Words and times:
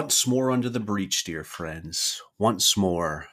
Once 0.00 0.28
more 0.28 0.52
under 0.52 0.68
the 0.68 0.78
breach, 0.78 1.24
dear 1.24 1.42
friends. 1.42 2.22
Once 2.38 2.76
more. 2.76 3.26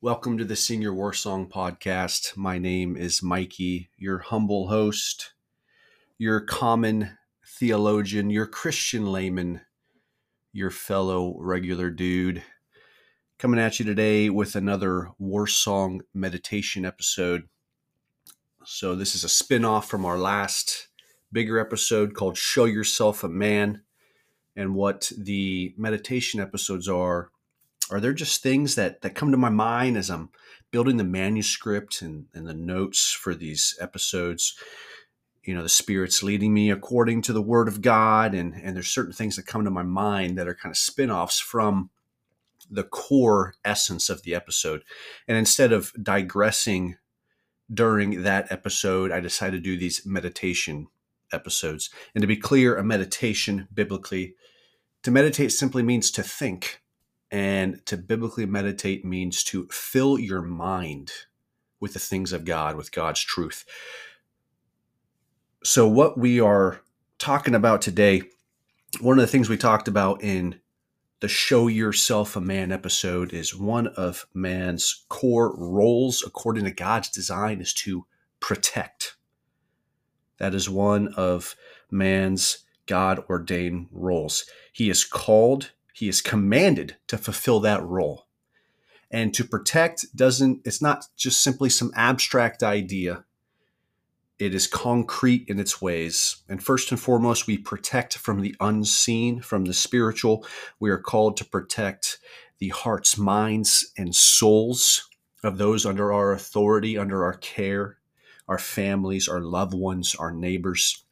Welcome 0.00 0.36
to 0.38 0.44
the 0.44 0.56
Sing 0.56 0.82
Your 0.82 0.92
War 0.92 1.12
Song 1.12 1.48
podcast. 1.48 2.36
My 2.36 2.58
name 2.58 2.96
is 2.96 3.22
Mikey, 3.22 3.88
your 3.96 4.18
humble 4.18 4.66
host, 4.66 5.32
your 6.18 6.40
common 6.40 7.16
theologian, 7.46 8.30
your 8.30 8.46
Christian 8.46 9.06
layman, 9.06 9.60
your 10.52 10.70
fellow 10.70 11.36
regular 11.38 11.88
dude. 11.88 12.42
Coming 13.38 13.60
at 13.60 13.78
you 13.78 13.84
today 13.84 14.30
with 14.30 14.56
another 14.56 15.12
War 15.20 15.46
Song 15.46 16.00
meditation 16.12 16.84
episode. 16.84 17.44
So, 18.64 18.96
this 18.96 19.14
is 19.14 19.22
a 19.22 19.28
spin 19.28 19.64
off 19.64 19.88
from 19.88 20.04
our 20.04 20.18
last 20.18 20.88
bigger 21.30 21.60
episode 21.60 22.12
called 22.12 22.36
Show 22.36 22.64
Yourself 22.64 23.22
a 23.22 23.28
Man 23.28 23.82
and 24.56 24.74
what 24.74 25.10
the 25.16 25.74
meditation 25.76 26.40
episodes 26.40 26.88
are 26.88 27.30
are 27.90 28.00
there 28.00 28.12
just 28.12 28.42
things 28.42 28.74
that 28.74 29.02
that 29.02 29.14
come 29.14 29.30
to 29.30 29.36
my 29.36 29.48
mind 29.48 29.96
as 29.96 30.10
i'm 30.10 30.30
building 30.70 30.96
the 30.96 31.04
manuscript 31.04 32.02
and, 32.02 32.26
and 32.34 32.46
the 32.46 32.54
notes 32.54 33.12
for 33.12 33.34
these 33.34 33.76
episodes 33.80 34.56
you 35.42 35.54
know 35.54 35.62
the 35.62 35.68
spirit's 35.68 36.22
leading 36.22 36.54
me 36.54 36.70
according 36.70 37.20
to 37.22 37.32
the 37.32 37.42
word 37.42 37.68
of 37.68 37.82
god 37.82 38.34
and 38.34 38.54
and 38.54 38.74
there's 38.74 38.88
certain 38.88 39.12
things 39.12 39.36
that 39.36 39.46
come 39.46 39.64
to 39.64 39.70
my 39.70 39.82
mind 39.82 40.38
that 40.38 40.48
are 40.48 40.54
kind 40.54 40.72
of 40.72 40.78
spin-offs 40.78 41.38
from 41.38 41.90
the 42.70 42.84
core 42.84 43.54
essence 43.64 44.08
of 44.08 44.22
the 44.22 44.34
episode 44.34 44.82
and 45.28 45.36
instead 45.36 45.72
of 45.72 45.92
digressing 46.02 46.96
during 47.72 48.22
that 48.22 48.50
episode 48.50 49.12
i 49.12 49.20
decided 49.20 49.62
to 49.62 49.70
do 49.70 49.76
these 49.76 50.06
meditation 50.06 50.88
episodes. 51.34 51.90
And 52.14 52.22
to 52.22 52.28
be 52.28 52.36
clear, 52.36 52.76
a 52.76 52.84
meditation 52.84 53.68
biblically, 53.74 54.36
to 55.04 55.10
meditate 55.10 55.52
simply 55.52 55.82
means 55.82 56.10
to 56.10 56.22
think. 56.22 56.80
And 57.30 57.84
to 57.86 57.96
biblically 57.96 58.46
meditate 58.46 59.04
means 59.04 59.42
to 59.44 59.66
fill 59.70 60.18
your 60.18 60.42
mind 60.42 61.12
with 61.80 61.92
the 61.92 61.98
things 61.98 62.32
of 62.32 62.44
God, 62.44 62.76
with 62.76 62.92
God's 62.92 63.20
truth. 63.20 63.64
So, 65.64 65.88
what 65.88 66.16
we 66.16 66.38
are 66.38 66.80
talking 67.18 67.54
about 67.54 67.82
today, 67.82 68.22
one 69.00 69.18
of 69.18 69.22
the 69.22 69.30
things 69.30 69.48
we 69.48 69.56
talked 69.56 69.88
about 69.88 70.22
in 70.22 70.60
the 71.20 71.28
Show 71.28 71.66
Yourself 71.66 72.36
a 72.36 72.40
Man 72.40 72.70
episode 72.70 73.32
is 73.32 73.54
one 73.54 73.88
of 73.88 74.26
man's 74.32 75.04
core 75.08 75.56
roles, 75.56 76.22
according 76.24 76.64
to 76.64 76.70
God's 76.70 77.08
design, 77.08 77.60
is 77.60 77.74
to 77.74 78.06
protect. 78.38 79.16
That 80.38 80.54
is 80.54 80.68
one 80.68 81.08
of 81.14 81.56
man's 81.90 82.63
God 82.86 83.24
ordained 83.28 83.88
roles. 83.90 84.44
He 84.72 84.90
is 84.90 85.04
called, 85.04 85.72
he 85.92 86.08
is 86.08 86.20
commanded 86.20 86.96
to 87.08 87.18
fulfill 87.18 87.60
that 87.60 87.82
role. 87.82 88.26
And 89.10 89.32
to 89.34 89.44
protect 89.44 90.16
doesn't, 90.16 90.62
it's 90.64 90.82
not 90.82 91.06
just 91.16 91.42
simply 91.42 91.70
some 91.70 91.92
abstract 91.94 92.62
idea. 92.62 93.24
It 94.38 94.54
is 94.54 94.66
concrete 94.66 95.44
in 95.46 95.60
its 95.60 95.80
ways. 95.80 96.42
And 96.48 96.62
first 96.62 96.90
and 96.90 96.98
foremost, 96.98 97.46
we 97.46 97.56
protect 97.56 98.18
from 98.18 98.40
the 98.40 98.56
unseen, 98.60 99.40
from 99.40 99.66
the 99.66 99.74
spiritual. 99.74 100.44
We 100.80 100.90
are 100.90 100.98
called 100.98 101.36
to 101.36 101.44
protect 101.44 102.18
the 102.58 102.70
hearts, 102.70 103.16
minds, 103.16 103.92
and 103.96 104.14
souls 104.14 105.08
of 105.44 105.58
those 105.58 105.86
under 105.86 106.12
our 106.12 106.32
authority, 106.32 106.98
under 106.98 107.24
our 107.24 107.34
care 107.34 107.98
our 108.48 108.58
families, 108.58 109.28
our 109.28 109.40
loved 109.40 109.74
ones, 109.74 110.14
our 110.14 110.32
neighbors. 110.32 111.03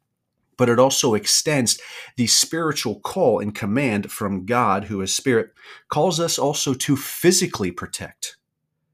But 0.62 0.68
it 0.68 0.78
also 0.78 1.14
extends 1.14 1.80
the 2.16 2.28
spiritual 2.28 3.00
call 3.00 3.40
and 3.40 3.52
command 3.52 4.12
from 4.12 4.46
God, 4.46 4.84
who 4.84 5.00
is 5.00 5.12
spirit, 5.12 5.50
calls 5.88 6.20
us 6.20 6.38
also 6.38 6.72
to 6.72 6.96
physically 6.96 7.72
protect 7.72 8.36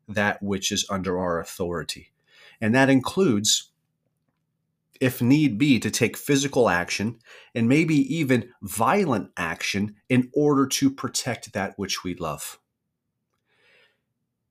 that 0.09 0.43
which 0.43 0.73
is 0.73 0.87
under 0.89 1.19
our 1.19 1.39
authority. 1.39 2.11
And 2.59 2.75
that 2.75 2.89
includes, 2.89 3.71
if 4.99 5.21
need 5.21 5.59
be, 5.59 5.79
to 5.79 5.91
take 5.91 6.17
physical 6.17 6.71
action 6.71 7.19
and 7.55 7.69
maybe 7.69 7.97
even 8.17 8.49
violent 8.63 9.31
action 9.37 9.97
in 10.09 10.31
order 10.33 10.67
to 10.69 10.91
protect 10.91 11.53
that 11.53 11.75
which 11.77 12.03
we 12.03 12.15
love. 12.15 12.59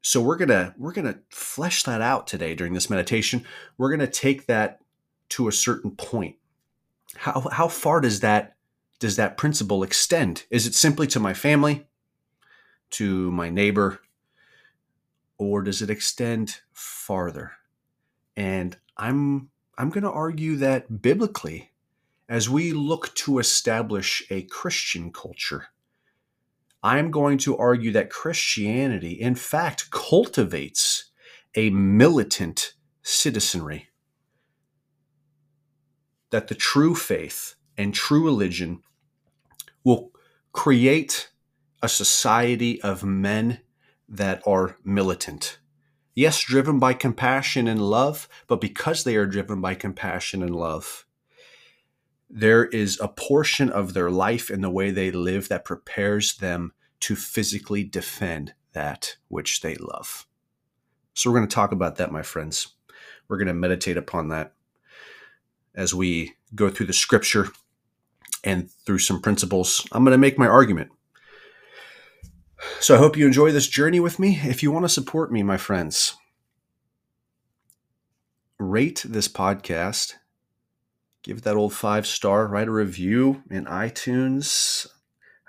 So 0.04 0.22
we're 0.22 0.38
gonna 0.38 0.76
we're 0.78 0.94
gonna 0.94 1.22
flesh 1.32 1.82
that 1.82 2.02
out 2.02 2.28
today 2.28 2.54
during 2.54 2.74
this 2.74 2.92
meditation. 2.92 3.44
We're 3.76 3.90
gonna 3.90 4.06
take 4.06 4.46
that 4.46 4.82
to 5.30 5.48
a 5.48 5.52
certain 5.52 5.96
point. 5.96 6.36
How 7.18 7.50
how 7.52 7.68
far 7.68 8.02
does 8.02 8.22
that 8.22 8.56
does 9.00 9.16
that 9.16 9.38
principle 9.38 9.84
extend? 9.84 10.46
Is 10.50 10.66
it 10.66 10.74
simply 10.76 11.08
to 11.08 11.20
my 11.20 11.34
family, 11.34 11.88
to 12.92 13.32
my 13.32 13.50
neighbor, 13.50 14.00
or 15.38 15.62
does 15.62 15.82
it 15.82 15.90
extend 15.90 16.62
farther? 16.74 17.54
And 18.36 18.78
I'm 18.98 19.50
I'm 19.78 19.90
going 19.90 20.04
to 20.04 20.12
argue 20.12 20.56
that 20.58 21.02
biblically, 21.02 21.72
as 22.28 22.50
we 22.50 22.74
look 22.74 23.14
to 23.16 23.40
establish 23.40 24.26
a 24.30 24.42
Christian 24.44 25.12
culture, 25.12 25.68
I'm 26.82 27.12
going 27.12 27.38
to 27.40 27.58
argue 27.58 27.92
that 27.92 28.10
Christianity, 28.10 29.14
in 29.14 29.36
fact, 29.36 29.92
cultivates 29.92 31.12
a 31.56 31.70
militant 31.70 32.74
citizenry. 33.04 33.90
That 36.32 36.48
the 36.48 36.56
true 36.56 36.96
faith 36.96 37.56
and 37.78 37.94
true 37.94 38.26
religion 38.26 38.82
will 39.84 40.12
create 40.52 41.30
a 41.82 41.88
society 41.88 42.82
of 42.82 43.04
men 43.04 43.62
that 44.10 44.42
are 44.46 44.78
militant. 44.84 45.60
Yes, 46.16 46.42
driven 46.42 46.80
by 46.80 46.94
compassion 46.94 47.68
and 47.68 47.82
love, 47.82 48.28
but 48.48 48.60
because 48.60 49.04
they 49.04 49.16
are 49.16 49.28
driven 49.28 49.62
by 49.62 49.76
compassion 49.76 50.42
and 50.42 50.56
love, 50.56 51.06
there 52.30 52.66
is 52.66 53.00
a 53.00 53.08
portion 53.08 53.70
of 53.70 53.94
their 53.94 54.10
life 54.10 54.50
and 54.50 54.64
the 54.64 54.70
way 54.70 54.90
they 54.92 55.12
live 55.12 55.48
that 55.48 55.64
prepares 55.64 56.38
them 56.38 56.74
to 57.02 57.16
physically 57.16 57.84
defend 57.84 58.54
that 58.74 59.18
which 59.28 59.62
they 59.62 59.76
love. 59.76 60.26
So, 61.14 61.30
we're 61.30 61.38
going 61.38 61.48
to 61.48 61.56
talk 61.56 61.72
about 61.72 61.98
that, 61.98 62.12
my 62.12 62.24
friends. 62.24 62.70
We're 63.28 63.38
going 63.38 63.48
to 63.48 63.54
meditate 63.54 63.98
upon 63.98 64.30
that 64.30 64.54
as 65.78 65.96
we 65.96 66.34
go 66.54 66.70
through 66.70 66.88
the 66.88 66.94
scripture 66.94 67.48
and 68.44 68.70
through 68.86 69.00
some 69.00 69.22
principles. 69.22 69.88
I'm 69.94 70.04
going 70.04 70.12
to 70.12 70.18
make 70.18 70.38
my 70.38 70.48
argument. 70.48 70.92
So, 72.82 72.96
I 72.96 72.98
hope 72.98 73.16
you 73.16 73.26
enjoy 73.26 73.54
this 73.54 73.68
journey 73.68 74.02
with 74.02 74.20
me. 74.20 74.42
If 74.44 74.62
you 74.62 74.72
want 74.72 74.84
to 74.84 74.90
support 74.90 75.32
me, 75.32 75.44
my 75.44 75.58
friends, 75.58 76.18
rate 78.60 79.06
this 79.08 79.30
podcast 79.30 80.16
give 81.28 81.42
that 81.42 81.58
old 81.58 81.74
five 81.74 82.08
star, 82.08 82.48
write 82.48 82.70
a 82.70 82.72
review 82.72 83.44
in 83.52 83.66
iTunes. 83.66 84.88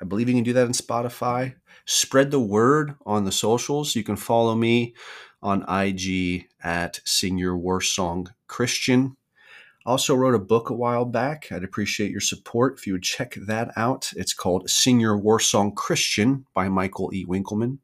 I 0.03 0.05
believe 0.05 0.29
you 0.29 0.35
can 0.35 0.43
do 0.43 0.53
that 0.55 0.67
in 0.67 0.73
Spotify. 0.73 1.55
Spread 1.85 2.33
the 2.33 2.41
word 2.41 2.97
on 3.07 3.25
the 3.25 3.31
socials. 3.31 3.95
You 3.95 4.03
can 4.03 4.17
follow 4.17 4.57
me 4.57 4.95
on 5.41 5.65
IG 5.69 6.47
at 6.65 7.01
Sing 7.05 7.39
Your 7.39 7.57
War 7.57 7.81
Song 7.81 8.29
Christian. 8.49 9.17
Also 9.89 10.15
wrote 10.15 10.35
a 10.35 10.39
book 10.39 10.69
a 10.69 10.75
while 10.75 11.07
back. 11.07 11.51
I'd 11.51 11.65
appreciate 11.65 12.11
your 12.11 12.21
support 12.21 12.77
if 12.77 12.87
you 12.87 12.93
would 12.93 13.03
check 13.03 13.37
that 13.47 13.73
out. 13.75 14.13
It's 14.17 14.35
called 14.35 14.69
Sing 14.69 15.01
Your 15.01 15.17
War 15.17 15.41
Song 15.41 15.75
Christian 15.75 16.45
by 16.53 16.69
Michael 16.69 17.11
E. 17.15 17.25
Winkelman. 17.25 17.79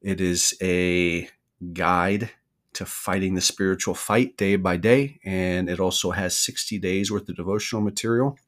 It 0.00 0.20
is 0.20 0.54
a 0.62 1.28
guide 1.72 2.30
to 2.74 2.86
fighting 2.86 3.34
the 3.34 3.40
spiritual 3.40 3.94
fight 3.94 4.36
day 4.36 4.54
by 4.54 4.76
day. 4.76 5.18
And 5.24 5.68
it 5.68 5.80
also 5.80 6.12
has 6.12 6.36
60 6.36 6.78
days 6.78 7.10
worth 7.10 7.28
of 7.28 7.34
devotional 7.34 7.82
material. 7.82 8.38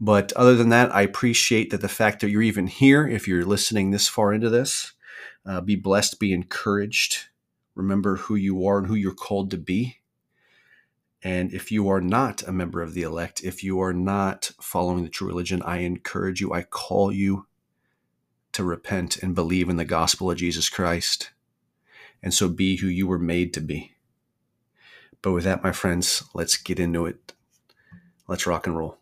But 0.00 0.32
other 0.34 0.54
than 0.54 0.68
that, 0.68 0.94
I 0.94 1.02
appreciate 1.02 1.70
that 1.70 1.80
the 1.80 1.88
fact 1.88 2.20
that 2.20 2.30
you're 2.30 2.40
even 2.40 2.68
here, 2.68 3.04
if 3.08 3.26
you're 3.26 3.44
listening 3.44 3.90
this 3.90 4.06
far 4.06 4.32
into 4.32 4.48
this, 4.48 4.92
uh, 5.44 5.60
be 5.60 5.74
blessed, 5.74 6.20
be 6.20 6.32
encouraged. 6.32 7.30
Remember 7.74 8.14
who 8.14 8.36
you 8.36 8.64
are 8.64 8.78
and 8.78 8.86
who 8.86 8.94
you're 8.94 9.12
called 9.12 9.50
to 9.50 9.58
be. 9.58 9.96
And 11.22 11.52
if 11.52 11.70
you 11.70 11.88
are 11.88 12.00
not 12.00 12.42
a 12.48 12.52
member 12.52 12.80
of 12.80 12.94
the 12.94 13.02
elect, 13.02 13.44
if 13.44 13.62
you 13.62 13.80
are 13.80 13.92
not 13.92 14.52
following 14.60 15.02
the 15.02 15.10
true 15.10 15.28
religion, 15.28 15.62
I 15.62 15.78
encourage 15.78 16.40
you, 16.40 16.52
I 16.52 16.62
call 16.62 17.12
you 17.12 17.46
to 18.52 18.64
repent 18.64 19.22
and 19.22 19.34
believe 19.34 19.68
in 19.68 19.76
the 19.76 19.84
gospel 19.84 20.30
of 20.30 20.38
Jesus 20.38 20.68
Christ 20.68 21.30
and 22.22 22.34
so 22.34 22.48
be 22.48 22.76
who 22.76 22.86
you 22.86 23.06
were 23.06 23.18
made 23.18 23.54
to 23.54 23.60
be. 23.60 23.92
But 25.22 25.32
with 25.32 25.44
that, 25.44 25.62
my 25.62 25.72
friends, 25.72 26.22
let's 26.34 26.56
get 26.56 26.80
into 26.80 27.06
it. 27.06 27.32
Let's 28.26 28.46
rock 28.46 28.66
and 28.66 28.76
roll. 28.76 28.99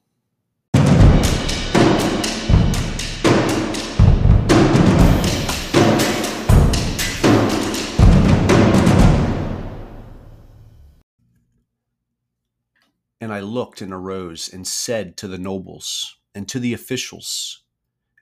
And 13.20 13.32
I 13.32 13.40
looked 13.40 13.80
and 13.80 13.92
arose 13.92 14.48
and 14.52 14.66
said 14.66 15.16
to 15.18 15.28
the 15.28 15.38
nobles 15.38 16.18
and 16.34 16.48
to 16.48 16.60
the 16.60 16.72
officials 16.72 17.62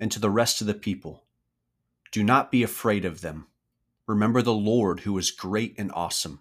and 0.00 0.10
to 0.12 0.19
the 0.19 0.31
rest 0.31 0.60
of 0.60 0.66
the 0.66 0.75
people 0.75 1.26
do 2.12 2.25
not 2.25 2.50
be 2.50 2.62
afraid 2.62 3.04
of 3.04 3.20
them. 3.20 3.46
Remember 4.06 4.40
the 4.40 4.54
Lord 4.54 5.00
who 5.00 5.19
is 5.19 5.31
great 5.31 5.75
and 5.76 5.90
awesome, 5.93 6.40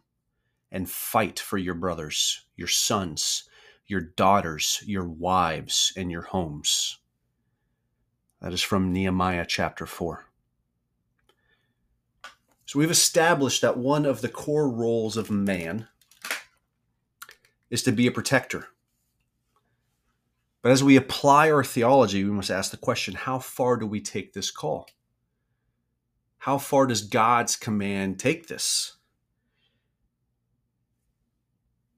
and 0.71 0.89
fight 0.89 1.39
for 1.39 1.57
your 1.57 1.73
brothers, 1.73 2.45
your 2.55 2.67
sons, 2.67 3.49
your 3.87 4.01
daughters, 4.01 4.81
your 4.85 5.03
wives, 5.03 5.91
and 5.97 6.11
your 6.11 6.21
homes. 6.21 6.99
That 8.41 8.53
is 8.53 8.61
from 8.61 8.93
Nehemiah 8.93 9.45
chapter 9.47 9.85
4. 9.85 10.25
So 12.65 12.79
we've 12.79 12.91
established 12.91 13.61
that 13.61 13.77
one 13.77 14.05
of 14.05 14.21
the 14.21 14.29
core 14.29 14.69
roles 14.69 15.17
of 15.17 15.29
man 15.29 15.87
is 17.69 17.83
to 17.83 17.91
be 17.91 18.07
a 18.07 18.11
protector. 18.11 18.67
But 20.61 20.71
as 20.71 20.83
we 20.83 20.95
apply 20.95 21.51
our 21.51 21.63
theology, 21.63 22.23
we 22.23 22.31
must 22.31 22.49
ask 22.49 22.71
the 22.71 22.77
question 22.77 23.13
how 23.13 23.39
far 23.39 23.77
do 23.77 23.85
we 23.85 24.01
take 24.01 24.33
this 24.33 24.49
call? 24.49 24.87
How 26.39 26.57
far 26.57 26.87
does 26.87 27.01
God's 27.01 27.55
command 27.55 28.19
take 28.19 28.47
this? 28.47 28.97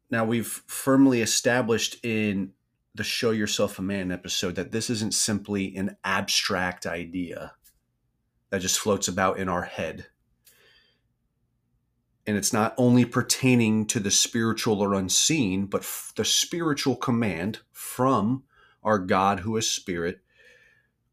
Now, 0.09 0.23
we've 0.23 0.63
firmly 0.67 1.21
established 1.21 1.97
in 2.03 2.53
the 2.95 3.03
Show 3.03 3.31
Yourself 3.31 3.77
a 3.77 3.81
Man 3.81 4.11
episode 4.11 4.55
that 4.55 4.71
this 4.71 4.89
isn't 4.89 5.13
simply 5.13 5.75
an 5.75 5.97
abstract 6.03 6.85
idea 6.85 7.53
that 8.49 8.61
just 8.61 8.79
floats 8.79 9.07
about 9.07 9.37
in 9.37 9.49
our 9.49 9.63
head. 9.63 10.07
And 12.27 12.37
it's 12.37 12.53
not 12.53 12.75
only 12.77 13.05
pertaining 13.05 13.85
to 13.87 13.99
the 13.99 14.11
spiritual 14.11 14.81
or 14.81 14.93
unseen, 14.93 15.65
but 15.65 15.81
f- 15.81 16.11
the 16.15 16.25
spiritual 16.25 16.97
command 16.97 17.59
from 17.71 18.43
our 18.83 18.99
God 18.99 19.39
who 19.39 19.55
is 19.57 19.71
spirit 19.71 20.19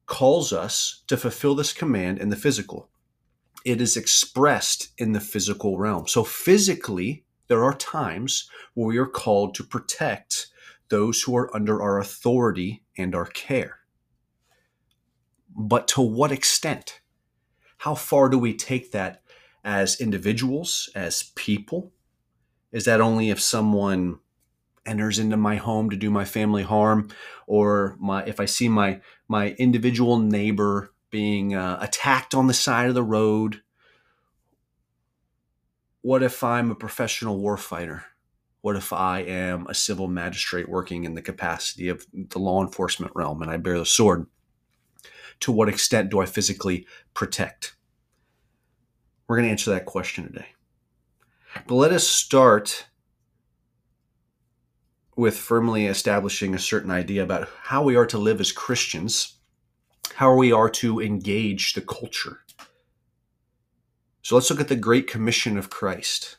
calls 0.07 0.53
us 0.53 1.05
to 1.07 1.17
fulfill 1.17 1.55
this 1.55 1.73
command 1.73 2.19
in 2.19 2.29
the 2.29 2.37
physical 2.37 2.91
it 3.65 3.81
is 3.81 3.97
expressed 3.97 4.89
in 4.99 5.13
the 5.13 5.21
physical 5.21 5.79
realm. 5.79 6.07
So, 6.07 6.23
physically, 6.23 7.25
there 7.49 7.65
are 7.65 7.75
times 7.75 8.49
where 8.75 8.87
we 8.87 8.99
are 8.99 9.07
called 9.07 9.55
to 9.55 9.65
protect 9.65 10.49
those 10.91 11.23
who 11.23 11.37
are 11.37 11.55
under 11.57 11.83
our 11.83 11.99
authority 11.99 12.85
and 12.99 13.15
our 13.15 13.27
care. 13.27 13.79
But 15.57 15.89
to 15.89 16.03
what 16.03 16.33
extent? 16.33 17.01
How 17.79 17.95
far 17.95 18.29
do 18.29 18.39
we 18.39 18.55
take 18.55 18.93
that 18.93 19.23
as 19.65 20.01
individuals, 20.01 20.91
as 20.95 21.33
people? 21.35 21.93
Is 22.73 22.85
that 22.85 23.01
only 23.01 23.31
if 23.31 23.41
someone 23.41 24.19
enters 24.87 25.19
into 25.19 25.37
my 25.37 25.57
home 25.57 25.89
to 25.91 25.97
do 25.97 26.11
my 26.11 26.25
family 26.25 26.63
harm 26.63 27.09
or 27.47 27.97
my 27.99 28.23
if 28.25 28.39
I 28.39 28.45
see 28.45 28.69
my 28.69 29.01
my 29.29 29.53
individual 29.53 30.19
neighbor 30.19 30.93
being 31.11 31.55
uh, 31.55 31.79
attacked 31.81 32.35
on 32.35 32.47
the 32.47 32.55
side 32.55 32.89
of 32.89 32.95
the 32.95 33.03
road? 33.03 33.63
What 36.03 36.23
if 36.23 36.45
I'm 36.45 36.71
a 36.71 36.75
professional 36.75 37.41
warfighter? 37.41 38.03
What 38.61 38.77
if 38.77 38.93
I 38.93 39.21
am 39.21 39.67
a 39.69 39.75
civil 39.75 40.09
magistrate 40.09 40.69
working 40.69 41.05
in 41.05 41.15
the 41.15 41.23
capacity 41.23 41.89
of 41.89 42.07
the 42.13 42.39
law 42.39 42.63
enforcement 42.63 43.13
realm 43.15 43.43
and 43.43 43.51
I 43.51 43.57
bear 43.57 43.79
the 43.79 43.87
sword? 43.87 44.27
To 45.41 45.53
what 45.53 45.69
extent 45.69 46.11
do 46.11 46.21
I 46.21 46.27
physically 46.27 46.87
protect? 47.15 47.74
We're 49.27 49.37
going 49.37 49.47
to 49.47 49.53
answer 49.53 49.71
that 49.71 49.87
question 49.87 50.25
today. 50.25 50.49
But 51.67 51.75
let 51.77 51.93
us 51.93 52.07
start 52.07 52.87
with 55.17 55.37
firmly 55.37 55.87
establishing 55.87 56.55
a 56.55 56.59
certain 56.59 56.91
idea 56.91 57.23
about 57.23 57.49
how 57.63 57.83
we 57.85 57.97
are 57.97 58.07
to 58.07 58.19
live 58.19 58.41
as 58.41 58.53
Christians 58.53 59.35
how 60.15 60.35
we 60.35 60.53
are 60.53 60.71
to 60.71 61.01
engage 61.01 61.73
the 61.73 61.81
culture. 61.81 62.41
So 64.23 64.35
let's 64.35 64.49
look 64.49 64.61
at 64.61 64.69
the 64.69 64.77
Great 64.77 65.07
Commission 65.07 65.59
of 65.59 65.71
Christ. 65.71 66.37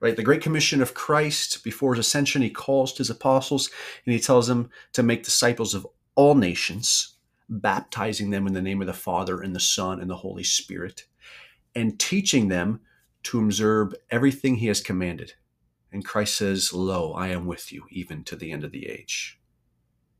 Right? 0.00 0.16
The 0.16 0.22
Great 0.22 0.40
Commission 0.40 0.80
of 0.80 0.94
Christ, 0.94 1.62
before 1.62 1.94
his 1.94 2.06
ascension, 2.06 2.40
he 2.40 2.48
calls 2.48 2.96
his 2.96 3.10
apostles 3.10 3.68
and 4.06 4.14
he 4.14 4.20
tells 4.20 4.46
them 4.46 4.70
to 4.94 5.02
make 5.02 5.22
disciples 5.22 5.74
of 5.74 5.86
all 6.14 6.34
nations, 6.34 7.16
baptizing 7.50 8.30
them 8.30 8.46
in 8.46 8.54
the 8.54 8.62
name 8.62 8.80
of 8.80 8.86
the 8.86 8.94
Father 8.94 9.42
and 9.42 9.54
the 9.54 9.60
Son 9.60 10.00
and 10.00 10.08
the 10.08 10.16
Holy 10.16 10.42
Spirit, 10.42 11.04
and 11.74 11.98
teaching 11.98 12.48
them 12.48 12.80
to 13.24 13.40
observe 13.42 13.94
everything 14.10 14.56
he 14.56 14.66
has 14.66 14.80
commanded. 14.80 15.34
And 15.92 16.04
Christ 16.04 16.36
says, 16.36 16.72
Lo, 16.72 17.12
I 17.12 17.28
am 17.28 17.46
with 17.46 17.72
you 17.72 17.84
even 17.90 18.24
to 18.24 18.36
the 18.36 18.52
end 18.52 18.64
of 18.64 18.72
the 18.72 18.88
age. 18.88 19.38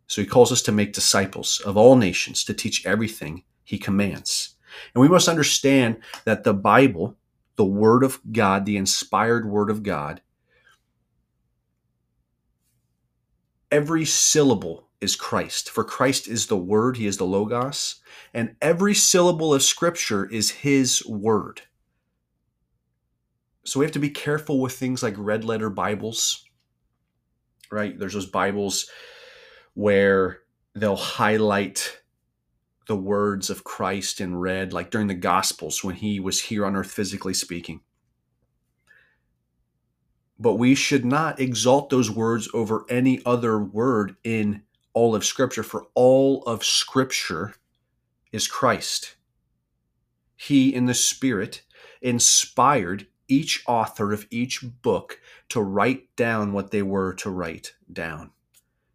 So 0.06 0.20
he 0.20 0.26
calls 0.26 0.50
us 0.50 0.62
to 0.62 0.72
make 0.72 0.92
disciples 0.92 1.60
of 1.60 1.76
all 1.76 1.96
nations, 1.96 2.42
to 2.44 2.54
teach 2.54 2.84
everything 2.84 3.44
he 3.62 3.78
commands. 3.78 4.56
And 4.94 5.00
we 5.02 5.08
must 5.08 5.28
understand 5.28 5.98
that 6.24 6.42
the 6.42 6.54
Bible, 6.54 7.16
the 7.56 7.64
Word 7.64 8.02
of 8.02 8.20
God, 8.32 8.66
the 8.66 8.76
inspired 8.76 9.48
Word 9.48 9.70
of 9.70 9.82
God, 9.82 10.20
every 13.70 14.04
syllable 14.04 14.89
is 15.00 15.16
Christ. 15.16 15.70
For 15.70 15.84
Christ 15.84 16.28
is 16.28 16.46
the 16.46 16.56
Word, 16.56 16.96
He 16.96 17.06
is 17.06 17.16
the 17.16 17.24
Logos, 17.24 17.96
and 18.34 18.56
every 18.60 18.94
syllable 18.94 19.54
of 19.54 19.62
Scripture 19.62 20.26
is 20.26 20.50
His 20.50 21.04
Word. 21.06 21.62
So 23.64 23.80
we 23.80 23.86
have 23.86 23.92
to 23.92 23.98
be 23.98 24.10
careful 24.10 24.60
with 24.60 24.76
things 24.76 25.02
like 25.02 25.14
red 25.16 25.44
letter 25.44 25.70
Bibles, 25.70 26.44
right? 27.70 27.98
There's 27.98 28.14
those 28.14 28.26
Bibles 28.26 28.90
where 29.74 30.40
they'll 30.74 30.96
highlight 30.96 32.00
the 32.86 32.96
words 32.96 33.50
of 33.50 33.64
Christ 33.64 34.20
in 34.20 34.36
red, 34.36 34.72
like 34.72 34.90
during 34.90 35.06
the 35.06 35.14
Gospels 35.14 35.84
when 35.84 35.94
he 35.94 36.18
was 36.18 36.42
here 36.42 36.66
on 36.66 36.74
earth, 36.74 36.90
physically 36.90 37.34
speaking. 37.34 37.80
But 40.38 40.54
we 40.54 40.74
should 40.74 41.04
not 41.04 41.38
exalt 41.38 41.90
those 41.90 42.10
words 42.10 42.48
over 42.54 42.84
any 42.88 43.20
other 43.24 43.58
word 43.58 44.16
in 44.24 44.62
all 44.92 45.14
of 45.14 45.24
Scripture, 45.24 45.62
for 45.62 45.86
all 45.94 46.42
of 46.44 46.64
Scripture 46.64 47.54
is 48.32 48.48
Christ. 48.48 49.16
He, 50.36 50.74
in 50.74 50.86
the 50.86 50.94
Spirit, 50.94 51.62
inspired 52.00 53.06
each 53.28 53.62
author 53.66 54.12
of 54.12 54.26
each 54.30 54.64
book 54.82 55.20
to 55.50 55.60
write 55.60 56.14
down 56.16 56.52
what 56.52 56.70
they 56.70 56.82
were 56.82 57.14
to 57.14 57.30
write 57.30 57.74
down. 57.92 58.30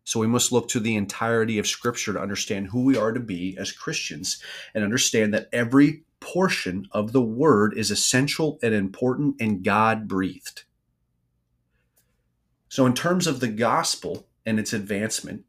So 0.04 0.20
we 0.20 0.28
must 0.28 0.52
look 0.52 0.68
to 0.70 0.80
the 0.80 0.96
entirety 0.96 1.58
of 1.58 1.68
Scripture 1.68 2.14
to 2.14 2.22
understand 2.22 2.68
who 2.68 2.84
we 2.84 2.96
are 2.96 3.12
to 3.12 3.20
be 3.20 3.58
as 3.58 3.72
Christians 3.72 4.42
and 4.74 4.84
understand 4.84 5.34
that 5.34 5.50
every 5.52 6.04
portion 6.20 6.88
of 6.92 7.12
the 7.12 7.22
Word 7.22 7.78
is 7.78 7.92
essential 7.92 8.60
and 8.62 8.74
important 8.74 9.36
and 9.40 9.64
God 9.64 10.08
breathed. 10.08 10.64
So, 12.70 12.86
in 12.86 12.94
terms 12.94 13.26
of 13.26 13.40
the 13.40 13.48
gospel 13.48 14.28
and 14.46 14.60
its 14.60 14.74
advancement, 14.74 15.46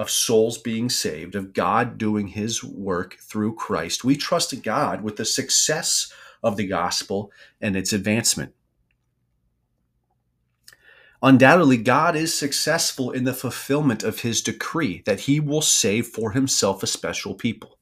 of 0.00 0.08
souls 0.08 0.56
being 0.56 0.88
saved, 0.88 1.34
of 1.34 1.52
God 1.52 1.98
doing 1.98 2.28
his 2.28 2.64
work 2.64 3.18
through 3.20 3.54
Christ, 3.54 4.02
we 4.02 4.16
trust 4.16 4.62
God 4.62 5.02
with 5.02 5.16
the 5.16 5.26
success 5.26 6.10
of 6.42 6.56
the 6.56 6.66
gospel 6.66 7.30
and 7.60 7.76
its 7.76 7.92
advancement. 7.92 8.54
Undoubtedly, 11.22 11.76
God 11.76 12.16
is 12.16 12.32
successful 12.32 13.10
in 13.10 13.24
the 13.24 13.34
fulfillment 13.34 14.02
of 14.02 14.20
his 14.20 14.40
decree 14.40 15.02
that 15.04 15.20
he 15.20 15.38
will 15.38 15.60
save 15.60 16.06
for 16.06 16.30
himself 16.30 16.82
a 16.82 16.86
special 16.86 17.34
people. 17.34 17.78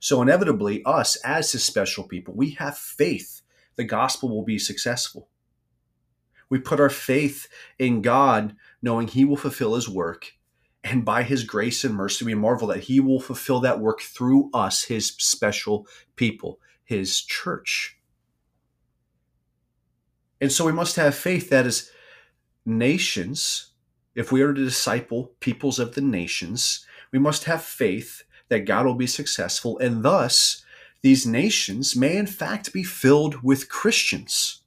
So, 0.00 0.20
inevitably, 0.20 0.82
us 0.84 1.16
as 1.24 1.52
his 1.52 1.64
special 1.64 2.04
people, 2.04 2.34
we 2.34 2.50
have 2.50 2.76
faith 2.76 3.40
the 3.76 3.84
gospel 3.84 4.28
will 4.28 4.44
be 4.44 4.58
successful. 4.58 5.30
We 6.50 6.58
put 6.58 6.78
our 6.78 6.90
faith 6.90 7.48
in 7.78 8.02
God, 8.02 8.54
knowing 8.82 9.08
he 9.08 9.24
will 9.24 9.36
fulfill 9.38 9.74
his 9.74 9.88
work. 9.88 10.34
And 10.84 11.04
by 11.04 11.22
his 11.22 11.44
grace 11.44 11.84
and 11.84 11.94
mercy, 11.94 12.24
we 12.24 12.34
marvel 12.34 12.68
that 12.68 12.84
he 12.84 13.00
will 13.00 13.20
fulfill 13.20 13.60
that 13.60 13.80
work 13.80 14.00
through 14.00 14.50
us, 14.54 14.84
his 14.84 15.08
special 15.18 15.86
people, 16.16 16.60
his 16.84 17.20
church. 17.20 17.98
And 20.40 20.52
so 20.52 20.64
we 20.64 20.72
must 20.72 20.96
have 20.96 21.14
faith 21.14 21.50
that 21.50 21.66
is 21.66 21.90
nations, 22.64 23.72
if 24.14 24.30
we 24.30 24.40
are 24.42 24.52
to 24.52 24.64
disciple 24.64 25.32
peoples 25.40 25.78
of 25.78 25.94
the 25.94 26.00
nations, 26.00 26.86
we 27.10 27.18
must 27.18 27.44
have 27.44 27.62
faith 27.62 28.22
that 28.48 28.64
God 28.64 28.86
will 28.86 28.94
be 28.94 29.06
successful, 29.06 29.78
and 29.78 30.02
thus 30.02 30.64
these 31.02 31.26
nations 31.26 31.94
may 31.94 32.16
in 32.16 32.26
fact 32.26 32.72
be 32.72 32.82
filled 32.82 33.42
with 33.42 33.68
Christians. 33.68 34.62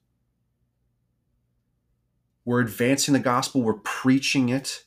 We're 2.44 2.60
advancing 2.60 3.14
the 3.14 3.20
gospel, 3.20 3.62
we're 3.62 3.74
preaching 3.74 4.48
it 4.48 4.84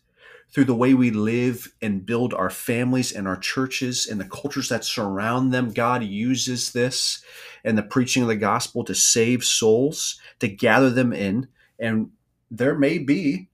through 0.51 0.65
the 0.65 0.75
way 0.75 0.93
we 0.93 1.11
live 1.11 1.73
and 1.81 2.05
build 2.05 2.33
our 2.33 2.49
families 2.49 3.11
and 3.11 3.27
our 3.27 3.37
churches 3.37 4.07
and 4.07 4.19
the 4.19 4.25
cultures 4.25 4.69
that 4.69 4.85
surround 4.85 5.53
them. 5.53 5.71
God 5.71 6.03
uses 6.03 6.71
this 6.71 7.23
and 7.63 7.77
the 7.77 7.83
preaching 7.83 8.21
of 8.21 8.29
the 8.29 8.35
gospel 8.35 8.83
to 8.85 8.95
save 8.95 9.43
souls, 9.43 10.19
to 10.39 10.47
gather 10.47 10.89
them 10.89 11.11
in, 11.11 11.47
and 11.79 12.11
there 12.49 12.75
may 12.75 12.97
be, 12.97 13.49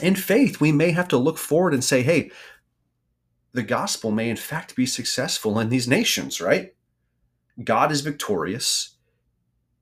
in 0.00 0.14
faith, 0.14 0.60
we 0.60 0.72
may 0.72 0.92
have 0.92 1.08
to 1.08 1.18
look 1.18 1.36
forward 1.36 1.74
and 1.74 1.84
say, 1.84 2.02
hey, 2.02 2.30
the 3.52 3.62
gospel 3.62 4.10
may 4.10 4.30
in 4.30 4.36
fact 4.36 4.74
be 4.74 4.86
successful 4.86 5.58
in 5.58 5.68
these 5.68 5.86
nations, 5.86 6.40
right? 6.40 6.74
God 7.62 7.92
is 7.92 8.00
victorious. 8.00 8.96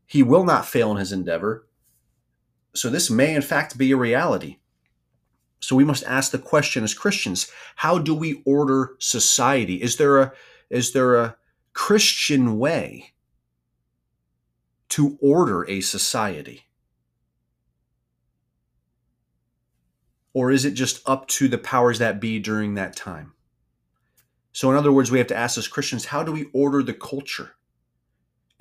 He 0.07 0.23
will 0.23 0.45
not 0.45 0.67
fail 0.67 0.91
in 0.91 0.99
his 0.99 1.13
endeavor. 1.13 1.67
So 2.75 2.91
this 2.91 3.11
may 3.11 3.35
in 3.35 3.43
fact 3.43 3.79
be 3.79 3.93
a 3.93 3.97
reality. 3.97 4.59
So 5.63 5.77
we 5.77 5.85
must 5.85 6.03
ask 6.05 6.33
the 6.33 6.39
question 6.39 6.83
as 6.83 6.93
Christians, 6.93 7.47
how 7.77 7.97
do 7.97 8.15
we 8.15 8.43
order 8.45 8.97
society? 8.99 9.81
Is 9.81 9.97
there 9.97 10.19
a 10.19 10.33
is 10.71 10.93
there 10.93 11.15
a 11.15 11.37
Christian 11.73 12.59
way 12.59 13.13
to 14.89 15.17
order 15.21 15.65
a 15.71 15.81
society? 15.81 16.65
Or 20.35 20.51
is 20.51 20.65
it 20.65 20.73
just 20.73 21.01
up 21.09 21.29
to 21.29 21.47
the 21.47 21.59
powers 21.59 21.99
that 22.01 22.21
be 22.21 22.41
during 22.41 22.75
that 22.75 22.97
time? 22.97 23.35
So, 24.53 24.71
in 24.71 24.77
other 24.77 24.93
words, 24.93 25.11
we 25.11 25.19
have 25.19 25.29
to 25.29 25.37
ask 25.37 25.57
as 25.59 25.69
Christians, 25.69 26.07
how 26.07 26.23
do 26.23 26.33
we 26.33 26.47
order 26.53 26.83
the 26.83 26.95
culture? 26.95 27.53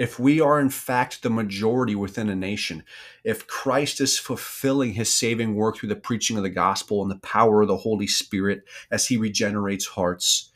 If 0.02 0.18
we 0.18 0.42
are 0.42 0.60
in 0.60 0.72
fact 0.72 1.22
the 1.22 1.30
majority 1.30 1.94
within 1.94 2.28
a 2.28 2.36
nation, 2.36 2.84
if 3.24 3.46
Christ 3.46 4.02
is 4.02 4.18
fulfilling 4.18 4.94
his 4.94 5.14
saving 5.14 5.54
work 5.54 5.78
through 5.78 5.90
the 5.90 5.96
preaching 5.96 6.38
of 6.38 6.42
the 6.42 6.50
gospel 6.50 7.04
and 7.04 7.12
the 7.12 7.20
power 7.20 7.62
of 7.62 7.68
the 7.68 7.78
Holy 7.78 8.08
Spirit 8.08 8.64
as 8.90 9.06
he 9.06 9.16
regenerates 9.16 9.86
hearts, 9.86 10.50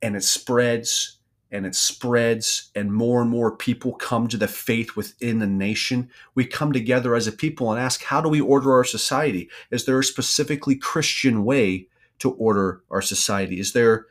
and 0.00 0.16
it 0.16 0.24
spreads 0.24 1.18
and 1.50 1.66
it 1.66 1.74
spreads, 1.74 2.70
and 2.74 2.94
more 2.94 3.20
and 3.20 3.30
more 3.30 3.54
people 3.54 3.92
come 3.92 4.26
to 4.28 4.38
the 4.38 4.48
faith 4.48 4.96
within 4.96 5.38
the 5.38 5.46
nation, 5.46 6.08
we 6.34 6.46
come 6.46 6.72
together 6.72 7.14
as 7.14 7.26
a 7.26 7.32
people 7.32 7.70
and 7.70 7.78
ask, 7.78 8.04
how 8.04 8.22
do 8.22 8.30
we 8.30 8.40
order 8.40 8.72
our 8.72 8.84
society? 8.84 9.50
Is 9.70 9.84
there 9.84 9.98
a 9.98 10.02
specifically 10.02 10.76
Christian 10.76 11.44
way 11.44 11.88
to 12.20 12.30
order 12.30 12.82
our 12.90 13.02
society? 13.02 13.60
Is 13.60 13.74
there 13.74 14.06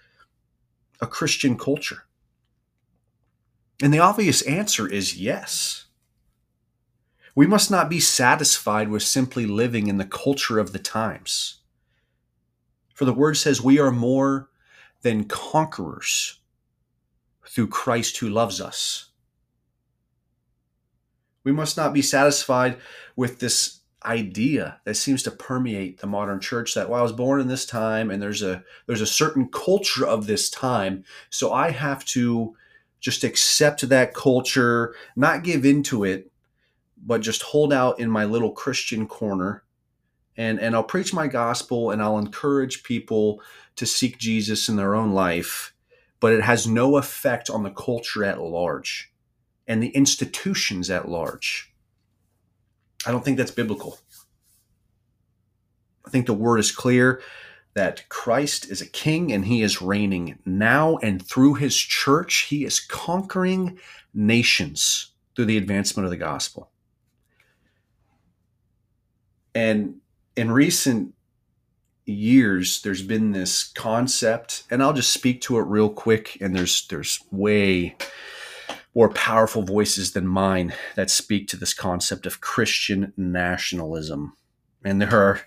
a 1.02 1.08
Christian 1.08 1.58
culture? 1.58 2.06
And 3.82 3.94
the 3.94 4.00
obvious 4.00 4.42
answer 4.44 4.88
is 4.88 5.18
yes. 5.18 5.86
We 7.36 7.48
must 7.48 7.72
not 7.72 7.90
be 7.90 8.00
satisfied 8.00 8.90
with 8.90 9.04
simply 9.04 9.46
living 9.46 9.88
in 9.88 9.98
the 9.98 10.06
culture 10.06 10.60
of 10.60 10.72
the 10.72 10.80
times. 10.80 11.62
For 12.94 13.06
the 13.06 13.14
word 13.14 13.36
says 13.36 13.62
we 13.62 13.80
are 13.80 13.92
more 13.92 14.50
than 15.02 15.26
conquerors 15.26 16.40
through 17.48 17.68
Christ 17.68 18.18
who 18.18 18.30
loves 18.30 18.62
us. 18.62 19.10
We 21.44 21.52
must 21.52 21.76
not 21.76 21.94
be 21.94 22.02
satisfied 22.02 22.78
with 23.16 23.40
this 23.40 23.82
idea 24.06 24.80
that 24.86 24.96
seems 24.96 25.24
to 25.24 25.32
permeate 25.32 26.00
the 26.00 26.08
modern 26.08 26.40
church 26.40 26.74
that 26.74 26.90
well, 26.90 27.00
I 27.00 27.04
was 27.04 27.12
born 27.12 27.40
in 27.40 27.48
this 27.48 27.66
time 27.66 28.12
and 28.12 28.22
there's 28.22 28.42
a 28.42 28.64
there's 28.86 29.02
a 29.02 29.08
certain 29.08 29.50
culture 29.50 30.06
of 30.06 30.28
this 30.28 30.50
time, 30.50 31.04
so 31.30 31.52
I 31.52 31.72
have 31.72 32.06
to 32.06 32.56
just 33.04 33.24
accept 33.24 33.88
that 33.90 34.14
culture, 34.14 34.96
not 35.16 35.44
give 35.44 35.66
into 35.66 36.06
it, 36.06 36.32
but 36.98 37.22
just 37.22 37.44
hold 37.44 37.74
out 37.74 38.00
in 38.00 38.10
my 38.10 38.24
little 38.24 38.52
Christian 38.52 39.06
corner 39.06 39.64
and 40.38 40.60
and 40.60 40.76
I'll 40.76 40.84
preach 40.84 41.14
my 41.14 41.28
gospel 41.28 41.92
and 41.92 42.02
I'll 42.02 42.18
encourage 42.18 42.84
people 42.84 43.42
to 43.76 43.86
seek 43.86 44.18
Jesus 44.18 44.70
in 44.70 44.76
their 44.76 44.96
own 44.96 45.12
life, 45.12 45.74
but 46.20 46.34
it 46.34 46.42
has 46.42 46.68
no 46.68 46.98
effect 46.98 47.50
on 47.50 47.64
the 47.64 47.70
culture 47.70 48.24
at 48.24 48.42
large 48.42 49.12
and 49.68 49.82
the 49.82 49.90
institutions 49.90 50.90
at 50.90 51.08
large. 51.08 51.74
I 53.06 53.12
don't 53.12 53.24
think 53.24 53.38
that's 53.38 53.52
biblical. 53.52 54.00
I 56.06 56.10
think 56.10 56.26
the 56.26 56.34
word 56.34 56.60
is 56.60 56.72
clear 56.72 57.22
that 57.74 58.08
Christ 58.10 58.70
is 58.70 58.82
a 58.82 58.88
king 58.88 59.32
and 59.32 59.46
he 59.46 59.62
is 59.62 59.82
reigning 59.82 60.38
now, 60.46 60.98
and 60.98 61.26
through 61.26 61.56
his 61.56 61.76
church, 61.76 62.48
he 62.50 62.66
is 62.66 62.80
conquering 62.80 63.80
nations 64.14 65.12
through 65.36 65.46
the 65.46 65.58
advancement 65.58 66.06
of 66.06 66.12
the 66.12 66.18
gospel. 66.18 66.70
And 69.56 69.98
in 70.36 70.52
recent 70.52 71.14
years, 72.06 72.82
there's 72.82 73.02
been 73.02 73.32
this 73.32 73.64
concept, 73.64 74.64
and 74.70 74.84
I'll 74.84 74.94
just 74.94 75.14
speak 75.14 75.42
to 75.42 75.58
it 75.58 75.64
real 75.64 75.90
quick, 75.90 76.38
and 76.42 76.56
there's 76.56 76.88
there's 76.88 77.20
way 77.32 77.96
more 78.96 79.10
powerful 79.10 79.64
voices 79.64 80.12
than 80.12 80.28
mine 80.28 80.74
that 80.96 81.10
speak 81.10 81.48
to 81.48 81.58
this 81.58 81.74
concept 81.74 82.26
of 82.26 82.42
Christian 82.42 83.14
nationalism. 83.18 84.34
And 84.84 85.02
there 85.02 85.16
are 85.16 85.42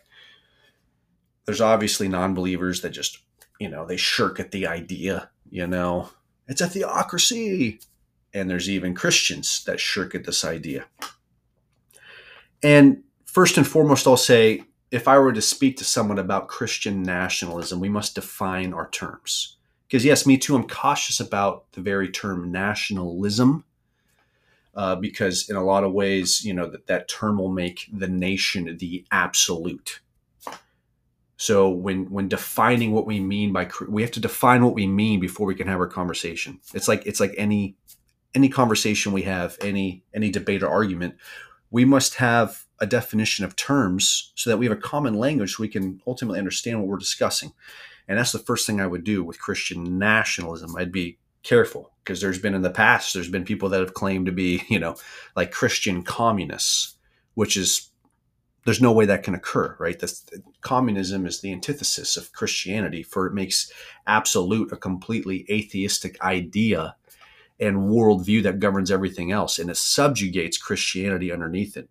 there's 1.47 1.61
obviously 1.61 2.09
non-believers 2.09 2.83
that 2.83 2.91
just, 2.91 3.19
you 3.59 3.69
know, 3.69 3.87
they 3.87 3.97
shirk 3.97 4.39
at 4.39 4.51
the 4.51 4.67
idea, 4.67 5.31
you 5.51 5.67
know, 5.67 6.11
it's 6.49 6.61
a 6.61 6.69
theocracy. 6.69 7.81
And 8.35 8.51
there's 8.51 8.69
even 8.69 8.95
Christians 8.95 9.65
that 9.65 9.81
shirk 9.81 10.15
at 10.15 10.25
this 10.25 10.45
idea. 10.45 10.85
And 12.63 13.03
first 13.25 13.57
and 13.57 13.67
foremost, 13.67 14.07
I'll 14.07 14.19
say 14.19 14.65
if 14.91 15.09
I 15.09 15.19
were 15.19 15.33
to 15.33 15.41
speak 15.41 15.79
to 15.79 15.85
someone 15.85 16.19
about 16.19 16.49
Christian 16.49 17.03
nationalism, 17.03 17.81
we 17.81 17.89
must 17.89 18.15
define 18.15 18.75
our 18.75 18.91
terms 18.91 19.57
because 19.87 20.05
yes, 20.05 20.27
me 20.27 20.37
too. 20.37 20.57
I'm 20.57 20.67
cautious 20.67 21.21
about 21.21 21.71
the 21.73 21.81
very 21.81 22.09
term 22.09 22.51
nationalism 22.51 23.65
uh, 24.75 24.97
because 24.97 25.49
in 25.49 25.57
a 25.57 25.65
lot 25.65 25.85
of 25.85 25.93
ways, 25.93 26.45
you 26.45 26.53
know 26.53 26.69
that 26.69 26.87
that 26.87 27.09
term 27.09 27.39
will 27.39 27.53
make 27.53 27.89
the 27.93 28.09
nation 28.09 28.77
the 28.79 29.05
absolute. 29.11 30.01
So 31.37 31.69
when 31.69 32.11
when 32.11 32.29
defining 32.29 32.93
what 32.93 33.07
we 33.07 33.21
mean 33.21 33.53
by 33.53 33.69
we 33.89 34.03
have 34.03 34.11
to 34.13 34.21
define 34.21 34.65
what 34.65 34.75
we 34.75 34.87
mean 34.87 35.21
before 35.21 35.47
we 35.47 35.55
can 35.55 35.69
have 35.69 35.81
our 35.81 35.87
conversation. 35.87 36.61
It's 36.75 36.89
like 36.89 37.07
it's 37.07 37.21
like 37.21 37.35
any 37.37 37.77
any 38.35 38.49
conversation 38.49 39.13
we 39.13 39.23
have, 39.23 39.57
any 39.61 40.05
any 40.15 40.31
debate 40.31 40.63
or 40.63 40.69
argument, 40.69 41.17
we 41.71 41.85
must 41.85 42.15
have 42.17 42.65
a 42.79 42.87
definition 42.87 43.45
of 43.45 43.57
terms 43.57 44.33
so 44.35 44.51
that 44.51 44.59
we 44.59 44.67
have 44.67 44.77
a 44.77 44.81
common 44.81 45.15
language 45.15 45.55
so 45.55 45.63
we 45.63 45.69
can 45.69 46.01
ultimately 46.07 46.39
understand 46.39 46.79
what 46.79 46.89
we're 46.89 46.99
discussing. 46.99 47.53
And 48.09 48.19
that's 48.19 48.33
the 48.33 48.39
first 48.39 48.67
thing 48.67 48.81
I 48.81 48.87
would 48.87 49.05
do 49.05 49.25
with 49.25 49.41
Christian 49.41 49.99
nationalism. 49.99 50.77
I'd 50.77 50.93
be 50.93 51.19
careful 51.43 51.93
because 52.03 52.21
there's 52.21 52.39
been 52.39 52.55
in 52.55 52.63
the 52.63 52.71
past, 52.71 53.15
there's 53.15 53.31
been 53.31 53.45
people 53.45 53.69
that 53.71 53.81
have 53.81 53.95
claimed 53.95 54.27
to 54.27 54.33
be, 54.33 54.63
you 54.69 54.79
know, 54.79 54.97
like 55.35 55.51
Christian 55.51 56.03
communists, 56.03 56.95
which 57.35 57.57
is, 57.57 57.86
there's 58.67 58.81
no 58.83 58.93
way 58.93 59.07
that 59.07 59.23
can 59.23 59.35
occur, 59.35 59.77
right? 59.79 59.99
This, 59.99 60.27
communism 60.61 61.25
is 61.25 61.41
the 61.41 61.53
antithesis 61.53 62.17
of 62.17 62.33
Christianity, 62.33 63.03
for 63.03 63.27
it 63.27 63.33
makes 63.33 63.73
absolute 64.07 64.73
a 64.73 64.77
completely 64.77 65.47
atheistic 65.49 66.21
idea 66.21 66.97
and 67.61 67.89
worldview 67.89 68.43
that 68.43 68.59
governs 68.59 68.91
everything 68.91 69.31
else, 69.31 69.61
and 69.61 69.71
it 69.71 69.77
subjugates 69.77 70.59
Christianity 70.59 71.33
underneath 71.33 71.77
it. 71.77 71.89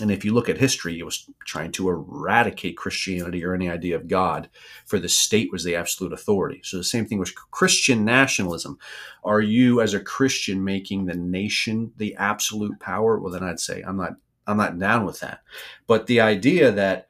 And 0.00 0.10
if 0.10 0.24
you 0.24 0.34
look 0.34 0.48
at 0.48 0.58
history, 0.58 0.98
it 0.98 1.04
was 1.04 1.30
trying 1.46 1.72
to 1.72 1.88
eradicate 1.88 2.76
Christianity 2.76 3.44
or 3.44 3.54
any 3.54 3.70
idea 3.70 3.94
of 3.94 4.08
God, 4.08 4.48
for 4.84 4.98
the 4.98 5.08
state 5.08 5.50
was 5.52 5.62
the 5.62 5.76
absolute 5.76 6.12
authority. 6.12 6.60
So 6.64 6.76
the 6.76 6.84
same 6.84 7.06
thing 7.06 7.18
with 7.18 7.34
Christian 7.52 8.04
nationalism. 8.04 8.78
Are 9.24 9.40
you, 9.40 9.80
as 9.80 9.94
a 9.94 10.00
Christian, 10.00 10.64
making 10.64 11.06
the 11.06 11.14
nation 11.14 11.92
the 11.96 12.16
absolute 12.16 12.78
power? 12.80 13.18
Well, 13.18 13.32
then 13.32 13.44
I'd 13.44 13.60
say 13.60 13.82
I'm 13.82 13.96
not. 13.96 14.14
I'm 14.48 14.56
not 14.56 14.78
down 14.78 15.04
with 15.04 15.20
that. 15.20 15.42
But 15.86 16.06
the 16.06 16.20
idea 16.20 16.72
that 16.72 17.08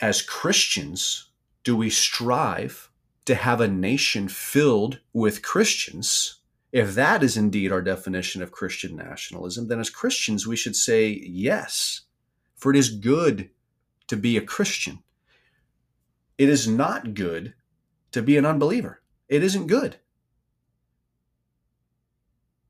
as 0.00 0.22
Christians, 0.22 1.30
do 1.64 1.76
we 1.76 1.90
strive 1.90 2.90
to 3.24 3.34
have 3.34 3.60
a 3.60 3.68
nation 3.68 4.28
filled 4.28 5.00
with 5.12 5.42
Christians? 5.42 6.36
If 6.72 6.94
that 6.94 7.22
is 7.22 7.36
indeed 7.36 7.72
our 7.72 7.82
definition 7.82 8.42
of 8.42 8.52
Christian 8.52 8.96
nationalism, 8.96 9.68
then 9.68 9.80
as 9.80 9.90
Christians 9.90 10.46
we 10.46 10.56
should 10.56 10.76
say 10.76 11.08
yes, 11.08 12.02
for 12.56 12.70
it 12.70 12.76
is 12.76 12.90
good 12.90 13.50
to 14.06 14.16
be 14.16 14.36
a 14.36 14.42
Christian. 14.42 15.00
It 16.38 16.48
is 16.48 16.68
not 16.68 17.14
good 17.14 17.54
to 18.12 18.22
be 18.22 18.36
an 18.36 18.46
unbeliever. 18.46 19.02
It 19.28 19.42
isn't 19.42 19.66
good. 19.66 19.96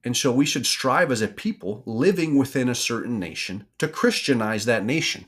And 0.05 0.17
so 0.17 0.31
we 0.31 0.45
should 0.45 0.67
strive 0.67 1.11
as 1.11 1.23
a 1.23 1.29
people 1.29 1.83
living 1.87 2.37
within 2.37 2.69
a 2.69 2.75
certain 2.75 3.19
nation 3.19 3.67
to 3.79 3.89
Christianize 3.89 4.67
that 4.67 4.85
nation. 4.85 5.27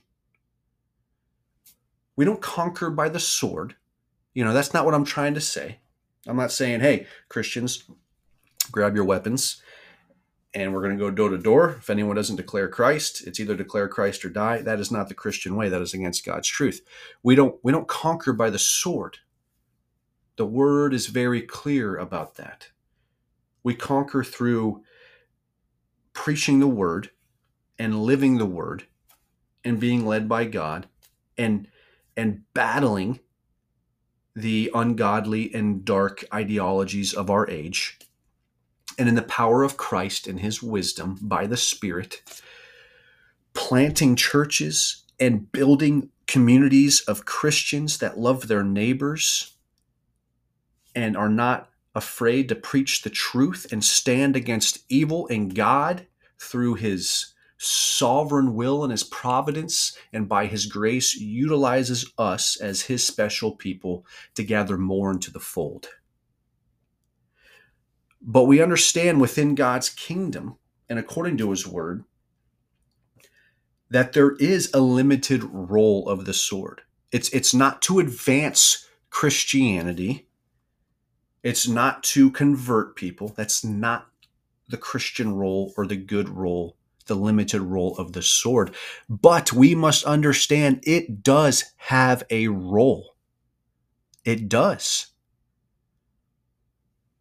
We 2.15 2.25
don't 2.25 2.43
conquer 2.43 2.91
by 2.91 3.09
the 3.09 3.21
sword. 3.21 3.77
You 4.35 4.45
know, 4.45 4.53
that's 4.53 4.75
not 4.75 4.85
what 4.85 4.95
I'm 4.95 5.05
trying 5.05 5.35
to 5.35 5.41
say. 5.41 5.79
I'm 6.27 6.37
not 6.37 6.53
saying, 6.53 6.81
hey, 6.81 7.07
Christians, 7.29 7.85
grab 8.71 8.95
your 8.95 9.05
weapons 9.05 9.63
and 10.55 10.73
we're 10.73 10.83
going 10.83 10.97
to 10.97 11.03
go 11.03 11.11
door 11.11 11.29
to 11.29 11.39
door. 11.39 11.77
If 11.79 11.91
anyone 11.91 12.17
doesn't 12.17 12.37
declare 12.37 12.69
Christ, 12.69 13.27
it's 13.27 13.39
either 13.39 13.55
declare 13.55 13.89
Christ 13.89 14.25
or 14.25 14.31
die. 14.31 14.63
That 14.63 14.81
is 14.81 14.91
not 14.91 15.09
the 15.09 15.15
Christian 15.15 15.55
way. 15.55 15.69
That 15.69 15.83
is 15.83 15.93
against 15.95 16.25
God's 16.25 16.49
truth. 16.49 16.81
We 17.23 17.35
don't 17.35 17.57
we 17.63 17.73
don't 17.73 17.89
conquer 17.89 18.33
by 18.33 18.51
the 18.51 18.59
sword. 18.59 19.19
The 20.37 20.47
word 20.47 20.95
is 20.95 21.07
very 21.07 21.43
clear 21.43 21.97
about 21.97 22.37
that. 22.37 22.69
We 23.67 23.75
conquer 23.75 24.23
through 24.23 24.85
preaching 26.13 26.61
the 26.61 26.69
word 26.69 27.11
and 27.81 28.01
living 28.01 28.39
the 28.39 28.47
word 28.47 28.87
and 29.65 29.81
being 29.81 30.07
led 30.07 30.29
by 30.29 30.45
God 30.45 30.87
and 31.37 31.67
and 32.17 32.43
battling 32.55 33.19
the 34.37 34.71
ungodly 34.73 35.53
and 35.53 35.85
dark 35.85 36.25
ideologies 36.33 37.13
of 37.13 37.29
our 37.29 37.51
age, 37.51 37.99
and 39.01 39.09
in 39.09 39.17
the 39.17 39.23
power 39.23 39.65
of 39.65 39.77
Christ 39.77 40.29
and 40.29 40.39
his 40.39 40.63
wisdom 40.63 41.19
by 41.21 41.49
the 41.49 41.57
Spirit, 41.57 42.23
planting 43.53 44.15
churches 44.15 45.03
and 45.19 45.51
building 45.51 46.11
communities 46.29 47.01
of 47.01 47.25
Christians 47.25 47.99
that 47.99 48.17
love 48.17 48.47
their 48.47 48.63
neighbors 48.63 49.57
and 50.95 51.17
are 51.17 51.29
not 51.29 51.69
afraid 51.97 52.49
to 52.49 52.55
preach 52.55 53.03
the 53.03 53.11
truth 53.11 53.67
and 53.73 53.83
stand 53.83 54.37
against 54.37 54.85
evil 54.89 55.27
and 55.29 55.55
God 55.55 56.07
through 56.39 56.75
his 56.75 57.33
sovereign 57.59 58.55
will 58.55 58.85
and 58.85 58.91
his 58.91 59.03
providence 59.03 59.97
and 60.13 60.29
by 60.29 60.47
his 60.47 60.67
grace 60.67 61.15
utilizes 61.15 62.13
us 62.19 62.57
as 62.61 62.83
his 62.83 63.05
special 63.05 63.53
people 63.57 64.05
to 64.35 64.45
gather 64.45 64.77
more 64.77 65.11
into 65.11 65.31
the 65.31 65.41
fold. 65.41 65.89
But 68.21 68.45
we 68.45 68.61
understand 68.61 69.21
within 69.21 69.55
God's 69.55 69.89
kingdom 69.89 70.57
and 70.89 70.99
according 70.99 71.39
to 71.39 71.51
his 71.51 71.67
word 71.67 72.05
that 73.89 74.13
there 74.13 74.33
is 74.37 74.71
a 74.75 74.81
limited 74.81 75.43
role 75.45 76.09
of 76.09 76.27
the 76.27 76.35
sword. 76.35 76.83
It's 77.13 77.29
it's 77.31 77.55
not 77.55 77.81
to 77.83 78.01
advance 78.01 78.87
Christianity. 79.11 80.29
It's 81.47 81.69
not 81.69 82.03
to 82.03 82.33
convert 82.33 82.97
people. 82.97 83.29
That's 83.29 83.63
not 83.63 84.09
the 84.69 84.77
Christian 84.77 85.37
role 85.37 85.73
or 85.77 85.87
the 85.87 85.95
good 85.95 86.29
role, 86.29 86.77
the 87.07 87.15
limited 87.15 87.61
role 87.63 87.97
of 87.99 88.15
the 88.15 88.23
sword. 88.23 88.75
But 89.09 89.53
we 89.53 89.73
must 89.77 90.03
understand 90.03 90.81
it 90.83 91.23
does 91.23 91.67
have 91.77 92.25
a 92.31 92.49
role. 92.49 93.15
It 94.25 94.49
does. 94.49 95.13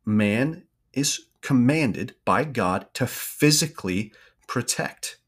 Man 0.04 0.64
is 0.92 1.28
commanded 1.42 2.16
by 2.26 2.46
God 2.46 2.88
to 2.96 3.06
physically 3.06 4.12
protect. 4.48 5.20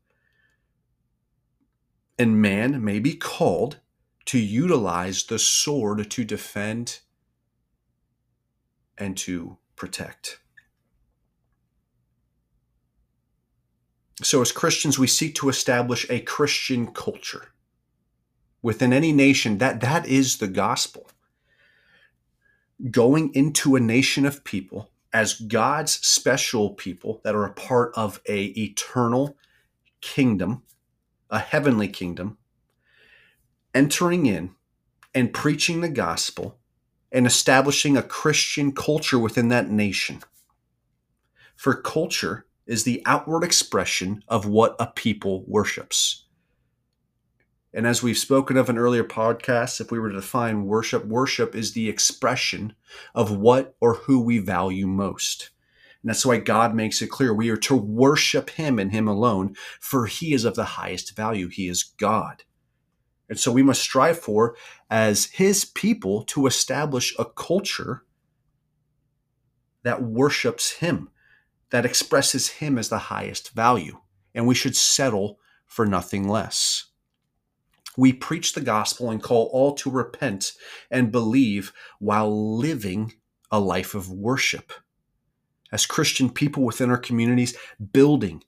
And 2.17 2.41
man 2.41 2.83
may 2.83 2.97
be 2.97 3.13
called 3.13 3.79
to 4.25 4.39
utilize 4.39 5.25
the 5.25 5.37
sword 5.37 6.09
to 6.09 6.25
defend 6.25 7.01
and 8.97 9.17
to 9.17 9.57
protect. 9.75 10.39
So, 14.23 14.41
as 14.41 14.51
Christians, 14.51 14.97
we 14.97 15.07
seek 15.07 15.35
to 15.35 15.49
establish 15.49 16.09
a 16.09 16.19
Christian 16.21 16.87
culture 16.87 17.49
within 18.63 18.91
any 18.91 19.11
nation. 19.11 19.59
That, 19.59 19.79
that 19.81 20.07
is 20.07 20.37
the 20.37 20.47
gospel. 20.47 21.09
Going 22.89 23.33
into 23.33 23.75
a 23.75 23.79
nation 23.79 24.25
of 24.25 24.43
people 24.43 24.91
as 25.13 25.39
God's 25.39 25.93
special 26.05 26.71
people 26.71 27.21
that 27.23 27.35
are 27.35 27.45
a 27.45 27.53
part 27.53 27.91
of 27.95 28.19
a 28.27 28.45
eternal 28.45 29.37
kingdom, 30.01 30.63
a 31.29 31.39
heavenly 31.39 31.87
kingdom, 31.87 32.37
entering 33.73 34.25
in 34.25 34.55
and 35.13 35.33
preaching 35.33 35.81
the 35.81 35.89
gospel 35.89 36.59
and 37.11 37.25
establishing 37.25 37.97
a 37.97 38.03
Christian 38.03 38.71
culture 38.71 39.19
within 39.19 39.49
that 39.49 39.69
nation. 39.69 40.21
For 41.55 41.73
culture 41.73 42.45
is 42.65 42.83
the 42.83 43.01
outward 43.05 43.43
expression 43.43 44.23
of 44.27 44.45
what 44.45 44.75
a 44.79 44.87
people 44.87 45.43
worships. 45.47 46.25
And 47.73 47.85
as 47.85 48.01
we've 48.01 48.17
spoken 48.17 48.57
of 48.57 48.69
in 48.69 48.77
earlier 48.77 49.03
podcasts, 49.03 49.79
if 49.79 49.91
we 49.91 49.99
were 49.99 50.09
to 50.09 50.15
define 50.15 50.65
worship, 50.65 51.05
worship 51.05 51.55
is 51.55 51.73
the 51.73 51.89
expression 51.89 52.73
of 53.13 53.37
what 53.37 53.75
or 53.79 53.95
who 53.95 54.19
we 54.19 54.39
value 54.39 54.87
most. 54.87 55.51
And 56.01 56.09
that's 56.09 56.25
why 56.25 56.37
God 56.37 56.73
makes 56.73 57.01
it 57.01 57.09
clear 57.09 57.33
we 57.33 57.49
are 57.49 57.57
to 57.57 57.75
worship 57.75 58.51
Him 58.51 58.79
and 58.79 58.91
Him 58.91 59.07
alone, 59.07 59.55
for 59.79 60.05
He 60.05 60.33
is 60.33 60.45
of 60.45 60.55
the 60.55 60.63
highest 60.63 61.15
value. 61.15 61.49
He 61.49 61.67
is 61.67 61.83
God. 61.83 62.43
And 63.29 63.39
so 63.39 63.51
we 63.51 63.63
must 63.63 63.81
strive 63.81 64.19
for, 64.19 64.55
as 64.89 65.25
His 65.25 65.65
people, 65.65 66.23
to 66.25 66.47
establish 66.47 67.15
a 67.19 67.25
culture 67.25 68.03
that 69.83 70.01
worships 70.01 70.73
Him 70.73 71.09
that 71.69 71.85
expresses 71.85 72.47
him 72.49 72.77
as 72.77 72.89
the 72.89 72.97
highest 72.97 73.51
value, 73.51 73.99
and 74.33 74.47
we 74.47 74.55
should 74.55 74.75
settle 74.75 75.39
for 75.65 75.85
nothing 75.85 76.27
less. 76.27 76.85
We 77.97 78.13
preach 78.13 78.53
the 78.53 78.61
gospel 78.61 79.09
and 79.09 79.21
call 79.21 79.49
all 79.51 79.73
to 79.75 79.89
repent 79.89 80.53
and 80.91 81.11
believe 81.11 81.73
while 81.99 82.57
living 82.57 83.13
a 83.51 83.59
life 83.59 83.95
of 83.95 84.11
worship. 84.11 84.71
As 85.71 85.85
Christian 85.85 86.29
people 86.29 86.63
within 86.63 86.89
our 86.89 86.97
communities, 86.97 87.57
building, 87.91 88.43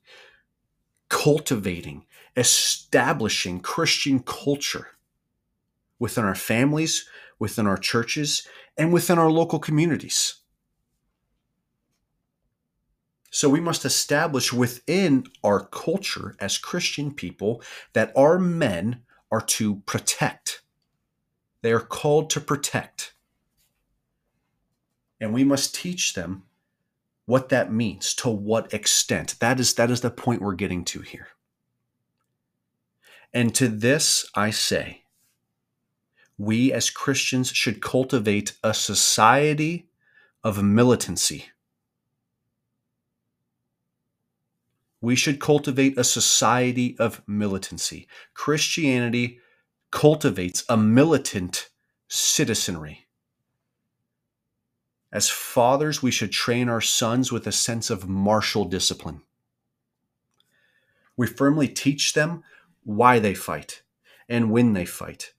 cultivating, 1.08 2.06
establishing 2.36 3.60
Christian 3.60 4.20
culture 4.20 4.88
within 5.98 6.24
our 6.24 6.34
families, 6.34 7.06
within 7.38 7.66
our 7.66 7.76
churches, 7.76 8.46
and 8.76 8.92
within 8.92 9.18
our 9.18 9.30
local 9.30 9.58
communities. 9.58 10.36
So 13.30 13.48
we 13.48 13.60
must 13.60 13.84
establish 13.84 14.52
within 14.52 15.24
our 15.44 15.66
culture 15.66 16.36
as 16.40 16.58
Christian 16.58 17.14
people 17.14 17.62
that 17.92 18.12
our 18.16 18.38
men 18.38 19.02
are 19.30 19.40
to 19.40 19.76
protect. 19.86 20.62
They 21.62 21.72
are 21.72 21.80
called 21.80 22.30
to 22.30 22.40
protect. 22.40 23.14
And 25.20 25.32
we 25.32 25.44
must 25.44 25.74
teach 25.74 26.14
them 26.14 26.44
what 27.26 27.50
that 27.50 27.72
means, 27.72 28.14
to 28.14 28.28
what 28.28 28.74
extent. 28.74 29.36
That 29.38 29.60
is, 29.60 29.74
that 29.74 29.90
is 29.90 30.00
the 30.00 30.10
point 30.10 30.42
we're 30.42 30.54
getting 30.54 30.84
to 30.86 31.00
here. 31.02 31.28
And 33.32 33.54
to 33.54 33.68
this 33.68 34.28
I 34.34 34.50
say, 34.50 35.04
we 36.36 36.72
as 36.72 36.90
Christians 36.90 37.50
should 37.50 37.82
cultivate 37.82 38.54
a 38.64 38.74
society 38.74 39.86
of 40.42 40.62
militancy 40.62 41.46
we 45.00 45.16
should 45.16 45.40
cultivate 45.40 45.96
a 45.98 46.04
society 46.04 46.96
of 46.98 47.22
militancy. 47.26 48.06
Christianity 48.34 49.40
cultivates 49.90 50.64
a 50.68 50.76
militant 50.76 51.70
citizenry. 52.08 53.06
As 55.12 55.28
fathers, 55.28 56.02
we 56.02 56.10
should 56.10 56.30
train 56.30 56.68
our 56.68 56.80
sons 56.80 57.32
with 57.32 57.46
a 57.46 57.52
sense 57.52 57.90
of 57.90 58.08
martial 58.08 58.64
discipline. 58.64 59.22
We 61.16 61.26
firmly 61.26 61.66
teach 61.66 62.12
them 62.12 62.44
why 62.82 63.18
they 63.18 63.34
fight 63.34 63.82
and 64.28 64.50
when 64.50 64.72
they 64.72 64.84
fight 64.84 65.32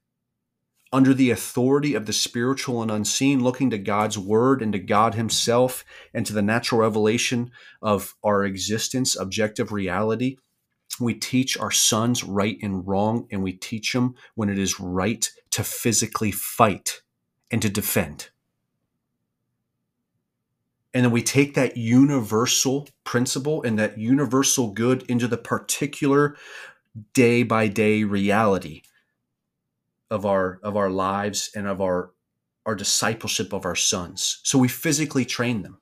under 0.92 1.14
the 1.14 1.30
authority 1.30 1.94
of 1.94 2.04
the 2.04 2.12
spiritual 2.12 2.82
and 2.82 2.90
unseen, 2.90 3.42
looking 3.42 3.70
to 3.70 3.78
God's 3.78 4.18
word 4.18 4.60
and 4.60 4.72
to 4.74 4.78
God 4.78 5.14
Himself 5.14 5.84
and 6.12 6.26
to 6.26 6.34
the 6.34 6.42
natural 6.42 6.82
revelation 6.82 7.50
of 7.80 8.14
our 8.22 8.44
existence, 8.44 9.16
objective 9.16 9.72
reality. 9.72 10.36
We 11.00 11.14
teach 11.14 11.56
our 11.56 11.70
sons 11.70 12.22
right 12.22 12.58
and 12.60 12.86
wrong, 12.86 13.26
and 13.30 13.42
we 13.42 13.54
teach 13.54 13.94
them 13.94 14.14
when 14.34 14.50
it 14.50 14.58
is 14.58 14.78
right 14.78 15.26
to 15.52 15.64
physically 15.64 16.30
fight 16.30 17.00
and 17.50 17.62
to 17.62 17.70
defend. 17.70 18.28
And 20.94 21.06
then 21.06 21.10
we 21.10 21.22
take 21.22 21.54
that 21.54 21.78
universal 21.78 22.86
principle 23.04 23.62
and 23.62 23.78
that 23.78 23.96
universal 23.96 24.72
good 24.72 25.04
into 25.08 25.26
the 25.26 25.38
particular 25.38 26.36
day 27.14 27.42
by 27.42 27.68
day 27.68 28.04
reality 28.04 28.82
of 30.10 30.26
our 30.26 30.60
of 30.62 30.76
our 30.76 30.90
lives 30.90 31.50
and 31.54 31.66
of 31.66 31.80
our 31.80 32.12
our 32.66 32.74
discipleship 32.74 33.52
of 33.52 33.64
our 33.64 33.74
sons. 33.74 34.40
So 34.44 34.58
we 34.58 34.68
physically 34.68 35.24
train 35.24 35.62
them. 35.62 35.80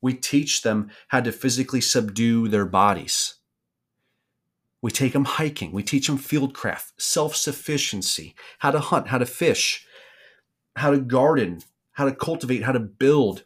We 0.00 0.14
teach 0.14 0.62
them 0.62 0.90
how 1.08 1.20
to 1.20 1.32
physically 1.32 1.80
subdue 1.80 2.48
their 2.48 2.66
bodies. 2.66 3.34
We 4.80 4.90
take 4.90 5.12
them 5.12 5.24
hiking. 5.24 5.72
We 5.72 5.82
teach 5.82 6.06
them 6.06 6.18
fieldcraft, 6.18 6.92
self 6.98 7.34
sufficiency, 7.34 8.34
how 8.60 8.70
to 8.70 8.80
hunt, 8.80 9.08
how 9.08 9.18
to 9.18 9.26
fish, 9.26 9.86
how 10.76 10.90
to 10.92 10.98
garden, 10.98 11.62
how 11.92 12.04
to 12.04 12.14
cultivate, 12.14 12.62
how 12.62 12.72
to 12.72 12.80
build, 12.80 13.44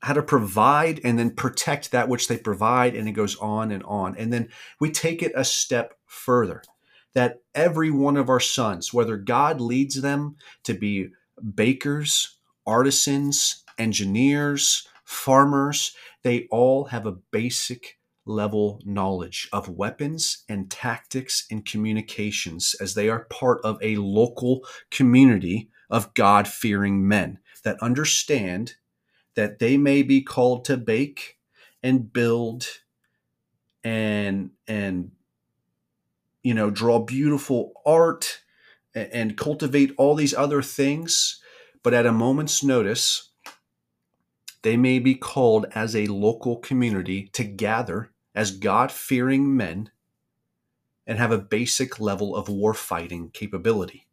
how 0.00 0.12
to 0.12 0.22
provide 0.22 1.00
and 1.04 1.18
then 1.18 1.30
protect 1.30 1.90
that 1.90 2.08
which 2.08 2.28
they 2.28 2.38
provide. 2.38 2.94
And 2.94 3.08
it 3.08 3.12
goes 3.12 3.36
on 3.36 3.70
and 3.70 3.82
on. 3.84 4.16
And 4.16 4.32
then 4.32 4.48
we 4.80 4.90
take 4.90 5.22
it 5.22 5.32
a 5.34 5.44
step 5.44 5.94
further 6.06 6.62
that 7.14 7.42
every 7.54 7.90
one 7.90 8.16
of 8.16 8.28
our 8.28 8.40
sons, 8.40 8.92
whether 8.92 9.16
God 9.16 9.60
leads 9.60 10.00
them 10.00 10.36
to 10.64 10.74
be 10.74 11.08
bakers, 11.54 12.38
artisans, 12.66 13.64
engineers, 13.78 14.86
farmers, 15.04 15.96
they 16.22 16.46
all 16.50 16.84
have 16.84 17.06
a 17.06 17.16
basic 17.30 17.98
level 18.26 18.80
knowledge 18.84 19.48
of 19.52 19.68
weapons 19.68 20.44
and 20.48 20.70
tactics 20.70 21.46
and 21.50 21.64
communications 21.64 22.76
as 22.80 22.94
they 22.94 23.08
are 23.08 23.24
part 23.30 23.58
of 23.64 23.78
a 23.82 23.96
local 23.96 24.60
community 24.90 25.70
of 25.90 26.12
God 26.14 26.46
fearing 26.46 27.08
men 27.08 27.38
that 27.64 27.82
understand 27.82 28.74
that 29.38 29.60
they 29.60 29.76
may 29.76 30.02
be 30.02 30.20
called 30.20 30.64
to 30.64 30.76
bake 30.76 31.38
and 31.80 32.12
build 32.12 32.66
and 33.84 34.50
and 34.66 35.12
you 36.42 36.52
know 36.52 36.70
draw 36.70 36.98
beautiful 36.98 37.72
art 37.86 38.40
and, 38.96 39.08
and 39.12 39.36
cultivate 39.36 39.94
all 39.96 40.16
these 40.16 40.34
other 40.34 40.60
things 40.60 41.40
but 41.84 41.94
at 41.94 42.04
a 42.04 42.10
moment's 42.10 42.64
notice 42.64 43.30
they 44.62 44.76
may 44.76 44.98
be 44.98 45.14
called 45.14 45.66
as 45.72 45.94
a 45.94 46.08
local 46.08 46.56
community 46.56 47.28
to 47.28 47.44
gather 47.44 48.10
as 48.34 48.50
God 48.50 48.90
fearing 48.90 49.56
men 49.56 49.92
and 51.06 51.16
have 51.16 51.30
a 51.30 51.38
basic 51.38 52.00
level 52.00 52.34
of 52.34 52.48
war 52.48 52.74
fighting 52.74 53.30
capability 53.30 54.08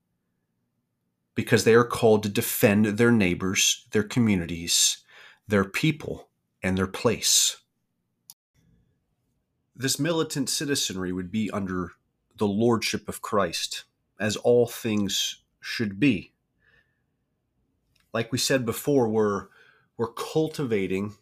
because 1.33 1.63
they 1.63 1.73
are 1.73 1.83
called 1.83 2.21
to 2.21 2.29
defend 2.29 2.85
their 2.85 3.11
neighbors, 3.11 3.87
their 3.91 4.03
communities, 4.03 4.99
their 5.47 5.63
people, 5.65 6.29
and 6.63 6.77
their 6.77 6.87
place. 6.87 7.57
This 9.75 9.99
militant 9.99 10.49
citizenry 10.49 11.11
would 11.11 11.31
be 11.31 11.51
under 11.51 11.91
the 12.37 12.47
lordship 12.47 13.07
of 13.07 13.21
Christ, 13.21 13.83
as 14.19 14.35
all 14.37 14.65
things 14.65 15.43
should 15.61 15.99
be. 15.99 16.33
Like 18.13 18.31
we 18.31 18.37
said 18.37 18.65
before, 18.65 19.07
we're, 19.07 19.47
we're 19.97 20.13
cultivating 20.13 21.13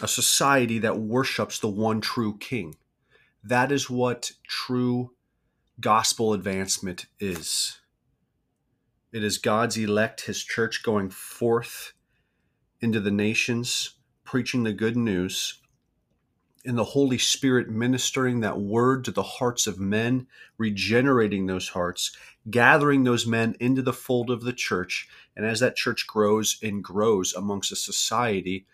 a 0.00 0.08
society 0.08 0.78
that 0.78 0.98
worships 0.98 1.58
the 1.58 1.68
one 1.68 2.00
true 2.00 2.38
king. 2.38 2.76
That 3.44 3.70
is 3.70 3.90
what 3.90 4.32
true 4.46 5.12
gospel 5.80 6.32
advancement 6.32 7.06
is. 7.20 7.80
It 9.12 9.24
is 9.24 9.38
God's 9.38 9.76
elect, 9.76 10.22
his 10.22 10.42
church 10.42 10.82
going 10.82 11.10
forth 11.10 11.92
into 12.80 13.00
the 13.00 13.10
nations, 13.10 13.94
preaching 14.24 14.62
the 14.62 14.72
good 14.72 14.96
news, 14.96 15.60
and 16.64 16.76
the 16.76 16.84
Holy 16.84 17.18
Spirit 17.18 17.70
ministering 17.70 18.40
that 18.40 18.60
word 18.60 19.04
to 19.04 19.10
the 19.10 19.22
hearts 19.22 19.66
of 19.66 19.78
men, 19.78 20.26
regenerating 20.58 21.46
those 21.46 21.68
hearts, 21.68 22.14
gathering 22.50 23.04
those 23.04 23.26
men 23.26 23.56
into 23.60 23.80
the 23.80 23.92
fold 23.92 24.30
of 24.30 24.42
the 24.42 24.52
church. 24.52 25.08
And 25.36 25.46
as 25.46 25.60
that 25.60 25.76
church 25.76 26.06
grows 26.06 26.58
and 26.62 26.82
grows 26.82 27.32
amongst 27.32 27.72
a 27.72 27.76
society, 27.76 28.66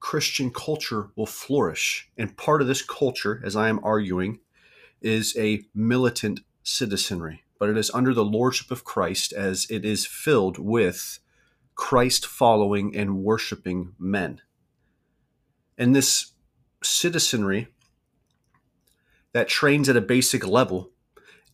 Christian 0.00 0.50
culture 0.50 1.08
will 1.16 1.26
flourish. 1.26 2.10
And 2.18 2.36
part 2.36 2.60
of 2.60 2.68
this 2.68 2.82
culture, 2.82 3.40
as 3.44 3.56
I 3.56 3.68
am 3.68 3.80
arguing, 3.82 4.40
is 5.00 5.34
a 5.38 5.62
militant 5.74 6.40
citizenry, 6.62 7.44
but 7.58 7.70
it 7.70 7.78
is 7.78 7.90
under 7.92 8.12
the 8.12 8.24
lordship 8.24 8.70
of 8.70 8.84
Christ 8.84 9.32
as 9.32 9.66
it 9.70 9.84
is 9.84 10.04
filled 10.04 10.58
with 10.58 11.20
Christ 11.74 12.26
following 12.26 12.94
and 12.96 13.22
worshiping 13.22 13.94
men. 13.98 14.40
And 15.76 15.94
this 15.94 16.32
citizenry 16.82 17.68
that 19.32 19.48
trains 19.48 19.88
at 19.88 19.96
a 19.96 20.00
basic 20.00 20.46
level, 20.46 20.90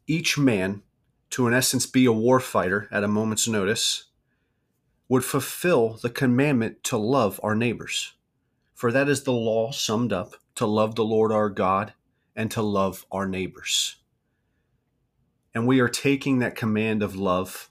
each 0.07 0.37
man, 0.37 0.83
to 1.31 1.47
in 1.47 1.55
essence 1.55 1.87
be 1.87 2.05
a 2.07 2.11
warfighter 2.11 2.89
at 2.91 3.05
a 3.05 3.09
moment's 3.09 3.49
notice, 3.49 4.07
would 5.09 5.25
fulfill 5.25 5.95
the 6.03 6.11
commandment 6.11 6.85
to 6.85 6.97
love 6.97 7.41
our 7.43 7.55
neighbors. 7.55 8.15
For 8.75 8.93
that 8.93 9.09
is 9.09 9.23
the 9.23 9.33
law 9.33 9.73
summed 9.73 10.13
up 10.13 10.35
to 10.57 10.67
love 10.67 10.95
the 10.95 11.05
Lord 11.05 11.33
our 11.33 11.49
God 11.49 11.95
and 12.37 12.51
to 12.51 12.63
love 12.63 13.07
our 13.11 13.27
neighbors. 13.27 13.97
And 15.55 15.67
we 15.67 15.81
are 15.81 15.89
taking 15.89 16.39
that 16.39 16.55
command 16.55 17.03
of 17.03 17.17
love. 17.17 17.70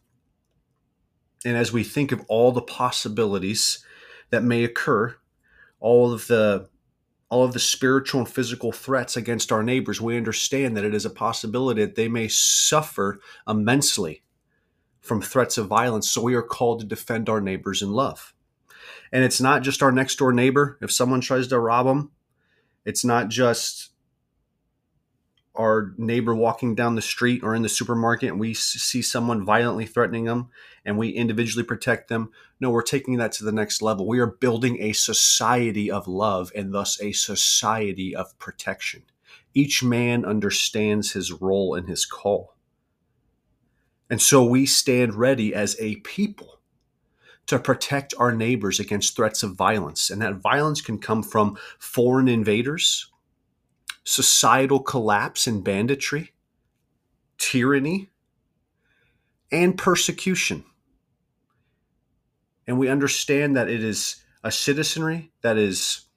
And 1.45 1.55
as 1.55 1.71
we 1.71 1.83
think 1.83 2.11
of 2.11 2.23
all 2.27 2.51
the 2.51 2.61
possibilities 2.61 3.83
that 4.29 4.43
may 4.43 4.63
occur, 4.63 5.15
all 5.79 6.11
of 6.11 6.27
the 6.27 6.69
all 7.29 7.43
of 7.43 7.53
the 7.53 7.59
spiritual 7.59 8.21
and 8.21 8.29
physical 8.29 8.71
threats 8.71 9.15
against 9.15 9.51
our 9.51 9.61
neighbors, 9.61 10.01
we 10.01 10.17
understand 10.17 10.75
that 10.75 10.83
it 10.83 10.95
is 10.95 11.05
a 11.05 11.11
possibility 11.11 11.85
that 11.85 11.95
they 11.95 12.07
may 12.07 12.27
suffer 12.27 13.19
immensely 13.47 14.23
from 14.99 15.21
threats 15.21 15.55
of 15.57 15.67
violence. 15.67 16.09
So 16.09 16.23
we 16.23 16.33
are 16.33 16.41
called 16.41 16.79
to 16.79 16.87
defend 16.87 17.29
our 17.29 17.39
neighbors 17.39 17.83
in 17.83 17.91
love. 17.91 18.33
And 19.11 19.23
it's 19.23 19.39
not 19.39 19.61
just 19.61 19.83
our 19.83 19.91
next 19.91 20.15
door 20.15 20.33
neighbor. 20.33 20.79
If 20.81 20.91
someone 20.91 21.21
tries 21.21 21.47
to 21.47 21.59
rob 21.59 21.85
them, 21.85 22.11
it's 22.83 23.05
not 23.05 23.29
just 23.29 23.88
our 25.55 25.93
neighbor 25.97 26.33
walking 26.33 26.75
down 26.75 26.95
the 26.95 27.01
street 27.01 27.43
or 27.43 27.55
in 27.55 27.61
the 27.61 27.69
supermarket 27.69 28.29
and 28.29 28.39
we 28.39 28.53
see 28.53 29.01
someone 29.01 29.45
violently 29.45 29.85
threatening 29.85 30.25
them 30.25 30.49
and 30.85 30.97
we 30.97 31.09
individually 31.09 31.63
protect 31.63 32.07
them. 32.07 32.31
No, 32.59 32.69
we're 32.69 32.81
taking 32.81 33.17
that 33.17 33.31
to 33.33 33.43
the 33.43 33.51
next 33.51 33.81
level. 33.81 34.07
We 34.07 34.19
are 34.19 34.27
building 34.27 34.81
a 34.81 34.93
society 34.93 35.91
of 35.91 36.07
love 36.07 36.51
and 36.55 36.73
thus 36.73 37.01
a 37.01 37.11
society 37.11 38.15
of 38.15 38.37
protection. 38.39 39.03
Each 39.53 39.83
man 39.83 40.23
understands 40.23 41.11
his 41.11 41.31
role 41.31 41.75
and 41.75 41.89
his 41.89 42.05
call. 42.05 42.55
And 44.09 44.21
so 44.21 44.43
we 44.43 44.65
stand 44.65 45.15
ready 45.15 45.53
as 45.53 45.75
a 45.79 45.97
people 45.97 46.59
to 47.47 47.59
protect 47.59 48.13
our 48.19 48.31
neighbors 48.31 48.79
against 48.79 49.15
threats 49.15 49.41
of 49.41 49.55
violence. 49.55 50.09
And 50.09 50.21
that 50.21 50.35
violence 50.35 50.81
can 50.81 50.99
come 50.99 51.23
from 51.23 51.57
foreign 51.79 52.27
invaders, 52.27 53.11
societal 54.09 54.79
collapse 54.79 55.45
and 55.45 55.63
banditry, 55.63 56.31
tyranny, 57.37 58.09
and 59.51 59.77
persecution. 59.77 60.65
And 62.65 62.79
we 62.79 62.89
understand 62.89 63.55
that 63.55 63.69
it 63.69 63.83
is 63.83 64.23
a 64.43 64.51
citizenry 64.51 65.31
that 65.41 65.57
is 65.57 66.07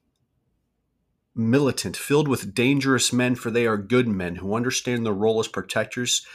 militant, 1.34 1.94
filled 1.94 2.28
with 2.28 2.54
dangerous 2.54 3.12
men, 3.12 3.34
for 3.34 3.50
they 3.50 3.66
are 3.66 3.76
good 3.76 4.08
men 4.08 4.36
who 4.36 4.54
understand 4.54 5.04
their 5.04 5.12
role 5.12 5.38
as 5.38 5.48
protectors, 5.48 6.26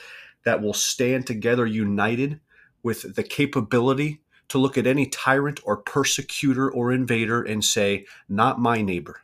that 0.46 0.62
will 0.62 0.74
stand 0.74 1.26
together 1.26 1.66
united 1.66 2.40
with 2.84 3.16
the 3.16 3.24
capability 3.24 4.22
to 4.50 4.60
look 4.60 4.78
at 4.78 4.86
any 4.86 5.08
tyrant 5.08 5.60
or 5.64 5.78
persecutor 5.78 6.70
or 6.70 6.92
invader 6.92 7.42
and 7.42 7.66
say, 7.66 8.06
Not 8.30 8.60
my 8.60 8.84
neighbor. 8.84 9.22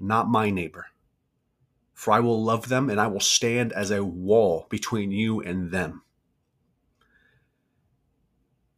Not 0.00 0.30
my 0.30 0.48
neighbor. 0.50 0.86
For 1.92 2.12
I 2.12 2.20
will 2.20 2.42
love 2.42 2.68
them 2.68 2.88
and 2.88 2.98
I 2.98 3.06
will 3.06 3.20
stand 3.20 3.72
as 3.72 3.90
a 3.90 4.02
wall 4.02 4.66
between 4.70 5.10
you 5.10 5.40
and 5.40 5.70
them. 5.70 6.02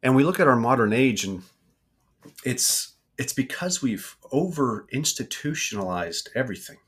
And 0.02 0.16
we 0.16 0.24
look 0.24 0.40
at 0.40 0.48
our 0.48 0.56
modern 0.56 0.92
age 0.92 1.24
and 1.24 1.44
it's 2.44 2.94
it's 3.16 3.32
because 3.32 3.80
we've 3.80 4.16
over 4.32 4.86
institutionalized 4.90 6.30
everything. 6.34 6.78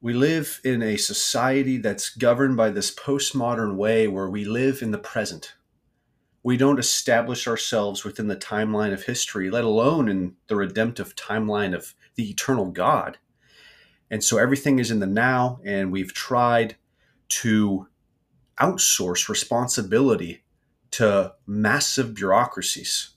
We 0.00 0.14
live 0.14 0.60
in 0.64 0.82
a 0.82 0.96
society 0.96 1.76
that's 1.76 2.08
governed 2.08 2.56
by 2.56 2.70
this 2.70 2.94
postmodern 2.94 3.76
way 3.76 4.08
where 4.08 4.30
we 4.30 4.44
live 4.44 4.80
in 4.80 4.92
the 4.92 4.98
present 4.98 5.54
we 6.48 6.56
don't 6.56 6.78
establish 6.78 7.46
ourselves 7.46 8.04
within 8.04 8.28
the 8.28 8.34
timeline 8.34 8.94
of 8.94 9.02
history, 9.02 9.50
let 9.50 9.64
alone 9.64 10.08
in 10.08 10.34
the 10.46 10.56
redemptive 10.56 11.14
timeline 11.14 11.74
of 11.74 11.94
the 12.14 12.30
eternal 12.30 12.70
God. 12.70 13.18
And 14.10 14.24
so 14.24 14.38
everything 14.38 14.78
is 14.78 14.90
in 14.90 15.00
the 15.00 15.06
now, 15.06 15.60
and 15.62 15.92
we've 15.92 16.14
tried 16.14 16.76
to 17.42 17.88
outsource 18.58 19.28
responsibility 19.28 20.42
to 20.92 21.34
massive 21.46 22.14
bureaucracies. 22.14 23.10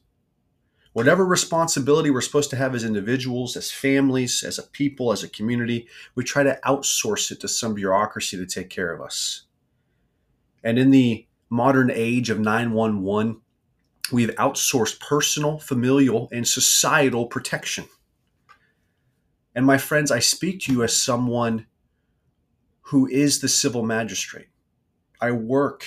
Whatever 0.92 1.26
responsibility 1.26 2.10
we're 2.10 2.20
supposed 2.20 2.50
to 2.50 2.58
have 2.58 2.76
as 2.76 2.84
individuals, 2.84 3.56
as 3.56 3.72
families, 3.72 4.44
as 4.44 4.60
a 4.60 4.64
people, 4.64 5.14
as 5.14 5.24
a 5.24 5.30
community, 5.30 5.88
we 6.16 6.26
try 6.26 6.44
to 6.44 6.60
outsource 6.66 7.32
it 7.32 7.40
to 7.40 7.48
some 7.48 7.76
bureaucracy 7.76 8.36
to 8.36 8.46
take 8.46 8.70
care 8.70 8.92
of 8.92 9.00
us. 9.00 9.44
And 10.66 10.78
in 10.78 10.92
the 10.92 11.28
modern 11.52 11.92
age 11.92 12.30
of 12.30 12.40
911, 12.40 13.42
we've 14.12 14.30
outsourced 14.36 15.00
personal, 15.02 15.60
familial, 15.60 16.30
and 16.32 16.48
societal 16.48 17.28
protection. 17.28 17.86
And 19.54 19.66
my 19.66 19.78
friends, 19.78 20.12
I 20.12 20.20
speak 20.20 20.62
to 20.62 20.72
you 20.72 20.82
as 20.82 20.96
someone 20.96 21.68
who 22.84 23.06
is 23.06 23.42
the 23.42 23.50
civil 23.50 23.84
magistrate. 23.84 24.48
I 25.20 25.32
work 25.32 25.86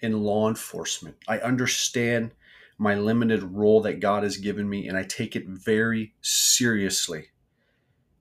in 0.00 0.22
law 0.22 0.48
enforcement. 0.48 1.16
I 1.26 1.38
understand 1.38 2.32
my 2.76 2.94
limited 2.94 3.42
role 3.42 3.80
that 3.82 4.00
God 4.00 4.24
has 4.24 4.36
given 4.36 4.68
me, 4.68 4.88
and 4.88 4.98
I 4.98 5.04
take 5.04 5.34
it 5.34 5.46
very 5.46 6.14
seriously. 6.20 7.28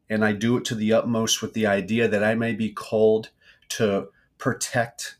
And 0.10 0.24
I 0.24 0.32
do 0.32 0.56
it 0.56 0.66
to 0.66 0.76
the 0.76 0.94
utmost 0.94 1.42
with 1.42 1.54
the 1.54 1.68
idea 1.68 2.08
that 2.08 2.24
I 2.24 2.36
may 2.36 2.54
be 2.54 2.72
called 2.72 3.32
to 3.70 4.08
protect 4.38 5.18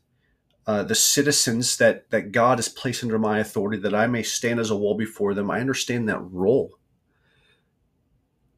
uh, 0.66 0.82
the 0.84 0.94
citizens 0.94 1.78
that 1.78 2.10
that 2.10 2.32
God 2.32 2.58
has 2.58 2.68
placed 2.68 3.02
under 3.04 3.18
my 3.18 3.40
authority, 3.40 3.78
that 3.82 3.94
I 3.94 4.06
may 4.08 4.22
stand 4.22 4.60
as 4.60 4.70
a 4.70 4.76
wall 4.76 4.96
before 4.96 5.34
them. 5.34 5.50
I 5.50 5.60
understand 5.60 6.08
that 6.08 6.20
role. 6.20 6.72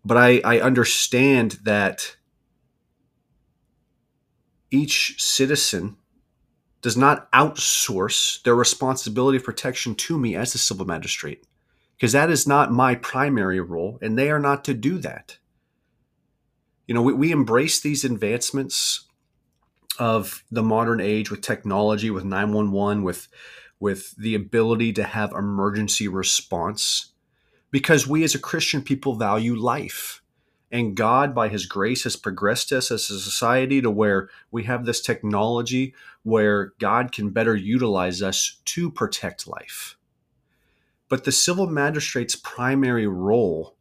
but 0.05 0.17
I, 0.19 0.41
I 0.45 0.61
understand 0.61 1.59
that 1.65 2.17
each 4.71 5.23
citizen 5.23 5.97
does 6.83 6.97
not 6.97 7.31
outsource 7.33 8.43
their 8.45 8.57
responsibility 8.57 9.39
of 9.39 9.45
protection 9.45 9.95
to 9.97 10.19
me 10.19 10.37
as 10.37 10.55
a 10.55 10.59
civil 10.59 10.87
magistrate 10.87 11.47
because 11.97 12.13
that 12.13 12.31
is 12.31 12.47
not 12.47 12.73
my 12.73 12.95
primary 12.97 13.61
role 13.61 13.99
and 14.03 14.19
they 14.19 14.31
are 14.31 14.41
not 14.41 14.65
to 14.65 14.75
do 14.75 14.99
that 14.99 15.39
you 16.87 16.95
know 16.95 17.03
we, 17.03 17.13
we 17.15 17.33
embrace 17.33 17.81
these 17.81 18.05
advancements 18.05 19.07
of 19.99 20.45
the 20.51 20.63
modern 20.63 21.01
age 21.01 21.31
with 21.31 21.41
technology 21.41 22.11
with 22.11 22.25
911 22.25 23.03
with 23.03 23.29
with 23.81 24.17
the 24.17 24.35
ability 24.35 24.93
to 24.93 25.05
have 25.05 25.33
emergency 25.33 26.09
response. 26.09 27.13
Because 27.71 28.07
we 28.07 28.23
as 28.25 28.35
a 28.35 28.39
christian 28.39 28.83
people 28.83 29.15
value 29.17 29.55
life. 29.55 30.23
And 30.71 30.97
god 30.97 31.35
by 31.35 31.49
his 31.49 31.67
grace 31.67 32.05
has 32.05 32.17
progressed 32.17 32.73
us 32.73 32.91
as 32.91 33.11
a 33.11 33.21
society 33.21 33.81
to 33.81 33.91
where 33.91 34.29
we 34.51 34.65
have 34.65 34.85
this 34.85 35.01
technology 35.01 35.95
where 36.23 36.73
god 36.79 37.13
can 37.13 37.31
better 37.31 37.55
utilize 37.55 38.23
us 38.23 38.61
to 38.67 38.91
protect 38.91 39.47
life. 39.47 39.97
But 41.09 41.25
the 41.25 41.33
civil 41.33 41.67
magistrate's 41.67 42.35
primary 42.35 43.07
role 43.07 43.77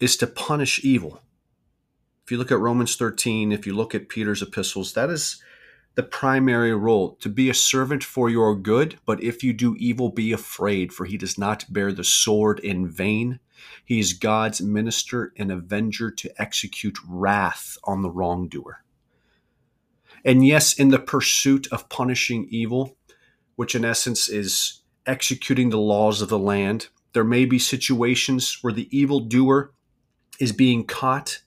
is 0.00 0.16
to 0.18 0.26
punish 0.26 0.84
evil 0.84 1.22
if 2.26 2.32
you 2.32 2.38
look 2.38 2.50
at 2.50 2.58
Romans 2.58 2.96
13, 2.96 3.52
if 3.52 3.68
you 3.68 3.72
look 3.72 3.94
at 3.94 4.08
Peter's 4.08 4.42
epistles, 4.42 4.94
that 4.94 5.10
is 5.10 5.40
the 5.94 6.02
primary 6.02 6.74
role 6.74 7.14
to 7.20 7.28
be 7.28 7.48
a 7.48 7.54
servant 7.54 8.02
for 8.02 8.28
your 8.28 8.56
good. 8.56 8.98
But 9.06 9.22
if 9.22 9.44
you 9.44 9.52
do 9.52 9.76
evil, 9.78 10.08
be 10.08 10.32
afraid, 10.32 10.92
for 10.92 11.04
he 11.04 11.16
does 11.16 11.38
not 11.38 11.72
bear 11.72 11.92
the 11.92 12.02
sword 12.02 12.58
in 12.58 12.88
vain. 12.88 13.38
He 13.84 14.00
is 14.00 14.12
God's 14.12 14.60
minister 14.60 15.32
and 15.36 15.52
avenger 15.52 16.10
to 16.10 16.42
execute 16.42 16.98
wrath 17.08 17.78
on 17.84 18.02
the 18.02 18.10
wrongdoer. 18.10 18.82
And 20.24 20.44
yes, 20.44 20.76
in 20.76 20.88
the 20.88 20.98
pursuit 20.98 21.68
of 21.70 21.88
punishing 21.88 22.48
evil, 22.50 22.96
which 23.54 23.76
in 23.76 23.84
essence 23.84 24.28
is 24.28 24.82
executing 25.06 25.70
the 25.70 25.78
laws 25.78 26.20
of 26.20 26.28
the 26.28 26.40
land, 26.40 26.88
there 27.12 27.22
may 27.22 27.44
be 27.44 27.60
situations 27.60 28.58
where 28.62 28.72
the 28.72 28.88
evildoer 28.90 29.70
is 30.40 30.50
being 30.50 30.84
caught 30.84 31.42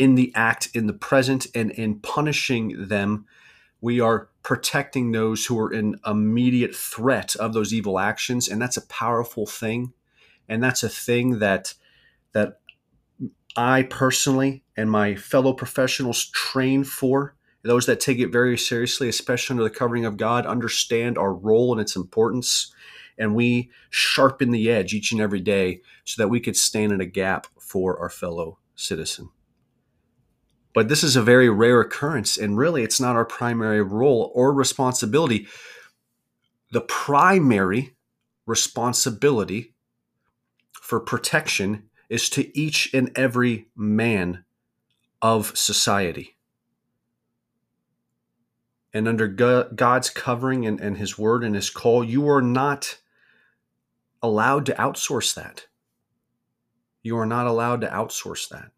in 0.00 0.14
the 0.16 0.32
act 0.34 0.70
in 0.74 0.86
the 0.86 0.92
present 0.92 1.46
and 1.54 1.70
in 1.72 2.00
punishing 2.00 2.88
them 2.88 3.26
we 3.80 4.00
are 4.00 4.28
protecting 4.42 5.12
those 5.12 5.46
who 5.46 5.58
are 5.58 5.72
in 5.72 5.96
immediate 6.06 6.74
threat 6.74 7.36
of 7.36 7.52
those 7.52 7.72
evil 7.72 7.98
actions 7.98 8.48
and 8.48 8.60
that's 8.60 8.76
a 8.76 8.86
powerful 8.86 9.46
thing. 9.46 9.92
And 10.48 10.62
that's 10.62 10.82
a 10.82 10.88
thing 10.88 11.38
that 11.38 11.74
that 12.32 12.60
i 13.56 13.82
personally 13.82 14.62
and 14.76 14.90
my 14.90 15.14
fellow 15.14 15.52
professionals 15.52 16.26
train 16.30 16.84
for. 16.84 17.34
Those 17.62 17.84
that 17.86 18.00
take 18.00 18.18
it 18.18 18.32
very 18.32 18.56
seriously 18.56 19.08
especially 19.08 19.54
under 19.54 19.64
the 19.64 19.70
covering 19.70 20.06
of 20.06 20.16
god 20.16 20.46
understand 20.46 21.18
our 21.18 21.32
role 21.32 21.72
and 21.72 21.80
its 21.80 21.96
importance. 21.96 22.72
And 23.18 23.34
we 23.34 23.70
sharpen 23.90 24.50
the 24.50 24.70
edge 24.70 24.94
each 24.94 25.12
and 25.12 25.20
every 25.20 25.40
day 25.40 25.82
so 26.04 26.22
that 26.22 26.28
we 26.28 26.40
could 26.40 26.56
stand 26.56 26.90
in 26.90 27.02
a 27.02 27.06
gap 27.06 27.46
for 27.58 27.98
our 27.98 28.08
fellow 28.08 28.58
citizen 28.74 29.28
but 30.74 30.88
this 30.88 31.02
is 31.02 31.16
a 31.16 31.22
very 31.22 31.48
rare 31.48 31.80
occurrence, 31.80 32.36
and 32.36 32.56
really 32.56 32.82
it's 32.82 33.00
not 33.00 33.16
our 33.16 33.24
primary 33.24 33.82
role 33.82 34.30
or 34.34 34.52
responsibility. 34.52 35.48
The 36.70 36.80
primary 36.80 37.96
responsibility 38.46 39.74
for 40.72 41.00
protection 41.00 41.84
is 42.08 42.28
to 42.30 42.56
each 42.58 42.92
and 42.94 43.10
every 43.16 43.68
man 43.76 44.44
of 45.22 45.56
society. 45.56 46.36
And 48.92 49.06
under 49.06 49.28
God's 49.28 50.10
covering 50.10 50.66
and, 50.66 50.80
and 50.80 50.98
His 50.98 51.16
word 51.16 51.44
and 51.44 51.54
His 51.54 51.70
call, 51.70 52.02
you 52.02 52.28
are 52.28 52.42
not 52.42 52.98
allowed 54.22 54.66
to 54.66 54.74
outsource 54.74 55.34
that. 55.34 55.66
You 57.02 57.16
are 57.18 57.26
not 57.26 57.46
allowed 57.46 57.80
to 57.82 57.88
outsource 57.88 58.48
that. 58.48 58.72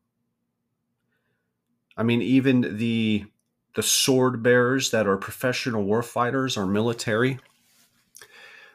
I 1.96 2.02
mean, 2.02 2.22
even 2.22 2.78
the 2.78 3.26
the 3.74 3.82
sword 3.82 4.42
bearers 4.42 4.90
that 4.90 5.06
are 5.06 5.16
professional 5.16 5.82
war 5.82 6.02
fighters 6.02 6.56
or 6.56 6.66
military. 6.66 7.38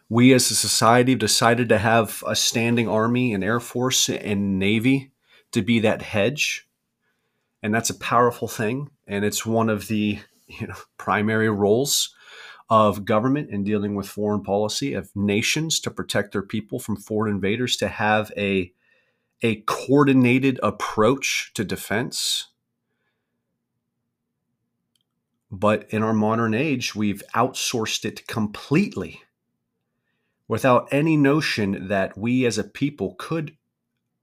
We 0.10 0.34
as 0.34 0.49
a 0.49 0.56
society 0.56 1.12
have 1.12 1.19
decided 1.19 1.69
to 1.69 1.77
have 1.77 2.23
a 2.25 2.36
standing 2.36 2.88
army 2.88 3.34
and 3.34 3.43
air 3.43 3.60
force 3.60 4.10
and 4.10 4.58
navy 4.58 5.12
to 5.51 5.62
be 5.62 5.80
that 5.82 6.01
hedge. 6.01 6.67
And 7.62 7.73
that's 7.73 7.89
a 7.89 7.99
powerful 7.99 8.47
thing. 8.47 8.89
And 9.06 9.25
it's 9.25 9.45
one 9.45 9.69
of 9.69 9.88
the 9.88 10.19
you 10.47 10.67
know, 10.67 10.75
primary 10.97 11.49
roles 11.49 12.15
of 12.69 13.06
government 13.06 13.49
in 13.49 13.63
dealing 13.63 13.95
with 13.95 14.10
foreign 14.10 14.43
policy, 14.43 14.93
of 14.93 15.10
nations 15.15 15.80
to 15.82 15.91
protect 15.91 16.32
their 16.32 16.41
people 16.41 16.80
from 16.80 16.97
foreign 16.97 17.36
invaders, 17.36 17.77
to 17.77 17.88
have 17.88 18.32
a, 18.36 18.73
a 19.41 19.58
coordinated 19.62 20.60
approach 20.63 21.51
to 21.53 21.63
defense 21.63 22.47
but 25.51 25.86
in 25.89 26.03
our 26.03 26.13
modern 26.13 26.53
age, 26.53 26.95
we've 26.95 27.23
outsourced 27.36 28.05
it 28.05 28.27
completely 28.27 29.21
without 30.47 30.88
any 30.91 31.17
notion 31.17 31.88
that 31.88 32.17
we 32.17 32.45
as 32.45 32.57
a 32.57 32.63
people 32.63 33.15
could, 33.17 33.55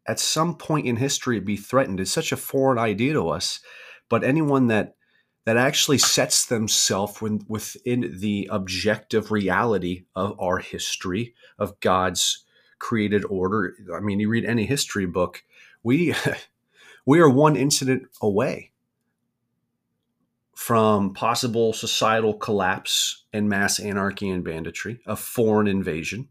at 0.06 0.20
some 0.20 0.56
point 0.56 0.86
in 0.86 0.96
history, 0.96 1.40
be 1.40 1.56
threatened. 1.56 2.00
It's 2.00 2.10
such 2.10 2.32
a 2.32 2.36
foreign 2.36 2.78
idea 2.78 3.14
to 3.14 3.28
us. 3.28 3.60
But 4.08 4.24
anyone 4.24 4.68
that 4.68 4.96
that 5.44 5.56
actually 5.58 5.98
sets 5.98 6.46
themselves 6.46 7.20
within 7.20 8.16
the 8.18 8.48
objective 8.50 9.30
reality 9.30 10.04
of 10.16 10.38
our 10.40 10.58
history 10.58 11.34
of 11.58 11.78
God's 11.80 12.46
created 12.78 13.24
order. 13.26 13.74
I 13.94 14.00
mean, 14.00 14.20
you 14.20 14.30
read 14.30 14.46
any 14.46 14.64
history 14.64 15.04
book, 15.04 15.42
we 15.82 16.14
we 17.06 17.20
are 17.20 17.28
one 17.28 17.56
incident 17.56 18.04
away 18.22 18.72
from 20.54 21.12
possible 21.12 21.72
societal 21.72 22.34
collapse 22.34 23.24
and 23.32 23.48
mass 23.48 23.78
anarchy 23.78 24.30
and 24.30 24.44
banditry, 24.44 25.00
a 25.06 25.16
foreign 25.16 25.66
invasion. 25.66 26.28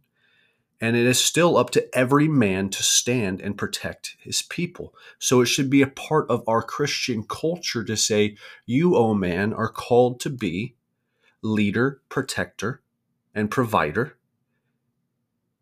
And 0.80 0.96
it 0.96 1.06
is 1.06 1.20
still 1.20 1.56
up 1.56 1.70
to 1.72 1.98
every 1.98 2.28
man 2.28 2.70
to 2.70 2.84
stand 2.84 3.42
and 3.42 3.58
protect 3.58 4.18
his 4.20 4.42
people. 4.42 4.94
So 5.20 5.42
it 5.42 5.46
should 5.46 5.70
be 5.70 5.82
a 5.82 5.88
part 5.88 6.30
of 6.30 6.44
our 6.48 6.62
Christian 6.62 7.24
culture 7.24 7.84
to 7.84 7.96
say, 7.96 8.36
you, 8.66 8.96
O 8.96 9.10
oh 9.10 9.14
man, 9.14 9.54
are 9.54 9.70
called 9.70 10.20
to 10.22 10.30
be 10.30 10.76
leader, 11.42 12.02
protector, 12.10 12.82
and 13.34 13.52
provider. 13.52 14.18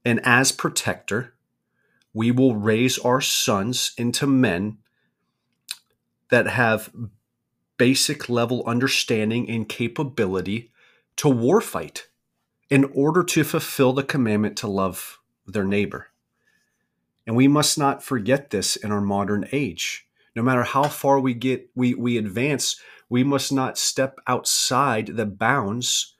And 0.04 0.20
as 0.24 0.52
protector, 0.52 1.36
we 2.14 2.32
will 2.32 2.56
raise 2.56 2.98
our 3.00 3.22
sons 3.22 3.94
into 3.98 4.28
men 4.28 4.78
that 6.30 6.48
have 6.48 6.90
basic 7.82 8.30
level 8.30 8.64
understanding 8.68 9.50
and 9.50 9.68
capability 9.68 10.70
to 11.16 11.28
warfight 11.28 12.04
in 12.70 12.84
order 12.94 13.24
to 13.24 13.44
fulfill 13.44 13.92
the 13.92 14.04
commandment 14.04 14.56
to 14.56 14.68
love 14.68 15.20
their 15.48 15.64
neighbor. 15.64 16.10
And 17.26 17.36
we 17.36 17.48
must 17.48 17.80
not 17.80 18.04
forget 18.04 18.52
this 18.52 18.76
in 18.76 18.92
our 18.92 19.02
modern 19.02 19.48
age. 19.52 20.06
No 20.36 20.44
matter 20.44 20.62
how 20.62 20.84
far 20.84 21.20
we 21.20 21.34
get, 21.34 21.72
we, 21.74 21.96
we 21.96 22.20
advance, 22.20 22.80
we 23.10 23.24
must 23.24 23.52
not 23.52 23.80
step 23.80 24.20
outside 24.28 25.08
the 25.18 25.26
bounds 25.26 26.14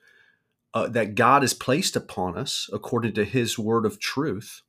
uh, 0.74 0.88
that 0.88 1.14
God 1.14 1.42
has 1.42 1.54
placed 1.54 1.94
upon 1.94 2.36
us 2.36 2.68
according 2.72 3.12
to 3.12 3.24
his 3.24 3.56
word 3.56 3.86
of 3.86 4.00
truth. 4.00 4.62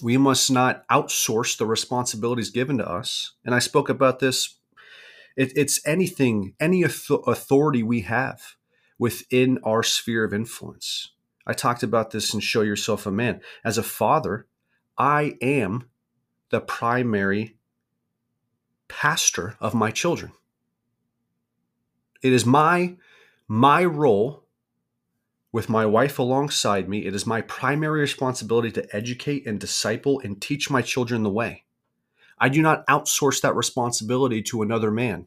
We 0.00 0.16
must 0.16 0.50
not 0.50 0.88
outsource 0.88 1.58
the 1.58 1.66
responsibilities 1.66 2.48
given 2.48 2.78
to 2.78 2.90
us. 2.90 3.32
And 3.44 3.54
I 3.54 3.58
spoke 3.58 3.90
about 3.90 4.20
this 4.20 4.54
it, 5.36 5.52
it's 5.56 5.80
anything, 5.86 6.54
any 6.60 6.82
authority 6.82 7.82
we 7.82 8.02
have 8.02 8.56
within 8.98 9.58
our 9.64 9.82
sphere 9.82 10.24
of 10.24 10.32
influence. 10.32 11.12
I 11.46 11.52
talked 11.52 11.82
about 11.82 12.10
this 12.10 12.32
in 12.32 12.40
Show 12.40 12.62
Yourself 12.62 13.06
a 13.06 13.10
Man. 13.10 13.40
As 13.64 13.76
a 13.76 13.82
father, 13.82 14.46
I 14.96 15.36
am 15.42 15.88
the 16.50 16.60
primary 16.60 17.56
pastor 18.88 19.56
of 19.60 19.74
my 19.74 19.90
children. 19.90 20.32
It 22.22 22.32
is 22.32 22.46
my 22.46 22.96
my 23.46 23.84
role 23.84 24.44
with 25.52 25.68
my 25.68 25.84
wife 25.84 26.18
alongside 26.18 26.88
me. 26.88 27.04
It 27.04 27.14
is 27.14 27.26
my 27.26 27.42
primary 27.42 28.00
responsibility 28.00 28.70
to 28.72 28.96
educate 28.96 29.46
and 29.46 29.60
disciple 29.60 30.20
and 30.20 30.40
teach 30.40 30.70
my 30.70 30.80
children 30.80 31.22
the 31.22 31.30
way. 31.30 31.63
I 32.38 32.48
do 32.48 32.62
not 32.62 32.86
outsource 32.86 33.40
that 33.42 33.54
responsibility 33.54 34.42
to 34.42 34.62
another 34.62 34.90
man, 34.90 35.26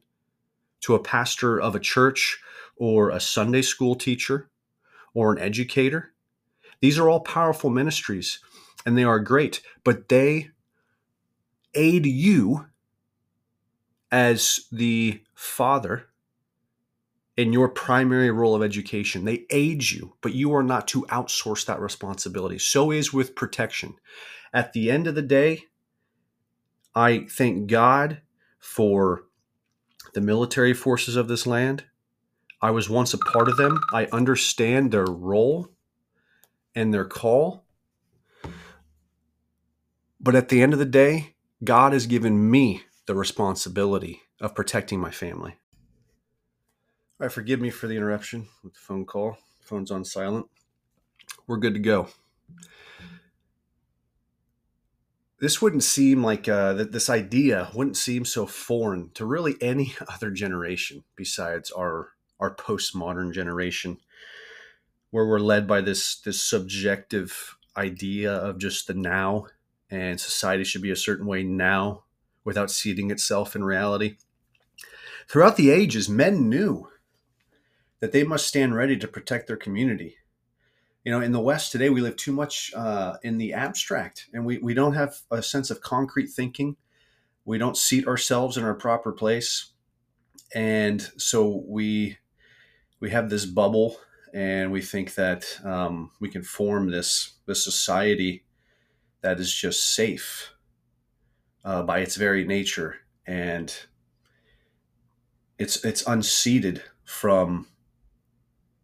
to 0.81 0.95
a 0.95 1.03
pastor 1.03 1.59
of 1.59 1.75
a 1.75 1.79
church 1.79 2.39
or 2.75 3.09
a 3.09 3.19
Sunday 3.19 3.61
school 3.61 3.95
teacher 3.95 4.49
or 5.13 5.31
an 5.31 5.39
educator. 5.39 6.13
These 6.81 6.99
are 6.99 7.09
all 7.09 7.21
powerful 7.21 7.69
ministries 7.69 8.39
and 8.85 8.97
they 8.97 9.03
are 9.03 9.19
great, 9.19 9.61
but 9.83 10.09
they 10.09 10.51
aid 11.73 12.05
you 12.05 12.67
as 14.11 14.67
the 14.71 15.21
father 15.33 16.07
in 17.35 17.53
your 17.53 17.69
primary 17.69 18.31
role 18.31 18.55
of 18.55 18.63
education. 18.63 19.25
They 19.25 19.45
aid 19.49 19.89
you, 19.91 20.15
but 20.21 20.33
you 20.33 20.53
are 20.53 20.63
not 20.63 20.87
to 20.89 21.03
outsource 21.03 21.65
that 21.65 21.79
responsibility. 21.79 22.57
So 22.57 22.91
is 22.91 23.13
with 23.13 23.35
protection. 23.35 23.95
At 24.53 24.73
the 24.73 24.89
end 24.89 25.07
of 25.07 25.15
the 25.15 25.21
day, 25.21 25.65
I 26.97 27.27
thank 27.29 27.67
God 27.67 28.21
for 28.57 29.25
the 30.15 30.19
military 30.19 30.73
forces 30.73 31.15
of 31.15 31.27
this 31.27 31.45
land. 31.45 31.83
I 32.59 32.71
was 32.71 32.89
once 32.89 33.13
a 33.13 33.19
part 33.19 33.47
of 33.47 33.55
them. 33.55 33.79
I 33.93 34.07
understand 34.07 34.91
their 34.91 35.05
role 35.05 35.67
and 36.73 36.91
their 36.91 37.05
call. 37.05 37.65
But 40.19 40.33
at 40.33 40.49
the 40.49 40.63
end 40.63 40.73
of 40.73 40.79
the 40.79 40.85
day, 40.85 41.35
God 41.63 41.93
has 41.93 42.07
given 42.07 42.49
me 42.49 42.81
the 43.05 43.13
responsibility 43.13 44.23
of 44.41 44.55
protecting 44.55 44.99
my 44.99 45.11
family. 45.11 45.51
All 47.19 47.27
right, 47.27 47.31
forgive 47.31 47.61
me 47.61 47.69
for 47.69 47.85
the 47.85 47.95
interruption 47.95 48.47
with 48.63 48.73
the 48.73 48.79
phone 48.79 49.05
call. 49.05 49.37
Phone's 49.61 49.91
on 49.91 50.03
silent. 50.03 50.47
We're 51.45 51.57
good 51.57 51.75
to 51.75 51.79
go. 51.79 52.07
This 55.39 55.61
wouldn't 55.61 55.83
seem 55.83 56.23
like 56.23 56.49
uh, 56.49 56.73
that. 56.73 56.91
This 56.91 57.09
idea 57.09 57.69
wouldn't 57.73 57.97
seem 57.97 58.25
so 58.25 58.45
foreign 58.45 59.11
to 59.13 59.25
really 59.25 59.55
any 59.61 59.95
other 60.13 60.31
generation 60.31 61.03
besides 61.15 61.71
our 61.71 62.13
our 62.39 62.55
postmodern 62.55 63.33
generation, 63.33 63.97
where 65.11 65.25
we're 65.25 65.39
led 65.39 65.67
by 65.67 65.81
this 65.81 66.19
this 66.19 66.41
subjective 66.41 67.57
idea 67.75 68.33
of 68.33 68.57
just 68.57 68.87
the 68.87 68.93
now, 68.93 69.47
and 69.91 70.19
society 70.19 70.63
should 70.63 70.81
be 70.81 70.91
a 70.91 70.95
certain 70.95 71.27
way 71.27 71.43
now, 71.43 72.03
without 72.43 72.71
seating 72.71 73.11
itself 73.11 73.55
in 73.55 73.63
reality. 73.63 74.17
Throughout 75.27 75.57
the 75.57 75.69
ages, 75.69 76.07
men 76.07 76.49
knew 76.49 76.87
that 77.99 78.11
they 78.11 78.23
must 78.23 78.47
stand 78.47 78.75
ready 78.75 78.97
to 78.97 79.07
protect 79.07 79.47
their 79.47 79.57
community. 79.57 80.17
You 81.03 81.11
know, 81.11 81.21
in 81.21 81.31
the 81.31 81.39
West 81.39 81.71
today, 81.71 81.89
we 81.89 82.01
live 82.01 82.17
too 82.17 82.33
much 82.33 82.73
uh, 82.75 83.17
in 83.23 83.37
the 83.37 83.53
abstract 83.53 84.27
and 84.33 84.45
we, 84.45 84.57
we 84.57 84.73
don't 84.73 84.93
have 84.93 85.15
a 85.31 85.41
sense 85.41 85.69
of 85.69 85.81
concrete 85.81 86.27
thinking. 86.27 86.75
We 87.45 87.57
don't 87.57 87.77
seat 87.77 88.07
ourselves 88.07 88.57
in 88.57 88.63
our 88.63 88.73
proper 88.73 89.13
place. 89.13 89.71
And 90.53 91.01
so 91.17 91.63
we 91.67 92.17
we 92.99 93.11
have 93.11 93.29
this 93.29 93.45
bubble 93.45 93.97
and 94.33 94.71
we 94.71 94.81
think 94.81 95.15
that 95.15 95.45
um, 95.63 96.11
we 96.19 96.29
can 96.29 96.43
form 96.43 96.89
this 96.91 97.33
this 97.45 97.63
society 97.63 98.43
that 99.21 99.39
is 99.39 99.53
just 99.53 99.95
safe 99.95 100.53
uh, 101.63 101.83
by 101.83 101.99
its 101.99 102.15
very 102.15 102.45
nature 102.45 102.97
and 103.25 103.73
it's 105.57 105.83
it's 105.83 106.05
unseated 106.05 106.83
from 107.03 107.67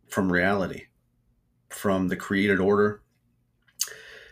from 0.08 0.32
reality, 0.32 0.86
from 1.74 2.08
the 2.08 2.16
created 2.16 2.60
order. 2.60 3.02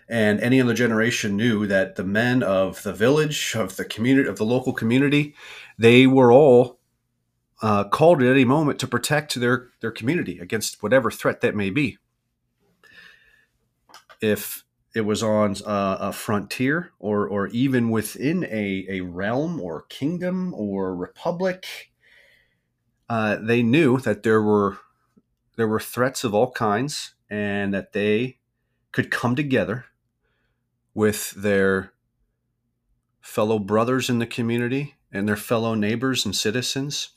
And 0.07 0.41
any 0.41 0.59
other 0.59 0.73
generation 0.73 1.37
knew 1.37 1.65
that 1.67 1.95
the 1.95 2.03
men 2.03 2.43
of 2.43 2.83
the 2.83 2.91
village, 2.91 3.55
of 3.55 3.77
the 3.77 3.85
community, 3.85 4.27
of 4.27 4.37
the 4.37 4.45
local 4.45 4.73
community, 4.73 5.33
they 5.77 6.05
were 6.05 6.33
all 6.33 6.79
uh, 7.61 7.85
called 7.85 8.21
at 8.21 8.29
any 8.29 8.43
moment 8.43 8.79
to 8.79 8.87
protect 8.87 9.35
their, 9.35 9.69
their 9.79 9.91
community 9.91 10.37
against 10.39 10.83
whatever 10.83 11.09
threat 11.09 11.41
that 11.41 11.55
may 11.55 11.69
be. 11.69 11.97
If 14.21 14.65
it 14.93 15.01
was 15.01 15.23
on 15.23 15.55
uh, 15.65 15.97
a 15.99 16.11
frontier 16.11 16.91
or, 16.99 17.27
or 17.27 17.47
even 17.47 17.89
within 17.89 18.43
a, 18.45 18.85
a 18.89 19.01
realm 19.01 19.61
or 19.61 19.83
kingdom 19.83 20.53
or 20.53 20.93
republic, 20.93 21.91
uh, 23.09 23.37
they 23.41 23.63
knew 23.63 23.97
that 23.99 24.23
there 24.23 24.41
were 24.41 24.77
there 25.57 25.67
were 25.67 25.79
threats 25.79 26.23
of 26.23 26.33
all 26.33 26.51
kinds 26.51 27.13
and 27.31 27.73
that 27.73 27.93
they 27.93 28.37
could 28.91 29.09
come 29.09 29.37
together 29.37 29.85
with 30.93 31.31
their 31.31 31.93
fellow 33.21 33.57
brothers 33.57 34.09
in 34.09 34.19
the 34.19 34.25
community 34.27 34.95
and 35.13 35.27
their 35.27 35.37
fellow 35.37 35.73
neighbors 35.73 36.25
and 36.25 36.35
citizens 36.35 37.11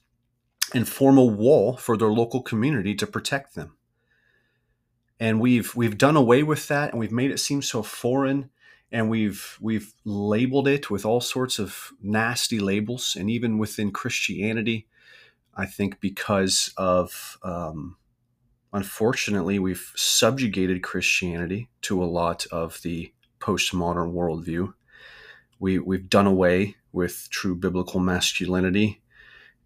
and 0.72 0.88
form 0.88 1.18
a 1.18 1.24
wall 1.24 1.77
for 1.77 1.96
their 1.96 2.12
local 2.12 2.42
community 2.42 2.94
to 2.94 3.07
protect 3.07 3.57
them. 3.57 3.77
And 5.18 5.40
we've 5.40 5.74
we've 5.74 5.98
done 5.98 6.16
away 6.16 6.44
with 6.44 6.68
that 6.68 6.92
and 6.92 7.00
we've 7.00 7.12
made 7.12 7.33
it 7.33 7.38
seem 7.38 7.61
so 7.61 7.83
foreign 7.83 8.50
and 8.92 9.11
we've 9.11 9.59
we've 9.61 9.94
labeled 10.05 10.68
it 10.68 10.90
with 10.90 11.05
all 11.05 11.20
sorts 11.20 11.59
of 11.59 11.92
nasty 12.00 12.61
labels 12.61 13.16
and 13.18 13.29
even 13.29 13.59
within 13.59 13.90
Christianity 13.90 14.87
I 15.57 15.66
think 15.66 16.00
because 16.00 16.72
of 16.77 17.38
um, 17.42 17.96
unfortunately, 18.75 19.59
we've 19.59 19.93
subjugated 19.97 20.83
Christianity 20.83 21.71
to 21.83 22.03
a 22.03 22.05
lot 22.05 22.45
of 22.53 22.83
the 22.83 23.13
postmodern 23.41 24.13
worldview. 24.13 24.75
We, 25.59 25.79
we've 25.79 26.11
done 26.11 26.27
away 26.27 26.75
with 26.93 27.29
true 27.31 27.55
biblical 27.55 28.01
masculinity 28.01 29.01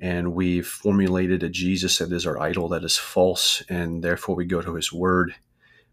and 0.00 0.32
we've 0.32 0.66
formulated 0.66 1.42
a 1.42 1.48
Jesus 1.48 1.98
that 1.98 2.12
is 2.12 2.26
our 2.26 2.40
idol 2.40 2.68
that 2.68 2.84
is 2.84 2.96
false, 2.96 3.62
and 3.68 4.02
therefore 4.02 4.36
we 4.36 4.44
go 4.44 4.62
to 4.62 4.74
his 4.74 4.92
word 4.92 5.34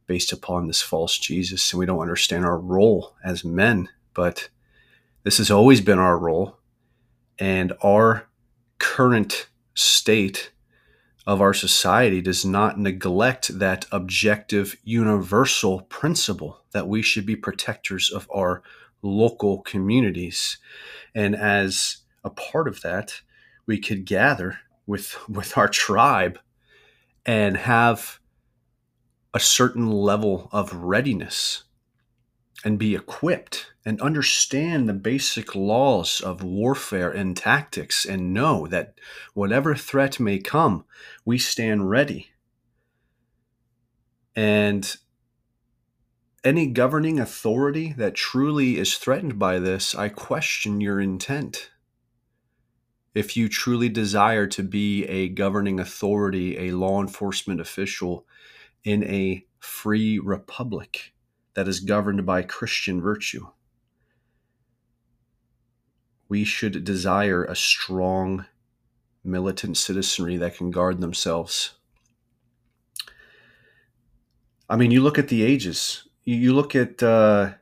based 0.05 0.31
upon 0.31 0.67
this 0.67 0.81
false 0.81 1.17
Jesus, 1.17 1.73
and 1.73 1.79
we 1.79 1.87
don't 1.87 1.99
understand 1.99 2.45
our 2.45 2.59
role 2.59 3.15
as 3.23 3.43
men. 3.43 3.89
But 4.13 4.49
this 5.23 5.39
has 5.39 5.49
always 5.49 5.81
been 5.81 5.97
our 5.97 6.19
role, 6.19 6.59
and 7.39 7.73
our 7.81 8.27
current 8.77 9.47
state 9.73 10.51
of 11.27 11.41
our 11.41 11.53
society 11.53 12.21
does 12.21 12.45
not 12.45 12.79
neglect 12.79 13.59
that 13.59 13.85
objective 13.91 14.75
universal 14.83 15.81
principle 15.81 16.61
that 16.71 16.87
we 16.87 17.01
should 17.01 17.25
be 17.25 17.35
protectors 17.35 18.11
of 18.11 18.27
our 18.33 18.61
local 19.01 19.61
communities. 19.61 20.57
And 21.13 21.35
as 21.35 21.97
a 22.23 22.29
part 22.29 22.67
of 22.67 22.81
that 22.81 23.21
we 23.65 23.79
could 23.79 24.05
gather 24.05 24.59
with 24.85 25.17
with 25.29 25.57
our 25.57 25.67
tribe 25.67 26.39
and 27.25 27.57
have 27.57 28.19
a 29.33 29.39
certain 29.39 29.91
level 29.91 30.49
of 30.51 30.73
readiness 30.73 31.63
and 32.65 32.79
be 32.79 32.95
equipped 32.95 33.67
and 33.85 34.01
understand 34.01 34.89
the 34.89 34.93
basic 34.93 35.53
laws 35.53 36.19
of 36.19 36.43
warfare 36.43 37.11
and 37.11 37.37
tactics 37.37 38.05
and 38.05 38.33
know 38.33 38.65
that 38.65 38.95
whatever 39.35 39.75
threat 39.75 40.19
may 40.19 40.39
come, 40.39 40.83
we 41.23 41.37
stand 41.37 41.87
ready. 41.87 42.31
And 44.35 44.95
any 46.43 46.65
governing 46.65 47.19
authority 47.19 47.93
that 47.97 48.15
truly 48.15 48.79
is 48.79 48.97
threatened 48.97 49.37
by 49.37 49.59
this, 49.59 49.93
I 49.93 50.09
question 50.09 50.81
your 50.81 50.99
intent. 50.99 51.69
If 53.13 53.37
you 53.37 53.47
truly 53.47 53.89
desire 53.89 54.47
to 54.47 54.63
be 54.63 55.05
a 55.05 55.29
governing 55.29 55.79
authority, 55.79 56.57
a 56.57 56.71
law 56.71 56.99
enforcement 56.99 57.61
official 57.61 58.25
in 58.83 59.03
a 59.03 59.45
free 59.59 60.17
republic 60.19 61.14
that 61.55 61.67
is 61.67 61.79
governed 61.79 62.25
by 62.25 62.43
Christian 62.43 63.01
virtue, 63.01 63.47
we 66.29 66.43
should 66.43 66.83
desire 66.83 67.43
a 67.43 67.55
strong 67.55 68.45
militant 69.23 69.77
citizenry 69.77 70.37
that 70.37 70.55
can 70.55 70.71
guard 70.71 71.01
themselves. 71.01 71.75
I 74.69 74.75
mean, 74.75 74.91
you 74.91 75.01
look 75.01 75.17
at 75.17 75.27
the 75.27 75.43
ages. 75.43 76.07
You 76.23 76.53
look 76.53 76.75
at 76.75 77.01
uh, 77.03 77.53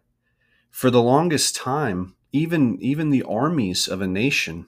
for 0.72 0.90
the 0.90 1.02
longest 1.02 1.56
time, 1.56 2.16
even 2.32 2.78
even 2.82 3.10
the 3.10 3.24
armies 3.24 3.88
of 3.88 4.02
a 4.02 4.08
nation 4.08 4.68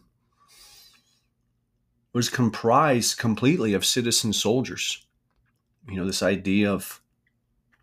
was 2.13 2.29
comprised 2.29 3.17
completely 3.17 3.73
of 3.73 3.85
citizen 3.85 4.33
soldiers. 4.33 5.05
You 5.89 5.95
know, 5.95 6.05
this 6.05 6.23
idea 6.23 6.71
of 6.71 7.01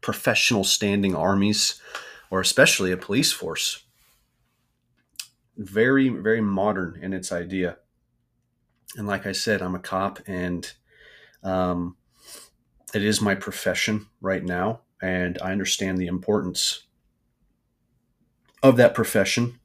professional 0.02 0.64
standing 0.64 1.14
armies, 1.14 1.80
or 2.30 2.40
especially 2.40 2.92
a 2.92 2.96
police 2.96 3.32
force. 3.32 3.84
Very 5.56 6.08
very 6.08 6.40
modern 6.40 6.98
in 7.00 7.12
its 7.12 7.32
idea. 7.32 7.78
And 8.96 9.06
like 9.06 9.24
i 9.26 9.32
said 9.32 9.62
i'm 9.62 9.74
a 9.74 9.78
cop 9.78 10.20
and 10.26 10.70
um, 11.42 11.96
it 12.92 13.02
is 13.02 13.22
my 13.22 13.34
profession 13.34 14.06
right 14.20 14.44
now 14.44 14.80
and 15.00 15.38
i 15.42 15.50
understand 15.50 15.96
the 15.96 16.06
importance 16.06 16.84
of 18.62 18.76
that 18.76 18.94
profession. 18.94 19.58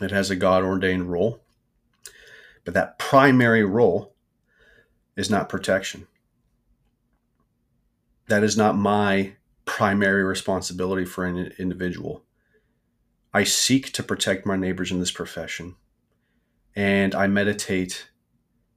It 0.00 0.10
has 0.10 0.30
a 0.30 0.36
god 0.36 0.62
ordained 0.64 1.10
role 1.10 1.40
but 2.66 2.74
that 2.74 2.98
primary 2.98 3.64
role 3.64 4.14
is 5.16 5.30
not 5.30 5.48
protection 5.48 6.06
that 8.28 8.42
is 8.42 8.56
not 8.56 8.76
my 8.76 9.32
primary 9.64 10.22
responsibility 10.22 11.04
for 11.04 11.24
an 11.24 11.52
individual 11.58 12.26
I 13.36 13.44
seek 13.44 13.92
to 13.92 14.02
protect 14.02 14.46
my 14.46 14.56
neighbors 14.56 14.90
in 14.90 14.98
this 14.98 15.10
profession. 15.10 15.76
And 16.74 17.14
I 17.14 17.26
meditate 17.26 18.08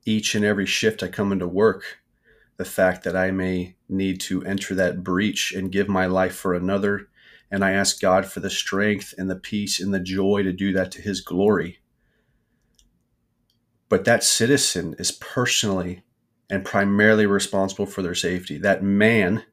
each 0.04 0.36
and 0.36 0.44
every 0.44 0.66
shift 0.66 1.02
I 1.02 1.08
come 1.08 1.32
into 1.32 1.48
work 1.48 2.00
the 2.58 2.66
fact 2.66 3.06
that 3.06 3.16
I 3.16 3.32
may 3.32 3.78
need 3.88 4.20
to 4.20 4.44
enter 4.44 4.76
that 4.76 5.02
breach 5.02 5.54
and 5.54 5.72
give 5.72 5.88
my 5.88 6.08
life 6.08 6.36
for 6.36 6.54
another. 6.54 7.08
And 7.50 7.64
I 7.64 7.72
ask 7.72 8.02
God 8.02 8.26
for 8.26 8.42
the 8.42 8.50
strength 8.50 9.14
and 9.18 9.30
the 9.30 9.38
peace 9.38 9.80
and 9.80 9.94
the 9.94 10.00
joy 10.02 10.44
to 10.44 10.52
do 10.52 10.74
that 10.74 10.92
to 10.92 11.02
His 11.02 11.22
glory. 11.22 11.80
But 13.88 14.04
that 14.04 14.26
citizen 14.26 14.94
is 15.00 15.14
personally 15.14 16.04
and 16.50 16.66
primarily 16.66 17.26
responsible 17.26 17.86
for 17.86 18.02
their 18.02 18.16
safety. 18.16 18.58
That 18.58 18.84
man, 18.84 19.44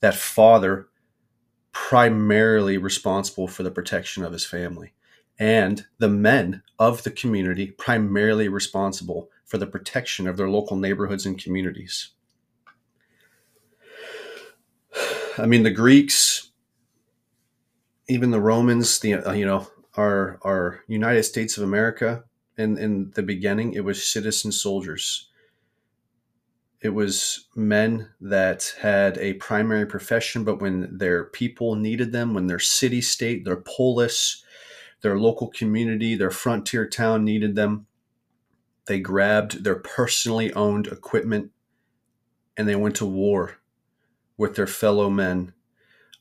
that 0.00 0.14
father, 0.14 0.88
primarily 1.72 2.78
responsible 2.78 3.46
for 3.46 3.62
the 3.62 3.70
protection 3.70 4.24
of 4.24 4.32
his 4.32 4.44
family. 4.44 4.94
And 5.38 5.86
the 5.98 6.08
men 6.08 6.62
of 6.78 7.02
the 7.02 7.10
community, 7.10 7.70
primarily 7.70 8.48
responsible 8.48 9.30
for 9.44 9.58
the 9.58 9.66
protection 9.66 10.26
of 10.26 10.36
their 10.36 10.50
local 10.50 10.76
neighborhoods 10.76 11.26
and 11.26 11.42
communities. 11.42 12.10
I 15.38 15.46
mean, 15.46 15.62
the 15.62 15.70
Greeks, 15.70 16.50
even 18.08 18.30
the 18.30 18.40
Romans, 18.40 18.98
the 18.98 19.14
uh, 19.14 19.32
you 19.32 19.46
know, 19.46 19.66
our 19.96 20.38
our 20.42 20.80
United 20.88 21.22
States 21.22 21.56
of 21.56 21.62
America. 21.64 22.24
In 22.58 22.76
in 22.76 23.12
the 23.14 23.22
beginning, 23.22 23.72
it 23.72 23.84
was 23.84 24.06
citizen 24.06 24.52
soldiers 24.52 25.29
it 26.80 26.90
was 26.90 27.48
men 27.54 28.08
that 28.20 28.74
had 28.80 29.18
a 29.18 29.34
primary 29.34 29.86
profession, 29.86 30.44
but 30.44 30.60
when 30.60 30.96
their 30.96 31.24
people 31.24 31.74
needed 31.74 32.12
them, 32.12 32.32
when 32.32 32.46
their 32.46 32.58
city 32.58 33.02
state, 33.02 33.44
their 33.44 33.56
polis, 33.56 34.42
their 35.02 35.18
local 35.18 35.48
community, 35.48 36.14
their 36.14 36.30
frontier 36.30 36.86
town 36.86 37.24
needed 37.24 37.54
them, 37.54 37.86
they 38.86 38.98
grabbed 38.98 39.62
their 39.62 39.76
personally 39.76 40.52
owned 40.54 40.86
equipment 40.86 41.50
and 42.56 42.66
they 42.66 42.76
went 42.76 42.96
to 42.96 43.06
war 43.06 43.58
with 44.36 44.56
their 44.56 44.66
fellow 44.66 45.10
men 45.10 45.52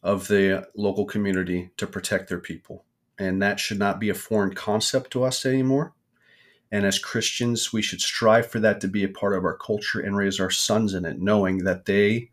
of 0.03 0.27
the 0.27 0.67
local 0.75 1.05
community 1.05 1.71
to 1.77 1.87
protect 1.87 2.29
their 2.29 2.39
people. 2.39 2.85
And 3.17 3.41
that 3.41 3.59
should 3.59 3.79
not 3.79 3.99
be 3.99 4.09
a 4.09 4.13
foreign 4.13 4.53
concept 4.53 5.11
to 5.11 5.23
us 5.23 5.45
anymore. 5.45 5.93
And 6.71 6.85
as 6.85 6.99
Christians, 6.99 7.73
we 7.73 7.81
should 7.81 8.01
strive 8.01 8.47
for 8.47 8.59
that 8.59 8.79
to 8.81 8.87
be 8.87 9.03
a 9.03 9.09
part 9.09 9.35
of 9.35 9.43
our 9.43 9.57
culture 9.57 9.99
and 9.99 10.15
raise 10.15 10.39
our 10.39 10.51
sons 10.51 10.93
in 10.93 11.05
it, 11.05 11.19
knowing 11.19 11.59
that 11.59 11.85
they 11.85 12.29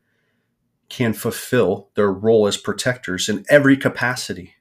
can 0.89 1.13
fulfill 1.13 1.89
their 1.95 2.13
role 2.13 2.47
as 2.47 2.57
protectors 2.57 3.29
in 3.29 3.45
every 3.49 3.77
capacity. 3.77 4.55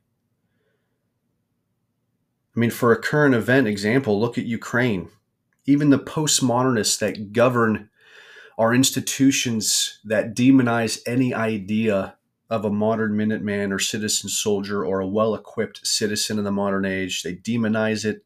I 2.56 2.60
mean, 2.60 2.72
for 2.72 2.92
a 2.92 3.02
current 3.02 3.36
event 3.36 3.68
example, 3.68 4.20
look 4.20 4.38
at 4.38 4.46
Ukraine. 4.46 5.10
Even 5.66 5.90
the 5.90 6.00
postmodernists 6.00 7.00
that 7.00 7.34
govern 7.34 7.90
our 8.58 8.74
institutions 8.74 10.00
that 10.06 10.36
demonize 10.36 11.00
any 11.06 11.34
idea 11.34 12.16
of 12.50 12.64
a 12.64 12.70
modern 12.70 13.14
Minuteman 13.14 13.74
or 13.74 13.80
citizen 13.80 14.30
soldier 14.30 14.86
or 14.86 15.02
a 15.02 15.08
well 15.08 15.36
equipped 15.36 15.86
citizen 15.86 16.38
in 16.38 16.46
the 16.46 16.52
modern 16.52 16.86
age, 16.86 17.24
they 17.24 17.36
demonize 17.36 18.06
it 18.06 18.24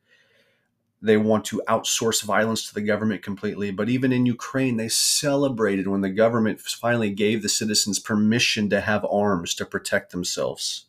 they 1.02 1.18
want 1.18 1.46
to 1.46 1.62
outsource 1.68 2.24
violence 2.24 2.68
to 2.68 2.74
the 2.74 2.82
government 2.82 3.24
completely. 3.24 3.72
But 3.72 3.90
even 3.90 4.12
in 4.12 4.26
Ukraine, 4.26 4.78
they 4.78 4.90
celebrated 4.90 5.88
when 5.88 6.02
the 6.02 6.10
government 6.10 6.60
finally 6.60 7.10
gave 7.10 7.42
the 7.42 7.50
citizens 7.50 8.00
permission 8.00 8.70
to 8.70 8.82
have 8.82 9.06
arms 9.06 9.56
to 9.56 9.66
protect 9.66 10.12
themselves. 10.12 10.86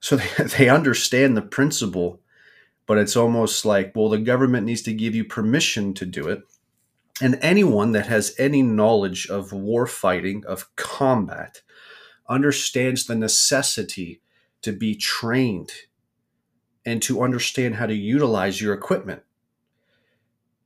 So 0.00 0.16
they, 0.38 0.44
they 0.44 0.68
understand 0.68 1.36
the 1.36 1.42
principle, 1.42 2.20
but 2.86 2.98
it's 2.98 3.16
almost 3.16 3.64
like, 3.64 3.92
well, 3.94 4.08
the 4.08 4.18
government 4.18 4.66
needs 4.66 4.82
to 4.82 4.94
give 4.94 5.14
you 5.14 5.24
permission 5.24 5.92
to 5.94 6.06
do 6.06 6.28
it. 6.28 6.42
And 7.20 7.36
anyone 7.42 7.92
that 7.92 8.06
has 8.06 8.32
any 8.38 8.62
knowledge 8.62 9.26
of 9.26 9.52
war 9.52 9.88
fighting, 9.88 10.44
of 10.46 10.74
combat, 10.76 11.62
understands 12.28 13.06
the 13.06 13.16
necessity 13.16 14.20
to 14.62 14.70
be 14.70 14.94
trained 14.94 15.72
and 16.88 17.02
to 17.02 17.22
understand 17.22 17.74
how 17.74 17.84
to 17.84 17.94
utilize 17.94 18.62
your 18.62 18.72
equipment. 18.72 19.22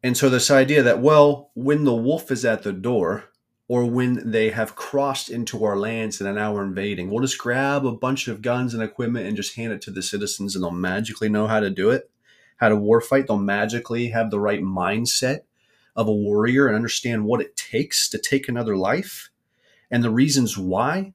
And 0.05 0.17
so, 0.17 0.29
this 0.31 0.53
idea 0.53 0.83
that, 0.85 1.01
well, 1.01 1.51
when 1.55 1.83
the 1.83 1.95
wolf 1.95 2.31
is 2.31 2.45
at 2.45 2.63
the 2.63 2.73
door, 2.73 3.25
or 3.67 3.87
when 3.87 4.31
they 4.31 4.51
have 4.51 4.77
crossed 4.77 5.31
into 5.31 5.65
our 5.65 5.77
lands 5.77 6.21
and 6.21 6.29
are 6.29 6.33
now 6.33 6.59
invading, 6.59 7.11
we'll 7.11 7.23
just 7.23 7.39
grab 7.39 7.85
a 7.85 7.93
bunch 7.93 8.29
of 8.29 8.41
guns 8.41 8.73
and 8.73 8.83
equipment 8.83 9.27
and 9.27 9.37
just 9.37 9.57
hand 9.57 9.73
it 9.73 9.81
to 9.83 9.91
the 9.91 10.03
citizens, 10.03 10.55
and 10.55 10.63
they'll 10.63 10.71
magically 10.71 11.29
know 11.29 11.49
how 11.49 11.59
to 11.59 11.71
do 11.71 11.91
it, 11.91 12.09
how 12.59 12.69
to 12.69 12.77
war 12.77 13.01
fight. 13.01 13.27
They'll 13.27 13.39
magically 13.39 14.09
have 14.09 14.31
the 14.31 14.41
right 14.41 14.63
mindset 14.63 15.41
of 15.97 16.07
a 16.07 16.13
warrior 16.13 16.69
and 16.69 16.77
understand 16.77 17.25
what 17.25 17.41
it 17.41 17.57
takes 17.57 18.09
to 18.11 18.19
take 18.19 18.49
another 18.49 18.77
life 18.77 19.31
and 19.91 20.05
the 20.05 20.11
reasons 20.11 20.57
why. 20.57 21.15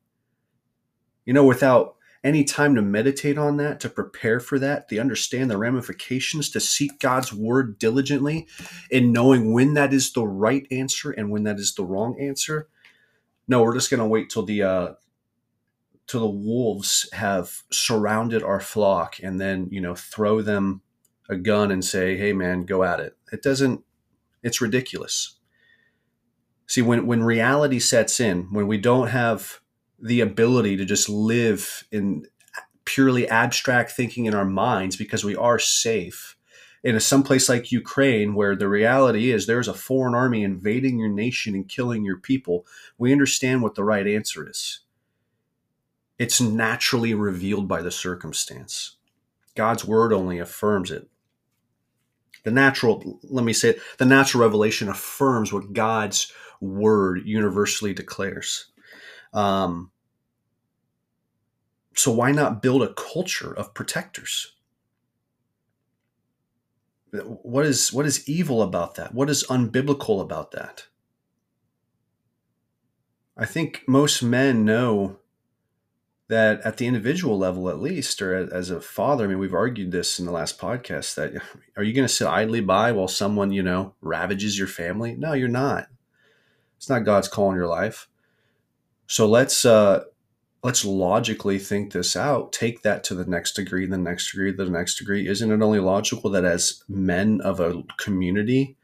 You 1.25 1.33
know, 1.33 1.45
without 1.45 1.96
any 2.27 2.43
time 2.43 2.75
to 2.75 2.81
meditate 2.81 3.37
on 3.37 3.55
that, 3.55 3.79
to 3.79 3.89
prepare 3.89 4.41
for 4.41 4.59
that, 4.59 4.89
to 4.89 4.99
understand 4.99 5.49
the 5.49 5.57
ramifications, 5.57 6.49
to 6.49 6.59
seek 6.59 6.99
God's 6.99 7.31
word 7.31 7.79
diligently 7.79 8.47
and 8.91 9.13
knowing 9.13 9.53
when 9.53 9.75
that 9.75 9.93
is 9.93 10.11
the 10.11 10.27
right 10.27 10.67
answer 10.69 11.09
and 11.11 11.31
when 11.31 11.43
that 11.43 11.57
is 11.57 11.73
the 11.73 11.85
wrong 11.85 12.19
answer. 12.19 12.67
No, 13.47 13.63
we're 13.63 13.73
just 13.73 13.89
going 13.89 14.01
to 14.01 14.05
wait 14.05 14.29
till 14.29 14.43
the 14.43 14.61
uh, 14.61 14.87
till 16.05 16.19
the 16.19 16.27
wolves 16.27 17.09
have 17.13 17.63
surrounded 17.71 18.43
our 18.43 18.59
flock 18.59 19.15
and 19.23 19.39
then 19.39 19.69
you 19.71 19.79
know 19.79 19.95
throw 19.95 20.41
them 20.41 20.81
a 21.29 21.37
gun 21.37 21.71
and 21.71 21.83
say, 21.83 22.17
"Hey, 22.17 22.33
man, 22.33 22.65
go 22.65 22.83
at 22.83 22.99
it." 22.99 23.15
It 23.31 23.41
doesn't. 23.41 23.85
It's 24.43 24.59
ridiculous. 24.59 25.37
See, 26.67 26.81
when 26.81 27.07
when 27.07 27.23
reality 27.23 27.79
sets 27.79 28.19
in, 28.19 28.51
when 28.51 28.67
we 28.67 28.77
don't 28.77 29.07
have 29.07 29.61
the 29.99 30.21
ability 30.21 30.77
to 30.77 30.85
just 30.85 31.09
live 31.09 31.85
in 31.91 32.25
purely 32.85 33.27
abstract 33.27 33.91
thinking 33.91 34.25
in 34.25 34.33
our 34.33 34.45
minds 34.45 34.95
because 34.95 35.23
we 35.23 35.35
are 35.35 35.59
safe 35.59 36.37
in 36.83 36.99
some 36.99 37.23
place 37.23 37.49
like 37.49 37.71
Ukraine, 37.71 38.33
where 38.33 38.55
the 38.55 38.69
reality 38.69 39.31
is 39.31 39.45
there's 39.45 39.67
a 39.67 39.73
foreign 39.73 40.15
army 40.15 40.43
invading 40.43 40.99
your 40.99 41.09
nation 41.09 41.53
and 41.55 41.67
killing 41.67 42.05
your 42.05 42.17
people, 42.17 42.65
we 42.97 43.11
understand 43.11 43.61
what 43.61 43.75
the 43.75 43.83
right 43.83 44.07
answer 44.07 44.49
is. 44.49 44.81
It's 46.17 46.39
naturally 46.39 47.13
revealed 47.13 47.67
by 47.67 47.81
the 47.81 47.91
circumstance. 47.91 48.95
God's 49.55 49.85
word 49.85 50.13
only 50.13 50.39
affirms 50.39 50.89
it. 50.91 51.09
The 52.45 52.51
natural, 52.51 53.19
let 53.23 53.43
me 53.43 53.53
say 53.53 53.71
it, 53.71 53.81
the 53.97 54.05
natural 54.05 54.43
revelation 54.43 54.87
affirms 54.87 55.51
what 55.51 55.73
God's 55.73 56.31
word 56.61 57.23
universally 57.25 57.93
declares. 57.93 58.67
Um, 59.33 59.91
so 61.95 62.11
why 62.11 62.31
not 62.31 62.61
build 62.61 62.83
a 62.83 62.93
culture 62.93 63.53
of 63.53 63.73
protectors? 63.73 64.53
What 67.11 67.65
is 67.65 67.91
what 67.91 68.05
is 68.05 68.27
evil 68.29 68.61
about 68.61 68.95
that? 68.95 69.13
What 69.13 69.29
is 69.29 69.43
unbiblical 69.45 70.21
about 70.21 70.51
that? 70.51 70.87
I 73.35 73.45
think 73.45 73.83
most 73.87 74.21
men 74.21 74.65
know 74.65 75.19
that 76.27 76.59
at 76.61 76.77
the 76.77 76.87
individual 76.87 77.37
level, 77.37 77.69
at 77.69 77.79
least, 77.79 78.21
or 78.21 78.35
as 78.35 78.69
a 78.69 78.81
father, 78.81 79.23
I 79.23 79.27
mean, 79.27 79.39
we've 79.39 79.53
argued 79.53 79.91
this 79.91 80.19
in 80.19 80.25
the 80.25 80.31
last 80.31 80.59
podcast 80.59 81.15
that 81.15 81.41
are 81.77 81.83
you 81.83 81.93
going 81.93 82.07
to 82.07 82.13
sit 82.13 82.27
idly 82.27 82.61
by 82.61 82.91
while 82.91 83.07
someone, 83.07 83.51
you 83.51 83.63
know, 83.63 83.93
ravages 84.01 84.57
your 84.57 84.67
family? 84.67 85.15
No, 85.15 85.33
you're 85.33 85.47
not. 85.47 85.87
It's 86.75 86.89
not 86.89 87.05
God's 87.05 87.27
call 87.27 87.49
in 87.51 87.55
your 87.55 87.67
life. 87.67 88.09
So 89.07 89.27
let's 89.27 89.65
uh, 89.65 90.03
let's 90.63 90.83
logically 90.83 91.59
think 91.59 91.93
this 91.93 92.15
out. 92.15 92.51
Take 92.51 92.81
that 92.83 93.03
to 93.05 93.15
the 93.15 93.25
next 93.25 93.53
degree, 93.53 93.85
the 93.85 93.97
next 93.97 94.31
degree, 94.31 94.51
the 94.51 94.69
next 94.69 94.97
degree. 94.97 95.27
Isn't 95.27 95.51
it 95.51 95.61
only 95.61 95.79
logical 95.79 96.29
that 96.31 96.45
as 96.45 96.83
men 96.87 97.41
of 97.41 97.59
a 97.59 97.83
community, 97.97 98.75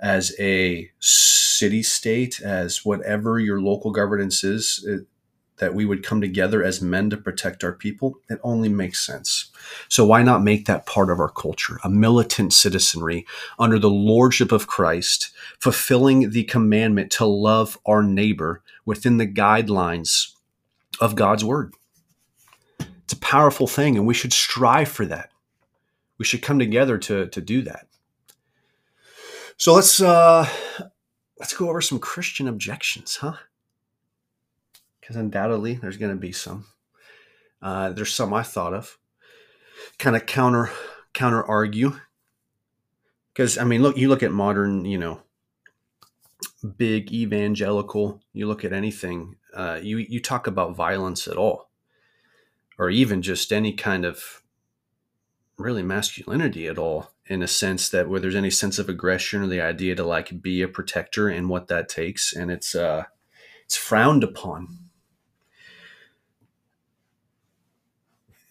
as 0.00 0.34
a 0.38 0.90
city 0.98 1.82
state, 1.82 2.40
as 2.40 2.84
whatever 2.84 3.38
your 3.38 3.60
local 3.60 3.90
governance 3.90 4.42
is, 4.44 4.84
it, 4.86 5.06
that 5.58 5.74
we 5.74 5.84
would 5.84 6.02
come 6.02 6.20
together 6.20 6.62
as 6.62 6.80
men 6.80 7.10
to 7.10 7.16
protect 7.16 7.62
our 7.62 7.72
people? 7.72 8.18
It 8.30 8.40
only 8.42 8.68
makes 8.70 9.04
sense. 9.04 9.45
So 9.88 10.04
why 10.06 10.22
not 10.22 10.42
make 10.42 10.66
that 10.66 10.86
part 10.86 11.10
of 11.10 11.20
our 11.20 11.30
culture, 11.30 11.78
a 11.84 11.90
militant 11.90 12.52
citizenry 12.52 13.26
under 13.58 13.78
the 13.78 13.90
lordship 13.90 14.52
of 14.52 14.66
Christ, 14.66 15.30
fulfilling 15.58 16.30
the 16.30 16.44
commandment 16.44 17.10
to 17.12 17.26
love 17.26 17.78
our 17.86 18.02
neighbor 18.02 18.62
within 18.84 19.16
the 19.16 19.26
guidelines 19.26 20.32
of 21.00 21.14
God's 21.14 21.44
word. 21.44 21.74
It's 22.78 23.12
a 23.12 23.18
powerful 23.18 23.66
thing, 23.66 23.96
and 23.96 24.06
we 24.06 24.14
should 24.14 24.32
strive 24.32 24.88
for 24.88 25.06
that. 25.06 25.30
We 26.18 26.24
should 26.24 26.42
come 26.42 26.58
together 26.58 26.98
to, 26.98 27.28
to 27.28 27.40
do 27.40 27.62
that. 27.62 27.86
So 29.58 29.74
let's 29.74 30.00
uh, 30.00 30.46
let's 31.38 31.56
go 31.56 31.68
over 31.68 31.80
some 31.80 31.98
Christian 31.98 32.48
objections, 32.48 33.16
huh? 33.16 33.36
Because 35.00 35.16
undoubtedly 35.16 35.74
there's 35.74 35.96
going 35.96 36.12
to 36.12 36.20
be 36.20 36.32
some. 36.32 36.66
Uh, 37.62 37.90
there's 37.90 38.12
some 38.12 38.34
I 38.34 38.42
thought 38.42 38.74
of, 38.74 38.98
kind 39.98 40.16
of 40.16 40.26
counter 40.26 40.70
counter 41.14 41.42
argue, 41.44 41.92
because 43.32 43.58
I 43.58 43.64
mean, 43.64 43.82
look, 43.82 43.96
you 43.96 44.08
look 44.08 44.22
at 44.22 44.32
modern, 44.32 44.84
you 44.84 44.98
know, 44.98 45.22
big 46.76 47.12
evangelical. 47.12 48.20
You 48.32 48.46
look 48.46 48.64
at 48.64 48.72
anything. 48.72 49.36
Uh, 49.54 49.78
you 49.82 49.98
you 49.98 50.20
talk 50.20 50.46
about 50.46 50.76
violence 50.76 51.26
at 51.26 51.36
all, 51.36 51.70
or 52.78 52.90
even 52.90 53.22
just 53.22 53.52
any 53.52 53.72
kind 53.72 54.04
of 54.04 54.42
really 55.58 55.82
masculinity 55.82 56.66
at 56.66 56.78
all 56.78 57.10
in 57.26 57.42
a 57.42 57.48
sense 57.48 57.88
that 57.88 58.08
where 58.08 58.20
there's 58.20 58.36
any 58.36 58.50
sense 58.50 58.78
of 58.78 58.88
aggression 58.88 59.42
or 59.42 59.46
the 59.46 59.60
idea 59.60 59.94
to 59.94 60.04
like 60.04 60.42
be 60.42 60.62
a 60.62 60.68
protector 60.68 61.28
and 61.28 61.48
what 61.48 61.68
that 61.68 61.88
takes 61.88 62.34
and 62.34 62.50
it's 62.50 62.74
uh 62.74 63.04
it's 63.64 63.76
frowned 63.76 64.22
upon 64.22 64.85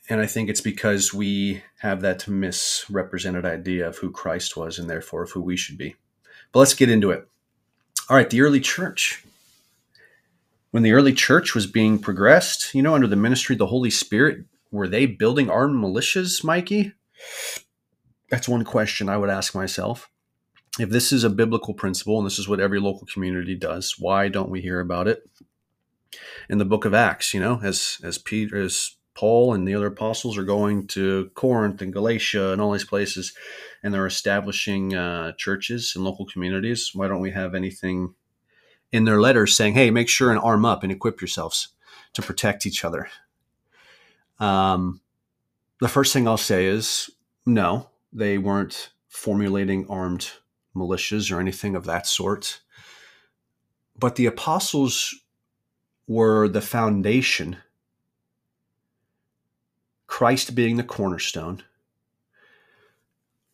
and 0.10 0.22
i 0.22 0.26
think 0.26 0.50
it's 0.50 0.62
because 0.62 1.14
we 1.14 1.62
have 1.80 2.02
that 2.02 2.28
misrepresented 2.28 3.46
idea 3.46 3.88
of 3.88 3.98
who 3.98 4.12
christ 4.12 4.58
was 4.58 4.80
and 4.80 4.90
therefore 4.90 5.24
of 5.24 5.32
who 5.32 5.42
we 5.42 5.58
should 5.58 5.78
be 5.78 5.96
but 6.52 6.60
let's 6.60 6.74
get 6.74 6.90
into 6.90 7.12
it 7.12 7.28
all 8.10 8.16
right 8.16 8.30
the 8.30 8.42
early 8.42 8.60
church 8.60 9.24
when 10.72 10.84
the 10.84 10.92
early 10.92 11.14
church 11.14 11.56
was 11.56 11.68
being 11.68 12.00
progressed 12.00 12.74
you 12.74 12.82
know 12.82 12.96
under 12.96 13.08
the 13.08 13.16
ministry 13.16 13.54
of 13.56 13.60
the 13.60 13.68
holy 13.68 13.90
spirit 13.90 14.46
were 14.72 14.88
they 14.88 15.06
building 15.06 15.50
armed 15.50 15.82
militias 15.84 16.44
mikey 16.44 16.94
that's 18.30 18.48
one 18.48 18.64
question 18.64 19.10
I 19.10 19.18
would 19.18 19.30
ask 19.30 19.54
myself. 19.56 20.10
If 20.80 20.90
this 20.90 21.14
is 21.14 21.24
a 21.24 21.30
biblical 21.30 21.74
principle 21.74 22.18
and 22.18 22.26
this 22.26 22.40
is 22.40 22.50
what 22.50 22.60
every 22.60 22.80
local 22.80 23.08
community 23.08 23.56
does, 23.56 23.96
why 23.98 24.28
don't 24.28 24.50
we 24.50 24.62
hear 24.62 24.80
about 24.80 25.08
it 25.08 25.24
in 26.50 26.58
the 26.58 26.66
book 26.66 26.86
of 26.86 26.94
Acts? 26.94 27.34
You 27.34 27.40
know, 27.40 27.62
as 27.64 27.98
as 28.04 28.18
Peter, 28.18 28.60
as 28.60 28.95
Paul 29.16 29.54
and 29.54 29.68
the 29.68 29.74
other 29.74 29.88
apostles 29.88 30.38
are 30.38 30.44
going 30.44 30.88
to 30.88 31.32
Corinth 31.34 31.82
and 31.82 31.94
Galatia 31.94 32.52
and 32.52 32.62
all 32.62 32.74
these 32.74 32.86
places, 32.86 33.34
and 33.82 33.94
they're 33.94 34.06
establishing 34.06 34.94
uh, 34.94 35.32
churches 35.38 35.94
and 35.96 36.04
local 36.04 36.26
communities. 36.26 36.92
Why 36.94 37.08
don't 37.08 37.22
we 37.22 37.32
have 37.32 37.56
anything 37.56 38.14
in 38.92 39.06
their 39.06 39.22
letters 39.22 39.56
saying, 39.56 39.74
"Hey, 39.74 39.90
make 39.90 40.10
sure 40.10 40.30
and 40.30 40.40
arm 40.40 40.66
up 40.66 40.84
and 40.84 40.92
equip 40.92 41.22
yourselves 41.22 41.70
to 42.14 42.22
protect 42.22 42.66
each 42.66 42.84
other"? 42.84 43.08
Um, 44.40 45.02
the 45.80 45.88
first 45.88 46.14
thing 46.14 46.28
I'll 46.28 46.38
say 46.38 46.66
is 46.66 47.10
no, 47.46 47.90
they 48.12 48.38
weren't 48.38 48.92
formulating 49.08 49.88
armed 49.90 50.32
militias 50.76 51.32
or 51.32 51.40
anything 51.40 51.76
of 51.76 51.86
that 51.86 52.06
sort. 52.06 52.62
But 53.98 54.16
the 54.16 54.26
apostles 54.26 55.16
were 56.08 56.48
the 56.48 56.62
foundation, 56.62 57.58
Christ 60.16 60.56
being 60.56 60.78
the 60.78 60.84
cornerstone, 60.84 61.64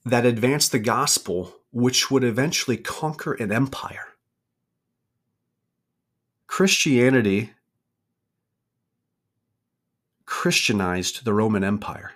that 0.06 0.28
advanced 0.28 0.72
the 0.72 0.78
gospel, 0.78 1.56
which 1.72 2.12
would 2.12 2.24
eventually 2.24 2.78
conquer 2.78 3.34
an 3.34 3.52
empire. 3.52 4.10
Christianity 6.46 7.54
Christianized 10.28 11.26
the 11.26 11.34
Roman 11.34 11.64
Empire. 11.64 12.12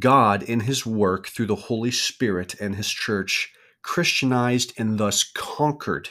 God, 0.00 0.42
in 0.42 0.58
his 0.58 0.84
work 0.84 1.28
through 1.28 1.46
the 1.46 1.70
Holy 1.70 1.92
Spirit 1.92 2.60
and 2.60 2.74
his 2.74 2.90
church, 2.90 3.52
Christianized 3.82 4.72
and 4.76 4.98
thus 4.98 5.22
conquered 5.22 6.08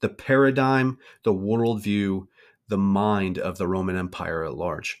the 0.00 0.08
paradigm, 0.08 0.98
the 1.22 1.32
worldview, 1.32 2.26
the 2.66 2.76
mind 2.76 3.38
of 3.38 3.56
the 3.56 3.68
Roman 3.68 3.94
Empire 3.94 4.44
at 4.44 4.56
large. 4.56 5.00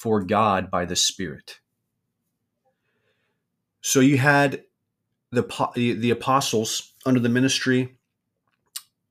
for 0.00 0.22
God 0.22 0.70
by 0.70 0.86
the 0.86 0.96
Spirit. 0.96 1.60
So 3.82 4.00
you 4.00 4.16
had 4.16 4.64
the, 5.30 5.42
the 5.74 6.10
apostles 6.10 6.94
under 7.04 7.20
the 7.20 7.28
ministry 7.28 7.98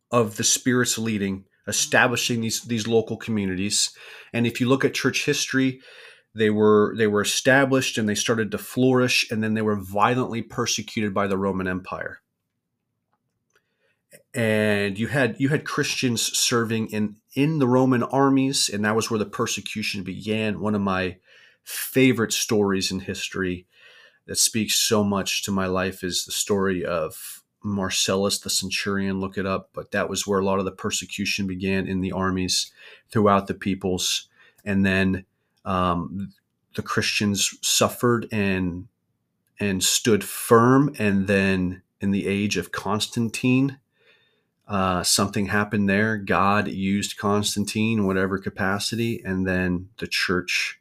of 0.10 0.38
the 0.38 0.44
Spirit's 0.44 0.98
leading, 0.98 1.46
establishing 1.68 2.42
these, 2.42 2.64
these 2.64 2.88
local 2.88 3.18
communities. 3.18 3.92
And 4.34 4.48
if 4.48 4.60
you 4.60 4.68
look 4.68 4.84
at 4.84 4.96
church 4.96 5.26
history, 5.26 5.80
they 6.34 6.50
were 6.50 6.96
they 6.98 7.08
were 7.08 7.22
established 7.22 8.00
and 8.00 8.10
they 8.10 8.16
started 8.16 8.50
to 8.52 8.58
flourish 8.58 9.30
and 9.30 9.44
then 9.44 9.54
they 9.54 9.62
were 9.62 9.76
violently 9.76 10.42
persecuted 10.42 11.14
by 11.14 11.26
the 11.26 11.38
roman 11.38 11.68
empire 11.68 12.22
and 14.34 14.98
you 14.98 15.08
had 15.08 15.36
you 15.40 15.50
had 15.50 15.66
christians 15.66 16.22
serving 16.38 16.88
in 16.88 17.16
in 17.36 17.60
the 17.60 17.68
roman 17.68 18.04
armies 18.04 18.70
and 18.70 18.84
that 18.84 18.96
was 18.96 19.10
where 19.10 19.20
the 19.20 19.26
persecution 19.26 20.04
began. 20.04 20.60
One 20.60 20.76
of 20.76 20.82
my 20.82 21.18
favorite 21.64 22.34
stories 22.34 22.92
in 22.92 23.02
history 23.02 23.68
that 24.26 24.38
speaks 24.38 24.76
so 24.76 25.04
much 25.04 25.44
to 25.44 25.52
my 25.52 25.68
life 25.68 26.04
is 26.04 26.26
the 26.26 26.32
story 26.32 26.84
of 26.84 27.44
marcellus 27.64 28.40
the 28.40 28.50
centurion. 28.50 29.20
Look 29.20 29.38
it 29.38 29.46
up. 29.46 29.70
But 29.74 29.92
that 29.92 30.10
was 30.10 30.26
where 30.26 30.40
a 30.40 30.46
lot 30.46 30.60
of 30.60 30.66
the 30.66 30.72
persecution 30.72 31.48
began 31.48 31.88
in 31.88 32.02
the 32.02 32.12
armies 32.12 32.72
throughout 33.12 33.48
the 33.48 33.54
peoples. 33.54 34.28
And 34.66 34.86
then 34.86 35.26
um, 35.66 36.34
the 36.76 36.82
Christians 36.82 37.58
suffered 37.62 38.28
and 38.32 38.88
and 39.62 39.84
stood 39.84 40.24
firm, 40.24 40.96
and 41.00 41.28
then 41.28 41.82
in 42.00 42.12
the 42.12 42.28
age 42.28 42.56
of 42.56 42.72
Constantine, 42.72 43.78
uh, 44.70 45.04
something 45.04 45.48
happened 45.48 45.90
there. 45.90 46.18
God 46.18 46.68
used 46.68 47.18
Constantine 47.18 48.00
in 48.00 48.08
whatever 48.08 48.38
capacity, 48.38 49.22
and 49.26 49.46
then 49.46 49.90
the 49.98 50.08
church 50.08 50.80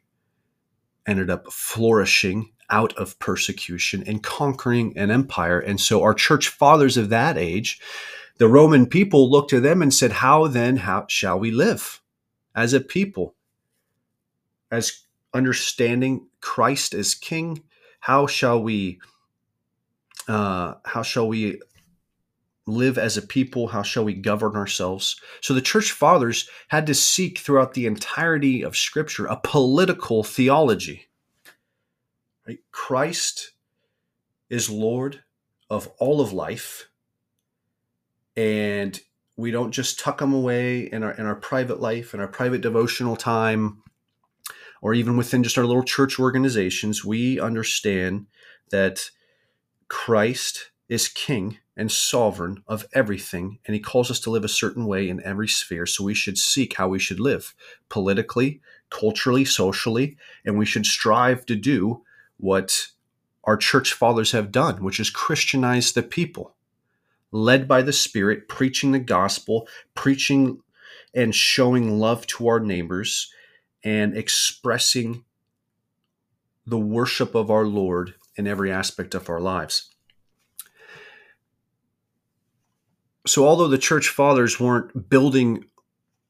ended 1.07 1.29
up 1.29 1.51
flourishing 1.51 2.51
out 2.69 2.95
of 2.97 3.17
persecution 3.17 4.03
and 4.05 4.21
conquering 4.21 4.95
an 4.95 5.09
empire. 5.09 5.59
And 5.59 5.81
so, 5.81 6.03
our 6.03 6.13
church 6.13 6.49
fathers 6.49 6.97
of 6.97 7.09
that 7.09 7.37
age, 7.37 7.81
the 8.37 8.47
Roman 8.47 8.85
people 8.85 9.29
looked 9.29 9.49
to 9.49 9.59
them 9.59 9.81
and 9.81 9.93
said, 9.93 10.11
"How 10.11 10.47
then? 10.47 10.77
How 10.77 11.05
shall 11.09 11.39
we 11.39 11.51
live 11.51 12.01
as 12.55 12.73
a 12.73 12.79
people?" 12.79 13.35
as 14.71 15.03
understanding 15.33 16.27
Christ 16.41 16.93
as 16.93 17.15
King, 17.15 17.63
how 17.99 18.27
shall 18.27 18.61
we 18.61 18.99
uh, 20.27 20.75
how 20.85 21.01
shall 21.01 21.27
we 21.27 21.59
live 22.69 22.97
as 22.97 23.17
a 23.17 23.21
people? 23.21 23.67
How 23.67 23.81
shall 23.81 24.05
we 24.05 24.13
govern 24.13 24.55
ourselves? 24.55 25.19
So 25.41 25.53
the 25.53 25.61
church 25.61 25.91
fathers 25.91 26.49
had 26.69 26.87
to 26.87 26.93
seek 26.93 27.39
throughout 27.39 27.73
the 27.73 27.85
entirety 27.85 28.61
of 28.61 28.77
Scripture 28.77 29.25
a 29.25 29.39
political 29.41 30.23
theology. 30.23 31.07
Right? 32.47 32.59
Christ 32.71 33.51
is 34.49 34.69
Lord 34.69 35.23
of 35.69 35.87
all 35.99 36.21
of 36.21 36.33
life, 36.33 36.89
and 38.35 38.99
we 39.35 39.51
don't 39.51 39.71
just 39.71 39.99
tuck 39.99 40.21
him 40.21 40.33
away 40.33 40.81
in 40.81 41.03
our 41.03 41.11
in 41.11 41.25
our 41.25 41.35
private 41.35 41.79
life, 41.79 42.13
in 42.13 42.19
our 42.19 42.27
private 42.27 42.61
devotional 42.61 43.15
time, 43.15 43.83
or 44.81 44.93
even 44.93 45.17
within 45.17 45.43
just 45.43 45.57
our 45.57 45.65
little 45.65 45.83
church 45.83 46.19
organizations, 46.19 47.03
we 47.03 47.39
understand 47.39 48.27
that 48.71 49.09
Christ 49.87 50.71
is 50.87 51.07
king 51.07 51.57
and 51.79 51.89
sovereign 51.89 52.61
of 52.67 52.85
everything, 52.93 53.57
and 53.65 53.73
he 53.73 53.79
calls 53.79 54.11
us 54.11 54.19
to 54.19 54.29
live 54.29 54.43
a 54.43 54.49
certain 54.49 54.85
way 54.85 55.07
in 55.07 55.23
every 55.23 55.47
sphere. 55.47 55.85
So 55.85 56.03
we 56.03 56.13
should 56.13 56.37
seek 56.37 56.75
how 56.75 56.89
we 56.89 56.99
should 56.99 57.21
live 57.21 57.55
politically, 57.87 58.59
culturally, 58.89 59.45
socially, 59.45 60.17
and 60.43 60.59
we 60.59 60.65
should 60.65 60.85
strive 60.85 61.45
to 61.45 61.55
do 61.55 62.03
what 62.35 62.87
our 63.45 63.55
church 63.55 63.93
fathers 63.93 64.33
have 64.33 64.51
done, 64.51 64.83
which 64.83 64.99
is 64.99 65.09
Christianize 65.09 65.93
the 65.93 66.03
people, 66.03 66.53
led 67.31 67.65
by 67.65 67.81
the 67.81 67.93
Spirit, 67.93 68.49
preaching 68.49 68.91
the 68.91 68.99
gospel, 68.99 69.65
preaching 69.95 70.59
and 71.13 71.33
showing 71.33 71.97
love 71.97 72.27
to 72.27 72.49
our 72.49 72.59
neighbors 72.59 73.31
and 73.85 74.17
expressing 74.17 75.23
the 76.65 76.77
worship 76.77 77.35
of 77.35 77.49
our 77.49 77.65
Lord 77.65 78.15
in 78.35 78.47
every 78.47 78.69
aspect 78.69 79.15
of 79.15 79.29
our 79.29 79.39
lives. 79.39 79.89
So, 83.29 83.45
although 83.45 83.67
the 83.67 83.77
church 83.77 84.09
fathers 84.09 84.59
weren't 84.59 85.07
building 85.07 85.65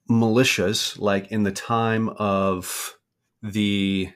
militias 0.10 1.00
like 1.00 1.32
in 1.32 1.44
the 1.44 1.52
time 1.52 2.10
of 2.10 2.98
the 3.44 4.10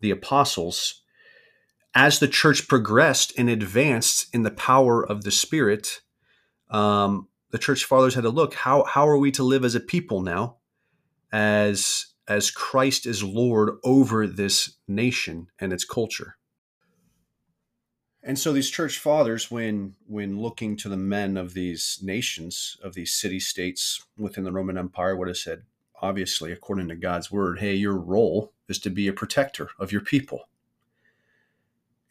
the 0.00 0.10
apostles 0.10 1.02
as 1.94 2.18
the 2.18 2.28
church 2.28 2.66
progressed 2.66 3.32
and 3.38 3.48
advanced 3.48 4.34
in 4.34 4.42
the 4.42 4.50
power 4.50 5.06
of 5.06 5.22
the 5.22 5.30
spirit 5.30 6.00
um, 6.70 7.28
the 7.50 7.58
church 7.58 7.84
fathers 7.84 8.14
had 8.14 8.22
to 8.22 8.30
look 8.30 8.54
how 8.54 8.84
how 8.84 9.06
are 9.06 9.18
we 9.18 9.30
to 9.30 9.42
live 9.42 9.64
as 9.64 9.74
a 9.74 9.80
people 9.80 10.22
now 10.22 10.56
as 11.30 12.06
as 12.26 12.50
christ 12.50 13.04
is 13.04 13.22
lord 13.22 13.76
over 13.84 14.26
this 14.26 14.78
nation 14.88 15.46
and 15.60 15.74
its 15.74 15.84
culture 15.84 16.36
and 18.26 18.38
so 18.38 18.52
these 18.52 18.70
church 18.70 18.98
fathers 18.98 19.50
when 19.50 19.94
when 20.06 20.40
looking 20.40 20.76
to 20.76 20.88
the 20.88 20.96
men 20.96 21.36
of 21.36 21.54
these 21.54 21.98
nations 22.02 22.76
of 22.82 22.94
these 22.94 23.12
city 23.12 23.38
states 23.38 24.04
within 24.16 24.44
the 24.44 24.52
roman 24.52 24.78
empire 24.78 25.16
would 25.16 25.28
have 25.28 25.36
said 25.36 25.62
obviously 26.00 26.50
according 26.50 26.88
to 26.88 26.96
god's 26.96 27.30
word 27.30 27.58
hey 27.58 27.74
your 27.74 27.96
role 27.96 28.52
is 28.68 28.78
to 28.80 28.90
be 28.90 29.08
a 29.08 29.12
protector 29.12 29.70
of 29.78 29.92
your 29.92 30.00
people. 30.00 30.48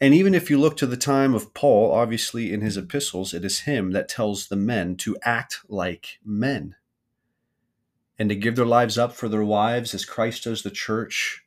And 0.00 0.12
even 0.12 0.34
if 0.34 0.50
you 0.50 0.58
look 0.58 0.76
to 0.78 0.86
the 0.86 0.96
time 0.96 1.34
of 1.34 1.54
Paul, 1.54 1.92
obviously 1.92 2.52
in 2.52 2.60
his 2.60 2.76
epistles, 2.76 3.32
it 3.32 3.44
is 3.44 3.60
him 3.60 3.92
that 3.92 4.08
tells 4.08 4.48
the 4.48 4.56
men 4.56 4.96
to 4.98 5.16
act 5.22 5.60
like 5.68 6.18
men 6.24 6.76
and 8.18 8.28
to 8.28 8.36
give 8.36 8.56
their 8.56 8.66
lives 8.66 8.98
up 8.98 9.12
for 9.12 9.28
their 9.28 9.44
wives 9.44 9.94
as 9.94 10.04
Christ 10.04 10.44
does 10.44 10.62
the 10.62 10.70
church, 10.70 11.44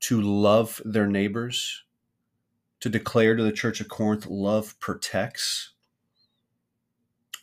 to 0.00 0.20
love 0.20 0.82
their 0.84 1.06
neighbors, 1.06 1.84
to 2.82 2.88
declare 2.88 3.36
to 3.36 3.44
the 3.44 3.52
church 3.52 3.80
of 3.80 3.88
Corinth, 3.88 4.26
love 4.26 4.78
protects. 4.80 5.70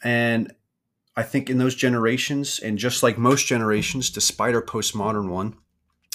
And 0.04 0.54
I 1.16 1.24
think 1.24 1.50
in 1.50 1.58
those 1.58 1.76
generations, 1.76 2.60
and 2.60 2.78
just 2.78 3.04
like 3.04 3.18
most 3.18 3.48
generations, 3.48 4.10
despite 4.10 4.54
our 4.54 4.62
postmodern 4.62 5.30
one, 5.30 5.56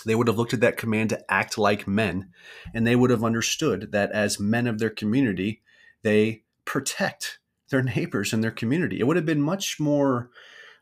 they 0.04 0.14
would 0.14 0.26
have 0.28 0.36
looked 0.36 0.52
at 0.52 0.60
that 0.60 0.76
command 0.76 1.08
to 1.08 1.32
act 1.32 1.56
like 1.56 1.88
men, 1.88 2.28
and 2.74 2.86
they 2.86 2.94
would 2.94 3.08
have 3.08 3.24
understood 3.24 3.92
that 3.92 4.12
as 4.12 4.38
men 4.38 4.66
of 4.66 4.78
their 4.78 4.90
community, 4.90 5.62
they 6.02 6.42
protect 6.66 7.38
their 7.70 7.82
neighbors 7.82 8.34
and 8.34 8.44
their 8.44 8.50
community. 8.50 9.00
It 9.00 9.06
would 9.06 9.16
have 9.16 9.24
been 9.24 9.40
much 9.40 9.80
more 9.80 10.28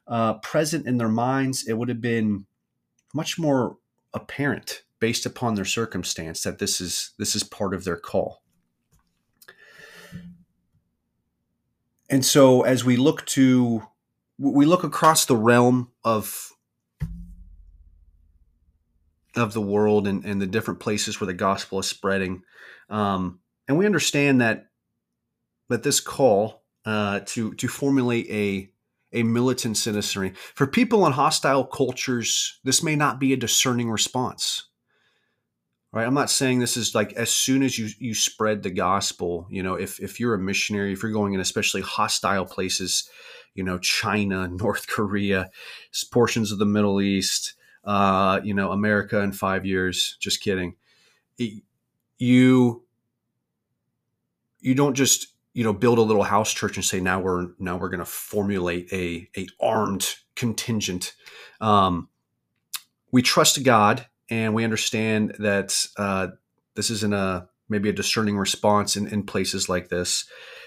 uh, 0.08 0.34
present 0.38 0.88
in 0.88 0.98
their 0.98 1.08
minds. 1.08 1.64
It 1.68 1.74
would 1.74 1.88
have 1.88 2.00
been 2.00 2.46
much 3.14 3.38
more 3.38 3.76
apparent 4.12 4.82
based 5.02 5.26
upon 5.26 5.56
their 5.56 5.64
circumstance 5.64 6.44
that 6.44 6.60
this 6.60 6.80
is 6.80 7.10
this 7.18 7.34
is 7.34 7.42
part 7.42 7.74
of 7.74 7.82
their 7.82 7.96
call. 7.96 8.40
And 12.08 12.24
so 12.24 12.62
as 12.62 12.84
we 12.84 12.96
look 12.96 13.26
to 13.26 13.82
we 14.38 14.64
look 14.64 14.84
across 14.84 15.24
the 15.24 15.34
realm 15.34 15.90
of 16.04 16.52
of 19.34 19.54
the 19.54 19.60
world 19.60 20.06
and, 20.06 20.24
and 20.24 20.40
the 20.40 20.46
different 20.46 20.78
places 20.78 21.20
where 21.20 21.26
the 21.26 21.34
gospel 21.34 21.80
is 21.80 21.88
spreading. 21.88 22.44
Um, 22.88 23.40
and 23.66 23.76
we 23.76 23.86
understand 23.86 24.40
that 24.40 24.66
that 25.68 25.82
this 25.82 25.98
call 25.98 26.62
uh, 26.84 27.20
to 27.26 27.54
to 27.54 27.66
formulate 27.66 28.30
a 28.30 28.70
a 29.12 29.24
militant 29.24 29.76
citizenry 29.76 30.32
for 30.54 30.68
people 30.68 31.04
in 31.06 31.12
hostile 31.12 31.64
cultures, 31.64 32.60
this 32.62 32.84
may 32.84 32.94
not 32.94 33.18
be 33.18 33.32
a 33.32 33.36
discerning 33.36 33.90
response. 33.90 34.68
Right? 35.92 36.06
I'm 36.06 36.14
not 36.14 36.30
saying 36.30 36.58
this 36.58 36.78
is 36.78 36.94
like 36.94 37.12
as 37.14 37.30
soon 37.30 37.62
as 37.62 37.78
you 37.78 37.90
you 37.98 38.14
spread 38.14 38.62
the 38.62 38.70
gospel, 38.70 39.46
you 39.50 39.62
know, 39.62 39.74
if 39.74 40.00
if 40.00 40.18
you're 40.18 40.34
a 40.34 40.38
missionary, 40.38 40.92
if 40.92 41.02
you're 41.02 41.12
going 41.12 41.34
in 41.34 41.40
especially 41.40 41.82
hostile 41.82 42.46
places, 42.46 43.10
you 43.54 43.62
know, 43.62 43.78
China, 43.78 44.48
North 44.52 44.86
Korea, 44.86 45.50
portions 46.10 46.50
of 46.50 46.58
the 46.58 46.64
Middle 46.64 47.02
East, 47.02 47.54
uh, 47.84 48.40
you 48.42 48.54
know, 48.54 48.72
America 48.72 49.20
in 49.20 49.32
five 49.32 49.66
years. 49.66 50.16
Just 50.18 50.40
kidding. 50.40 50.76
You 52.18 52.84
you 54.60 54.74
don't 54.74 54.94
just 54.94 55.26
you 55.52 55.62
know 55.64 55.74
build 55.74 55.98
a 55.98 56.02
little 56.02 56.22
house 56.22 56.54
church 56.54 56.76
and 56.76 56.84
say 56.84 57.00
now 57.00 57.20
we're 57.20 57.48
now 57.58 57.76
we're 57.76 57.90
going 57.90 57.98
to 57.98 58.06
formulate 58.06 58.90
a 58.92 59.28
a 59.36 59.46
armed 59.60 60.14
contingent. 60.36 61.14
Um, 61.60 62.08
we 63.10 63.20
trust 63.20 63.62
God 63.62 64.06
and 64.32 64.54
we 64.54 64.64
understand 64.64 65.34
that 65.40 65.86
uh, 65.98 66.28
this 66.74 66.88
isn't 66.88 67.12
a 67.12 67.48
maybe 67.68 67.90
a 67.90 67.92
discerning 67.92 68.38
response 68.38 68.96
in, 68.96 69.06
in 69.06 69.24
places 69.24 69.68
like 69.68 69.90
this 69.90 70.24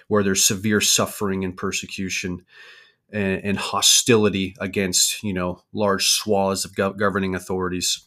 where 0.08 0.22
there's 0.22 0.46
severe 0.46 0.80
suffering 0.80 1.44
and 1.44 1.58
persecution 1.58 2.46
and, 3.12 3.44
and 3.44 3.58
hostility 3.58 4.56
against 4.60 5.24
you 5.24 5.34
know 5.34 5.64
large 5.74 6.08
swaths 6.08 6.64
of 6.64 6.74
gov- 6.74 7.00
governing 7.00 7.34
authorities. 7.34 8.06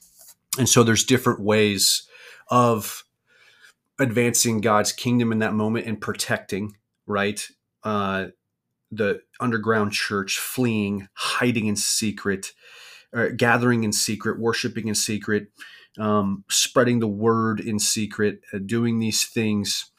And 0.58 0.68
so 0.68 0.84
there's 0.84 1.02
different 1.02 1.40
ways 1.40 2.06
of 2.50 3.02
advancing 3.98 4.60
god's 4.60 4.92
kingdom 4.92 5.32
in 5.32 5.40
that 5.40 5.54
moment 5.54 5.86
and 5.86 6.00
protecting 6.00 6.76
right 7.04 7.48
uh, 7.82 8.26
the 8.92 9.20
underground 9.40 9.92
church 9.92 10.38
fleeing 10.38 11.08
hiding 11.14 11.66
in 11.66 11.74
secret 11.74 12.52
gathering 13.36 13.84
in 13.84 13.92
secret 13.92 14.38
worshiping 14.38 14.88
in 14.88 14.94
secret 14.94 15.48
um, 15.98 16.44
spreading 16.48 17.00
the 17.00 17.08
word 17.08 17.60
in 17.60 17.78
secret 17.78 18.40
uh, 18.52 18.58
doing 18.64 18.98
these 18.98 19.26
things 19.26 19.90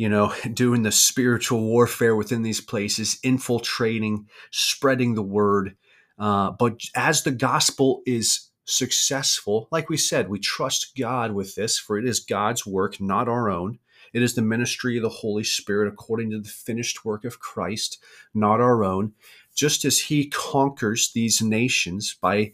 you 0.00 0.08
know, 0.08 0.32
doing 0.54 0.82
the 0.82 0.90
spiritual 0.90 1.60
warfare 1.60 2.16
within 2.16 2.40
these 2.40 2.62
places, 2.62 3.18
infiltrating, 3.22 4.26
spreading 4.50 5.14
the 5.14 5.22
word. 5.22 5.76
Uh, 6.18 6.52
but 6.52 6.80
as 6.96 7.22
the 7.22 7.30
gospel 7.30 8.00
is 8.06 8.48
successful, 8.64 9.68
like 9.70 9.90
we 9.90 9.98
said, 9.98 10.30
we 10.30 10.38
trust 10.38 10.96
God 10.98 11.32
with 11.32 11.54
this, 11.54 11.78
for 11.78 11.98
it 11.98 12.06
is 12.06 12.18
God's 12.18 12.64
work, 12.66 12.98
not 12.98 13.28
our 13.28 13.50
own. 13.50 13.78
It 14.14 14.22
is 14.22 14.34
the 14.34 14.42
ministry 14.42 14.96
of 14.96 15.02
the 15.02 15.10
Holy 15.10 15.44
Spirit 15.44 15.92
according 15.92 16.30
to 16.30 16.40
the 16.40 16.48
finished 16.48 17.04
work 17.04 17.26
of 17.26 17.38
Christ, 17.38 18.02
not 18.32 18.58
our 18.58 18.82
own. 18.82 19.12
Just 19.54 19.84
as 19.84 20.00
He 20.00 20.26
conquers 20.26 21.10
these 21.12 21.42
nations 21.42 22.16
by 22.20 22.52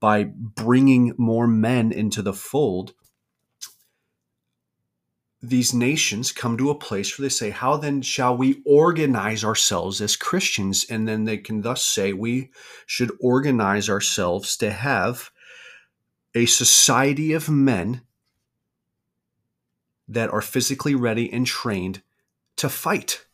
by 0.00 0.24
bringing 0.24 1.12
more 1.18 1.46
men 1.46 1.92
into 1.92 2.22
the 2.22 2.32
fold, 2.32 2.94
these 5.42 5.72
nations 5.72 6.32
come 6.32 6.58
to 6.58 6.70
a 6.70 6.74
place 6.74 7.18
where 7.18 7.24
they 7.24 7.30
say, 7.30 7.50
How 7.50 7.76
then 7.76 8.02
shall 8.02 8.36
we 8.36 8.62
organize 8.66 9.44
ourselves 9.44 10.00
as 10.00 10.16
Christians? 10.16 10.84
And 10.88 11.08
then 11.08 11.24
they 11.24 11.38
can 11.38 11.62
thus 11.62 11.84
say, 11.84 12.12
We 12.12 12.50
should 12.86 13.12
organize 13.20 13.88
ourselves 13.88 14.56
to 14.58 14.70
have 14.70 15.30
a 16.34 16.46
society 16.46 17.32
of 17.32 17.48
men 17.48 18.02
that 20.08 20.30
are 20.30 20.42
physically 20.42 20.94
ready 20.94 21.32
and 21.32 21.46
trained 21.46 22.02
to 22.56 22.68
fight 22.68 23.24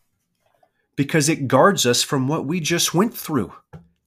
because 0.97 1.29
it 1.29 1.47
guards 1.47 1.87
us 1.87 2.03
from 2.03 2.27
what 2.27 2.47
we 2.47 2.61
just 2.61 2.95
went 2.95 3.15
through 3.15 3.53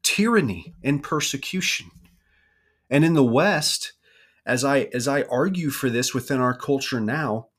tyranny 0.04 0.74
and 0.84 1.04
persecution. 1.04 1.92
And 2.90 3.06
in 3.06 3.14
the 3.14 3.24
West, 3.24 3.94
as 4.46 4.66
I 4.66 4.90
as 4.94 5.08
I 5.08 5.24
argue 5.24 5.70
for 5.70 5.90
this 5.90 6.14
within 6.14 6.42
our 6.42 6.58
culture 6.58 7.00
now, 7.00 7.50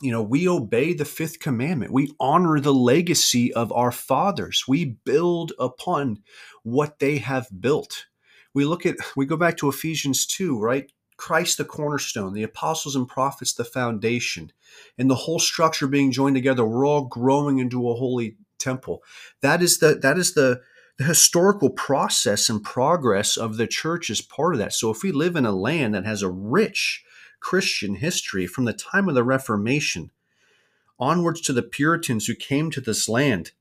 you 0.00 0.12
know, 0.12 0.22
we 0.22 0.48
obey 0.48 0.92
the 0.92 1.04
fifth 1.04 1.40
commandment. 1.40 1.92
We 1.92 2.14
honor 2.20 2.60
the 2.60 2.74
legacy 2.74 3.52
of 3.52 3.72
our 3.72 3.90
fathers. 3.90 4.64
We 4.68 4.96
build 5.04 5.52
upon 5.58 6.22
what 6.62 6.98
they 6.98 7.18
have 7.18 7.48
built. 7.60 8.06
We 8.54 8.64
look 8.64 8.86
at, 8.86 8.96
we 9.16 9.26
go 9.26 9.36
back 9.36 9.56
to 9.58 9.68
Ephesians 9.68 10.26
2, 10.26 10.58
right? 10.58 10.90
Christ 11.16 11.58
the 11.58 11.64
cornerstone, 11.64 12.32
the 12.32 12.44
apostles 12.44 12.94
and 12.94 13.08
prophets 13.08 13.52
the 13.52 13.64
foundation, 13.64 14.52
and 14.96 15.10
the 15.10 15.16
whole 15.16 15.40
structure 15.40 15.88
being 15.88 16.12
joined 16.12 16.36
together. 16.36 16.64
We're 16.64 16.86
all 16.86 17.06
growing 17.06 17.58
into 17.58 17.90
a 17.90 17.94
holy 17.94 18.36
temple. 18.68 19.02
That 19.40 19.62
is 19.62 19.78
the 19.78 19.94
that 20.02 20.18
is 20.18 20.34
the 20.34 20.60
the 20.98 21.04
historical 21.04 21.70
process 21.70 22.50
and 22.50 22.62
progress 22.62 23.36
of 23.36 23.56
the 23.56 23.68
church 23.68 24.10
is 24.10 24.20
part 24.20 24.54
of 24.54 24.58
that. 24.58 24.72
So 24.72 24.90
if 24.90 25.02
we 25.02 25.12
live 25.12 25.36
in 25.36 25.46
a 25.46 25.52
land 25.52 25.94
that 25.94 26.04
has 26.04 26.22
a 26.22 26.30
rich 26.30 27.04
Christian 27.40 27.96
history 27.96 28.46
from 28.46 28.64
the 28.64 28.72
time 28.72 29.08
of 29.08 29.14
the 29.14 29.22
Reformation 29.24 30.10
onwards 30.98 31.40
to 31.42 31.52
the 31.52 31.62
Puritans 31.62 32.26
who 32.26 32.34
came 32.34 32.70
to 32.70 32.80
this 32.80 33.08
land. 33.08 33.52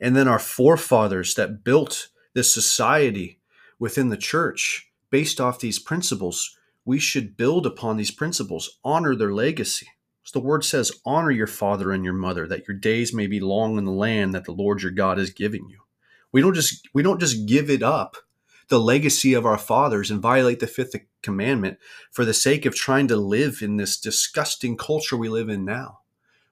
And 0.00 0.14
then 0.14 0.28
our 0.28 0.38
forefathers 0.38 1.34
that 1.34 1.64
built 1.64 2.08
this 2.34 2.52
society 2.52 3.40
within 3.78 4.10
the 4.10 4.16
church 4.16 4.90
based 5.10 5.40
off 5.40 5.60
these 5.60 5.78
principles. 5.78 6.58
We 6.84 6.98
should 6.98 7.36
build 7.36 7.66
upon 7.66 7.96
these 7.96 8.10
principles, 8.10 8.78
honor 8.84 9.14
their 9.14 9.32
legacy. 9.32 9.88
So 10.22 10.38
the 10.38 10.44
word 10.44 10.64
says, 10.64 10.92
honor 11.04 11.30
your 11.30 11.46
father 11.46 11.90
and 11.90 12.04
your 12.04 12.14
mother, 12.14 12.46
that 12.46 12.68
your 12.68 12.76
days 12.76 13.12
may 13.12 13.26
be 13.26 13.40
long 13.40 13.76
in 13.76 13.84
the 13.84 13.92
land 13.92 14.34
that 14.34 14.44
the 14.44 14.52
Lord 14.52 14.82
your 14.82 14.92
God 14.92 15.18
is 15.18 15.30
giving 15.30 15.68
you. 15.68 15.78
We 16.30 16.40
don't 16.40 16.54
just 16.54 16.88
we 16.94 17.02
don't 17.02 17.20
just 17.20 17.46
give 17.46 17.68
it 17.68 17.82
up 17.82 18.16
the 18.68 18.80
legacy 18.80 19.34
of 19.34 19.44
our 19.44 19.58
fathers 19.58 20.10
and 20.10 20.22
violate 20.22 20.60
the 20.60 20.66
fifth 20.66 20.96
commandment 21.20 21.78
for 22.10 22.24
the 22.24 22.32
sake 22.32 22.64
of 22.64 22.74
trying 22.74 23.06
to 23.08 23.16
live 23.16 23.60
in 23.60 23.76
this 23.76 23.98
disgusting 23.98 24.78
culture 24.78 25.16
we 25.16 25.28
live 25.28 25.50
in 25.50 25.64
now. 25.64 25.98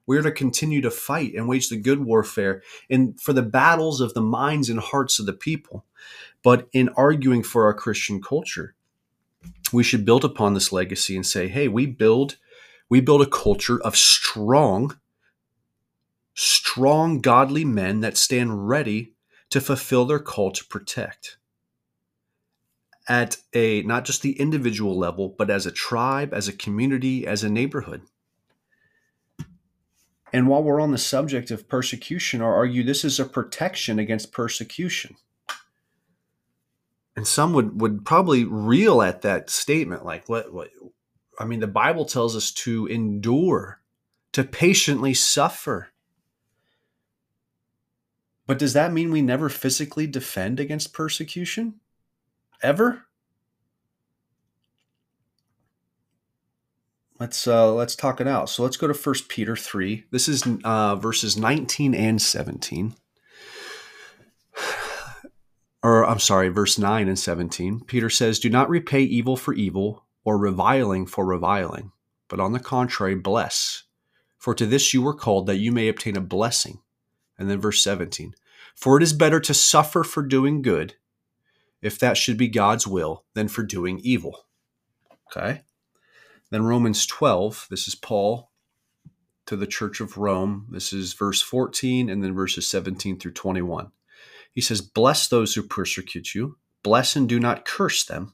We 0.05 0.17
are 0.17 0.21
to 0.23 0.31
continue 0.31 0.81
to 0.81 0.91
fight 0.91 1.33
and 1.33 1.47
wage 1.47 1.69
the 1.69 1.77
good 1.77 2.05
warfare 2.05 2.61
and 2.89 3.19
for 3.19 3.33
the 3.33 3.41
battles 3.41 4.01
of 4.01 4.13
the 4.13 4.21
minds 4.21 4.69
and 4.69 4.79
hearts 4.79 5.19
of 5.19 5.25
the 5.25 5.33
people. 5.33 5.85
But 6.43 6.67
in 6.73 6.89
arguing 6.89 7.43
for 7.43 7.65
our 7.65 7.73
Christian 7.73 8.21
culture, 8.21 8.75
we 9.71 9.83
should 9.83 10.05
build 10.05 10.25
upon 10.25 10.53
this 10.53 10.71
legacy 10.71 11.15
and 11.15 11.25
say, 11.25 11.47
hey, 11.47 11.67
we 11.67 11.85
build 11.85 12.37
we 12.91 12.99
build 12.99 13.21
a 13.21 13.25
culture 13.25 13.81
of 13.83 13.95
strong, 13.95 14.99
strong, 16.33 17.21
godly 17.21 17.63
men 17.63 18.01
that 18.01 18.17
stand 18.17 18.67
ready 18.67 19.13
to 19.49 19.61
fulfill 19.61 20.03
their 20.03 20.19
call 20.19 20.51
to 20.51 20.65
protect 20.65 21.37
at 23.07 23.37
a 23.53 23.81
not 23.83 24.03
just 24.03 24.21
the 24.21 24.37
individual 24.37 24.97
level, 24.97 25.33
but 25.37 25.49
as 25.49 25.65
a 25.65 25.71
tribe, 25.71 26.33
as 26.33 26.49
a 26.49 26.53
community, 26.53 27.25
as 27.25 27.45
a 27.45 27.49
neighborhood. 27.49 28.01
And 30.33 30.49
while 30.49 30.61
we're 30.61 30.81
on 30.81 30.91
the 30.91 30.97
subject 30.97 31.49
of 31.49 31.69
persecution, 31.69 32.41
I'll 32.41 32.49
argue 32.49 32.83
this 32.83 33.05
is 33.05 33.21
a 33.21 33.25
protection 33.25 33.99
against 33.99 34.33
persecution. 34.33 35.15
And 37.15 37.25
some 37.25 37.53
would, 37.53 37.79
would 37.79 38.03
probably 38.03 38.43
reel 38.43 39.01
at 39.01 39.21
that 39.21 39.49
statement 39.49 40.03
like, 40.03 40.27
what, 40.27 40.53
what? 40.53 40.71
I 41.41 41.45
mean, 41.45 41.59
the 41.59 41.67
Bible 41.67 42.05
tells 42.05 42.35
us 42.35 42.51
to 42.51 42.85
endure, 42.85 43.81
to 44.33 44.43
patiently 44.43 45.15
suffer. 45.15 45.89
But 48.45 48.59
does 48.59 48.73
that 48.73 48.93
mean 48.93 49.11
we 49.11 49.21
never 49.21 49.49
physically 49.49 50.05
defend 50.05 50.59
against 50.59 50.93
persecution? 50.93 51.79
Ever? 52.61 53.05
Let's 57.19 57.47
uh, 57.47 57.73
let's 57.73 57.95
talk 57.95 58.21
it 58.21 58.27
out. 58.27 58.49
So 58.49 58.63
let's 58.63 58.77
go 58.77 58.87
to 58.87 58.93
First 58.93 59.29
Peter 59.29 59.55
three. 59.55 60.05
This 60.11 60.27
is 60.27 60.43
uh, 60.63 60.95
verses 60.95 61.37
nineteen 61.37 61.93
and 61.93 62.19
seventeen, 62.19 62.95
or 65.83 66.03
I'm 66.03 66.19
sorry, 66.19 66.49
verse 66.49 66.79
nine 66.79 67.07
and 67.07 67.19
seventeen. 67.19 67.81
Peter 67.81 68.09
says, 68.09 68.39
"Do 68.39 68.49
not 68.49 68.69
repay 68.69 69.01
evil 69.03 69.37
for 69.37 69.53
evil, 69.53 70.03
or 70.23 70.37
reviling 70.37 71.05
for 71.05 71.25
reviling, 71.25 71.91
but 72.27 72.39
on 72.39 72.53
the 72.53 72.59
contrary, 72.59 73.15
bless. 73.15 73.83
For 74.37 74.53
to 74.55 74.65
this 74.65 74.93
you 74.93 75.01
were 75.01 75.13
called, 75.13 75.47
that 75.47 75.57
you 75.57 75.71
may 75.71 75.87
obtain 75.87 76.17
a 76.17 76.21
blessing." 76.21 76.81
And 77.37 77.49
then 77.49 77.61
verse 77.61 77.83
seventeen, 77.83 78.35
"For 78.75 78.97
it 78.97 79.03
is 79.03 79.13
better 79.13 79.39
to 79.39 79.53
suffer 79.53 80.03
for 80.03 80.23
doing 80.23 80.61
good, 80.61 80.95
if 81.81 81.97
that 81.99 82.17
should 82.17 82.37
be 82.37 82.47
God's 82.47 82.85
will, 82.87 83.25
than 83.33 83.47
for 83.47 83.63
doing 83.63 83.99
evil." 83.99 84.47
Okay. 85.27 85.63
Then 86.51 86.63
Romans 86.63 87.05
12, 87.05 87.67
this 87.69 87.87
is 87.87 87.95
Paul 87.95 88.51
to 89.45 89.55
the 89.55 89.67
church 89.67 90.01
of 90.01 90.17
Rome. 90.17 90.67
This 90.69 90.93
is 90.93 91.13
verse 91.13 91.41
14 91.41 92.09
and 92.09 92.23
then 92.23 92.35
verses 92.35 92.67
17 92.67 93.19
through 93.19 93.31
21. 93.31 93.91
He 94.51 94.61
says, 94.61 94.81
Bless 94.81 95.27
those 95.27 95.55
who 95.55 95.63
persecute 95.63 96.35
you, 96.35 96.57
bless 96.83 97.15
and 97.15 97.27
do 97.27 97.39
not 97.39 97.65
curse 97.65 98.03
them, 98.03 98.33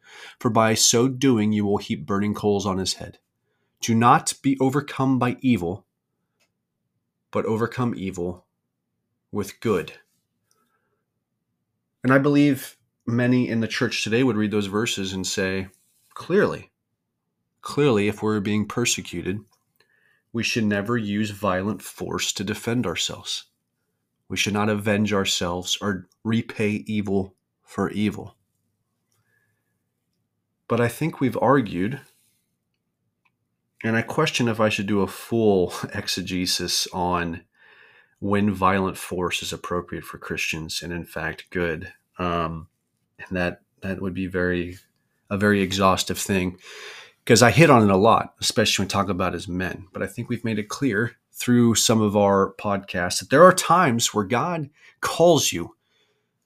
For 0.39 0.49
by 0.49 0.73
so 0.73 1.07
doing, 1.07 1.51
you 1.51 1.65
will 1.65 1.77
heap 1.77 2.05
burning 2.05 2.33
coals 2.33 2.65
on 2.65 2.77
his 2.77 2.95
head. 2.95 3.19
Do 3.79 3.95
not 3.95 4.33
be 4.41 4.57
overcome 4.59 5.17
by 5.17 5.37
evil, 5.41 5.85
but 7.31 7.45
overcome 7.45 7.93
evil 7.95 8.45
with 9.31 9.59
good. 9.59 9.93
And 12.03 12.13
I 12.13 12.17
believe 12.17 12.77
many 13.05 13.47
in 13.47 13.59
the 13.59 13.67
church 13.67 14.03
today 14.03 14.23
would 14.23 14.35
read 14.35 14.51
those 14.51 14.67
verses 14.67 15.13
and 15.13 15.25
say, 15.25 15.67
clearly, 16.13 16.71
clearly, 17.61 18.07
if 18.07 18.21
we're 18.21 18.39
being 18.39 18.67
persecuted, 18.67 19.39
we 20.33 20.43
should 20.43 20.65
never 20.65 20.97
use 20.97 21.31
violent 21.31 21.81
force 21.81 22.31
to 22.33 22.43
defend 22.43 22.85
ourselves. 22.85 23.45
We 24.29 24.37
should 24.37 24.53
not 24.53 24.69
avenge 24.69 25.11
ourselves 25.11 25.77
or 25.81 26.07
repay 26.23 26.83
evil 26.87 27.35
for 27.63 27.89
evil. 27.91 28.37
But 30.71 30.79
I 30.79 30.87
think 30.87 31.19
we've 31.19 31.37
argued, 31.41 31.99
and 33.83 33.97
I 33.97 34.01
question 34.01 34.47
if 34.47 34.61
I 34.61 34.69
should 34.69 34.87
do 34.87 35.01
a 35.01 35.07
full 35.07 35.73
exegesis 35.93 36.87
on 36.93 37.41
when 38.19 38.53
violent 38.53 38.97
force 38.97 39.41
is 39.41 39.51
appropriate 39.51 40.05
for 40.05 40.17
Christians 40.17 40.81
and 40.81 40.93
in 40.93 41.03
fact 41.03 41.49
good. 41.49 41.91
Um, 42.17 42.69
and 43.19 43.35
that 43.35 43.63
that 43.81 44.01
would 44.01 44.13
be 44.13 44.27
very 44.27 44.77
a 45.29 45.37
very 45.37 45.61
exhaustive 45.61 46.17
thing 46.17 46.57
because 47.25 47.43
I 47.43 47.51
hit 47.51 47.69
on 47.69 47.83
it 47.83 47.91
a 47.91 47.97
lot, 47.97 48.35
especially 48.39 48.83
when 48.83 48.87
talk 48.87 49.09
about 49.09 49.35
as 49.35 49.49
men. 49.49 49.87
But 49.91 50.03
I 50.03 50.07
think 50.07 50.29
we've 50.29 50.45
made 50.45 50.57
it 50.57 50.69
clear 50.69 51.17
through 51.33 51.75
some 51.75 51.99
of 51.99 52.15
our 52.15 52.55
podcasts 52.57 53.19
that 53.19 53.29
there 53.29 53.43
are 53.43 53.51
times 53.51 54.13
where 54.13 54.23
God 54.23 54.69
calls 55.01 55.51
you 55.51 55.75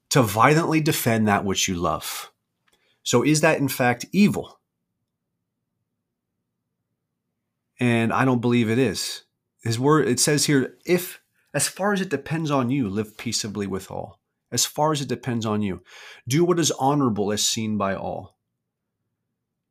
to 0.09 0.23
violently 0.23 0.82
defend 0.82 1.28
that 1.28 1.45
which 1.45 1.67
you 1.67 1.76
love. 1.76 2.32
So 3.06 3.24
is 3.24 3.41
that 3.41 3.60
in 3.60 3.70
fact 3.70 4.06
evil? 4.12 4.60
And 7.80 8.12
I 8.12 8.26
don't 8.26 8.41
believe 8.41 8.70
it 8.70 8.80
is. 8.80 9.24
His 9.64 9.80
word 9.80 10.08
it 10.08 10.20
says 10.20 10.45
here, 10.45 10.76
if 10.86 11.22
as 11.53 11.68
far 11.70 11.93
as 11.93 12.01
it 12.01 12.10
depends 12.10 12.51
on 12.51 12.70
you, 12.70 12.89
live 12.89 13.18
peaceably 13.18 13.68
with 13.68 13.89
all. 13.89 14.20
As 14.51 14.66
far 14.66 14.91
as 14.91 15.01
it 15.01 15.08
depends 15.08 15.45
on 15.45 15.62
you, 15.62 15.82
do 16.28 16.43
what 16.43 16.60
is 16.60 16.72
honorable 16.72 17.32
as 17.32 17.47
seen 17.47 17.78
by 17.78 17.95
all. 17.95 18.38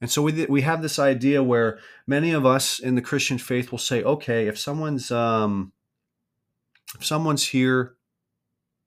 And 0.01 0.11
so 0.11 0.22
we, 0.22 0.47
we 0.47 0.62
have 0.62 0.82
this 0.82 0.99
idea 0.99 1.43
where 1.43 1.78
many 2.07 2.32
of 2.32 2.45
us 2.45 2.78
in 2.78 2.95
the 2.95 3.03
Christian 3.03 3.39
faith 3.39 3.70
will 3.70 3.78
say, 3.78 4.03
okay, 4.03 4.47
if 4.47 4.59
someone's 4.59 5.11
um, 5.11 5.72
if 6.95 7.05
someone's 7.05 7.49
here 7.49 7.97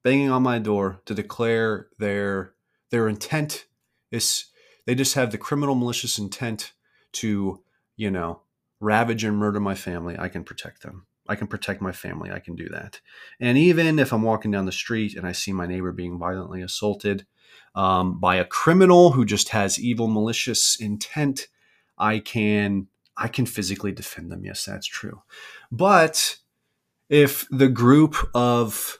banging 0.02 0.30
on 0.30 0.42
my 0.42 0.58
door 0.58 1.00
to 1.06 1.14
declare 1.14 1.88
their 1.98 2.54
their 2.90 3.08
intent 3.08 3.66
they 4.10 4.94
just 4.94 5.14
have 5.14 5.30
the 5.32 5.38
criminal 5.38 5.74
malicious 5.74 6.18
intent 6.18 6.72
to 7.12 7.62
you 7.96 8.10
know 8.10 8.42
ravage 8.80 9.24
and 9.24 9.36
murder 9.36 9.60
my 9.60 9.74
family, 9.74 10.16
I 10.18 10.28
can 10.28 10.44
protect 10.44 10.82
them. 10.82 11.06
I 11.28 11.34
can 11.34 11.46
protect 11.46 11.82
my 11.82 11.92
family. 11.92 12.30
I 12.30 12.38
can 12.38 12.56
do 12.56 12.68
that. 12.70 13.00
And 13.38 13.58
even 13.58 13.98
if 13.98 14.12
I'm 14.12 14.22
walking 14.22 14.50
down 14.50 14.64
the 14.64 14.72
street 14.72 15.14
and 15.14 15.26
I 15.26 15.32
see 15.32 15.52
my 15.52 15.66
neighbor 15.66 15.92
being 15.92 16.18
violently 16.18 16.62
assaulted, 16.62 17.26
um, 17.74 18.18
by 18.18 18.36
a 18.36 18.44
criminal 18.44 19.12
who 19.12 19.24
just 19.24 19.50
has 19.50 19.78
evil, 19.78 20.08
malicious 20.08 20.76
intent, 20.80 21.48
I 21.98 22.18
can 22.20 22.88
I 23.16 23.28
can 23.28 23.46
physically 23.46 23.92
defend 23.92 24.30
them. 24.30 24.44
Yes, 24.44 24.64
that's 24.64 24.86
true. 24.86 25.22
But 25.72 26.38
if 27.08 27.46
the 27.50 27.68
group 27.68 28.16
of 28.34 28.97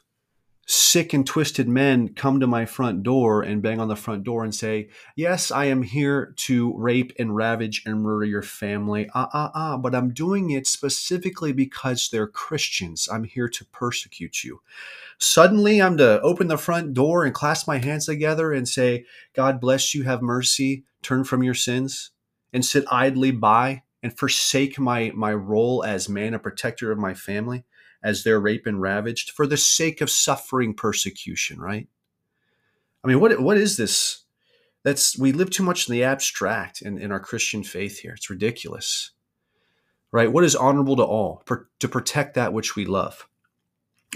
sick 0.71 1.15
and 1.15 1.27
twisted 1.27 1.67
men 1.67 2.11
come 2.11 2.39
to 2.39 2.47
my 2.47 2.67
front 2.67 3.03
door 3.03 3.41
and 3.41 3.63
bang 3.63 3.81
on 3.81 3.89
the 3.89 3.97
front 3.97 4.23
door 4.23 4.45
and 4.45 4.55
say, 4.55 4.91
Yes, 5.17 5.51
I 5.51 5.65
am 5.65 5.83
here 5.83 6.35
to 6.37 6.77
rape 6.77 7.11
and 7.19 7.35
ravage 7.35 7.83
and 7.87 8.03
murder 8.03 8.27
your 8.27 8.43
family. 8.43 9.09
Ah, 9.15 9.31
ah, 9.33 9.51
ah, 9.55 9.77
but 9.79 9.95
I'm 9.95 10.13
doing 10.13 10.51
it 10.51 10.67
specifically 10.67 11.53
because 11.53 12.11
they're 12.11 12.27
Christians. 12.27 13.09
I'm 13.11 13.25
here 13.25 13.49
to 13.49 13.65
persecute 13.65 14.45
you. 14.45 14.61
Suddenly, 15.17 15.81
I'm 15.81 15.97
to 15.97 16.21
open 16.21 16.49
the 16.49 16.59
front 16.59 16.93
door 16.93 17.25
and 17.25 17.35
clasp 17.35 17.67
my 17.67 17.79
hands 17.79 18.05
together 18.05 18.53
and 18.53 18.69
say, 18.69 19.07
God 19.33 19.63
bless 19.63 19.95
you, 19.95 20.03
have 20.03 20.21
mercy, 20.21 20.85
turn 21.01 21.25
from 21.25 21.43
your 21.43 21.55
sins, 21.55 22.11
and 22.53 22.63
sit 22.63 22.85
idly 22.91 23.31
by 23.31 23.85
and 24.03 24.17
forsake 24.17 24.79
my, 24.79 25.13
my 25.15 25.33
role 25.33 25.83
as 25.83 26.11
man 26.11 26.35
and 26.35 26.43
protector 26.43 26.93
of 26.93 26.99
my 26.99 27.15
family 27.15 27.65
as 28.03 28.23
they're 28.23 28.41
raped 28.41 28.67
and 28.67 28.81
ravaged 28.81 29.31
for 29.31 29.47
the 29.47 29.57
sake 29.57 30.01
of 30.01 30.11
suffering 30.11 30.75
persecution, 30.75 31.61
right? 31.61 31.89
I 33.03 33.09
mean, 33.09 33.21
what 33.21 33.41
what 33.41 33.57
is 33.57 33.77
this? 33.77 34.25
That's 34.85 35.19
we 35.19 35.33
live 35.33 35.51
too 35.51 35.63
much 35.63 35.89
in 35.89 35.93
the 35.93 36.05
abstract 36.05 36.83
in, 36.83 36.99
in 36.99 37.13
our 37.13 37.21
Christian 37.21 37.63
faith 37.63 37.99
here. 38.01 38.13
It's 38.13 38.31
ridiculous. 38.31 39.11
Right? 40.11 40.33
What 40.33 40.45
is 40.45 40.57
honorable 40.57 40.97
to 40.97 41.05
all? 41.05 41.43
Per, 41.45 41.69
to 41.81 41.89
protect 41.89 42.35
that 42.35 42.55
which 42.55 42.75
we 42.75 42.87
love. 42.87 43.29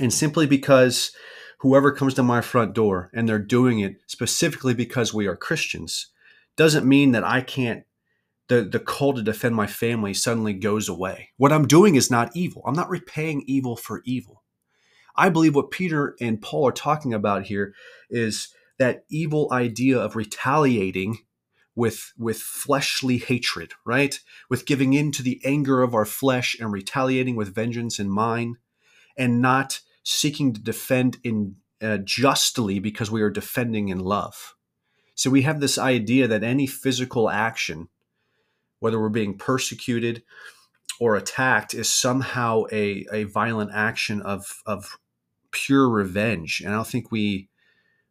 And 0.00 0.12
simply 0.12 0.46
because 0.46 1.12
whoever 1.58 1.92
comes 1.92 2.14
to 2.14 2.22
my 2.22 2.40
front 2.40 2.72
door 2.72 3.10
and 3.12 3.28
they're 3.28 3.38
doing 3.38 3.80
it 3.80 3.96
specifically 4.06 4.72
because 4.72 5.12
we 5.12 5.26
are 5.26 5.36
Christians 5.36 6.06
doesn't 6.56 6.88
mean 6.88 7.12
that 7.12 7.24
I 7.24 7.40
can't 7.42 7.84
the, 8.52 8.62
the 8.62 8.78
call 8.78 9.14
to 9.14 9.22
defend 9.22 9.54
my 9.54 9.66
family 9.66 10.12
suddenly 10.12 10.52
goes 10.52 10.86
away. 10.86 11.30
What 11.38 11.52
I'm 11.52 11.66
doing 11.66 11.94
is 11.94 12.10
not 12.10 12.36
evil. 12.36 12.62
I'm 12.66 12.74
not 12.74 12.90
repaying 12.90 13.44
evil 13.46 13.76
for 13.76 14.02
evil. 14.04 14.42
I 15.16 15.30
believe 15.30 15.54
what 15.54 15.70
Peter 15.70 16.16
and 16.20 16.42
Paul 16.42 16.68
are 16.68 16.72
talking 16.72 17.14
about 17.14 17.44
here 17.44 17.72
is 18.10 18.52
that 18.78 19.04
evil 19.08 19.48
idea 19.50 19.98
of 19.98 20.16
retaliating 20.16 21.18
with 21.74 22.12
with 22.18 22.38
fleshly 22.40 23.16
hatred, 23.16 23.72
right? 23.86 24.20
With 24.50 24.66
giving 24.66 24.92
in 24.92 25.12
to 25.12 25.22
the 25.22 25.40
anger 25.44 25.82
of 25.82 25.94
our 25.94 26.04
flesh 26.04 26.54
and 26.60 26.70
retaliating 26.70 27.36
with 27.36 27.54
vengeance 27.54 27.98
in 27.98 28.10
mind, 28.10 28.58
and 29.16 29.40
not 29.40 29.80
seeking 30.02 30.52
to 30.52 30.60
defend 30.60 31.16
in 31.24 31.56
uh, 31.80 31.98
justly 32.04 32.78
because 32.78 33.10
we 33.10 33.22
are 33.22 33.30
defending 33.30 33.88
in 33.88 34.00
love. 34.00 34.54
So 35.14 35.30
we 35.30 35.42
have 35.42 35.60
this 35.60 35.78
idea 35.78 36.28
that 36.28 36.42
any 36.42 36.66
physical 36.66 37.30
action, 37.30 37.88
whether 38.82 39.00
we're 39.00 39.08
being 39.08 39.38
persecuted 39.38 40.24
or 40.98 41.14
attacked, 41.16 41.72
is 41.72 41.88
somehow 41.88 42.64
a, 42.72 43.06
a 43.12 43.24
violent 43.24 43.70
action 43.72 44.20
of 44.22 44.62
of 44.66 44.98
pure 45.52 45.88
revenge. 45.88 46.60
And 46.60 46.72
I 46.72 46.76
don't 46.76 46.86
think 46.86 47.12
we 47.12 47.48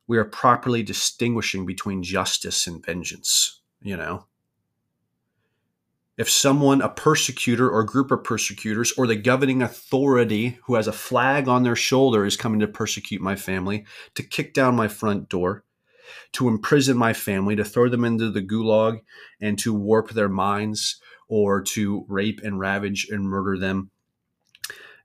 we 0.08 0.18
are 0.18 0.26
properly 0.26 0.82
distinguishing 0.82 1.66
between 1.66 2.04
justice 2.04 2.68
and 2.68 2.86
vengeance, 2.86 3.62
you 3.82 3.98
know? 3.98 4.28
If 6.18 6.30
someone, 6.30 6.82
a 6.82 6.90
persecutor 6.90 7.70
or 7.70 7.82
a 7.82 7.86
group 7.86 8.12
of 8.12 8.24
persecutors, 8.24 8.94
or 8.98 9.08
the 9.08 9.16
governing 9.16 9.62
authority 9.62 10.60
who 10.66 10.76
has 10.76 10.88
a 10.88 10.94
flag 10.94 11.48
on 11.48 11.64
their 11.64 11.76
shoulder 11.76 12.26
is 12.26 12.38
coming 12.38 12.60
to 12.60 12.68
persecute 12.68 13.22
my 13.22 13.36
family, 13.36 13.86
to 14.16 14.24
kick 14.24 14.54
down 14.54 14.76
my 14.76 14.88
front 14.88 15.30
door, 15.30 15.64
to 16.34 16.48
imprison 16.48 16.98
my 16.98 17.14
family, 17.14 17.56
to 17.56 17.64
throw 17.64 17.90
them 17.90 18.06
into 18.06 18.30
the 18.30 18.42
gulag, 18.42 19.00
and 19.40 19.58
to 19.60 19.74
warp 19.74 20.12
their 20.12 20.30
minds, 20.30 21.00
or 21.28 21.62
to 21.62 22.06
rape 22.08 22.42
and 22.44 22.60
ravage 22.60 23.08
and 23.10 23.24
murder 23.24 23.58
them. 23.58 23.90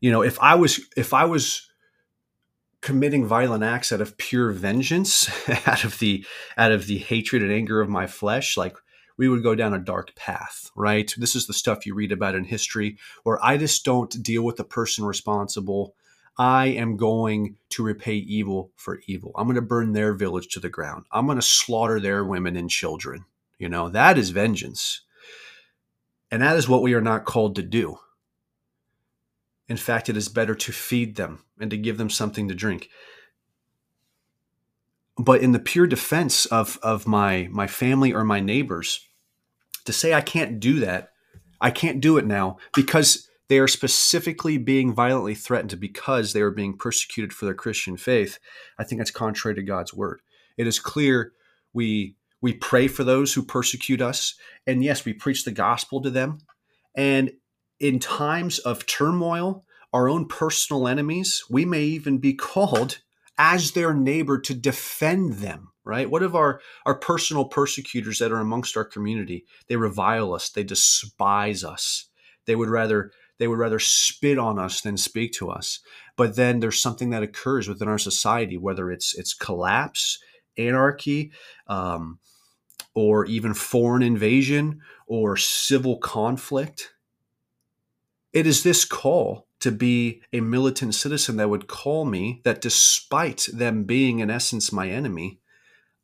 You 0.01 0.11
know, 0.11 0.23
if 0.23 0.39
I 0.41 0.55
was 0.55 0.81
if 0.97 1.15
I 1.15 1.25
was 1.25 1.71
committing 2.81 3.27
violent 3.27 3.65
acts 3.65 3.91
out 3.91 4.01
of 4.01 4.17
pure 4.17 4.53
vengeance, 4.53 5.29
out 5.67 5.85
of 5.85 5.99
the 5.99 6.25
out 6.57 6.73
of 6.73 6.87
the 6.87 6.99
hatred 6.99 7.43
and 7.43 7.53
anger 7.53 7.81
of 7.81 7.89
my 7.89 8.07
flesh, 8.07 8.57
like 8.57 8.77
we 9.17 9.29
would 9.29 9.43
go 9.43 9.55
down 9.55 9.75
a 9.75 9.79
dark 9.79 10.15
path, 10.15 10.71
right? 10.77 11.13
This 11.17 11.35
is 11.35 11.47
the 11.47 11.55
stuff 11.55 11.87
you 11.87 11.95
read 11.95 12.13
about 12.13 12.35
in 12.35 12.45
history 12.45 12.99
where 13.23 13.45
I 13.45 13.57
just 13.57 13.85
don't 13.85 14.23
deal 14.23 14.43
with 14.43 14.57
the 14.57 14.65
person 14.65 15.05
responsible. 15.05 15.95
I 16.39 16.67
am 16.67 16.97
going 16.97 17.57
to 17.71 17.83
repay 17.83 18.17
evil 18.17 18.71
for 18.77 19.01
evil. 19.07 19.33
I'm 19.37 19.47
going 19.47 19.57
to 19.57 19.63
burn 19.63 19.93
their 19.93 20.13
village 20.13 20.49
to 20.49 20.61
the 20.61 20.69
ground. 20.69 21.05
I'm 21.11 21.27
going 21.27 21.39
to 21.39 21.43
slaughter 21.43 21.99
their 21.99 22.25
women 22.25 22.57
and 22.57 22.69
children. 22.69 23.25
You 23.59 23.69
know, 23.69 23.89
that 23.89 24.19
is 24.19 24.31
vengeance. 24.31 25.01
And 26.31 26.43
that 26.43 26.57
is 26.57 26.69
what 26.69 26.83
we 26.83 26.95
are 26.95 27.01
not 27.01 27.25
called 27.25 27.57
to 27.57 27.63
do. 27.63 27.99
In 29.69 29.77
fact, 29.77 30.09
it 30.09 30.17
is 30.17 30.29
better 30.29 30.55
to 30.55 30.73
feed 30.73 31.17
them 31.17 31.45
and 31.59 31.71
to 31.71 31.77
give 31.77 31.97
them 31.97 32.11
something 32.11 32.49
to 32.49 32.55
drink. 32.55 32.91
But 35.17 35.41
in 35.41 35.53
the 35.53 35.59
pure 35.59 35.87
defense 35.87 36.45
of, 36.47 36.79
of 36.83 37.07
my, 37.07 37.49
my 37.51 37.67
family 37.67 38.13
or 38.13 38.23
my 38.23 38.41
neighbors, 38.41 39.09
to 39.87 39.93
say 39.93 40.13
I 40.13 40.21
can't 40.21 40.61
do 40.61 40.81
that, 40.81 41.13
I 41.61 41.71
can't 41.71 42.03
do 42.03 42.19
it 42.19 42.27
now 42.27 42.59
because 42.75 43.29
they 43.49 43.59
are 43.59 43.69
specifically 43.69 44.59
being 44.59 44.93
violently 44.93 45.35
threatened 45.35 45.79
because 45.79 46.33
they 46.33 46.41
are 46.41 46.51
being 46.51 46.77
persecuted 46.77 47.33
for 47.33 47.45
their 47.45 47.55
Christian 47.55 47.97
faith, 47.97 48.39
I 48.79 48.85
think 48.85 49.01
that's 49.01 49.11
contrary 49.11 49.55
to 49.55 49.63
God's 49.63 49.95
word. 49.95 50.21
It 50.57 50.67
is 50.67 50.79
clear 50.79 51.33
we 51.73 52.17
we 52.43 52.53
pray 52.53 52.87
for 52.87 53.03
those 53.03 53.33
who 53.33 53.43
persecute 53.43 54.03
us, 54.03 54.35
and 54.67 54.85
yes, 54.85 55.05
we 55.05 55.13
preach 55.13 55.45
the 55.45 55.53
gospel 55.53 56.03
to 56.03 56.11
them. 56.11 56.39
And 56.95 57.33
in 57.81 57.99
times 57.99 58.59
of 58.59 58.87
turmoil, 58.87 59.65
our 59.93 60.09
own 60.09 60.27
personal 60.29 60.87
enemies, 60.87 61.45
we 61.49 61.65
may 61.65 61.83
even 61.83 62.19
be 62.19 62.35
called 62.35 62.99
as 63.39 63.73
their 63.73 63.95
neighbor 63.95 64.39
to 64.39 64.55
defend 64.55 65.35
them, 65.35 65.71
right? 65.85 66.11
What 66.11 66.23
of 66.23 66.35
our, 66.35 66.61
our 66.85 66.95
personal 66.95 67.47
persecutors 67.47 68.19
that 68.19 68.33
are 68.33 68.41
amongst 68.41 68.77
our 68.77 68.85
community? 68.85 69.45
They 69.69 69.77
revile 69.77 70.35
us, 70.35 70.51
they 70.51 70.65
despise 70.65 71.65
us. 71.65 72.07
They 72.47 72.55
would 72.55 72.69
rather 72.69 73.11
they 73.39 73.49
would 73.49 73.59
rather 73.59 73.79
spit 73.79 74.39
on 74.39 74.59
us 74.59 74.81
than 74.81 74.97
speak 74.97 75.33
to 75.33 75.51
us. 75.51 75.81
But 76.17 76.37
then 76.37 76.61
there's 76.61 76.81
something 76.81 77.11
that 77.11 77.23
occurs 77.23 77.69
within 77.69 77.89
our 77.89 77.99
society, 77.99 78.57
whether 78.57 78.91
it's 78.91 79.15
it's 79.17 79.35
collapse, 79.35 80.19
anarchy, 80.57 81.33
um, 81.67 82.19
or 82.95 83.27
even 83.27 83.55
foreign 83.55 84.03
invasion 84.03 84.81
or 85.07 85.37
civil 85.37 85.99
conflict 85.99 86.95
it 88.37 88.47
is 88.47 88.63
this 88.63 88.85
call 88.85 89.49
to 89.61 89.73
be 89.73 90.21
a 90.31 90.41
militant 90.41 90.95
citizen 90.95 91.37
that 91.37 91.49
would 91.49 91.69
call 91.69 92.05
me 92.05 92.43
that 92.45 92.61
despite 92.61 93.49
them 93.51 93.85
being 93.85 94.19
in 94.19 94.29
essence 94.29 94.71
my 94.71 94.91
enemy, 94.91 95.41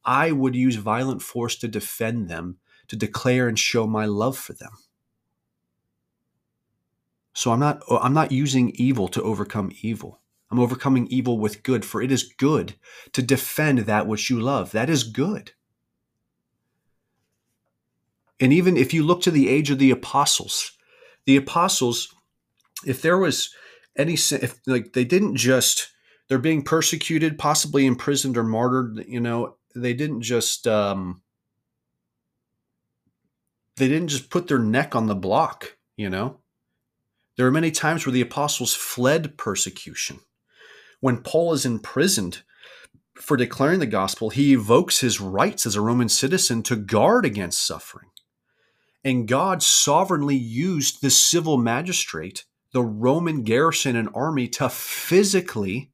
I 0.02 0.32
would 0.32 0.56
use 0.56 0.76
violent 0.76 1.20
force 1.20 1.56
to 1.56 1.68
defend 1.68 2.30
them, 2.30 2.56
to 2.88 2.96
declare 2.96 3.48
and 3.48 3.58
show 3.58 3.86
my 3.86 4.06
love 4.06 4.38
for 4.38 4.54
them. 4.54 4.70
So 7.34 7.52
I'm 7.52 7.60
not 7.60 7.82
I'm 7.90 8.14
not 8.14 8.32
using 8.32 8.70
evil 8.74 9.08
to 9.08 9.22
overcome 9.22 9.72
evil. 9.82 10.20
I'm 10.50 10.60
overcoming 10.60 11.06
evil 11.06 11.38
with 11.38 11.62
good, 11.62 11.84
for 11.84 12.02
it 12.02 12.12
is 12.12 12.24
good 12.24 12.74
to 13.12 13.22
defend 13.22 13.80
that 13.80 14.06
which 14.06 14.28
you 14.28 14.38
love. 14.38 14.72
That 14.72 14.90
is 14.90 15.02
good. 15.02 15.52
And 18.38 18.52
even 18.52 18.76
if 18.76 18.92
you 18.92 19.02
look 19.02 19.22
to 19.22 19.30
the 19.30 19.48
age 19.48 19.70
of 19.70 19.78
the 19.78 19.90
apostles, 19.90 20.72
the 21.24 21.36
apostles 21.36 22.14
if 22.84 23.02
there 23.02 23.18
was 23.18 23.54
any 23.96 24.14
if 24.14 24.60
like 24.66 24.92
they 24.92 25.04
didn't 25.04 25.36
just 25.36 25.88
they're 26.28 26.38
being 26.38 26.62
persecuted 26.62 27.38
possibly 27.38 27.86
imprisoned 27.86 28.36
or 28.36 28.42
martyred 28.42 29.04
you 29.06 29.20
know 29.20 29.56
they 29.74 29.94
didn't 29.94 30.22
just 30.22 30.66
um 30.66 31.22
they 33.76 33.88
didn't 33.88 34.08
just 34.08 34.30
put 34.30 34.48
their 34.48 34.58
neck 34.58 34.94
on 34.94 35.06
the 35.06 35.14
block 35.14 35.76
you 35.96 36.08
know 36.08 36.38
there 37.36 37.46
are 37.46 37.52
many 37.52 37.70
times 37.70 38.06
where 38.06 38.12
the 38.12 38.20
apostles 38.20 38.74
fled 38.74 39.36
persecution 39.36 40.20
when 41.00 41.22
paul 41.22 41.52
is 41.52 41.66
imprisoned 41.66 42.42
for 43.14 43.36
declaring 43.36 43.80
the 43.80 43.86
gospel 43.86 44.30
he 44.30 44.52
evokes 44.52 45.00
his 45.00 45.20
rights 45.20 45.66
as 45.66 45.76
a 45.76 45.80
roman 45.80 46.08
citizen 46.08 46.62
to 46.62 46.76
guard 46.76 47.24
against 47.24 47.66
suffering 47.66 48.08
and 49.04 49.28
god 49.28 49.62
sovereignly 49.62 50.36
used 50.36 51.02
the 51.02 51.10
civil 51.10 51.56
magistrate 51.56 52.44
the 52.72 52.82
Roman 52.82 53.42
garrison 53.42 53.96
and 53.96 54.08
army 54.14 54.48
to 54.48 54.68
physically 54.68 55.90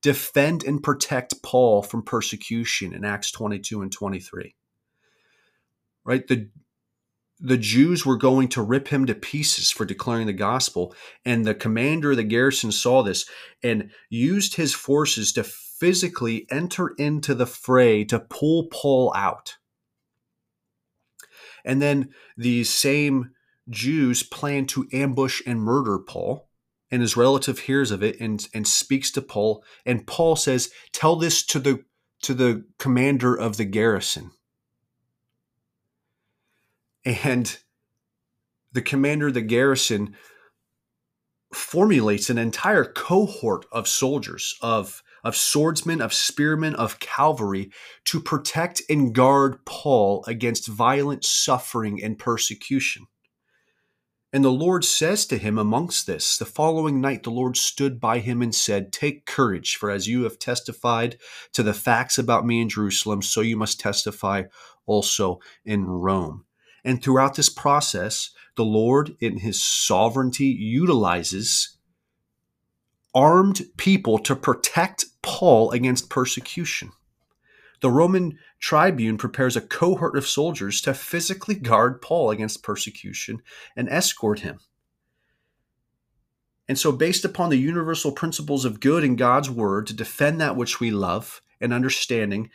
defend 0.00 0.64
and 0.64 0.82
protect 0.82 1.42
Paul 1.42 1.82
from 1.82 2.02
persecution 2.02 2.94
in 2.94 3.04
Acts 3.04 3.30
22 3.32 3.82
and 3.82 3.92
23. 3.92 4.54
Right? 6.04 6.26
The 6.26 6.48
the 7.40 7.56
Jews 7.56 8.04
were 8.04 8.16
going 8.16 8.48
to 8.48 8.62
rip 8.62 8.88
him 8.88 9.06
to 9.06 9.14
pieces 9.14 9.70
for 9.70 9.84
declaring 9.84 10.26
the 10.26 10.32
gospel, 10.32 10.94
and 11.24 11.44
the 11.44 11.54
commander 11.54 12.10
of 12.10 12.18
the 12.18 12.22
garrison 12.22 12.70
saw 12.70 13.02
this 13.02 13.28
and 13.62 13.90
used 14.08 14.56
his 14.56 14.74
forces 14.74 15.32
to 15.32 15.44
physically 15.44 16.46
enter 16.50 16.88
into 16.98 17.34
the 17.34 17.46
fray 17.46 18.04
to 18.04 18.20
pull 18.20 18.66
Paul 18.66 19.12
out. 19.16 19.56
And 21.64 21.80
then 21.80 22.10
these 22.36 22.68
same 22.70 23.30
Jews 23.68 24.22
plan 24.22 24.66
to 24.66 24.86
ambush 24.92 25.42
and 25.46 25.60
murder 25.60 25.98
Paul. 25.98 26.48
And 26.90 27.02
his 27.02 27.16
relative 27.16 27.60
hears 27.60 27.92
of 27.92 28.02
it 28.02 28.20
and, 28.20 28.46
and 28.52 28.66
speaks 28.66 29.12
to 29.12 29.22
Paul. 29.22 29.62
And 29.86 30.06
Paul 30.06 30.34
says, 30.34 30.70
Tell 30.92 31.16
this 31.16 31.44
to 31.46 31.58
the 31.60 31.84
to 32.22 32.34
the 32.34 32.64
commander 32.78 33.34
of 33.34 33.56
the 33.56 33.64
garrison. 33.64 34.32
And 37.04 37.58
the 38.72 38.82
commander 38.82 39.28
of 39.28 39.34
the 39.34 39.40
garrison 39.40 40.16
formulates 41.52 42.30
an 42.30 42.38
entire 42.38 42.84
cohort 42.84 43.66
of 43.72 43.88
soldiers, 43.88 44.54
of, 44.62 45.02
of 45.24 45.34
swordsmen, 45.34 46.00
of 46.00 46.14
spearmen, 46.14 46.74
of 46.76 47.00
cavalry 47.00 47.70
to 48.04 48.20
protect 48.20 48.82
and 48.88 49.14
guard 49.14 49.64
Paul 49.64 50.24
against 50.26 50.68
violent 50.68 51.24
suffering 51.24 52.02
and 52.02 52.18
persecution. 52.18 53.06
And 54.32 54.44
the 54.44 54.52
Lord 54.52 54.84
says 54.84 55.26
to 55.26 55.38
him 55.38 55.58
amongst 55.58 56.06
this, 56.06 56.38
the 56.38 56.44
following 56.44 57.00
night 57.00 57.24
the 57.24 57.32
Lord 57.32 57.56
stood 57.56 57.98
by 57.98 58.20
him 58.20 58.42
and 58.42 58.54
said, 58.54 58.92
Take 58.92 59.26
courage, 59.26 59.74
for 59.74 59.90
as 59.90 60.06
you 60.06 60.22
have 60.22 60.38
testified 60.38 61.18
to 61.52 61.64
the 61.64 61.74
facts 61.74 62.16
about 62.16 62.46
me 62.46 62.60
in 62.60 62.68
Jerusalem, 62.68 63.22
so 63.22 63.40
you 63.40 63.56
must 63.56 63.80
testify 63.80 64.44
also 64.86 65.40
in 65.64 65.84
Rome. 65.84 66.44
And 66.84 67.02
throughout 67.02 67.34
this 67.34 67.48
process, 67.48 68.30
the 68.56 68.64
Lord, 68.64 69.16
in 69.20 69.38
his 69.38 69.62
sovereignty, 69.62 70.46
utilizes 70.46 71.76
armed 73.14 73.62
people 73.76 74.18
to 74.20 74.36
protect 74.36 75.06
Paul 75.22 75.70
against 75.70 76.10
persecution. 76.10 76.92
The 77.80 77.90
Roman 77.90 78.38
tribune 78.58 79.16
prepares 79.16 79.56
a 79.56 79.60
cohort 79.60 80.16
of 80.16 80.26
soldiers 80.26 80.80
to 80.82 80.94
physically 80.94 81.54
guard 81.54 82.02
Paul 82.02 82.30
against 82.30 82.62
persecution 82.62 83.42
and 83.76 83.88
escort 83.88 84.40
him. 84.40 84.60
And 86.68 86.78
so, 86.78 86.92
based 86.92 87.24
upon 87.24 87.50
the 87.50 87.58
universal 87.58 88.12
principles 88.12 88.64
of 88.64 88.78
good 88.78 89.02
in 89.02 89.16
God's 89.16 89.50
word, 89.50 89.88
to 89.88 89.94
defend 89.94 90.40
that 90.40 90.56
which 90.56 90.78
we 90.78 90.90
love, 90.90 91.42
and 91.60 91.72
understanding 91.72 92.50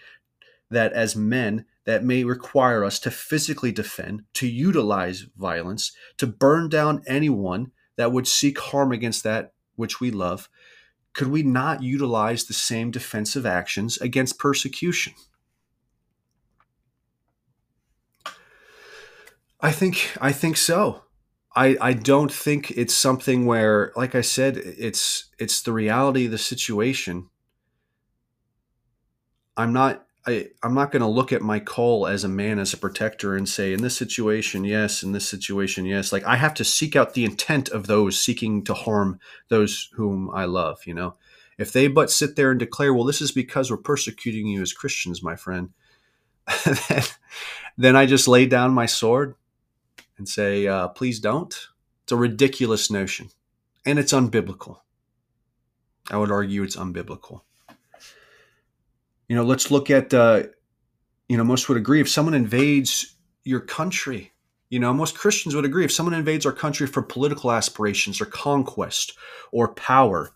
that 0.69 0.93
as 0.93 1.15
men, 1.15 1.65
that 1.86 2.03
may 2.03 2.23
require 2.23 2.83
us 2.83 2.99
to 2.99 3.11
physically 3.11 3.71
defend, 3.71 4.23
to 4.33 4.47
utilize 4.47 5.25
violence, 5.38 5.91
to 6.17 6.27
burn 6.27 6.69
down 6.69 7.03
anyone 7.07 7.71
that 7.95 8.11
would 8.11 8.27
seek 8.27 8.59
harm 8.59 8.91
against 8.91 9.23
that 9.23 9.53
which 9.75 9.99
we 9.99 10.11
love, 10.11 10.49
could 11.13 11.27
we 11.27 11.43
not 11.43 11.81
utilize 11.81 12.43
the 12.43 12.53
same 12.53 12.91
defensive 12.91 13.45
actions 13.45 13.97
against 13.97 14.38
persecution? 14.38 15.13
I 19.61 19.71
think 19.71 20.11
I 20.19 20.31
think 20.31 20.57
so. 20.57 21.03
I, 21.55 21.77
I 21.79 21.93
don't 21.93 22.31
think 22.31 22.71
it's 22.71 22.93
something 22.93 23.45
where, 23.45 23.93
like 23.95 24.13
I 24.13 24.21
said, 24.21 24.57
it's 24.57 25.29
it's 25.39 25.61
the 25.61 25.71
reality 25.71 26.25
of 26.25 26.31
the 26.31 26.38
situation. 26.38 27.29
I'm 29.55 29.71
not 29.71 30.05
I, 30.28 30.47
I'm 30.63 30.73
not 30.73 30.91
going 30.91 31.01
to 31.01 31.07
look 31.07 31.32
at 31.32 31.41
my 31.41 31.59
call 31.59 32.07
as 32.07 32.23
a 32.23 32.30
man, 32.30 32.57
as 32.57 32.73
a 32.73 32.78
protector, 32.78 33.36
and 33.36 33.47
say, 33.47 33.73
in 33.73 33.82
this 33.82 33.95
situation, 33.95 34.63
yes, 34.63 35.03
in 35.03 35.11
this 35.11 35.30
situation, 35.30 35.86
yes. 35.86 36.11
Like, 36.11 36.23
I 36.23 36.36
have 36.36 36.55
to 36.55 36.63
seek 36.63 36.95
out 36.95 37.13
the 37.13 37.26
intent 37.26 37.69
of 37.69 37.86
those 37.86 38.19
seeking 38.19 38.63
to 38.63 38.73
harm 38.73 39.19
those 39.49 39.89
whom 39.93 40.32
I 40.32 40.45
love, 40.45 40.80
you 40.86 40.93
know? 40.93 41.15
If 41.57 41.71
they 41.71 41.88
but 41.88 42.11
sit 42.11 42.36
there 42.36 42.49
and 42.49 42.59
declare, 42.59 42.93
well, 42.93 43.03
this 43.03 43.21
is 43.21 43.32
because 43.32 43.69
we're 43.69 43.78
persecuting 43.78 44.47
you 44.47 44.61
as 44.61 44.73
Christians, 44.73 45.21
my 45.21 45.36
friend, 45.36 45.69
then 47.78 47.95
I 47.95 48.05
just 48.05 48.28
lay 48.28 48.45
down 48.45 48.73
my 48.73 48.88
sword 48.88 49.36
and 50.17 50.28
say, 50.28 50.67
uh, 50.67 50.88
please 50.89 51.19
don't. 51.19 51.55
It's 52.03 52.11
a 52.11 52.17
ridiculous 52.17 52.91
notion, 52.91 53.30
and 53.86 53.97
it's 53.97 54.13
unbiblical. 54.13 54.80
I 56.11 56.17
would 56.17 56.32
argue 56.32 56.63
it's 56.63 56.76
unbiblical. 56.76 57.41
You 59.28 59.36
know, 59.36 59.43
let's 59.43 59.71
look 59.71 59.89
at, 59.89 60.13
uh, 60.13 60.43
you 61.28 61.38
know, 61.38 61.43
most 61.43 61.67
would 61.67 61.78
agree 61.78 62.01
if 62.01 62.09
someone 62.09 62.34
invades 62.34 63.15
your 63.43 63.59
country, 63.59 64.34
you 64.69 64.80
know, 64.80 64.93
most 64.93 65.17
Christians 65.17 65.55
would 65.55 65.65
agree 65.65 65.86
if 65.86 65.91
someone 65.91 66.13
invades 66.13 66.45
our 66.45 66.51
country 66.51 66.88
for 66.88 67.01
political 67.01 67.51
aspirations 67.51 68.19
or 68.19 68.26
conquest 68.26 69.13
or 69.51 69.73
power, 69.73 70.32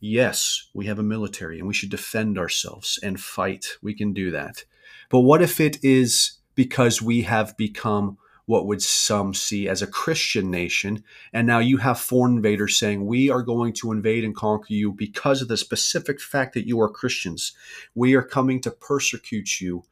yes, 0.00 0.68
we 0.74 0.86
have 0.86 0.98
a 0.98 1.02
military 1.02 1.58
and 1.58 1.68
we 1.68 1.74
should 1.74 1.90
defend 1.90 2.38
ourselves 2.38 2.98
and 3.02 3.20
fight. 3.20 3.66
We 3.82 3.94
can 3.94 4.12
do 4.12 4.30
that. 4.30 4.64
But 5.10 5.20
what 5.20 5.42
if 5.42 5.60
it 5.60 5.82
is 5.84 6.38
because 6.54 7.02
we 7.02 7.22
have 7.22 7.56
become 7.56 8.18
what 8.46 8.66
would 8.66 8.82
some 8.82 9.32
see 9.32 9.68
as 9.68 9.80
a 9.80 9.86
Christian 9.86 10.50
nation. 10.50 11.02
And 11.32 11.46
now 11.46 11.60
you 11.60 11.78
have 11.78 11.98
foreign 11.98 12.36
invaders 12.36 12.78
saying, 12.78 13.06
We 13.06 13.30
are 13.30 13.42
going 13.42 13.72
to 13.74 13.92
invade 13.92 14.24
and 14.24 14.34
conquer 14.34 14.72
you 14.72 14.92
because 14.92 15.40
of 15.40 15.48
the 15.48 15.56
specific 15.56 16.20
fact 16.20 16.54
that 16.54 16.66
you 16.66 16.80
are 16.80 16.88
Christians. 16.88 17.52
We 17.94 18.14
are 18.14 18.22
coming 18.22 18.60
to 18.62 18.70
persecute 18.70 19.60
you 19.60 19.84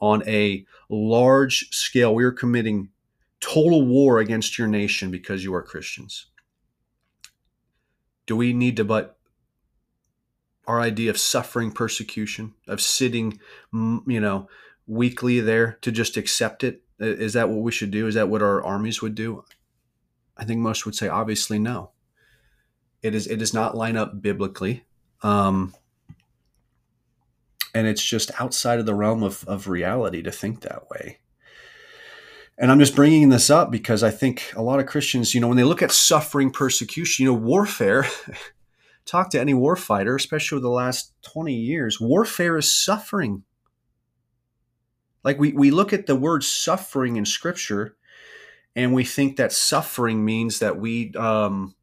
on 0.00 0.22
a 0.28 0.64
large 0.88 1.74
scale. 1.74 2.14
We 2.14 2.24
are 2.24 2.32
committing 2.32 2.90
total 3.40 3.84
war 3.84 4.18
against 4.18 4.58
your 4.58 4.68
nation 4.68 5.10
because 5.10 5.42
you 5.42 5.54
are 5.54 5.62
Christians. 5.62 6.26
Do 8.26 8.36
we 8.36 8.52
need 8.52 8.76
to 8.76 8.84
but 8.84 9.18
our 10.66 10.80
idea 10.80 11.10
of 11.10 11.18
suffering 11.18 11.70
persecution, 11.70 12.54
of 12.66 12.80
sitting, 12.80 13.38
you 13.72 14.20
know, 14.20 14.48
weekly 14.86 15.40
there 15.40 15.78
to 15.82 15.92
just 15.92 16.16
accept 16.16 16.64
it? 16.64 16.82
Is 16.98 17.34
that 17.34 17.48
what 17.48 17.62
we 17.62 17.72
should 17.72 17.90
do? 17.90 18.06
Is 18.06 18.14
that 18.14 18.28
what 18.28 18.42
our 18.42 18.64
armies 18.64 19.02
would 19.02 19.14
do? 19.14 19.44
I 20.36 20.44
think 20.44 20.60
most 20.60 20.84
would 20.84 20.94
say 20.94 21.08
obviously 21.08 21.58
no. 21.58 21.90
It 23.02 23.14
is 23.14 23.26
it 23.26 23.36
does 23.36 23.54
not 23.54 23.76
line 23.76 23.96
up 23.96 24.20
biblically. 24.22 24.84
Um, 25.22 25.74
and 27.74 27.86
it's 27.86 28.04
just 28.04 28.30
outside 28.40 28.78
of 28.78 28.86
the 28.86 28.94
realm 28.94 29.22
of, 29.22 29.44
of 29.46 29.68
reality 29.68 30.22
to 30.22 30.30
think 30.30 30.62
that 30.62 30.88
way. 30.88 31.18
And 32.58 32.70
I'm 32.70 32.78
just 32.78 32.96
bringing 32.96 33.28
this 33.28 33.50
up 33.50 33.70
because 33.70 34.02
I 34.02 34.10
think 34.10 34.50
a 34.56 34.62
lot 34.62 34.80
of 34.80 34.86
Christians, 34.86 35.34
you 35.34 35.42
know, 35.42 35.48
when 35.48 35.58
they 35.58 35.64
look 35.64 35.82
at 35.82 35.92
suffering, 35.92 36.50
persecution, 36.50 37.24
you 37.24 37.32
know, 37.32 37.38
warfare, 37.38 38.06
talk 39.04 39.28
to 39.30 39.40
any 39.40 39.52
warfighter, 39.52 40.16
especially 40.16 40.56
over 40.56 40.62
the 40.62 40.70
last 40.70 41.12
20 41.22 41.54
years, 41.54 42.00
warfare 42.00 42.56
is 42.56 42.72
suffering 42.72 43.42
like 45.26 45.40
we, 45.40 45.52
we 45.52 45.72
look 45.72 45.92
at 45.92 46.06
the 46.06 46.14
word 46.14 46.44
suffering 46.44 47.16
in 47.16 47.26
scripture 47.26 47.96
and 48.76 48.94
we 48.94 49.02
think 49.02 49.36
that 49.36 49.52
suffering 49.52 50.24
means 50.24 50.60
that 50.60 50.78
we 50.78 51.12
um, 51.14 51.74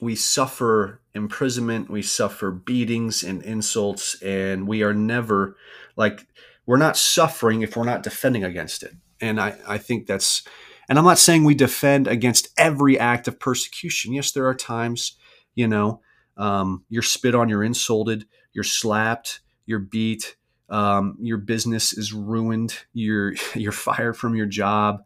we 0.00 0.16
suffer 0.16 1.00
imprisonment, 1.14 1.88
we 1.88 2.02
suffer 2.02 2.50
beatings 2.50 3.22
and 3.22 3.42
insults, 3.42 4.20
and 4.22 4.66
we 4.66 4.82
are 4.82 4.92
never 4.92 5.56
like 5.96 6.26
we're 6.66 6.76
not 6.78 6.96
suffering 6.96 7.62
if 7.62 7.76
we're 7.76 7.84
not 7.84 8.02
defending 8.02 8.42
against 8.42 8.82
it. 8.82 8.94
And 9.20 9.40
I, 9.40 9.56
I 9.68 9.78
think 9.78 10.08
that's 10.08 10.42
and 10.88 10.98
I'm 10.98 11.04
not 11.04 11.18
saying 11.20 11.44
we 11.44 11.54
defend 11.54 12.08
against 12.08 12.48
every 12.58 12.98
act 12.98 13.28
of 13.28 13.38
persecution. 13.38 14.14
Yes, 14.14 14.32
there 14.32 14.48
are 14.48 14.54
times, 14.54 15.16
you 15.54 15.68
know, 15.68 16.00
um, 16.36 16.84
you're 16.88 17.02
spit 17.02 17.36
on, 17.36 17.48
you're 17.48 17.62
insulted, 17.62 18.26
you're 18.52 18.64
slapped, 18.64 19.38
you're 19.64 19.78
beat, 19.78 20.34
um, 20.70 21.16
your 21.20 21.38
business 21.38 21.92
is 21.92 22.12
ruined, 22.12 22.78
you're 22.92 23.34
you're 23.54 23.72
fired 23.72 24.16
from 24.16 24.34
your 24.34 24.46
job. 24.46 25.02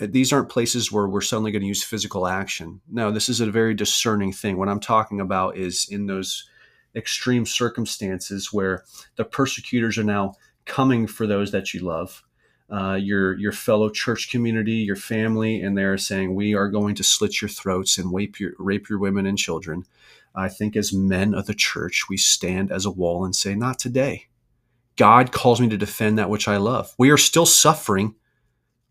Uh, 0.00 0.06
these 0.08 0.32
aren't 0.32 0.48
places 0.48 0.90
where 0.90 1.06
we're 1.06 1.20
suddenly 1.20 1.52
going 1.52 1.62
to 1.62 1.68
use 1.68 1.82
physical 1.82 2.26
action. 2.26 2.80
No, 2.90 3.10
this 3.10 3.28
is 3.28 3.40
a 3.40 3.50
very 3.50 3.74
discerning 3.74 4.32
thing. 4.32 4.56
What 4.56 4.68
I'm 4.68 4.80
talking 4.80 5.20
about 5.20 5.56
is 5.56 5.86
in 5.90 6.06
those 6.06 6.48
extreme 6.96 7.46
circumstances 7.46 8.52
where 8.52 8.84
the 9.16 9.24
persecutors 9.24 9.98
are 9.98 10.04
now 10.04 10.34
coming 10.64 11.06
for 11.06 11.26
those 11.26 11.52
that 11.52 11.72
you 11.74 11.80
love. 11.80 12.22
Uh, 12.70 12.94
your 12.94 13.36
your 13.36 13.50
fellow 13.52 13.90
church 13.90 14.30
community, 14.30 14.74
your 14.74 14.96
family, 14.96 15.60
and 15.60 15.76
they're 15.76 15.98
saying 15.98 16.34
we 16.34 16.54
are 16.54 16.68
going 16.68 16.94
to 16.94 17.02
slit 17.02 17.42
your 17.42 17.48
throats 17.48 17.98
and 17.98 18.14
rape 18.14 18.38
your 18.38 18.52
rape 18.58 18.88
your 18.88 18.98
women 18.98 19.26
and 19.26 19.36
children. 19.36 19.84
I 20.34 20.48
think 20.48 20.76
as 20.76 20.92
men 20.92 21.34
of 21.34 21.46
the 21.46 21.54
church, 21.54 22.04
we 22.08 22.16
stand 22.16 22.70
as 22.70 22.86
a 22.86 22.90
wall 22.90 23.24
and 23.24 23.34
say, 23.34 23.56
not 23.56 23.80
today. 23.80 24.28
God 25.00 25.32
calls 25.32 25.62
me 25.62 25.68
to 25.70 25.78
defend 25.78 26.18
that 26.18 26.28
which 26.28 26.46
I 26.46 26.58
love. 26.58 26.94
We 26.98 27.08
are 27.08 27.16
still 27.16 27.46
suffering, 27.46 28.16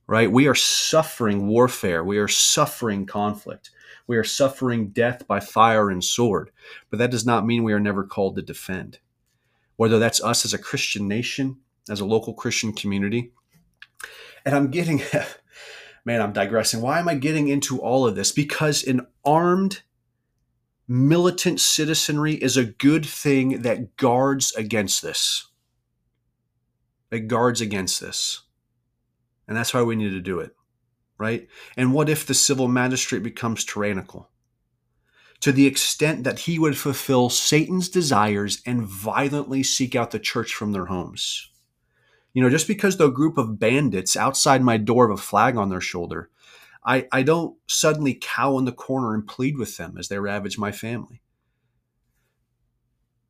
right? 0.08 0.32
We 0.32 0.48
are 0.48 0.56
suffering 0.56 1.46
warfare. 1.46 2.04
We 2.04 2.18
are 2.18 2.28
suffering 2.28 3.06
conflict. 3.06 3.70
We 4.08 4.18
are 4.18 4.24
suffering 4.24 4.88
death 4.90 5.28
by 5.28 5.40
fire 5.40 5.92
and 5.92 6.04
sword. 6.04 6.50
But 6.90 6.98
that 6.98 7.12
does 7.12 7.28
not 7.28 7.46
mean 7.46 7.64
we 7.64 7.74
are 7.74 7.80
never 7.80 8.04
called 8.04 8.38
to 8.38 8.42
defend. 8.42 8.98
Whether 9.76 10.00
that's 10.00 10.20
us 10.24 10.46
as 10.46 10.52
a 10.52 10.58
Christian 10.58 11.08
nation, 11.08 11.58
as 11.88 12.00
a 12.00 12.06
local 12.06 12.34
Christian 12.34 12.74
community. 12.74 13.32
And 14.44 14.56
I'm 14.56 14.72
getting, 14.72 15.04
man, 16.06 16.24
I'm 16.24 16.34
digressing. 16.34 16.82
Why 16.82 16.98
am 16.98 17.08
I 17.08 17.14
getting 17.14 17.50
into 17.50 17.80
all 17.80 18.08
of 18.08 18.16
this? 18.16 18.32
Because 18.32 18.84
an 18.84 19.06
armed, 19.24 19.84
militant 20.88 21.60
citizenry 21.60 22.34
is 22.34 22.58
a 22.58 22.66
good 22.66 23.06
thing 23.06 23.62
that 23.62 23.96
guards 23.96 24.52
against 24.56 25.04
this 25.04 25.46
that 27.10 27.28
guards 27.28 27.62
against 27.62 28.02
this. 28.02 28.42
And 29.48 29.58
that's 29.58 29.74
why 29.74 29.82
we 29.82 29.96
need 29.96 30.12
to 30.12 30.22
do 30.22 30.40
it, 30.40 30.56
right? 31.18 31.48
And 31.76 31.94
what 31.94 32.10
if 32.10 32.26
the 32.26 32.34
civil 32.34 32.68
magistrate 32.68 33.24
becomes 33.24 33.66
tyrannical? 33.66 34.30
To 35.42 35.52
the 35.52 35.66
extent 35.66 36.24
that 36.26 36.40
he 36.40 36.60
would 36.60 36.78
fulfill 36.78 37.30
Satan's 37.30 37.90
desires 37.90 38.62
and 38.66 38.84
violently 38.84 39.64
seek 39.64 39.96
out 39.96 40.12
the 40.12 40.20
church 40.20 40.54
from 40.54 40.72
their 40.72 40.86
homes. 40.86 41.50
You 42.34 42.44
know, 42.44 42.50
just 42.50 42.68
because 42.68 42.98
the 42.98 43.10
group 43.10 43.38
of 43.38 43.58
bandits 43.58 44.16
outside 44.16 44.62
my 44.62 44.78
door 44.78 45.10
have 45.10 45.18
a 45.18 45.22
flag 45.22 45.58
on 45.58 45.70
their 45.70 45.82
shoulder, 45.82 46.30
I, 46.86 47.08
I 47.12 47.24
don't 47.24 47.58
suddenly 47.68 48.18
cow 48.22 48.58
in 48.58 48.66
the 48.66 48.72
corner 48.72 49.14
and 49.14 49.28
plead 49.28 49.58
with 49.58 49.78
them 49.78 49.98
as 49.98 50.10
they 50.10 50.20
ravage 50.20 50.58
my 50.58 50.72
family 50.72 51.22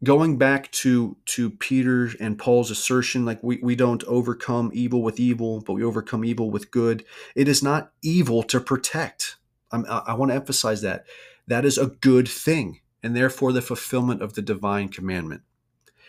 going 0.04 0.38
back 0.38 0.72
to 0.72 1.18
to 1.26 1.50
Peter 1.50 2.10
and 2.20 2.38
Paul's 2.38 2.72
assertion 2.72 3.26
like 3.26 3.42
we, 3.44 3.60
we 3.62 3.76
don't 3.76 4.04
overcome 4.06 4.72
evil 4.74 5.02
with 5.02 5.20
evil 5.20 5.62
but 5.62 5.74
we 5.74 5.84
overcome 5.84 6.24
evil 6.24 6.50
with 6.50 6.72
good. 6.72 7.04
It 7.36 7.48
is 7.48 7.62
not 7.62 7.92
evil 8.02 8.44
to 8.44 8.60
protect. 8.60 9.36
I'm, 9.72 9.86
i 9.90 10.04
I 10.08 10.14
want 10.14 10.32
to 10.32 10.36
emphasize 10.36 10.82
that. 10.82 11.06
That 11.48 11.66
is 11.66 11.78
a 11.78 11.88
good 11.88 12.28
thing 12.28 12.80
and 13.04 13.16
therefore 13.16 13.52
the 13.52 13.62
fulfillment 13.62 14.22
of 14.22 14.34
the 14.34 14.42
divine 14.42 14.90
commandment. 14.90 15.42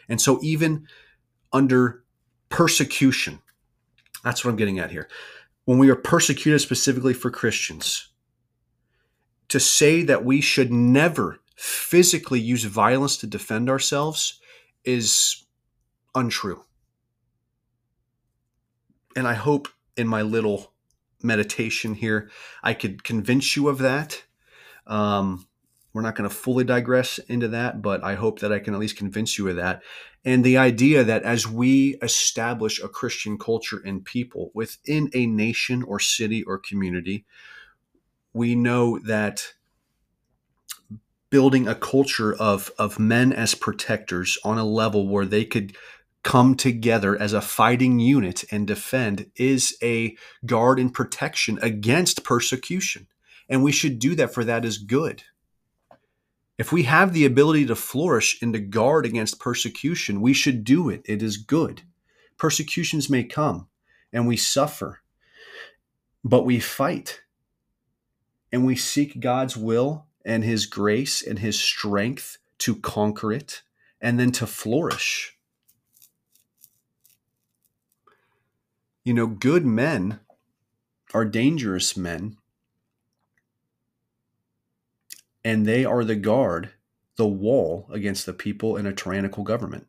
And 0.08 0.20
so 0.20 0.38
even 0.42 0.86
under 1.52 2.02
persecution 2.48 3.40
that's 4.22 4.44
what 4.44 4.50
I'm 4.50 4.56
getting 4.56 4.78
at 4.78 4.90
here. 4.90 5.08
When 5.64 5.78
we 5.78 5.90
are 5.90 5.96
persecuted 5.96 6.60
specifically 6.60 7.14
for 7.14 7.30
Christians 7.30 8.08
to 9.48 9.60
say 9.60 10.02
that 10.02 10.24
we 10.24 10.40
should 10.40 10.72
never 10.72 11.39
physically 11.60 12.40
use 12.40 12.64
violence 12.64 13.18
to 13.18 13.26
defend 13.26 13.68
ourselves 13.68 14.40
is 14.82 15.44
untrue. 16.14 16.64
And 19.14 19.28
I 19.28 19.34
hope 19.34 19.68
in 19.94 20.08
my 20.08 20.22
little 20.22 20.72
meditation 21.22 21.92
here. 21.92 22.30
I 22.62 22.72
could 22.72 23.04
convince 23.04 23.56
you 23.56 23.68
of 23.68 23.76
that. 23.78 24.24
Um, 24.86 25.46
we're 25.92 26.00
not 26.00 26.14
going 26.14 26.30
to 26.30 26.34
fully 26.34 26.64
digress 26.64 27.18
into 27.18 27.48
that, 27.48 27.82
but 27.82 28.02
I 28.02 28.14
hope 28.14 28.38
that 28.38 28.52
I 28.52 28.58
can 28.58 28.72
at 28.72 28.80
least 28.80 28.96
convince 28.96 29.36
you 29.36 29.46
of 29.48 29.56
that. 29.56 29.82
And 30.24 30.42
the 30.42 30.56
idea 30.56 31.04
that 31.04 31.24
as 31.24 31.46
we 31.46 31.96
establish 32.00 32.82
a 32.82 32.88
Christian 32.88 33.36
culture 33.36 33.82
and 33.84 34.02
people 34.02 34.50
within 34.54 35.10
a 35.12 35.26
nation 35.26 35.82
or 35.82 36.00
city 36.00 36.42
or 36.42 36.56
community, 36.56 37.26
we 38.32 38.54
know 38.54 38.98
that 39.00 39.54
building 41.30 41.68
a 41.68 41.74
culture 41.74 42.34
of, 42.34 42.70
of 42.78 42.98
men 42.98 43.32
as 43.32 43.54
protectors 43.54 44.36
on 44.44 44.58
a 44.58 44.64
level 44.64 45.08
where 45.08 45.24
they 45.24 45.44
could 45.44 45.76
come 46.22 46.54
together 46.54 47.20
as 47.20 47.32
a 47.32 47.40
fighting 47.40 47.98
unit 47.98 48.44
and 48.50 48.66
defend 48.66 49.30
is 49.36 49.76
a 49.82 50.16
guard 50.44 50.78
and 50.78 50.92
protection 50.92 51.58
against 51.62 52.24
persecution. 52.24 53.06
And 53.48 53.62
we 53.62 53.72
should 53.72 53.98
do 53.98 54.14
that 54.16 54.34
for 54.34 54.44
that 54.44 54.64
is 54.64 54.78
good. 54.78 55.22
If 56.58 56.72
we 56.72 56.82
have 56.82 57.14
the 57.14 57.24
ability 57.24 57.64
to 57.66 57.74
flourish 57.74 58.40
and 58.42 58.52
to 58.52 58.60
guard 58.60 59.06
against 59.06 59.40
persecution, 59.40 60.20
we 60.20 60.34
should 60.34 60.62
do 60.62 60.90
it. 60.90 61.00
It 61.06 61.22
is 61.22 61.38
good. 61.38 61.82
Persecutions 62.36 63.08
may 63.08 63.24
come 63.24 63.68
and 64.12 64.26
we 64.26 64.36
suffer, 64.36 65.00
but 66.22 66.44
we 66.44 66.60
fight 66.60 67.22
and 68.52 68.66
we 68.66 68.76
seek 68.76 69.20
God's 69.20 69.56
will 69.56 70.06
and 70.24 70.44
His 70.44 70.66
grace 70.66 71.22
and 71.22 71.38
His 71.38 71.58
strength 71.58 72.38
to 72.58 72.76
conquer 72.76 73.32
it 73.32 73.62
and 74.00 74.18
then 74.18 74.32
to 74.32 74.46
flourish. 74.46 75.36
You 79.04 79.14
know, 79.14 79.26
good 79.26 79.64
men 79.64 80.20
are 81.12 81.24
dangerous 81.24 81.96
men 81.96 82.36
and 85.44 85.66
they 85.66 85.84
are 85.84 86.04
the 86.04 86.16
guard, 86.16 86.70
the 87.16 87.26
wall 87.26 87.88
against 87.90 88.26
the 88.26 88.32
people 88.32 88.76
in 88.76 88.86
a 88.86 88.92
tyrannical 88.92 89.44
government. 89.44 89.86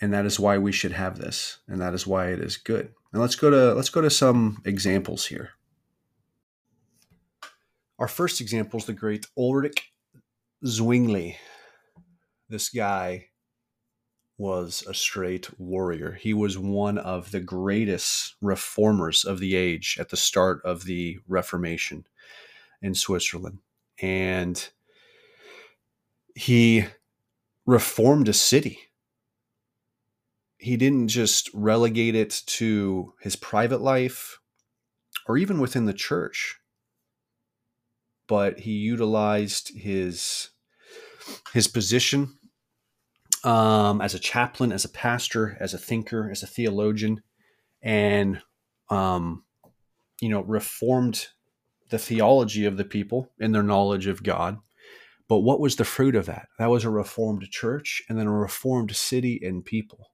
And 0.00 0.12
that 0.12 0.26
is 0.26 0.38
why 0.38 0.58
we 0.58 0.72
should 0.72 0.92
have 0.92 1.18
this, 1.18 1.58
and 1.66 1.80
that 1.80 1.94
is 1.94 2.06
why 2.06 2.28
it 2.28 2.40
is 2.40 2.58
good. 2.58 2.92
And 3.12 3.22
let's 3.22 3.36
go 3.36 3.48
to 3.48 3.72
let's 3.72 3.88
go 3.88 4.02
to 4.02 4.10
some 4.10 4.60
examples 4.64 5.26
here. 5.26 5.52
Our 7.98 8.08
first 8.08 8.40
example 8.40 8.78
is 8.78 8.84
the 8.84 8.92
great 8.92 9.26
Ulrich 9.38 9.92
Zwingli. 10.64 11.38
This 12.48 12.68
guy 12.68 13.28
was 14.38 14.84
a 14.86 14.92
straight 14.92 15.58
warrior. 15.58 16.12
He 16.12 16.34
was 16.34 16.58
one 16.58 16.98
of 16.98 17.30
the 17.30 17.40
greatest 17.40 18.34
reformers 18.42 19.24
of 19.24 19.40
the 19.40 19.56
age 19.56 19.96
at 19.98 20.10
the 20.10 20.16
start 20.16 20.60
of 20.62 20.84
the 20.84 21.18
Reformation 21.26 22.06
in 22.82 22.94
Switzerland. 22.94 23.60
And 23.98 24.68
he 26.34 26.84
reformed 27.64 28.28
a 28.28 28.34
city. 28.34 28.78
He 30.58 30.76
didn't 30.76 31.08
just 31.08 31.48
relegate 31.54 32.14
it 32.14 32.42
to 32.46 33.14
his 33.22 33.36
private 33.36 33.80
life 33.80 34.38
or 35.26 35.38
even 35.38 35.60
within 35.60 35.86
the 35.86 35.94
church, 35.94 36.60
but 38.28 38.60
he 38.60 38.72
utilized 38.72 39.76
his 39.76 40.50
his 41.52 41.68
position 41.68 42.38
um, 43.44 44.00
as 44.00 44.14
a 44.14 44.18
chaplain, 44.18 44.72
as 44.72 44.84
a 44.84 44.88
pastor, 44.88 45.56
as 45.60 45.74
a 45.74 45.78
thinker, 45.78 46.30
as 46.30 46.42
a 46.42 46.46
theologian, 46.46 47.22
and 47.82 48.40
um, 48.90 49.44
you 50.20 50.28
know 50.28 50.42
reformed 50.42 51.28
the 51.90 51.98
theology 51.98 52.64
of 52.64 52.76
the 52.76 52.84
people 52.84 53.30
and 53.40 53.54
their 53.54 53.62
knowledge 53.62 54.06
of 54.06 54.22
God. 54.22 54.58
But 55.28 55.40
what 55.40 55.60
was 55.60 55.76
the 55.76 55.84
fruit 55.84 56.14
of 56.14 56.26
that? 56.26 56.48
That 56.58 56.70
was 56.70 56.84
a 56.84 56.90
reformed 56.90 57.48
church 57.50 58.02
and 58.08 58.18
then 58.18 58.26
a 58.26 58.32
reformed 58.32 58.94
city 58.94 59.40
and 59.42 59.64
people. 59.64 60.10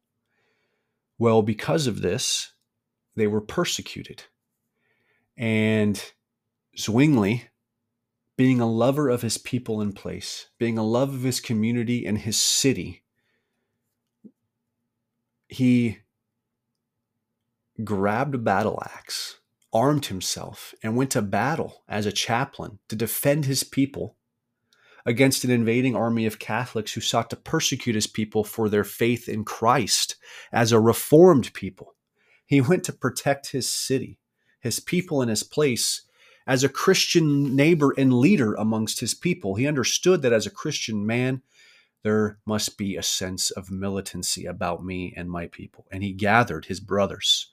Well, 1.18 1.42
because 1.42 1.86
of 1.86 2.00
this, 2.00 2.52
they 3.14 3.26
were 3.26 3.40
persecuted. 3.40 4.24
And 5.36 6.02
Zwingli, 6.78 7.44
being 8.42 8.60
a 8.60 8.68
lover 8.68 9.08
of 9.08 9.22
his 9.22 9.38
people 9.38 9.80
and 9.80 9.94
place, 9.94 10.48
being 10.58 10.76
a 10.76 10.82
love 10.82 11.14
of 11.14 11.22
his 11.22 11.38
community 11.38 12.04
and 12.04 12.18
his 12.18 12.36
city, 12.36 13.04
he 15.46 15.98
grabbed 17.84 18.34
a 18.34 18.38
battle 18.38 18.82
axe 18.84 19.38
armed 19.72 20.06
himself 20.06 20.74
and 20.82 20.96
went 20.96 21.12
to 21.12 21.22
battle 21.22 21.84
as 21.88 22.04
a 22.04 22.10
chaplain 22.10 22.80
to 22.88 22.96
defend 22.96 23.44
his 23.44 23.62
people 23.62 24.16
against 25.06 25.44
an 25.44 25.52
invading 25.52 25.94
army 25.94 26.26
of 26.26 26.40
Catholics 26.40 26.94
who 26.94 27.00
sought 27.00 27.30
to 27.30 27.36
persecute 27.36 27.94
his 27.94 28.08
people 28.08 28.42
for 28.42 28.68
their 28.68 28.82
faith 28.82 29.28
in 29.28 29.44
Christ 29.44 30.16
as 30.50 30.72
a 30.72 30.80
reformed 30.80 31.52
people. 31.54 31.94
He 32.44 32.60
went 32.60 32.82
to 32.86 32.92
protect 32.92 33.52
his 33.52 33.72
city, 33.72 34.18
his 34.58 34.80
people, 34.80 35.22
and 35.22 35.30
his 35.30 35.44
place 35.44 36.02
as 36.46 36.64
a 36.64 36.68
Christian 36.68 37.54
neighbor 37.54 37.94
and 37.96 38.12
leader 38.12 38.54
amongst 38.54 39.00
his 39.00 39.14
people. 39.14 39.54
He 39.54 39.66
understood 39.66 40.22
that 40.22 40.32
as 40.32 40.46
a 40.46 40.50
Christian 40.50 41.06
man, 41.06 41.42
there 42.02 42.38
must 42.44 42.76
be 42.76 42.96
a 42.96 43.02
sense 43.02 43.50
of 43.50 43.70
militancy 43.70 44.46
about 44.46 44.84
me 44.84 45.14
and 45.16 45.30
my 45.30 45.46
people. 45.46 45.86
And 45.90 46.02
he 46.02 46.12
gathered 46.12 46.66
his 46.66 46.80
brothers 46.80 47.52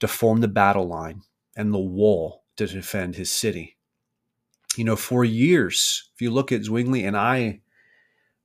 to 0.00 0.08
form 0.08 0.40
the 0.40 0.48
battle 0.48 0.86
line 0.86 1.22
and 1.56 1.72
the 1.72 1.78
wall 1.78 2.44
to 2.56 2.66
defend 2.66 3.16
his 3.16 3.32
city. 3.32 3.76
You 4.76 4.84
know, 4.84 4.96
for 4.96 5.24
years, 5.24 6.10
if 6.14 6.20
you 6.20 6.30
look 6.30 6.52
at 6.52 6.64
Zwingli, 6.64 7.04
and 7.04 7.16
I, 7.16 7.60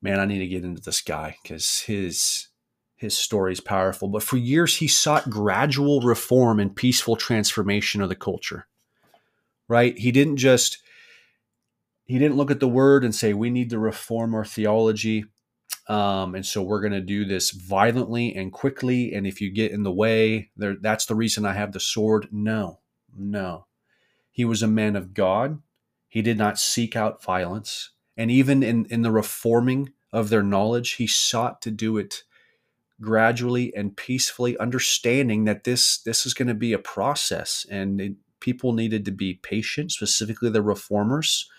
man, 0.01 0.19
I 0.19 0.25
need 0.25 0.39
to 0.39 0.47
get 0.47 0.63
into 0.63 0.81
this 0.81 1.01
guy 1.01 1.37
because 1.41 1.81
his 1.81 2.47
his 2.95 3.17
story 3.17 3.53
is 3.53 3.61
powerful. 3.61 4.09
But 4.09 4.23
for 4.23 4.35
years, 4.35 4.75
he 4.75 4.87
sought 4.89 5.29
gradual 5.29 6.01
reform 6.01 6.59
and 6.59 6.75
peaceful 6.75 7.15
transformation 7.15 8.01
of 8.01 8.09
the 8.09 8.15
culture. 8.15 8.67
Right? 9.69 9.97
He 9.97 10.11
didn't 10.11 10.37
just 10.37 10.79
he 12.05 12.19
didn't 12.19 12.37
look 12.37 12.51
at 12.51 12.59
the 12.59 12.67
word 12.67 13.05
and 13.05 13.15
say 13.15 13.33
we 13.33 13.49
need 13.49 13.69
to 13.69 13.79
reform 13.79 14.35
our 14.35 14.43
theology 14.43 15.25
um, 15.89 16.35
and 16.35 16.45
so 16.45 16.61
we're 16.61 16.81
going 16.81 16.93
to 16.93 17.01
do 17.01 17.25
this 17.25 17.49
violently 17.49 18.35
and 18.35 18.53
quickly. 18.53 19.11
And 19.11 19.25
if 19.25 19.41
you 19.41 19.49
get 19.49 19.71
in 19.71 19.81
the 19.81 19.91
way, 19.91 20.51
there, 20.55 20.75
that's 20.79 21.07
the 21.07 21.15
reason 21.15 21.45
I 21.45 21.53
have 21.53 21.71
the 21.71 21.79
sword. 21.79 22.27
No, 22.31 22.79
no. 23.17 23.65
He 24.31 24.45
was 24.45 24.61
a 24.61 24.67
man 24.67 24.95
of 24.95 25.15
God. 25.15 25.61
He 26.07 26.21
did 26.21 26.37
not 26.37 26.59
seek 26.59 26.95
out 26.95 27.23
violence. 27.23 27.89
And 28.15 28.29
even 28.29 28.61
in, 28.61 28.85
in 28.85 29.01
the 29.01 29.11
reforming 29.11 29.93
of 30.13 30.29
their 30.29 30.43
knowledge, 30.43 30.93
he 30.93 31.07
sought 31.07 31.59
to 31.63 31.71
do 31.71 31.97
it 31.97 32.23
gradually 33.01 33.73
and 33.75 33.97
peacefully, 33.97 34.57
understanding 34.59 35.45
that 35.45 35.63
this 35.63 35.99
this 35.99 36.25
is 36.25 36.33
going 36.33 36.49
to 36.49 36.53
be 36.53 36.73
a 36.73 36.79
process, 36.79 37.65
and 37.71 38.01
it, 38.01 38.13
people 38.39 38.73
needed 38.73 39.05
to 39.05 39.11
be 39.11 39.35
patient, 39.35 39.91
specifically 39.91 40.49
the 40.49 40.61
reformers 40.61 41.49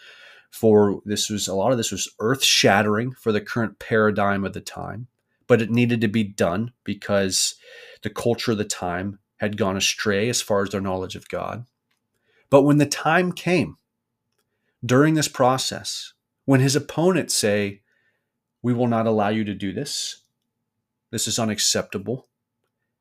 for 0.50 1.00
this 1.04 1.30
was 1.30 1.48
a 1.48 1.54
lot 1.54 1.72
of 1.72 1.78
this 1.78 1.92
was 1.92 2.08
earth 2.18 2.42
shattering 2.42 3.12
for 3.12 3.32
the 3.32 3.40
current 3.40 3.78
paradigm 3.78 4.44
of 4.44 4.52
the 4.52 4.60
time, 4.60 5.06
but 5.46 5.62
it 5.62 5.70
needed 5.70 6.00
to 6.00 6.08
be 6.08 6.24
done 6.24 6.72
because 6.84 7.54
the 8.02 8.10
culture 8.10 8.52
of 8.52 8.58
the 8.58 8.64
time 8.64 9.20
had 9.36 9.56
gone 9.56 9.76
astray 9.76 10.28
as 10.28 10.42
far 10.42 10.62
as 10.62 10.70
their 10.70 10.80
knowledge 10.80 11.14
of 11.14 11.28
God. 11.28 11.66
But 12.50 12.62
when 12.62 12.78
the 12.78 12.86
time 12.86 13.32
came 13.32 13.76
during 14.84 15.14
this 15.14 15.28
process, 15.28 16.12
when 16.44 16.60
his 16.60 16.74
opponents 16.74 17.34
say, 17.34 17.82
We 18.60 18.74
will 18.74 18.88
not 18.88 19.06
allow 19.06 19.28
you 19.28 19.44
to 19.44 19.54
do 19.54 19.72
this, 19.72 20.22
this 21.10 21.28
is 21.28 21.38
unacceptable. 21.38 22.28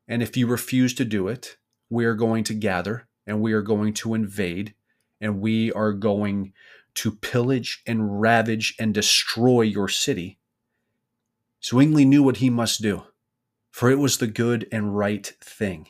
And 0.07 0.21
if 0.23 0.37
you 0.37 0.47
refuse 0.47 0.93
to 0.95 1.05
do 1.05 1.27
it, 1.27 1.57
we 1.89 2.05
are 2.05 2.15
going 2.15 2.43
to 2.45 2.53
gather 2.53 3.07
and 3.29 3.41
we 3.41 3.53
are 3.53 3.61
going 3.61 3.93
to 3.93 4.15
invade 4.15 4.73
and 5.21 5.39
we 5.39 5.71
are 5.73 5.93
going 5.93 6.51
to 6.95 7.11
pillage 7.11 7.83
and 7.85 8.19
ravage 8.19 8.75
and 8.79 8.93
destroy 8.93 9.61
your 9.61 9.87
city. 9.87 10.39
Zwingli 11.63 12.05
knew 12.05 12.23
what 12.23 12.37
he 12.37 12.49
must 12.49 12.81
do, 12.81 13.03
for 13.71 13.91
it 13.91 13.99
was 13.99 14.17
the 14.17 14.27
good 14.27 14.67
and 14.71 14.97
right 14.97 15.27
thing. 15.41 15.87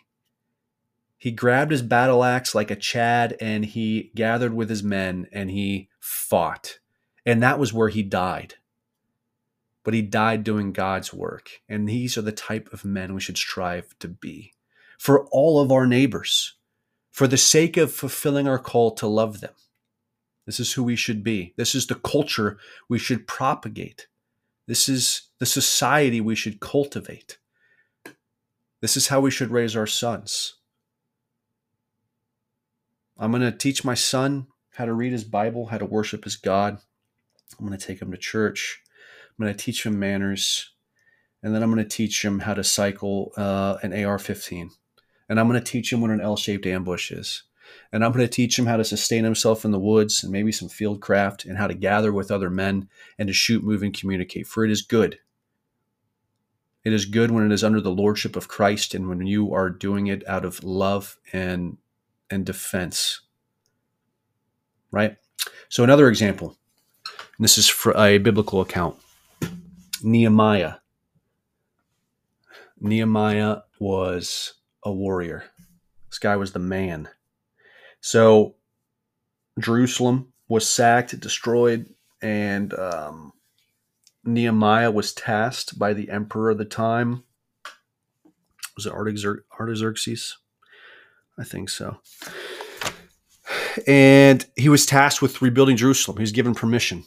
He 1.18 1.32
grabbed 1.32 1.72
his 1.72 1.82
battle 1.82 2.24
axe 2.24 2.53
like 2.53 2.70
a 2.70 2.76
Chad 2.76 3.36
and 3.40 3.66
he 3.66 4.11
gathered 4.16 4.53
with 4.53 4.70
his 4.70 4.84
men 4.84 5.28
and 5.32 5.49
he 5.49 5.90
fought. 5.99 6.80
And 7.26 7.41
that 7.41 7.60
was 7.60 7.74
where 7.74 7.90
he 7.90 8.03
died. 8.03 8.56
But 9.84 9.94
he 9.94 10.02
died 10.02 10.44
doing 10.44 10.74
God's 10.74 11.14
work. 11.14 11.61
And 11.68 11.88
these 11.88 12.18
are 12.18 12.22
the 12.22 12.32
type 12.32 12.72
of 12.74 12.86
men 12.86 13.14
we 13.14 13.22
should 13.22 13.38
strive 13.38 13.98
to 13.99 14.07
be 14.10 14.53
for 14.98 15.26
all 15.28 15.61
of 15.61 15.72
our 15.72 15.88
neighbors, 15.88 16.56
for 17.11 17.27
the 17.27 17.38
sake 17.38 17.77
of 17.77 17.91
fulfilling 17.91 18.48
our 18.48 18.60
call 18.60 18.91
to 18.91 19.07
love 19.07 19.41
them 19.41 19.53
this 20.49 20.60
is 20.60 20.73
who 20.73 20.84
we 20.84 20.95
should 20.95 21.23
be. 21.23 21.53
This 21.57 21.76
is 21.76 21.86
the 21.86 21.94
culture 21.94 22.57
we 22.90 22.98
should 22.98 23.27
propagate. 23.27 24.07
This 24.65 24.90
is 24.90 25.30
the 25.38 25.45
society 25.45 26.19
we 26.19 26.34
should 26.34 26.60
cultivate. 26.60 27.38
This 28.81 28.98
is 28.98 29.10
how 29.10 29.19
we 29.19 29.30
should 29.30 29.52
raise 29.52 29.76
our 29.76 29.86
sons. 29.86 30.56
I'm 33.15 33.30
going 33.30 33.44
to 33.44 33.56
teach 33.56 33.86
my 33.86 33.94
son 33.94 34.48
how 34.72 34.86
to 34.86 34.94
read 34.94 35.11
his 35.11 35.23
Bible, 35.23 35.68
how 35.68 35.77
to 35.77 35.86
worship 35.86 36.23
his 36.23 36.36
God. 36.36 36.80
I'm 37.60 37.68
going 37.68 37.77
to 37.77 37.86
take 37.86 38.02
him 38.02 38.10
to 38.10 38.18
church. 38.18 38.81
I'm 39.30 39.45
going 39.45 39.56
to 39.56 39.64
teach 39.64 39.86
him 39.86 39.99
manners. 39.99 40.72
And 41.44 41.53
then 41.53 41.61
I'm 41.61 41.72
going 41.72 41.88
to 41.88 41.95
teach 41.95 42.26
him 42.26 42.40
how 42.40 42.56
to 42.56 42.64
cycle 42.64 43.34
uh, 43.38 43.77
an 43.84 43.94
AR 44.03 44.18
15. 44.18 44.72
And 45.30 45.39
I'm 45.39 45.47
going 45.47 45.61
to 45.61 45.72
teach 45.72 45.93
him 45.93 46.01
what 46.01 46.11
an 46.11 46.22
L 46.22 46.35
shaped 46.35 46.65
ambush 46.65 47.11
is. 47.11 47.43
And 47.91 48.03
I'm 48.03 48.11
going 48.11 48.26
to 48.26 48.31
teach 48.31 48.57
him 48.57 48.65
how 48.65 48.77
to 48.77 48.84
sustain 48.84 49.23
himself 49.23 49.64
in 49.64 49.72
the 49.72 49.80
woods 49.80 50.23
and 50.23 50.31
maybe 50.31 50.51
some 50.51 50.69
field 50.69 51.01
craft 51.01 51.45
and 51.45 51.57
how 51.57 51.68
to 51.68 51.76
gather 51.76 52.11
with 52.11 52.31
other 52.31 52.49
men 52.49 52.89
and 53.18 53.27
to 53.27 53.34
shoot, 53.34 53.64
move, 53.64 53.84
and 53.84 53.97
communicate. 53.97 54.47
For 54.47 54.65
it 54.65 54.72
is 54.72 54.81
good. 54.81 55.19
It 56.84 56.93
is 56.93 57.06
good 57.06 57.30
when 57.31 57.45
it 57.45 57.51
is 57.51 57.64
under 57.64 57.81
the 57.81 57.91
lordship 57.91 58.35
of 58.35 58.47
Christ 58.47 58.95
and 58.95 59.07
when 59.07 59.26
you 59.26 59.53
are 59.53 59.69
doing 59.69 60.07
it 60.07 60.27
out 60.27 60.45
of 60.45 60.64
love 60.64 61.18
and 61.34 61.77
and 62.31 62.45
defense. 62.45 63.22
Right? 64.91 65.18
So 65.68 65.84
another 65.84 66.07
example. 66.10 66.57
this 67.39 67.57
is 67.57 67.68
for 67.68 67.95
a 67.97 68.18
biblical 68.18 68.61
account. 68.61 68.95
Nehemiah. 70.03 70.76
Nehemiah 72.80 73.57
was 73.80 74.53
a 74.84 74.91
warrior. 74.91 75.43
This 76.10 76.19
guy 76.19 76.35
was 76.35 76.53
the 76.53 76.60
man. 76.60 77.10
So 78.01 78.56
Jerusalem 79.60 80.34
was 80.47 80.68
sacked, 80.68 81.19
destroyed, 81.19 81.93
and 82.22 82.73
um, 82.73 83.34
Nehemiah 84.23 84.91
was 84.91 85.14
tasked 85.14 85.77
by 85.77 85.93
the 85.93 86.10
emperor 86.10 86.49
of 86.49 86.57
the 86.57 86.65
time. 86.65 87.23
Was 88.76 88.85
it 88.85 88.93
Artaxerxes? 88.93 90.38
I 91.38 91.43
think 91.43 91.69
so. 91.69 91.97
And 93.88 94.45
he 94.56 94.69
was 94.69 94.85
tasked 94.85 95.22
with 95.22 95.41
rebuilding 95.41 95.77
Jerusalem. 95.77 96.18
He 96.18 96.23
was 96.23 96.31
given 96.31 96.56
permission. 96.56 97.06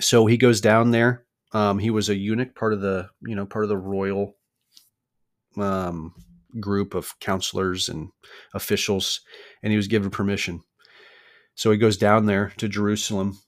So 0.00 0.26
he 0.26 0.36
goes 0.36 0.60
down 0.60 0.90
there. 0.90 1.24
Um, 1.52 1.78
he 1.78 1.90
was 1.90 2.08
a 2.08 2.16
eunuch, 2.16 2.54
part 2.54 2.72
of 2.72 2.80
the 2.80 3.08
you 3.22 3.36
know 3.36 3.46
part 3.46 3.64
of 3.64 3.68
the 3.68 3.76
royal 3.76 4.36
um, 5.56 6.14
group 6.60 6.94
of 6.94 7.18
counselors 7.20 7.88
and 7.88 8.10
officials, 8.54 9.20
and 9.62 9.70
he 9.70 9.76
was 9.76 9.88
given 9.88 10.10
permission. 10.10 10.60
So 11.54 11.70
he 11.70 11.78
goes 11.78 11.96
down 11.96 12.26
there 12.26 12.52
to 12.56 12.68
Jerusalem 12.68 13.38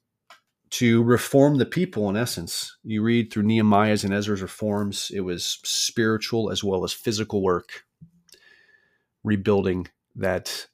to 0.70 1.02
reform 1.02 1.58
the 1.58 1.66
people. 1.66 2.08
In 2.08 2.16
essence, 2.16 2.76
you 2.82 3.02
read 3.02 3.32
through 3.32 3.44
Nehemiah's 3.44 4.04
and 4.04 4.12
Ezra's 4.12 4.42
reforms; 4.42 5.10
it 5.14 5.20
was 5.20 5.58
spiritual 5.64 6.50
as 6.50 6.62
well 6.62 6.84
as 6.84 6.92
physical 6.92 7.42
work 7.42 7.84
rebuilding 9.24 9.88
that 10.14 10.68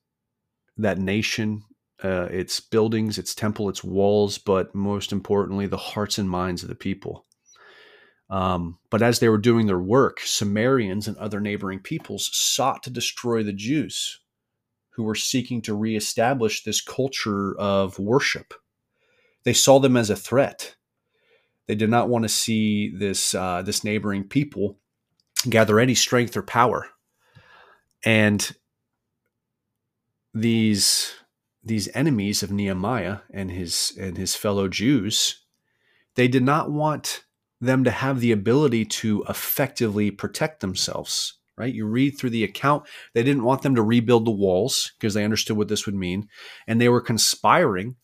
that 0.76 0.98
nation, 0.98 1.62
uh, 2.02 2.28
its 2.30 2.60
buildings, 2.60 3.18
its 3.18 3.34
temple, 3.34 3.68
its 3.68 3.82
walls, 3.84 4.38
but 4.38 4.74
most 4.74 5.12
importantly, 5.12 5.66
the 5.66 5.76
hearts 5.76 6.18
and 6.18 6.28
minds 6.28 6.62
of 6.62 6.68
the 6.68 6.74
people. 6.74 7.24
Um, 8.32 8.78
but 8.88 9.02
as 9.02 9.18
they 9.18 9.28
were 9.28 9.36
doing 9.36 9.66
their 9.66 9.78
work, 9.78 10.20
Sumerians 10.20 11.06
and 11.06 11.16
other 11.18 11.38
neighboring 11.38 11.80
peoples 11.80 12.30
sought 12.32 12.82
to 12.84 12.90
destroy 12.90 13.42
the 13.42 13.52
Jews 13.52 14.20
who 14.94 15.02
were 15.02 15.14
seeking 15.14 15.60
to 15.62 15.74
reestablish 15.74 16.64
this 16.64 16.80
culture 16.80 17.54
of 17.58 17.98
worship. 17.98 18.54
They 19.44 19.52
saw 19.52 19.78
them 19.80 19.98
as 19.98 20.08
a 20.08 20.16
threat. 20.16 20.76
They 21.66 21.74
did 21.74 21.90
not 21.90 22.08
want 22.08 22.22
to 22.22 22.28
see 22.30 22.90
this 22.96 23.34
uh, 23.34 23.60
this 23.62 23.84
neighboring 23.84 24.24
people 24.24 24.78
gather 25.48 25.78
any 25.78 25.94
strength 25.94 26.34
or 26.34 26.42
power 26.42 26.88
and 28.02 28.52
these 30.32 31.12
these 31.62 31.88
enemies 31.94 32.42
of 32.42 32.50
Nehemiah 32.50 33.18
and 33.30 33.50
his 33.50 33.92
and 34.00 34.16
his 34.16 34.34
fellow 34.34 34.68
Jews, 34.68 35.44
they 36.14 36.28
did 36.28 36.42
not 36.42 36.70
want 36.70 37.24
them 37.66 37.84
to 37.84 37.90
have 37.90 38.20
the 38.20 38.32
ability 38.32 38.84
to 38.84 39.24
effectively 39.28 40.10
protect 40.10 40.60
themselves. 40.60 41.38
Right? 41.56 41.74
You 41.74 41.86
read 41.86 42.12
through 42.12 42.30
the 42.30 42.44
account, 42.44 42.84
they 43.14 43.22
didn't 43.22 43.44
want 43.44 43.62
them 43.62 43.74
to 43.74 43.82
rebuild 43.82 44.24
the 44.24 44.30
walls 44.30 44.92
because 44.98 45.14
they 45.14 45.24
understood 45.24 45.56
what 45.56 45.68
this 45.68 45.86
would 45.86 45.94
mean, 45.94 46.28
and 46.66 46.80
they 46.80 46.88
were 46.88 47.00
conspiring 47.00 47.96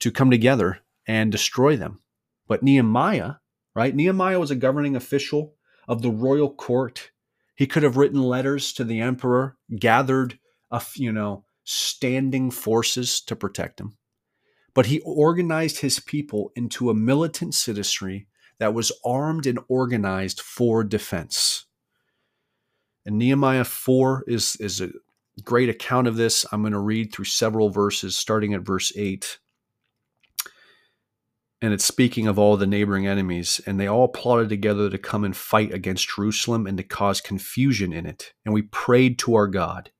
to 0.00 0.10
come 0.10 0.30
together 0.30 0.80
and 1.06 1.30
destroy 1.30 1.76
them. 1.76 2.00
But 2.48 2.62
Nehemiah, 2.62 3.34
right? 3.74 3.94
Nehemiah 3.94 4.40
was 4.40 4.50
a 4.50 4.56
governing 4.56 4.96
official 4.96 5.54
of 5.86 6.02
the 6.02 6.10
royal 6.10 6.50
court 6.50 7.10
he 7.58 7.66
could 7.66 7.82
have 7.82 7.96
written 7.96 8.22
letters 8.22 8.72
to 8.74 8.84
the 8.84 9.00
emperor, 9.00 9.56
gathered 9.76 10.38
a 10.70 10.80
you 10.94 11.10
know 11.10 11.44
standing 11.64 12.52
forces 12.52 13.20
to 13.22 13.34
protect 13.34 13.80
him. 13.80 13.98
But 14.74 14.86
he 14.86 15.00
organized 15.00 15.80
his 15.80 15.98
people 15.98 16.52
into 16.54 16.88
a 16.88 16.94
militant 16.94 17.54
citizenry 17.54 18.27
that 18.58 18.74
was 18.74 18.92
armed 19.04 19.46
and 19.46 19.58
organized 19.68 20.40
for 20.40 20.84
defense. 20.84 21.66
And 23.06 23.18
Nehemiah 23.18 23.64
4 23.64 24.24
is, 24.26 24.56
is 24.56 24.80
a 24.80 24.90
great 25.44 25.68
account 25.68 26.06
of 26.06 26.16
this. 26.16 26.44
I'm 26.52 26.62
going 26.62 26.72
to 26.72 26.78
read 26.78 27.12
through 27.12 27.26
several 27.26 27.70
verses, 27.70 28.16
starting 28.16 28.54
at 28.54 28.62
verse 28.62 28.92
8 28.96 29.38
and 31.60 31.72
it's 31.72 31.84
speaking 31.84 32.28
of 32.28 32.38
all 32.38 32.56
the 32.56 32.66
neighboring 32.66 33.06
enemies, 33.06 33.60
and 33.66 33.80
they 33.80 33.88
all 33.88 34.08
plotted 34.08 34.48
together 34.48 34.88
to 34.88 34.98
come 34.98 35.24
and 35.24 35.36
fight 35.36 35.72
against 35.72 36.08
Jerusalem 36.14 36.66
and 36.66 36.76
to 36.78 36.84
cause 36.84 37.20
confusion 37.20 37.92
in 37.92 38.06
it. 38.06 38.32
And 38.44 38.54
we 38.54 38.62
prayed 38.62 39.18
to 39.20 39.34
our 39.34 39.48
God 39.48 39.90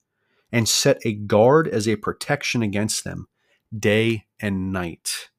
and 0.53 0.69
set 0.69 0.99
a 1.05 1.13
guard 1.13 1.67
as 1.67 1.89
a 1.89 1.97
protection 1.97 2.63
against 2.63 3.03
them 3.03 3.27
day 3.77 4.27
and 4.39 4.73
night. 4.73 5.31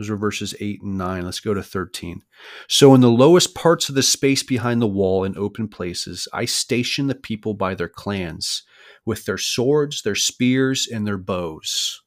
Those 0.00 0.08
are 0.08 0.16
verses 0.16 0.54
8 0.58 0.80
and 0.80 0.96
9. 0.96 1.26
Let's 1.26 1.40
go 1.40 1.52
to 1.52 1.62
13. 1.62 2.22
So, 2.66 2.94
in 2.94 3.02
the 3.02 3.10
lowest 3.10 3.54
parts 3.54 3.90
of 3.90 3.94
the 3.94 4.02
space 4.02 4.42
behind 4.42 4.80
the 4.80 4.86
wall 4.86 5.24
in 5.24 5.36
open 5.36 5.68
places, 5.68 6.26
I 6.32 6.46
stationed 6.46 7.10
the 7.10 7.14
people 7.14 7.52
by 7.52 7.74
their 7.74 7.86
clans, 7.86 8.62
with 9.04 9.26
their 9.26 9.36
swords, 9.36 10.00
their 10.00 10.14
spears, 10.14 10.88
and 10.90 11.06
their 11.06 11.18
bows. 11.18 12.00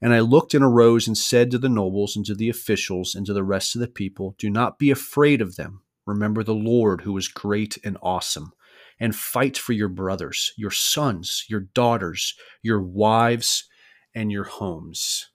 And 0.00 0.14
I 0.14 0.20
looked 0.20 0.54
and 0.54 0.64
arose 0.64 1.06
and 1.06 1.18
said 1.18 1.50
to 1.50 1.58
the 1.58 1.68
nobles 1.68 2.16
and 2.16 2.24
to 2.24 2.34
the 2.34 2.48
officials 2.48 3.14
and 3.14 3.26
to 3.26 3.34
the 3.34 3.44
rest 3.44 3.76
of 3.76 3.82
the 3.82 3.86
people, 3.86 4.34
Do 4.38 4.48
not 4.48 4.78
be 4.78 4.90
afraid 4.90 5.42
of 5.42 5.56
them. 5.56 5.82
Remember 6.06 6.42
the 6.42 6.54
Lord 6.54 7.02
who 7.02 7.14
is 7.18 7.28
great 7.28 7.76
and 7.84 7.98
awesome. 8.00 8.52
And 8.98 9.14
fight 9.14 9.58
for 9.58 9.74
your 9.74 9.90
brothers, 9.90 10.52
your 10.56 10.70
sons, 10.70 11.44
your 11.46 11.60
daughters, 11.60 12.34
your 12.62 12.80
wives, 12.80 13.68
and 14.14 14.32
your 14.32 14.44
homes. 14.44 15.29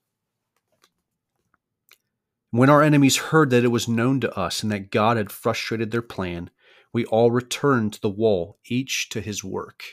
When 2.55 2.69
our 2.69 2.81
enemies 2.81 3.17
heard 3.17 3.49
that 3.49 3.65
it 3.65 3.67
was 3.67 3.89
known 3.89 4.21
to 4.21 4.33
us 4.33 4.63
and 4.63 4.71
that 4.71 4.89
God 4.89 5.17
had 5.17 5.29
frustrated 5.29 5.91
their 5.91 6.01
plan, 6.01 6.51
we 6.93 7.03
all 7.03 7.29
returned 7.29 7.91
to 7.91 8.01
the 8.01 8.09
wall, 8.09 8.59
each 8.65 9.09
to 9.09 9.19
his 9.19 9.43
work. 9.43 9.83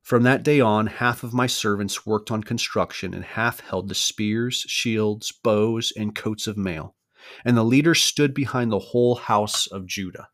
From 0.00 0.22
that 0.22 0.42
day 0.42 0.60
on, 0.60 0.86
half 0.86 1.22
of 1.22 1.34
my 1.34 1.46
servants 1.46 2.06
worked 2.06 2.30
on 2.30 2.42
construction, 2.42 3.12
and 3.12 3.22
half 3.22 3.60
held 3.60 3.90
the 3.90 3.94
spears, 3.94 4.64
shields, 4.66 5.30
bows, 5.30 5.92
and 5.94 6.14
coats 6.14 6.46
of 6.46 6.56
mail. 6.56 6.96
And 7.44 7.54
the 7.54 7.64
leaders 7.64 8.00
stood 8.00 8.32
behind 8.32 8.72
the 8.72 8.78
whole 8.78 9.16
house 9.16 9.66
of 9.66 9.86
Judah. 9.86 10.30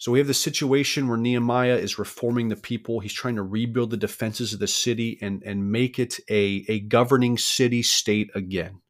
So 0.00 0.10
we 0.10 0.18
have 0.18 0.28
the 0.28 0.32
situation 0.32 1.08
where 1.08 1.18
Nehemiah 1.18 1.76
is 1.76 1.98
reforming 1.98 2.48
the 2.48 2.56
people. 2.56 3.00
He's 3.00 3.12
trying 3.12 3.36
to 3.36 3.42
rebuild 3.42 3.90
the 3.90 3.98
defenses 3.98 4.54
of 4.54 4.58
the 4.58 4.66
city 4.66 5.18
and, 5.20 5.42
and 5.42 5.70
make 5.70 5.98
it 5.98 6.18
a, 6.30 6.64
a 6.68 6.80
governing 6.80 7.36
city 7.36 7.82
state 7.82 8.30
again. 8.34 8.80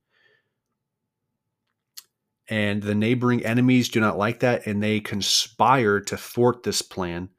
And 2.48 2.80
the 2.80 2.94
neighboring 2.94 3.44
enemies 3.44 3.88
do 3.88 3.98
not 3.98 4.18
like 4.18 4.38
that, 4.38 4.68
and 4.68 4.80
they 4.80 5.00
conspire 5.00 5.98
to 5.98 6.16
thwart 6.16 6.62
this 6.62 6.80
plan 6.80 7.30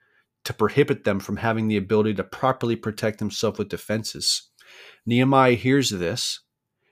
to 0.44 0.54
prohibit 0.54 1.06
them 1.06 1.22
from 1.22 1.38
having 1.38 1.70
the 1.70 1.78
ability 1.78 2.16
to 2.16 2.26
properly 2.26 2.76
protect 2.76 3.20
themselves 3.20 3.58
with 3.58 3.70
defenses. 3.70 4.50
Nehemiah 5.06 5.54
hears 5.54 5.92
this, 5.92 6.42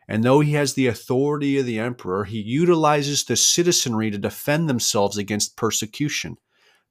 and 0.07 0.23
though 0.23 0.39
he 0.39 0.53
has 0.53 0.75
the 0.75 0.87
authority 0.87 1.59
of 1.59 1.65
the 1.65 1.77
emperor, 1.77 2.23
he 2.23 2.39
utilizes 2.39 3.25
the 3.25 3.35
citizenry 3.35 4.09
to 4.11 4.17
defend 4.17 4.69
themselves 4.69 5.17
against 5.17 5.57
persecution, 5.57 6.37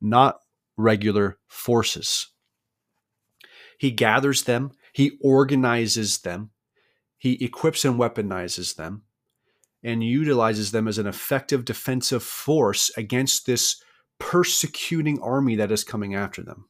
not 0.01 0.41
regular 0.77 1.39
forces. 1.47 2.29
He 3.79 3.91
gathers 3.91 4.43
them, 4.43 4.73
he 4.93 5.19
organizes 5.21 6.19
them, 6.19 6.51
he 7.17 7.43
equips 7.45 7.85
and 7.85 7.99
weaponizes 7.99 8.77
them, 8.77 9.03
and 9.83 10.03
utilizes 10.03 10.73
them 10.73 10.89
as 10.89 10.99
an 10.99 11.07
effective 11.07 11.65
defensive 11.65 12.23
force 12.23 12.91
against 12.97 13.47
this 13.47 13.83
persecuting 14.19 15.21
army 15.21 15.55
that 15.57 15.71
is 15.71 15.85
coming 15.85 16.15
after 16.15 16.43
them. 16.43 16.69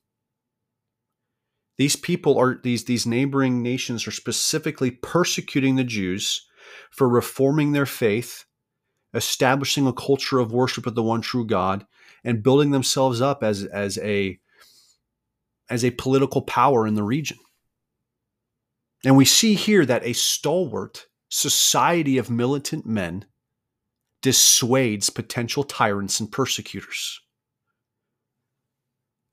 These 1.79 1.97
people 1.97 2.37
are 2.39 2.61
these 2.63 2.85
these 2.85 3.07
neighboring 3.07 3.63
nations 3.63 4.07
are 4.07 4.13
specifically 4.13 4.91
persecuting 4.91 5.77
the 5.77 5.85
Jews 5.85 6.47
for 6.91 7.09
reforming 7.09 7.73
their 7.73 7.87
faith, 7.87 8.45
establishing 9.15 9.87
a 9.87 9.93
culture 9.93 10.39
of 10.39 10.53
worship 10.53 10.87
of 10.87 10.95
the 10.95 11.03
one 11.03 11.21
true 11.21 11.47
God, 11.47 11.87
and 12.29 12.43
building 12.43 12.73
themselves 12.73 13.23
up 13.23 13.43
as, 13.43 13.65
as 13.65 13.97
a 13.99 14.39
as 15.71 15.83
a 15.83 15.91
political 15.93 16.43
power 16.43 16.87
in 16.87 16.95
the 16.95 17.03
region. 17.03 17.39
And 19.03 19.17
we 19.17 19.25
see 19.25 19.55
here 19.55 19.87
that 19.87 20.05
a 20.05 20.13
stalwart 20.13 21.07
society 21.31 22.19
of 22.19 22.31
militant 22.31 22.85
men 22.85 23.25
dissuades 24.23 25.09
potential 25.09 25.65
tyrants 25.65 26.21
and 26.21 26.31
persecutors. 26.31 27.19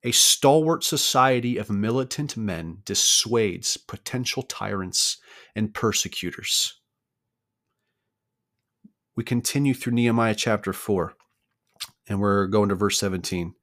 A 0.04 0.12
stalwart 0.12 0.86
society 0.86 1.58
of 1.58 1.70
militant 1.70 2.38
men 2.38 2.78
dissuades 2.86 3.76
potential 3.76 4.44
tyrants 4.44 5.18
and 5.54 5.74
persecutors. 5.74 6.80
We 9.18 9.26
continue 9.26 9.74
through 9.74 9.94
Nehemiah 9.94 10.36
chapter 10.36 10.72
4, 10.72 11.14
and 12.08 12.20
we're 12.20 12.48
going 12.48 12.70
to 12.70 12.76
verse 12.76 13.00
17. 13.00 13.54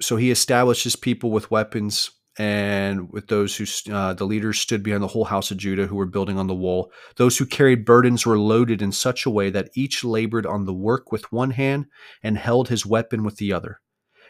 So 0.00 0.16
he 0.16 0.30
establishes 0.30 0.96
people 0.96 1.30
with 1.30 1.50
weapons 1.50 2.10
and 2.38 3.10
with 3.10 3.26
those 3.26 3.56
who 3.56 3.92
uh, 3.92 4.14
the 4.14 4.24
leaders 4.24 4.60
stood 4.60 4.82
behind 4.82 5.02
the 5.02 5.08
whole 5.08 5.24
house 5.24 5.50
of 5.50 5.56
Judah 5.56 5.88
who 5.88 5.96
were 5.96 6.06
building 6.06 6.38
on 6.38 6.46
the 6.46 6.54
wall. 6.54 6.92
Those 7.16 7.36
who 7.36 7.46
carried 7.46 7.84
burdens 7.84 8.24
were 8.24 8.38
loaded 8.38 8.80
in 8.80 8.92
such 8.92 9.26
a 9.26 9.30
way 9.30 9.50
that 9.50 9.70
each 9.74 10.04
labored 10.04 10.46
on 10.46 10.64
the 10.64 10.74
work 10.74 11.10
with 11.10 11.32
one 11.32 11.50
hand 11.50 11.86
and 12.22 12.38
held 12.38 12.68
his 12.68 12.86
weapon 12.86 13.24
with 13.24 13.36
the 13.36 13.52
other. 13.52 13.80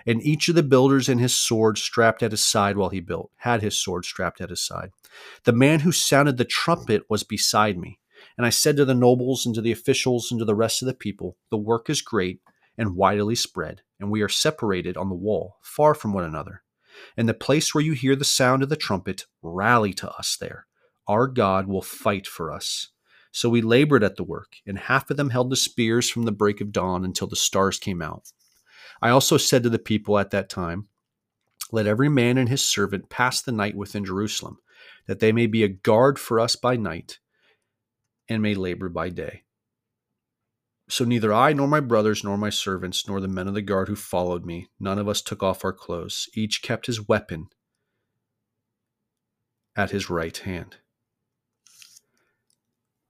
And 0.06 0.22
each 0.22 0.48
of 0.48 0.54
the 0.54 0.62
builders 0.62 1.08
and 1.08 1.20
his 1.20 1.36
sword 1.36 1.76
strapped 1.76 2.22
at 2.22 2.30
his 2.30 2.42
side 2.42 2.78
while 2.78 2.88
he 2.88 3.00
built, 3.00 3.30
had 3.36 3.60
his 3.60 3.76
sword 3.76 4.06
strapped 4.06 4.40
at 4.40 4.48
his 4.48 4.64
side. 4.64 4.90
The 5.44 5.52
man 5.52 5.80
who 5.80 5.92
sounded 5.92 6.38
the 6.38 6.46
trumpet 6.46 7.02
was 7.10 7.24
beside 7.24 7.76
me. 7.76 7.98
And 8.38 8.46
I 8.46 8.50
said 8.50 8.76
to 8.76 8.84
the 8.84 8.94
nobles 8.94 9.44
and 9.44 9.54
to 9.56 9.60
the 9.60 9.72
officials 9.72 10.30
and 10.30 10.38
to 10.38 10.44
the 10.44 10.54
rest 10.54 10.80
of 10.80 10.86
the 10.86 10.94
people, 10.94 11.36
The 11.50 11.58
work 11.58 11.90
is 11.90 12.00
great 12.00 12.40
and 12.78 12.94
widely 12.94 13.34
spread, 13.34 13.82
and 13.98 14.10
we 14.10 14.22
are 14.22 14.28
separated 14.28 14.96
on 14.96 15.08
the 15.08 15.16
wall, 15.16 15.56
far 15.60 15.92
from 15.92 16.12
one 16.12 16.22
another. 16.22 16.62
In 17.16 17.26
the 17.26 17.34
place 17.34 17.74
where 17.74 17.82
you 17.82 17.92
hear 17.92 18.14
the 18.14 18.24
sound 18.24 18.62
of 18.62 18.68
the 18.68 18.76
trumpet, 18.76 19.26
rally 19.42 19.92
to 19.94 20.10
us 20.12 20.36
there. 20.40 20.66
Our 21.08 21.26
God 21.26 21.66
will 21.66 21.82
fight 21.82 22.26
for 22.28 22.52
us. 22.52 22.90
So 23.32 23.48
we 23.48 23.60
labored 23.60 24.04
at 24.04 24.16
the 24.16 24.24
work, 24.24 24.56
and 24.66 24.78
half 24.78 25.10
of 25.10 25.16
them 25.16 25.30
held 25.30 25.50
the 25.50 25.56
spears 25.56 26.08
from 26.08 26.22
the 26.22 26.32
break 26.32 26.60
of 26.60 26.72
dawn 26.72 27.04
until 27.04 27.26
the 27.26 27.36
stars 27.36 27.78
came 27.78 28.00
out. 28.00 28.32
I 29.02 29.10
also 29.10 29.36
said 29.36 29.64
to 29.64 29.70
the 29.70 29.78
people 29.78 30.18
at 30.18 30.30
that 30.30 30.48
time, 30.48 30.88
Let 31.72 31.86
every 31.86 32.08
man 32.08 32.38
and 32.38 32.48
his 32.48 32.66
servant 32.66 33.10
pass 33.10 33.42
the 33.42 33.52
night 33.52 33.76
within 33.76 34.04
Jerusalem, 34.04 34.58
that 35.06 35.18
they 35.20 35.32
may 35.32 35.46
be 35.46 35.64
a 35.64 35.68
guard 35.68 36.18
for 36.18 36.40
us 36.40 36.56
by 36.56 36.76
night, 36.76 37.18
and 38.28 38.42
may 38.42 38.54
labor 38.54 38.88
by 38.88 39.08
day. 39.08 39.42
So 40.88 41.04
neither 41.04 41.32
I, 41.32 41.52
nor 41.52 41.68
my 41.68 41.80
brothers, 41.80 42.24
nor 42.24 42.38
my 42.38 42.50
servants, 42.50 43.06
nor 43.06 43.20
the 43.20 43.28
men 43.28 43.46
of 43.46 43.54
the 43.54 43.62
guard 43.62 43.88
who 43.88 43.96
followed 43.96 44.46
me, 44.46 44.68
none 44.80 44.98
of 44.98 45.08
us 45.08 45.20
took 45.20 45.42
off 45.42 45.64
our 45.64 45.72
clothes. 45.72 46.28
Each 46.34 46.62
kept 46.62 46.86
his 46.86 47.06
weapon 47.06 47.48
at 49.76 49.90
his 49.90 50.08
right 50.08 50.36
hand. 50.36 50.76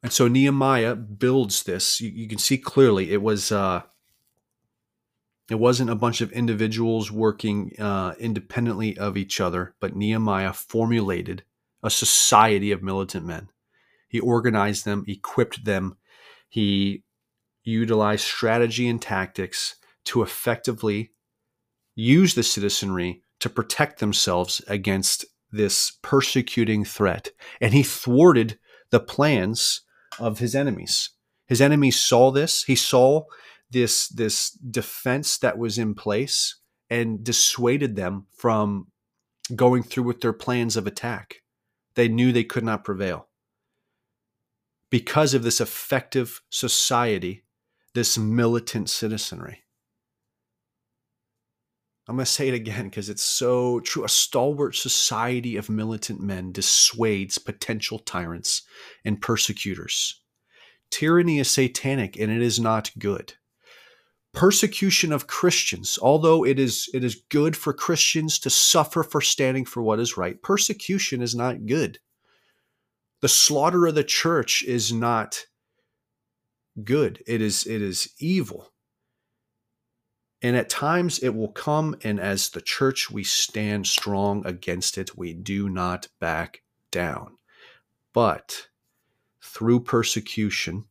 And 0.03 0.13
so 0.13 0.29
Nehemiah 0.29 0.97
builds 0.97 1.63
this. 1.65 2.01
You, 2.01 2.11
you 2.11 2.29
can 2.29 2.39
see 2.39 2.59
clearly 2.59 3.13
it 3.13 3.23
was 3.23 3.51
uh, 3.51 3.83
it 5.51 5.59
wasn't 5.59 5.91
a 5.91 5.97
bunch 5.97 6.21
of 6.21 6.31
individuals 6.33 7.11
working 7.11 7.73
uh, 7.79 8.15
independently 8.19 8.99
of 8.99 9.17
each 9.17 9.41
other, 9.41 9.75
but 9.81 9.97
Nehemiah 9.97 10.53
formulated 10.53 11.43
a 11.83 11.91
society 11.91 12.71
of 12.71 12.83
militant 12.83 13.25
men. 13.25 13.49
He 14.09 14.21
organized 14.21 14.85
them, 14.85 15.05
equipped 15.07 15.65
them, 15.65 15.97
he 16.49 17.05
utilized 17.63 18.25
strategy 18.25 18.89
and 18.89 19.01
tactics 19.01 19.77
to 20.05 20.23
effectively 20.23 21.13
use 21.95 22.35
the 22.35 22.43
citizenry 22.43 23.23
to 23.41 23.51
protect 23.51 24.01
themselves 24.01 24.63
against 24.67 25.27
this 25.53 25.99
persecuting 26.03 26.85
threat. 26.85 27.31
And 27.61 27.75
he 27.75 27.83
thwarted 27.83 28.59
the 28.91 29.01
plans 29.01 29.83
of 30.19 30.39
his 30.39 30.55
enemies. 30.55 31.11
His 31.47 31.61
enemies 31.61 32.01
saw 32.01 32.31
this. 32.31 32.65
He 32.65 32.77
saw 32.77 33.25
this, 33.71 34.09
this 34.09 34.51
defense 34.51 35.39
that 35.39 35.59
was 35.59 35.79
in 35.79 35.95
place 35.95 36.57
and 36.91 37.23
dissuaded 37.23 37.97
them 37.97 38.27
from 38.35 38.89
going 39.55 39.83
through 39.83 40.05
with 40.05 40.21
their 40.21 40.33
plans 40.33 40.77
of 40.77 40.87
attack. 40.87 41.43
They 41.95 42.09
knew 42.09 42.33
they 42.33 42.45
could 42.45 42.65
not 42.65 42.85
prevail. 42.85 43.29
Because 44.91 45.35
of 45.35 45.43
this 45.43 45.61
effective 45.61 46.41
society 46.51 47.45
this 47.99 48.17
militant 48.17 48.89
citizenry. 48.89 49.65
I'm 52.07 52.15
going 52.15 52.25
to 52.25 52.31
say 52.31 52.49
it 52.49 52.55
again 52.55 52.85
because 52.85 53.09
it's 53.09 53.23
so 53.23 53.81
true. 53.81 54.05
A 54.05 54.09
stalwart 54.09 54.77
society 54.77 55.57
of 55.57 55.69
militant 55.69 56.21
men 56.21 56.53
dissuades 56.53 57.39
potential 57.39 57.99
tyrants 57.99 58.63
and 59.05 59.21
persecutors. 59.21 60.23
Tyranny 60.91 61.39
is 61.39 61.51
satanic 61.51 62.17
and 62.19 62.31
it 62.31 62.41
is 62.41 62.59
not 62.59 62.93
good. 62.99 63.35
Persecution 64.33 65.13
of 65.13 65.27
Christians, 65.27 65.99
although 66.01 66.45
it 66.47 66.59
is, 66.59 66.89
it 66.95 67.03
is 67.03 67.23
good 67.31 67.57
for 67.57 67.73
Christians 67.73 68.39
to 68.39 68.51
suffer 68.51 69.03
for 69.03 69.21
standing 69.21 69.65
for 69.65 69.83
what 69.83 69.99
is 69.99 70.17
right, 70.17 70.41
persecution 70.41 71.21
is 71.21 71.35
not 71.35 71.67
good. 71.67 71.99
The 73.21 73.29
slaughter 73.29 73.87
of 73.87 73.95
the 73.95 74.05
church 74.05 74.63
is 74.63 74.93
not 74.93 75.47
good. 76.85 77.23
It 77.27 77.43
is 77.43 77.67
it 77.67 77.83
is 77.83 78.13
evil. 78.19 78.73
And 80.41 80.57
at 80.57 80.71
times 80.71 81.19
it 81.19 81.35
will 81.35 81.51
come, 81.51 81.97
and 82.05 82.21
as 82.21 82.51
the 82.51 82.61
church, 82.61 83.11
we 83.11 83.25
stand 83.25 83.89
strong 83.89 84.47
against 84.47 84.97
it. 84.97 85.19
We 85.19 85.33
do 85.33 85.69
not 85.69 86.07
back 86.21 86.63
down. 86.93 87.39
But 88.13 88.69
through 89.43 89.81
persecution, 89.81 90.85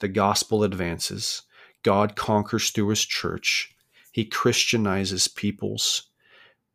the 0.00 0.08
gospel 0.08 0.64
advances. 0.64 1.42
God 1.82 2.14
conquers 2.14 2.70
through 2.70 2.88
his 2.88 3.06
church. 3.06 3.74
He 4.12 4.26
Christianizes 4.26 5.28
peoples, 5.28 6.10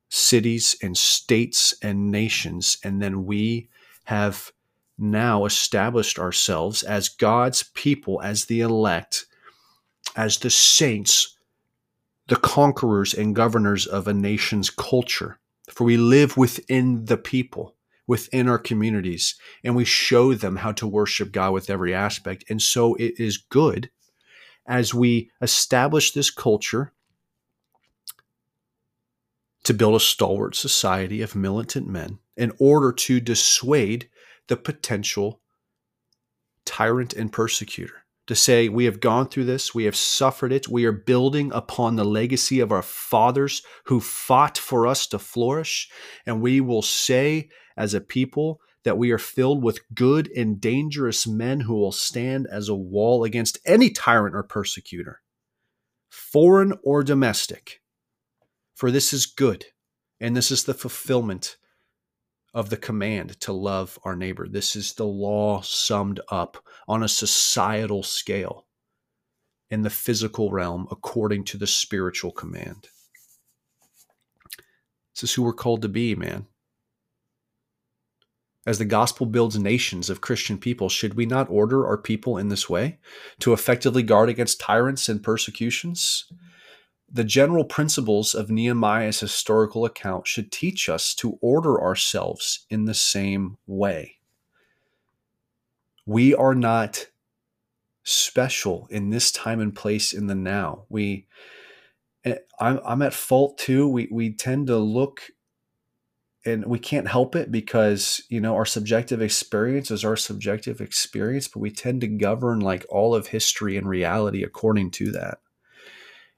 cities, 0.09 0.75
and 0.81 0.97
states 0.97 1.75
and 1.83 2.09
nations. 2.09 2.79
And 2.83 3.01
then 3.03 3.25
we 3.25 3.69
have 4.05 4.51
now 4.97 5.45
established 5.45 6.19
ourselves 6.19 6.83
as 6.83 7.09
God's 7.09 7.63
people, 7.63 8.21
as 8.21 8.45
the 8.45 8.61
elect, 8.61 9.25
as 10.15 10.37
the 10.37 10.49
saints, 10.49 11.37
the 12.27 12.35
conquerors 12.35 13.13
and 13.13 13.35
governors 13.35 13.85
of 13.85 14.07
a 14.07 14.13
nation's 14.13 14.69
culture. 14.69 15.39
For 15.69 15.83
we 15.83 15.97
live 15.97 16.37
within 16.37 17.05
the 17.05 17.17
people, 17.17 17.75
within 18.07 18.47
our 18.47 18.59
communities, 18.59 19.35
and 19.63 19.75
we 19.75 19.85
show 19.85 20.33
them 20.33 20.57
how 20.57 20.71
to 20.73 20.87
worship 20.87 21.31
God 21.31 21.51
with 21.51 21.69
every 21.69 21.93
aspect. 21.93 22.45
And 22.49 22.61
so 22.61 22.95
it 22.95 23.19
is 23.19 23.37
good 23.37 23.89
as 24.65 24.93
we 24.93 25.31
establish 25.41 26.11
this 26.11 26.29
culture 26.29 26.93
to 29.63 29.73
build 29.73 29.95
a 29.95 29.99
stalwart 29.99 30.55
society 30.55 31.21
of 31.21 31.35
militant 31.35 31.87
men 31.87 32.19
in 32.37 32.51
order 32.59 32.91
to 32.91 33.19
dissuade 33.19 34.07
the 34.47 34.57
potential 34.57 35.41
tyrant 36.65 37.13
and 37.13 37.31
persecutor. 37.31 38.05
To 38.27 38.35
say, 38.35 38.69
we 38.69 38.85
have 38.85 38.99
gone 38.99 39.27
through 39.27 39.45
this, 39.45 39.75
we 39.75 39.83
have 39.83 39.95
suffered 39.95 40.51
it, 40.51 40.67
we 40.67 40.85
are 40.85 40.91
building 40.91 41.51
upon 41.53 41.95
the 41.95 42.03
legacy 42.03 42.59
of 42.59 42.71
our 42.71 42.81
fathers 42.81 43.61
who 43.85 43.99
fought 43.99 44.57
for 44.57 44.87
us 44.87 45.05
to 45.07 45.19
flourish, 45.19 45.89
and 46.25 46.41
we 46.41 46.59
will 46.59 46.81
say 46.81 47.49
as 47.77 47.93
a 47.93 48.01
people 48.01 48.59
that 48.83 48.97
we 48.97 49.11
are 49.11 49.19
filled 49.19 49.63
with 49.63 49.81
good 49.93 50.31
and 50.35 50.59
dangerous 50.59 51.27
men 51.27 51.61
who 51.61 51.75
will 51.75 51.91
stand 51.91 52.47
as 52.51 52.67
a 52.67 52.75
wall 52.75 53.23
against 53.23 53.59
any 53.65 53.91
tyrant 53.91 54.35
or 54.35 54.43
persecutor, 54.43 55.21
foreign 56.09 56.73
or 56.83 57.03
domestic. 57.03 57.81
For 58.73 58.89
this 58.89 59.13
is 59.13 59.27
good, 59.27 59.65
and 60.19 60.35
this 60.35 60.49
is 60.49 60.63
the 60.63 60.73
fulfillment 60.73 61.57
of 62.55 62.69
the 62.69 62.77
command 62.77 63.39
to 63.41 63.51
love 63.51 63.99
our 64.05 64.15
neighbor. 64.15 64.47
This 64.47 64.77
is 64.77 64.93
the 64.93 65.05
law 65.05 65.59
summed 65.61 66.21
up 66.29 66.57
on 66.87 67.03
a 67.03 67.07
societal 67.07 68.01
scale 68.01 68.65
in 69.69 69.81
the 69.81 69.89
physical 69.89 70.49
realm 70.49 70.87
according 70.89 71.43
to 71.43 71.57
the 71.57 71.67
spiritual 71.67 72.31
command. 72.31 72.87
This 75.13 75.23
is 75.23 75.33
who 75.33 75.43
we're 75.43 75.53
called 75.53 75.81
to 75.81 75.89
be, 75.89 76.15
man. 76.15 76.47
As 78.65 78.79
the 78.79 78.85
gospel 78.85 79.25
builds 79.25 79.59
nations 79.59 80.09
of 80.09 80.21
Christian 80.21 80.57
people, 80.57 80.87
should 80.87 81.13
we 81.13 81.25
not 81.25 81.49
order 81.49 81.85
our 81.85 81.97
people 81.97 82.37
in 82.37 82.47
this 82.47 82.69
way 82.69 82.99
to 83.39 83.51
effectively 83.51 84.01
guard 84.01 84.29
against 84.29 84.61
tyrants 84.61 85.09
and 85.09 85.21
persecutions? 85.21 86.31
The 87.11 87.23
general 87.23 87.65
principles 87.65 88.33
of 88.33 88.49
Nehemiah's 88.49 89.19
historical 89.19 89.85
account 89.85 90.27
should 90.27 90.51
teach 90.51 90.89
us 90.89 91.13
to 91.15 91.37
order 91.41 91.81
ourselves 91.81 92.65
in 92.69 92.85
the 92.85 92.93
same 92.93 93.57
way. 93.67 94.17
We 96.05 96.35
are 96.35 96.55
not 96.55 97.07
special 98.03 98.87
in 98.89 99.09
this 99.09 99.31
time 99.31 99.59
and 99.59 99.75
place 99.75 100.13
in 100.13 100.27
the 100.27 100.35
now. 100.35 100.85
We, 100.89 101.27
eh, 102.23 102.35
I'm, 102.59 102.79
I'm 102.85 103.01
at 103.01 103.13
fault 103.13 103.57
too. 103.57 103.87
We, 103.87 104.07
we 104.11 104.33
tend 104.33 104.67
to 104.67 104.77
look 104.77 105.31
and 106.45 106.65
we 106.65 106.77
can't 106.77 107.07
help 107.07 107.35
it 107.35 107.51
because 107.51 108.21
you 108.29 108.39
know 108.39 108.55
our 108.55 108.65
subjective 108.65 109.21
experience 109.21 109.89
is 109.89 110.05
our 110.05 110.15
subjective 110.15 110.79
experience 110.79 111.47
but 111.47 111.59
we 111.59 111.71
tend 111.71 112.01
to 112.01 112.07
govern 112.07 112.59
like 112.59 112.85
all 112.89 113.15
of 113.15 113.27
history 113.27 113.75
and 113.75 113.89
reality 113.89 114.43
according 114.43 114.91
to 114.91 115.11
that 115.11 115.39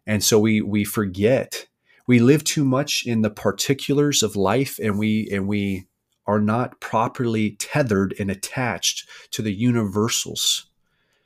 and 0.08 0.24
so 0.24 0.40
we 0.40 0.62
we 0.62 0.84
forget. 0.84 1.68
We 2.08 2.20
live 2.20 2.46
too 2.46 2.64
much 2.64 3.06
in 3.06 3.22
the 3.22 3.30
particulars 3.30 4.24
of 4.24 4.38
life 4.38 4.80
and 4.82 4.98
we 4.98 5.30
and 5.32 5.48
we 5.48 5.88
are 6.26 6.40
not 6.40 6.80
properly 6.80 7.52
tethered 7.60 8.16
and 8.20 8.32
attached 8.32 9.08
to 9.32 9.42
the 9.42 9.54
universals 9.54 10.68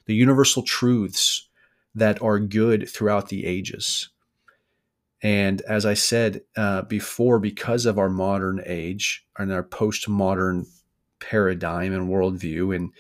the 0.05 0.15
universal 0.15 0.63
truths 0.63 1.47
that 1.95 2.21
are 2.21 2.39
good 2.39 2.89
throughout 2.89 3.29
the 3.29 3.45
ages. 3.45 4.09
And 5.21 5.61
as 5.61 5.85
I 5.85 5.93
said 5.93 6.41
uh, 6.57 6.81
before, 6.81 7.39
because 7.39 7.85
of 7.85 7.99
our 7.99 8.09
modern 8.09 8.61
age 8.65 9.25
and 9.37 9.53
our 9.53 9.63
postmodern 9.63 10.65
paradigm 11.19 11.93
and 11.93 12.09
worldview 12.09 12.75
and 12.75 12.91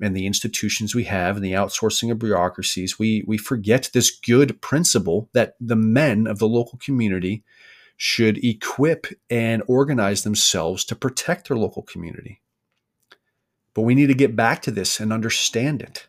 and 0.00 0.16
the 0.16 0.26
institutions 0.26 0.94
we 0.94 1.04
have 1.04 1.36
and 1.36 1.44
the 1.44 1.52
outsourcing 1.52 2.10
of 2.10 2.18
bureaucracies, 2.18 2.98
we 2.98 3.24
we 3.26 3.38
forget 3.38 3.90
this 3.92 4.10
good 4.10 4.60
principle 4.60 5.28
that 5.32 5.54
the 5.60 5.76
men 5.76 6.26
of 6.26 6.38
the 6.38 6.48
local 6.48 6.78
community 6.78 7.44
should 7.96 8.42
equip 8.44 9.06
and 9.30 9.62
organize 9.66 10.24
themselves 10.24 10.84
to 10.84 10.96
protect 10.96 11.48
their 11.48 11.56
local 11.56 11.82
community. 11.82 12.40
But 13.72 13.82
we 13.82 13.94
need 13.94 14.06
to 14.06 14.14
get 14.14 14.36
back 14.36 14.62
to 14.62 14.70
this 14.70 15.00
and 15.00 15.12
understand 15.12 15.82
it. 15.82 16.06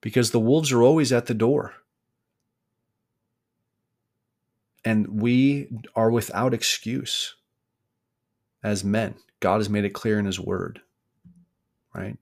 Because 0.00 0.30
the 0.30 0.40
wolves 0.40 0.72
are 0.72 0.82
always 0.82 1.12
at 1.12 1.26
the 1.26 1.34
door. 1.34 1.74
And 4.82 5.20
we 5.20 5.68
are 5.94 6.10
without 6.10 6.54
excuse 6.54 7.34
as 8.62 8.82
men. 8.82 9.14
God 9.40 9.58
has 9.58 9.68
made 9.68 9.84
it 9.84 9.90
clear 9.90 10.18
in 10.18 10.24
His 10.24 10.40
Word, 10.40 10.80
right? 11.94 12.16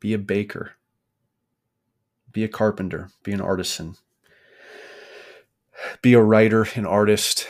Be 0.00 0.14
a 0.14 0.18
baker, 0.18 0.72
be 2.32 2.42
a 2.42 2.48
carpenter, 2.48 3.10
be 3.22 3.32
an 3.32 3.40
artisan, 3.40 3.96
be 6.02 6.14
a 6.14 6.22
writer, 6.22 6.66
an 6.74 6.86
artist, 6.86 7.46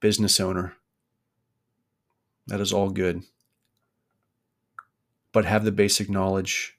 business 0.00 0.40
owner. 0.40 0.74
That 2.48 2.60
is 2.60 2.72
all 2.72 2.90
good. 2.90 3.22
But 5.32 5.44
have 5.44 5.64
the 5.64 5.72
basic 5.72 6.10
knowledge 6.10 6.76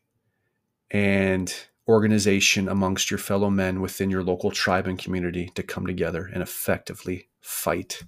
and 0.91 1.53
organization 1.87 2.69
amongst 2.69 3.09
your 3.09 3.17
fellow 3.17 3.49
men 3.49 3.81
within 3.81 4.09
your 4.09 4.23
local 4.23 4.51
tribe 4.51 4.87
and 4.87 4.99
community 4.99 5.49
to 5.55 5.63
come 5.63 5.87
together 5.87 6.29
and 6.33 6.43
effectively 6.43 7.29
fight. 7.41 8.03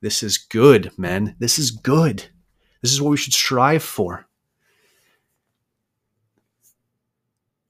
This 0.00 0.22
is 0.22 0.36
good, 0.36 0.92
men. 0.98 1.36
This 1.38 1.58
is 1.58 1.70
good. 1.70 2.26
This 2.82 2.92
is 2.92 3.00
what 3.00 3.10
we 3.10 3.16
should 3.16 3.32
strive 3.32 3.82
for. 3.82 4.25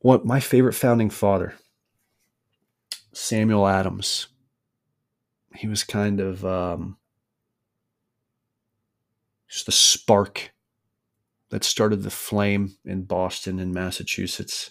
What 0.07 0.24
my 0.24 0.39
favorite 0.39 0.74
founding 0.74 1.11
father, 1.11 1.55
Samuel 3.12 3.66
Adams, 3.66 4.28
he 5.57 5.66
was 5.66 5.83
kind 5.83 6.20
of 6.20 6.45
um, 6.47 6.97
just 9.49 9.66
the 9.66 9.73
spark 9.73 10.53
that 11.51 11.65
started 11.65 12.05
the 12.05 12.11
flame 12.11 12.77
in 12.85 13.03
Boston 13.03 13.59
and 13.59 13.74
Massachusetts 13.74 14.70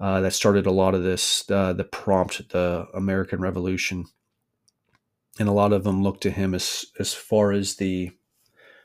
uh, 0.00 0.22
that 0.22 0.32
started 0.32 0.64
a 0.64 0.72
lot 0.72 0.94
of 0.94 1.02
this, 1.02 1.44
uh, 1.50 1.74
the 1.74 1.84
prompt, 1.84 2.48
the 2.48 2.86
American 2.94 3.42
Revolution, 3.42 4.06
and 5.38 5.50
a 5.50 5.52
lot 5.52 5.74
of 5.74 5.84
them 5.84 6.02
look 6.02 6.22
to 6.22 6.30
him 6.30 6.54
as 6.54 6.86
as 6.98 7.12
far 7.12 7.52
as 7.52 7.76
the 7.76 8.12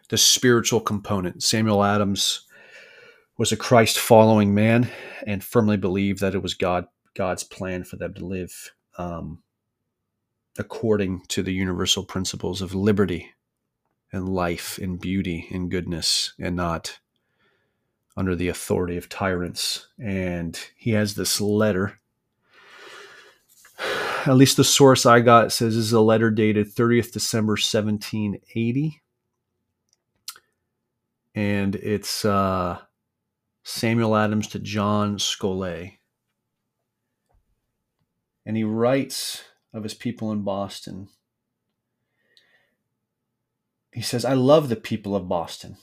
the 0.10 0.18
spiritual 0.18 0.82
component. 0.82 1.42
Samuel 1.42 1.86
Adams 1.86 2.43
was 3.38 3.52
a 3.52 3.58
Christ 3.58 3.98
following 3.98 4.54
man 4.54 4.90
and 5.26 5.44
firmly 5.44 5.78
believed 5.78 6.20
that 6.22 6.36
it 6.36 6.44
was 6.44 6.54
God 6.54 6.86
God's 7.16 7.44
plan 7.44 7.84
for 7.84 7.96
them 7.96 8.14
to 8.16 8.26
live 8.26 8.72
um, 8.98 9.44
according 10.58 11.22
to 11.28 11.44
the 11.44 11.54
universal 11.54 12.04
principles 12.04 12.62
of 12.62 12.74
liberty 12.74 13.32
and 14.12 14.30
life 14.30 14.80
and 14.80 15.00
beauty 15.00 15.48
and 15.52 15.70
goodness 15.70 16.34
and 16.40 16.56
not 16.56 17.00
under 18.16 18.36
the 18.36 18.48
authority 18.48 18.98
of 18.98 19.10
tyrants. 19.10 19.88
And 20.00 20.60
he 20.76 20.92
has 20.92 21.16
this 21.16 21.42
letter. 21.42 22.00
At 24.26 24.36
least 24.36 24.58
the 24.58 24.64
source 24.64 25.06
I 25.06 25.20
got 25.20 25.52
says 25.52 25.76
this 25.76 25.86
is 25.86 25.94
a 25.94 26.00
letter 26.00 26.32
dated 26.32 26.74
30th 26.74 27.12
December 27.12 27.54
1780. 27.54 29.02
And 31.36 31.76
it's 31.76 32.24
uh, 32.24 32.80
Samuel 33.64 34.16
Adams 34.16 34.48
to 34.48 34.60
John 34.60 35.18
Scollay. 35.18 35.98
And 38.46 38.58
he 38.58 38.64
writes 38.64 39.44
of 39.74 39.84
his 39.84 39.94
people 39.94 40.32
in 40.32 40.42
Boston. 40.42 41.08
He 43.94 44.02
says, 44.02 44.26
I 44.26 44.34
love 44.34 44.70
the 44.70 44.76
people 44.76 45.16
of 45.16 45.30
Boston. 45.30 45.78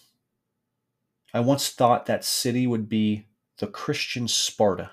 I 1.33 1.41
once 1.41 1.71
thought 1.71 2.07
that 2.07 2.25
city 2.25 2.67
would 2.67 2.89
be 2.89 3.29
the 3.59 3.67
Christian 3.67 4.29
Sparta. 4.29 4.91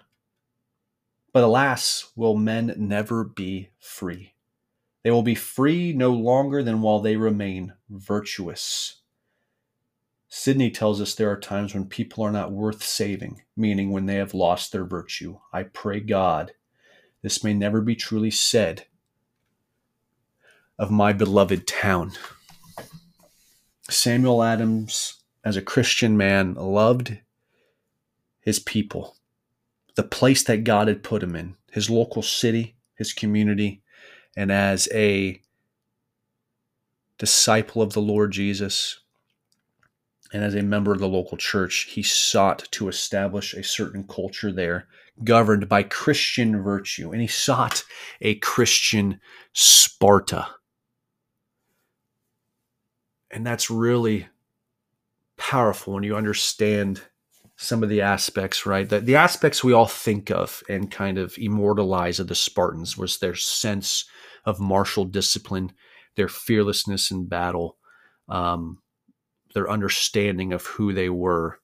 But 1.34 1.43
alas, 1.43 2.11
will 2.15 2.35
men 2.35 2.73
never 2.77 3.23
be 3.23 3.69
free? 3.80 4.34
They 5.03 5.11
will 5.11 5.23
be 5.23 5.35
free 5.35 5.93
no 5.93 6.11
longer 6.11 6.64
than 6.64 6.81
while 6.81 6.99
they 6.99 7.18
remain 7.18 7.73
virtuous. 7.89 9.01
Sidney 10.29 10.69
tells 10.69 10.99
us 10.99 11.15
there 11.15 11.31
are 11.31 11.39
times 11.39 11.73
when 11.73 11.85
people 11.85 12.23
are 12.23 12.31
not 12.31 12.51
worth 12.51 12.83
saving, 12.83 13.41
meaning 13.55 13.91
when 13.91 14.05
they 14.05 14.15
have 14.15 14.33
lost 14.33 14.71
their 14.71 14.85
virtue. 14.85 15.39
I 15.53 15.63
pray 15.63 15.99
God 15.99 16.53
this 17.21 17.43
may 17.43 17.53
never 17.53 17.81
be 17.81 17.95
truly 17.95 18.31
said 18.31 18.85
of 20.77 20.91
my 20.91 21.13
beloved 21.13 21.65
town. 21.65 22.11
Samuel 23.89 24.43
Adams 24.43 25.17
as 25.47 25.55
a 25.55 25.61
Christian 25.61 26.17
man, 26.17 26.55
loved 26.55 27.19
his 28.41 28.59
people, 28.59 29.15
the 29.95 30.03
place 30.03 30.43
that 30.43 30.65
God 30.65 30.89
had 30.89 31.03
put 31.03 31.23
him 31.23 31.37
in, 31.37 31.55
his 31.71 31.89
local 31.89 32.21
city, 32.21 32.75
his 32.95 33.13
community, 33.13 33.81
and 34.35 34.51
as 34.51 34.89
a 34.93 35.41
disciple 37.17 37.81
of 37.81 37.93
the 37.93 38.01
Lord 38.01 38.33
Jesus 38.33 38.99
and 40.33 40.43
as 40.43 40.55
a 40.55 40.61
member 40.61 40.91
of 40.91 40.99
the 40.99 41.07
local 41.07 41.37
church, 41.37 41.87
he 41.91 42.03
sought 42.03 42.67
to 42.71 42.87
establish 42.87 43.53
a 43.53 43.63
certain 43.63 44.03
culture 44.03 44.51
there 44.51 44.87
governed 45.23 45.67
by 45.67 45.83
Christian 45.83 46.61
virtue, 46.61 47.11
and 47.11 47.21
he 47.21 47.27
sought 47.27 47.83
a 48.21 48.35
Christian 48.35 49.19
Sparta. 49.53 50.47
And 53.31 53.45
that's 53.45 53.69
really 53.69 54.27
powerful 55.37 55.93
when 55.93 56.03
you 56.03 56.15
understand 56.15 57.01
some 57.55 57.81
of 57.81 57.89
the 57.89 58.01
aspects, 58.01 58.65
right? 58.65 58.87
That 58.87 59.05
the 59.05 59.15
aspects 59.15 59.63
we 59.63 59.73
all 59.73 59.87
think 59.87 60.29
of 60.29 60.61
and 60.69 60.91
kind 60.91 61.17
of 61.17 61.37
immortalize 61.37 62.19
of 62.19 62.27
the 62.27 62.35
Spartans 62.35 62.97
was 62.97 63.17
their 63.17 63.35
sense 63.35 64.05
of 64.45 64.59
martial 64.59 65.05
discipline, 65.05 65.73
their 66.15 66.27
fearlessness 66.27 67.09
in 67.09 67.27
battle, 67.27 67.77
um, 68.29 68.79
their 69.53 69.69
understanding 69.69 70.53
of 70.53 70.65
who 70.65 70.93
they 70.93 71.09
were. 71.09 71.59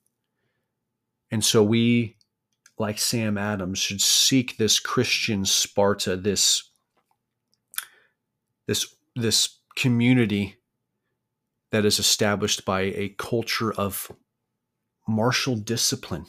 And 1.31 1.43
so 1.43 1.63
we, 1.63 2.17
like 2.77 2.99
Sam 2.99 3.37
Adams, 3.37 3.79
should 3.79 4.01
seek 4.01 4.57
this 4.57 4.79
Christian 4.79 5.45
Sparta, 5.45 6.15
this 6.15 6.69
this 8.67 8.95
this 9.15 9.59
community 9.75 10.57
that 11.71 11.85
is 11.85 11.99
established 11.99 12.65
by 12.65 12.81
a 12.81 13.09
culture 13.17 13.73
of 13.73 14.11
martial 15.07 15.55
discipline. 15.55 16.25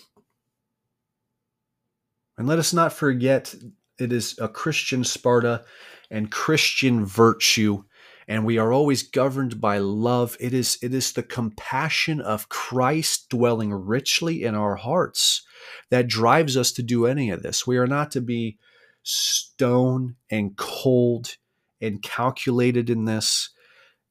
And 2.37 2.49
let 2.49 2.59
us 2.59 2.73
not 2.73 2.93
forget 2.93 3.55
it 3.99 4.13
is 4.13 4.37
a 4.41 4.49
Christian 4.49 5.05
Sparta 5.05 5.65
and 6.11 6.33
Christian 6.33 7.05
virtue 7.05 7.85
and 8.27 8.45
we 8.45 8.59
are 8.59 8.73
always 8.73 9.03
governed 9.03 9.61
by 9.61 9.79
love. 9.79 10.37
It 10.41 10.55
is 10.55 10.79
it 10.83 10.95
is 10.95 11.13
the 11.13 11.23
compassion 11.23 12.21
of 12.21 12.49
Christ 12.49 13.29
dwelling 13.29 13.73
richly 13.73 14.43
in 14.45 14.55
our 14.55 14.77
hearts 14.77 15.43
that 15.91 16.09
drives 16.09 16.57
us 16.57 16.73
to 16.73 16.83
do 16.83 17.07
any 17.07 17.31
of 17.31 17.43
this. 17.43 17.67
We 17.67 17.77
are 17.77 17.87
not 17.87 18.11
to 18.13 18.21
be 18.21 18.59
stone 19.03 20.17
and 20.31 20.57
cold 20.57 21.37
and 21.81 22.03
calculated 22.03 22.89
in 22.89 23.05
this 23.05 23.51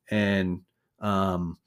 and 0.10 0.62
um, 1.00 1.58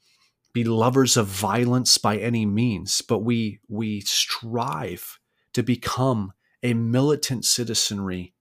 be 0.53 0.63
lovers 0.63 1.17
of 1.17 1.27
violence 1.27 1.97
by 1.97 2.17
any 2.17 2.45
means, 2.45 3.01
but 3.01 3.19
we 3.19 3.59
we 3.67 4.01
strive 4.01 5.19
to 5.53 5.63
become 5.63 6.33
a 6.63 6.73
militant 6.73 7.45
citizenry 7.45 8.33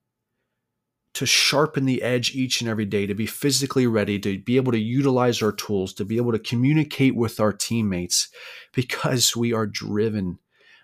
to 1.16 1.24
sharpen 1.24 1.86
the 1.86 2.02
edge 2.02 2.34
each 2.34 2.60
and 2.60 2.68
every 2.68 2.84
day, 2.84 3.06
to 3.06 3.14
be 3.14 3.24
physically 3.24 3.86
ready, 3.86 4.18
to 4.18 4.38
be 4.38 4.56
able 4.56 4.70
to 4.70 4.78
utilize 4.78 5.40
our 5.40 5.50
tools, 5.50 5.94
to 5.94 6.04
be 6.04 6.18
able 6.18 6.30
to 6.30 6.38
communicate 6.38 7.16
with 7.16 7.40
our 7.40 7.54
teammates, 7.54 8.28
because 8.74 9.34
we 9.34 9.50
are 9.50 9.66
driven 9.66 10.38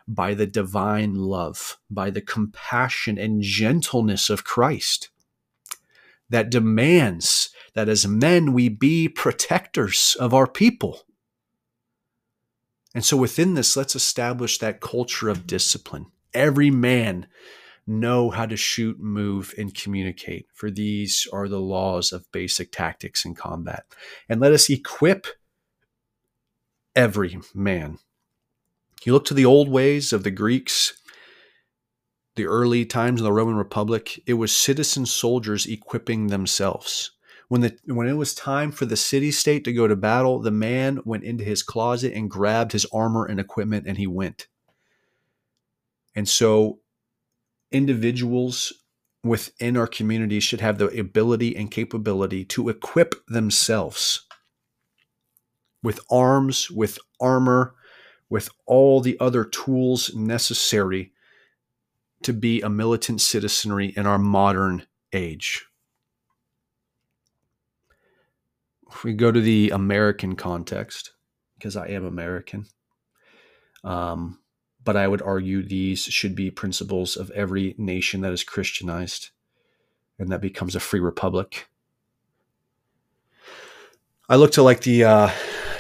by 0.09 0.33
the 0.33 0.47
divine 0.47 1.15
love, 1.15 1.77
by 1.91 2.09
the 2.09 2.23
compassion 2.23 3.19
and 3.19 3.43
gentleness 3.43 4.31
of 4.31 4.43
Christ 4.43 5.11
that 6.31 6.51
demands 6.51 7.51
that 7.75 7.91
as 7.91 8.07
men 8.07 8.55
we 8.55 8.71
be 8.71 9.11
protectors 9.11 10.17
of 10.19 10.33
our 10.33 10.47
people. 10.47 11.03
And 12.95 13.05
so 13.05 13.19
within 13.19 13.53
this, 13.53 13.77
let's 13.77 13.95
establish 13.95 14.57
that 14.59 14.81
culture 14.81 15.29
of 15.29 15.47
discipline. 15.47 16.07
Every 16.33 16.71
man 16.71 17.27
know 17.87 18.31
how 18.31 18.47
to 18.47 18.57
shoot, 18.57 19.01
move, 19.01 19.55
and 19.59 19.75
communicate, 19.75 20.47
for 20.55 20.71
these 20.71 21.27
are 21.33 21.49
the 21.49 21.61
laws 21.61 22.13
of 22.13 22.31
basic 22.33 22.71
tactics 22.71 23.25
in 23.25 23.35
combat. 23.35 23.85
And 24.29 24.41
let 24.41 24.53
us 24.53 24.71
equip 24.71 25.27
every 26.95 27.41
man. 27.55 27.99
You 29.05 29.13
look 29.13 29.25
to 29.27 29.35
the 29.35 29.45
old 29.45 29.69
ways 29.69 30.13
of 30.13 30.23
the 30.23 30.31
Greeks, 30.31 30.95
the 32.37 32.47
early 32.47 32.87
times 32.87 33.21
in 33.21 33.25
the 33.25 33.33
Roman 33.33 33.57
Republic, 33.57 34.23
it 34.27 34.35
was 34.35 34.55
citizen 34.55 35.05
soldiers 35.05 35.67
equipping 35.67 36.29
themselves. 36.29 37.11
When, 37.49 37.61
the, 37.61 37.77
when 37.87 38.09
it 38.09 38.15
was 38.15 38.35
time 38.35 38.73
for 38.73 38.87
the 38.87 38.97
city 38.97 39.31
state 39.31 39.65
to 39.65 39.73
go 39.73 39.87
to 39.87 39.97
battle, 39.97 40.39
the 40.41 40.51
man 40.51 41.01
went 41.05 41.25
into 41.25 41.45
his 41.45 41.63
closet 41.63 42.15
and 42.15 42.31
grabbed 42.31 42.73
his 42.73 42.87
armor 42.95 43.27
and 43.27 43.39
equipment 43.39 43.87
and 43.87 43.99
he 43.99 44.07
went. 44.07 44.47
And 46.15 46.29
so 46.29 46.79
individuals 47.73 48.73
within 49.25 49.77
our 49.77 49.87
community 49.87 50.41
should 50.41 50.61
have 50.61 50.79
the 50.79 50.89
ability 50.99 51.57
and 51.57 51.71
capability 51.71 52.45
to 52.45 52.69
equip 52.69 53.15
themselves 53.27 54.27
with 55.83 56.01
arms, 56.11 56.71
with 56.71 56.99
armor, 57.21 57.75
with 58.29 58.49
all 58.67 59.01
the 59.01 59.17
other 59.21 59.45
tools 59.45 60.15
necessary 60.15 61.13
to 62.23 62.33
be 62.33 62.61
a 62.61 62.69
militant 62.69 63.21
citizenry 63.21 63.93
in 63.97 64.07
our 64.07 64.19
modern 64.19 64.87
age. 65.13 65.67
If 68.91 69.05
we 69.05 69.15
go 69.15 69.33
to 69.33 69.41
the 69.41 69.71
American 69.71 70.37
context, 70.37 71.13
because 71.59 71.77
I 71.77 71.89
am 71.89 72.05
American, 72.05 72.67
um, 73.85 74.39
but 74.85 74.97
I 74.97 75.09
would 75.09 75.23
argue 75.23 75.63
these 75.63 76.05
should 76.05 76.35
be 76.35 76.51
principles 76.51 77.17
of 77.17 77.31
every 77.31 77.75
nation 77.79 78.21
that 78.23 78.33
is 78.33 78.45
Christianized 78.45 79.31
and 80.19 80.31
that 80.31 80.41
becomes 80.41 80.75
a 80.75 80.81
free 80.81 81.01
republic. 81.01 81.69
I 84.29 84.37
look 84.37 84.53
to 84.53 84.63
like 84.63 84.81
the 84.81 85.05
uh, 85.05 85.31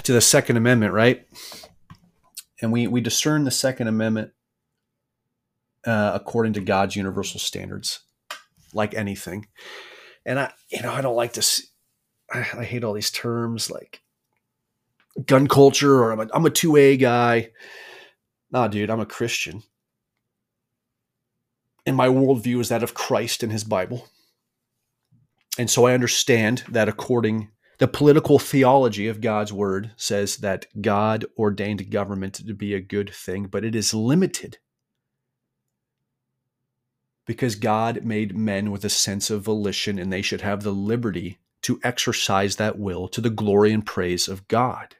to 0.02 0.12
the 0.12 0.20
Second 0.20 0.56
Amendment, 0.56 0.92
right? 0.92 1.26
And 2.60 2.72
we 2.72 2.86
we 2.86 3.00
discern 3.00 3.44
the 3.44 3.50
Second 3.50 3.88
Amendment 3.88 4.32
uh, 5.86 6.12
according 6.14 6.52
to 6.54 6.60
God's 6.60 6.96
universal 6.96 7.40
standards, 7.40 8.00
like 8.74 8.94
anything. 8.94 9.46
And 10.24 10.38
I, 10.38 10.52
you 10.70 10.82
know, 10.82 10.92
I 10.92 11.00
don't 11.00 11.16
like 11.16 11.32
to. 11.34 11.42
See, 11.42 11.64
I, 12.30 12.40
I 12.40 12.64
hate 12.64 12.84
all 12.84 12.92
these 12.92 13.10
terms 13.10 13.70
like 13.70 14.02
gun 15.26 15.46
culture 15.46 16.02
or 16.02 16.12
I'm 16.12 16.20
a, 16.20 16.28
I'm 16.32 16.46
a 16.46 16.50
two 16.50 16.76
A 16.76 16.96
guy 16.96 17.50
Nah, 18.52 18.68
dude, 18.68 18.90
I'm 18.90 19.00
a 19.00 19.06
Christian. 19.06 19.62
And 21.86 21.96
my 21.96 22.06
worldview 22.06 22.60
is 22.60 22.68
that 22.68 22.82
of 22.82 22.94
Christ 22.94 23.42
and 23.42 23.50
his 23.50 23.64
Bible. 23.64 24.08
And 25.58 25.70
so 25.70 25.86
I 25.86 25.94
understand 25.94 26.64
that 26.68 26.88
according 26.88 27.50
the 27.78 27.88
political 27.88 28.38
theology 28.38 29.08
of 29.08 29.20
God's 29.20 29.52
word 29.52 29.90
says 29.96 30.36
that 30.36 30.66
God 30.80 31.24
ordained 31.36 31.90
government 31.90 32.34
to 32.34 32.54
be 32.54 32.74
a 32.74 32.80
good 32.80 33.12
thing, 33.12 33.46
but 33.46 33.64
it 33.64 33.74
is 33.74 33.92
limited 33.92 34.58
because 37.26 37.54
God 37.54 38.04
made 38.04 38.36
men 38.36 38.70
with 38.70 38.84
a 38.84 38.90
sense 38.90 39.30
of 39.30 39.42
volition 39.42 39.98
and 39.98 40.12
they 40.12 40.22
should 40.22 40.42
have 40.42 40.62
the 40.62 40.72
liberty 40.72 41.38
to 41.62 41.80
exercise 41.82 42.56
that 42.56 42.78
will 42.78 43.08
to 43.08 43.20
the 43.20 43.30
glory 43.30 43.72
and 43.72 43.84
praise 43.84 44.28
of 44.28 44.46
God. 44.48 44.96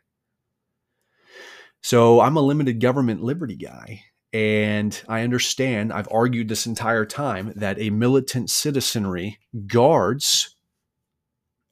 So 1.83 2.21
I'm 2.21 2.37
a 2.37 2.43
limited 2.43 2.81
government 2.81 3.23
liberty 3.23 3.57
guy. 3.57 4.05
And 4.33 4.99
I 5.09 5.23
understand, 5.23 5.93
I've 5.93 6.09
argued 6.11 6.49
this 6.49 6.67
entire 6.67 7.05
time 7.05 7.53
that 7.55 7.79
a 7.79 7.91
militant 7.91 8.49
citizenry 8.49 9.39
guards 9.67 10.57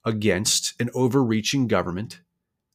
against 0.05 0.78
an 0.81 0.91
overreaching 0.95 1.69
government 1.69 2.20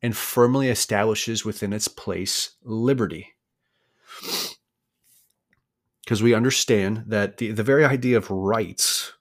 and 0.02 0.18
firmly 0.18 0.70
establishes 0.70 1.46
within 1.46 1.72
its 1.72 1.88
place 1.88 2.52
liberty. 2.64 3.36
Because 6.04 6.24
we 6.24 6.34
understand 6.34 7.04
that 7.08 7.38
the, 7.38 7.52
the 7.52 7.64
very 7.64 7.86
idea 7.86 8.18
of 8.18 8.32
rights, 8.32 9.14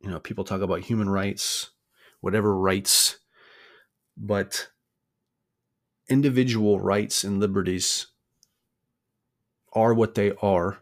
you 0.00 0.10
know, 0.10 0.20
people 0.20 0.44
talk 0.44 0.60
about 0.60 0.80
human 0.80 1.08
rights, 1.08 1.70
whatever 2.20 2.56
rights, 2.56 3.18
but 4.16 4.68
individual 6.10 6.80
rights 6.80 7.24
and 7.24 7.40
liberties 7.40 8.08
are 9.72 9.94
what 9.94 10.14
they 10.14 10.32
are 10.42 10.78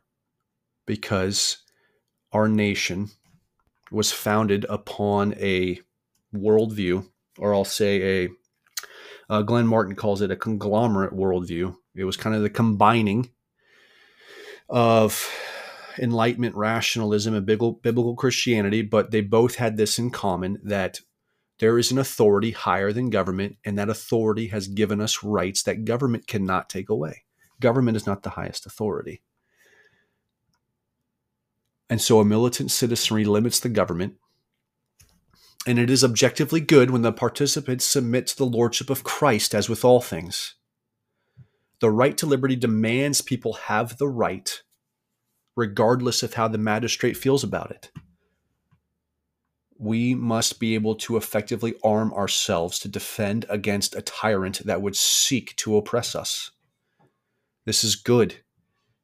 because 0.87 1.59
our 2.33 2.49
nation 2.49 3.11
was 3.91 4.11
founded 4.11 4.67
upon 4.69 5.35
a 5.35 5.81
worldview, 6.35 7.07
or 7.39 7.55
I'll 7.55 7.65
say 7.65 8.25
a, 8.25 8.29
uh, 9.31 9.43
Glenn 9.43 9.67
Martin 9.67 9.95
calls 9.95 10.23
it 10.23 10.31
a 10.31 10.37
conglomerate 10.37 11.13
worldview. 11.13 11.77
It 11.95 12.05
was 12.05 12.17
kind 12.17 12.35
of 12.35 12.43
the 12.43 12.51
combining 12.51 13.31
of 14.69 15.31
Enlightenment 15.99 16.55
rationalism 16.55 17.35
and 17.35 17.45
biblical 17.45 18.15
Christianity, 18.15 18.83
but 18.83 19.11
they 19.11 19.21
both 19.21 19.57
had 19.57 19.77
this 19.77 19.99
in 19.99 20.11
common 20.11 20.59
that 20.63 21.01
there 21.59 21.79
is 21.79 21.91
an 21.91 21.99
authority 21.99 22.53
higher 22.53 22.93
than 22.93 23.11
government, 23.11 23.57
and 23.65 23.79
that 23.79 23.89
authority 23.89 24.49
has 24.49 24.69
given 24.69 25.01
us 25.01 25.25
rights 25.25 25.63
that 25.65 25.85
government 25.85 26.27
cannot 26.27 26.69
take 26.69 26.89
away. 26.89 27.25
Government 27.61 27.97
is 27.97 28.07
not 28.07 28.23
the 28.23 28.31
highest 28.31 28.65
authority. 28.65 29.23
And 31.91 32.01
so 32.01 32.21
a 32.21 32.25
militant 32.25 32.71
citizenry 32.71 33.25
limits 33.25 33.59
the 33.59 33.69
government. 33.69 34.15
And 35.67 35.79
it 35.79 35.91
is 35.91 36.05
objectively 36.05 36.61
good 36.61 36.91
when 36.91 37.03
the 37.03 37.13
participants 37.13 37.85
submit 37.85 38.29
to 38.29 38.37
the 38.37 38.47
lordship 38.47 38.89
of 38.89 39.03
Christ, 39.03 39.55
as 39.55 39.69
with 39.69 39.85
all 39.85 40.01
things. 40.01 40.55
The 41.81 41.91
right 41.91 42.17
to 42.19 42.27
liberty 42.27 42.57
demands 42.57 43.21
people 43.21 43.55
have 43.55 43.99
the 43.99 44.09
right, 44.09 44.63
regardless 45.57 46.23
of 46.23 46.35
how 46.35 46.47
the 46.47 46.59
magistrate 46.59 47.17
feels 47.17 47.43
about 47.43 47.71
it 47.71 47.91
we 49.79 50.15
must 50.15 50.59
be 50.59 50.75
able 50.75 50.97
to 50.97 51.17
effectively 51.17 51.75
arm 51.85 52.13
ourselves 52.13 52.81
to 52.81 52.89
defend 52.89 53.47
against 53.49 53.95
a 53.95 54.03
tyrant 54.03 54.61
that 54.65 54.83
would 54.83 54.97
seek 54.97 55.55
to 55.57 55.77
oppress 55.77 56.17
us. 56.17 56.51
This 57.65 57.85
is 57.85 57.95
good. 57.95 58.37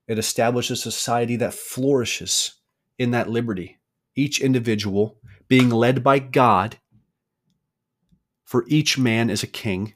It 0.09 0.19
establishes 0.19 0.81
a 0.81 0.91
society 0.91 1.37
that 1.37 1.55
flourishes 1.55 2.55
in 2.99 3.13
that 3.13 3.31
liberty, 3.31 3.79
each 4.17 4.41
individual 4.41 5.19
being 5.49 5.71
led 5.71 6.03
by 6.03 6.19
God, 6.19 6.79
for 8.45 8.65
each 8.69 8.99
man 8.99 9.31
is 9.31 9.43
a 9.43 9.49
king. 9.49 9.95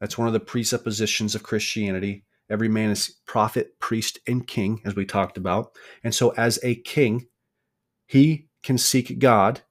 That's 0.00 0.16
one 0.16 0.26
of 0.26 0.32
the 0.32 0.40
presuppositions 0.40 1.34
of 1.34 1.42
Christianity. 1.42 2.24
Every 2.48 2.68
man 2.68 2.90
is 2.90 3.16
prophet, 3.26 3.78
priest, 3.78 4.18
and 4.26 4.46
king, 4.46 4.80
as 4.84 4.94
we 4.94 5.04
talked 5.04 5.36
about. 5.36 5.72
And 6.02 6.14
so, 6.14 6.30
as 6.30 6.58
a 6.62 6.74
king, 6.74 7.26
he 8.06 8.48
can 8.62 8.78
seek 8.78 9.18
God, 9.18 9.62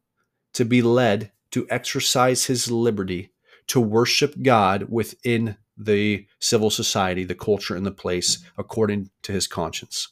to 0.53 0.65
be 0.65 0.81
led 0.81 1.31
to 1.51 1.67
exercise 1.69 2.45
his 2.45 2.71
liberty, 2.71 3.31
to 3.67 3.79
worship 3.79 4.41
God 4.41 4.87
within 4.89 5.57
the 5.77 6.27
civil 6.39 6.69
society, 6.69 7.23
the 7.23 7.35
culture, 7.35 7.75
and 7.75 7.85
the 7.85 7.91
place 7.91 8.43
according 8.57 9.09
to 9.23 9.31
his 9.31 9.47
conscience. 9.47 10.09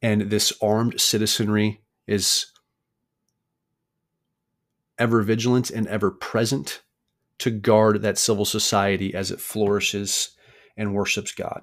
And 0.00 0.30
this 0.30 0.52
armed 0.62 1.00
citizenry 1.00 1.82
is 2.06 2.46
ever 4.98 5.22
vigilant 5.22 5.70
and 5.70 5.86
ever 5.86 6.10
present 6.10 6.82
to 7.38 7.50
guard 7.50 8.02
that 8.02 8.18
civil 8.18 8.44
society 8.44 9.14
as 9.14 9.30
it 9.30 9.40
flourishes 9.40 10.30
and 10.76 10.94
worships 10.94 11.32
God. 11.32 11.62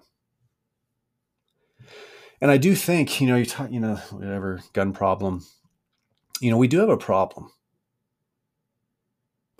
And 2.42 2.52
I 2.52 2.58
do 2.58 2.76
think, 2.76 3.22
you 3.22 3.28
know, 3.28 3.38
you 3.38 3.46
talk, 3.46 3.72
you 3.72 3.80
know, 3.80 3.96
whatever 4.12 4.62
gun 4.74 4.94
problem, 4.94 5.46
you 6.42 6.52
know, 6.52 6.58
we 6.58 6.68
do 6.68 6.80
have 6.80 6.90
a 6.90 6.98
problem 6.98 7.52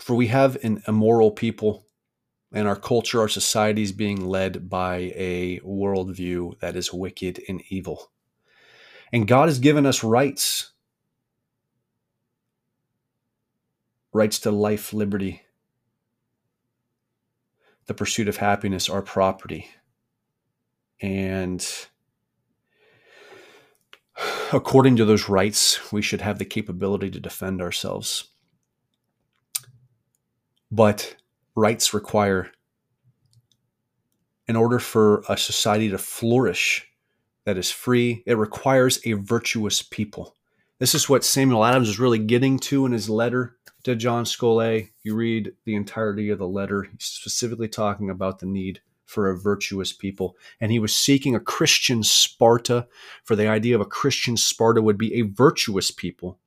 For 0.00 0.16
we 0.16 0.28
have 0.28 0.56
an 0.64 0.82
immoral 0.88 1.30
people, 1.30 1.86
and 2.52 2.68
our 2.68 2.76
culture, 2.76 3.20
our 3.20 3.28
society 3.28 3.82
is 3.82 3.92
being 3.92 4.26
led 4.26 4.68
by 4.68 5.12
a 5.14 5.60
worldview 5.60 6.58
that 6.60 6.76
is 6.76 6.92
wicked 6.92 7.42
and 7.48 7.62
evil. 7.68 8.10
And 9.12 9.28
God 9.28 9.48
has 9.48 9.58
given 9.60 9.86
us 9.86 10.04
rights 10.04 10.70
rights 14.12 14.40
to 14.40 14.50
life, 14.50 14.92
liberty, 14.92 15.42
the 17.86 17.94
pursuit 17.94 18.28
of 18.28 18.38
happiness, 18.38 18.88
our 18.88 19.02
property. 19.02 19.68
And 21.00 21.66
according 24.52 24.96
to 24.96 25.04
those 25.04 25.28
rights, 25.28 25.92
we 25.92 26.02
should 26.02 26.20
have 26.20 26.38
the 26.38 26.44
capability 26.44 27.10
to 27.10 27.20
defend 27.20 27.60
ourselves. 27.60 28.28
But 30.70 31.16
rights 31.54 31.94
require, 31.94 32.50
in 34.46 34.56
order 34.56 34.78
for 34.78 35.22
a 35.28 35.36
society 35.36 35.88
to 35.90 35.98
flourish 35.98 36.86
that 37.44 37.58
is 37.58 37.70
free, 37.70 38.22
it 38.26 38.36
requires 38.36 39.00
a 39.04 39.12
virtuous 39.14 39.82
people. 39.82 40.36
This 40.78 40.94
is 40.94 41.08
what 41.08 41.24
Samuel 41.24 41.64
Adams 41.64 41.88
is 41.88 41.98
really 41.98 42.18
getting 42.18 42.58
to 42.60 42.86
in 42.86 42.92
his 42.92 43.08
letter 43.08 43.56
to 43.84 43.94
John 43.94 44.24
Scollay. 44.24 44.90
You 45.02 45.14
read 45.14 45.52
the 45.64 45.74
entirety 45.74 46.30
of 46.30 46.38
the 46.38 46.48
letter, 46.48 46.84
he's 46.84 47.04
specifically 47.04 47.68
talking 47.68 48.10
about 48.10 48.38
the 48.38 48.46
need 48.46 48.80
for 49.12 49.28
a 49.28 49.38
virtuous 49.38 49.92
people. 49.92 50.36
And 50.60 50.72
he 50.72 50.78
was 50.78 50.94
seeking 50.94 51.34
a 51.34 51.40
Christian 51.40 52.02
Sparta, 52.02 52.88
for 53.22 53.36
the 53.36 53.46
idea 53.48 53.74
of 53.74 53.80
a 53.82 53.86
Christian 53.86 54.36
Sparta 54.36 54.80
would 54.80 54.98
be 54.98 55.14
a 55.14 55.22
virtuous 55.22 55.90
people, 55.90 56.38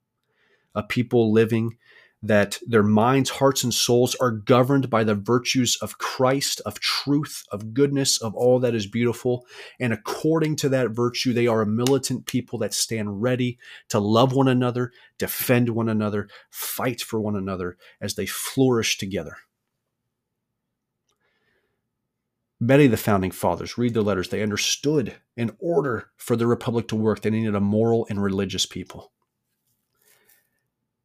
a 0.73 0.81
people 0.81 1.31
living 1.31 1.77
that 2.23 2.57
their 2.65 2.81
minds, 2.81 3.29
hearts, 3.29 3.63
and 3.63 3.71
souls 3.71 4.15
are 4.15 4.31
governed 4.31 4.89
by 4.89 5.03
the 5.03 5.13
virtues 5.13 5.77
of 5.79 5.99
Christ, 5.99 6.59
of 6.65 6.79
truth, 6.79 7.43
of 7.51 7.73
goodness, 7.73 8.19
of 8.19 8.33
all 8.33 8.59
that 8.61 8.73
is 8.73 8.87
beautiful. 8.87 9.45
And 9.79 9.93
according 9.93 10.55
to 10.57 10.69
that 10.69 10.89
virtue, 10.89 11.33
they 11.33 11.45
are 11.45 11.61
a 11.61 11.67
militant 11.67 12.25
people 12.25 12.57
that 12.59 12.73
stand 12.73 13.21
ready 13.21 13.59
to 13.89 13.99
love 13.99 14.33
one 14.33 14.47
another, 14.47 14.91
defend 15.19 15.69
one 15.69 15.87
another, 15.87 16.27
fight 16.49 17.01
for 17.01 17.19
one 17.21 17.35
another 17.35 17.77
as 18.01 18.15
they 18.15 18.25
flourish 18.25 18.97
together. 18.97 19.37
Many 22.59 22.85
of 22.85 22.91
the 22.91 22.97
founding 22.97 23.31
fathers, 23.31 23.77
read 23.77 23.93
their 23.93 24.01
letters, 24.01 24.29
they 24.29 24.41
understood 24.41 25.15
in 25.35 25.55
order 25.59 26.11
for 26.15 26.35
the 26.35 26.47
republic 26.47 26.87
to 26.87 26.95
work, 26.95 27.21
they 27.21 27.29
needed 27.29 27.55
a 27.55 27.59
moral 27.59 28.07
and 28.09 28.23
religious 28.23 28.65
people. 28.65 29.11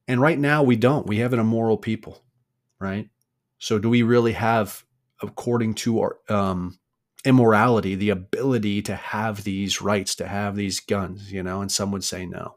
And 0.07 0.21
right 0.21 0.39
now 0.39 0.63
we 0.63 0.77
don't. 0.77 1.07
We 1.07 1.19
have 1.19 1.33
an 1.33 1.41
immoral 1.41 1.77
people, 1.77 2.25
right? 2.79 3.09
So 3.59 3.79
do 3.79 3.89
we 3.89 4.03
really 4.03 4.33
have, 4.33 4.85
according 5.23 5.75
to 5.75 6.01
our 6.01 6.19
um, 6.29 6.79
immorality, 7.25 7.95
the 7.95 8.11
ability 8.11 8.83
to 8.83 8.95
have 8.95 9.45
these 9.45 9.81
rights, 9.81 10.15
to 10.17 10.27
have 10.27 10.57
these 10.57 10.81
guns? 10.81 11.33
You 11.33 11.43
know, 11.43 11.61
and 11.61 11.71
some 11.71 11.93
would 11.93 12.05
say 12.05 12.27
no. 12.27 12.57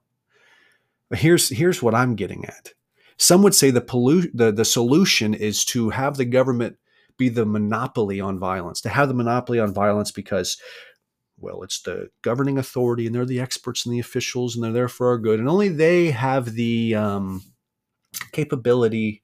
But 1.10 1.20
here's 1.20 1.49
here's 1.49 1.84
what 1.84 1.94
I'm 1.94 2.15
getting 2.15 2.45
at. 2.45 2.74
Some 3.18 3.44
would 3.44 3.53
say 3.53 3.70
the 3.70 3.82
pollu- 3.82 4.32
the 4.34 4.52
the 4.52 4.65
solution 4.65 5.34
is 5.34 5.64
to 5.65 5.91
have 5.91 6.18
the 6.18 6.26
government 6.26 6.78
be 7.18 7.30
the 7.30 7.45
monopoly 7.45 8.19
on 8.19 8.40
violence, 8.40 8.81
to 8.81 8.90
have 8.90 9.07
the 9.07 9.14
monopoly 9.14 9.60
on 9.60 9.73
violence 9.73 10.11
because 10.11 10.57
well, 11.40 11.64
it's 11.64 11.81
the 11.81 12.10
governing 12.22 12.57
authority 12.57 13.06
and 13.06 13.14
they're 13.14 13.26
the 13.26 13.41
experts 13.41 13.85
and 13.85 13.94
the 13.94 13.99
officials 13.99 14.56
and 14.56 14.64
they're 14.64 14.72
there 14.72 14.88
for 14.88 15.10
our 15.10 15.18
good. 15.18 15.40
And 15.40 15.49
only 15.49 15.69
they 15.69 16.11
have 16.11 16.53
the 16.53 16.95
um, 16.95 17.44
capability 18.31 19.23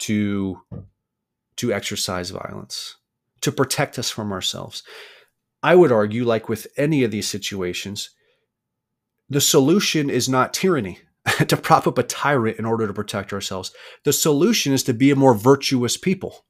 to, 0.00 0.60
to 1.56 1.72
exercise 1.72 2.30
violence, 2.30 2.96
to 3.42 3.52
protect 3.52 3.98
us 3.98 4.10
from 4.10 4.32
ourselves. 4.32 4.82
I 5.62 5.76
would 5.76 5.92
argue, 5.92 6.24
like 6.24 6.48
with 6.48 6.66
any 6.76 7.04
of 7.04 7.12
these 7.12 7.28
situations, 7.28 8.10
the 9.28 9.40
solution 9.40 10.10
is 10.10 10.28
not 10.28 10.52
tyranny. 10.52 10.98
to 11.46 11.56
prop 11.56 11.86
up 11.86 11.98
a 11.98 12.02
tyrant 12.02 12.58
in 12.58 12.64
order 12.64 12.84
to 12.84 12.92
protect 12.92 13.32
ourselves. 13.32 13.70
The 14.02 14.12
solution 14.12 14.72
is 14.72 14.82
to 14.82 14.92
be 14.92 15.12
a 15.12 15.16
more 15.16 15.34
virtuous 15.34 15.96
people. 15.96 16.44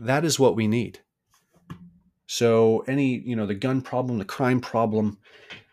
That 0.00 0.24
is 0.24 0.38
what 0.38 0.56
we 0.56 0.66
need. 0.66 1.00
So 2.26 2.84
any, 2.88 3.18
you 3.18 3.36
know, 3.36 3.46
the 3.46 3.54
gun 3.54 3.82
problem, 3.82 4.18
the 4.18 4.24
crime 4.24 4.60
problem, 4.60 5.18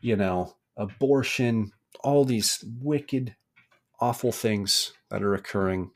you 0.02 0.18
know, 0.18 0.56
abortion, 0.76 1.72
all 2.02 2.26
these 2.26 2.64
wicked, 2.82 3.36
awful 4.02 4.34
things 4.34 4.92
that 5.10 5.24
are 5.24 5.34
occurring. 5.34 5.92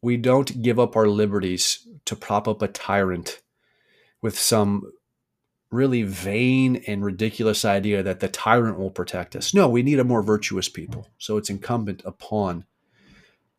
We 0.00 0.16
don't 0.16 0.62
give 0.62 0.78
up 0.78 0.96
our 0.96 1.06
liberties 1.06 1.86
to 2.06 2.16
prop 2.16 2.48
up 2.48 2.62
a 2.62 2.68
tyrant 2.68 3.42
with 4.22 4.38
some 4.38 4.90
really 5.70 6.02
vain 6.02 6.76
and 6.86 7.04
ridiculous 7.04 7.64
idea 7.64 8.02
that 8.02 8.20
the 8.20 8.28
tyrant 8.28 8.78
will 8.78 8.90
protect 8.90 9.36
us. 9.36 9.52
No, 9.52 9.68
we 9.68 9.82
need 9.82 9.98
a 9.98 10.04
more 10.04 10.22
virtuous 10.22 10.68
people. 10.68 11.08
So 11.18 11.36
it's 11.36 11.50
incumbent 11.50 12.00
upon 12.06 12.64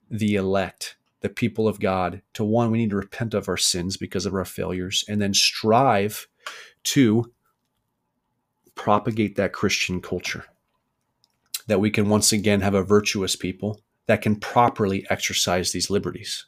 the 0.10 0.36
elect 0.36 0.96
the 1.22 1.30
people 1.30 1.68
of 1.68 1.80
God 1.80 2.22
to 2.34 2.44
one, 2.44 2.72
we 2.72 2.78
need 2.78 2.92
to 2.92 2.96
repent 2.96 3.34
of 3.34 3.50
our 3.50 3.58
sins 3.58 3.98
because 3.98 4.26
of 4.26 4.34
our 4.34 4.46
failures, 4.46 5.04
and 5.08 5.22
then 5.22 5.34
strive 5.34 6.28
to 6.84 7.32
propagate 8.76 9.36
that 9.36 9.54
Christian 9.54 10.02
culture. 10.02 10.46
That 11.68 11.80
we 11.80 11.92
can 11.92 12.10
once 12.10 12.32
again 12.32 12.62
have 12.62 12.74
a 12.74 12.84
virtuous 12.84 13.36
people 13.36 13.82
that 14.08 14.22
can 14.22 14.38
properly 14.38 15.06
exercise 15.10 15.72
these 15.72 15.90
liberties. 15.90 16.46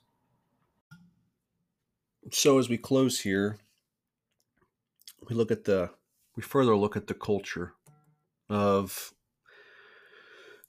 So, 2.32 2.58
as 2.58 2.70
we 2.70 2.78
close 2.78 3.20
here, 3.20 3.58
we 5.30 5.36
look 5.36 5.52
at 5.52 5.66
the, 5.66 5.92
we 6.36 6.44
further 6.44 6.76
look 6.76 6.96
at 6.96 7.08
the 7.08 7.14
culture 7.14 7.74
of 8.50 9.14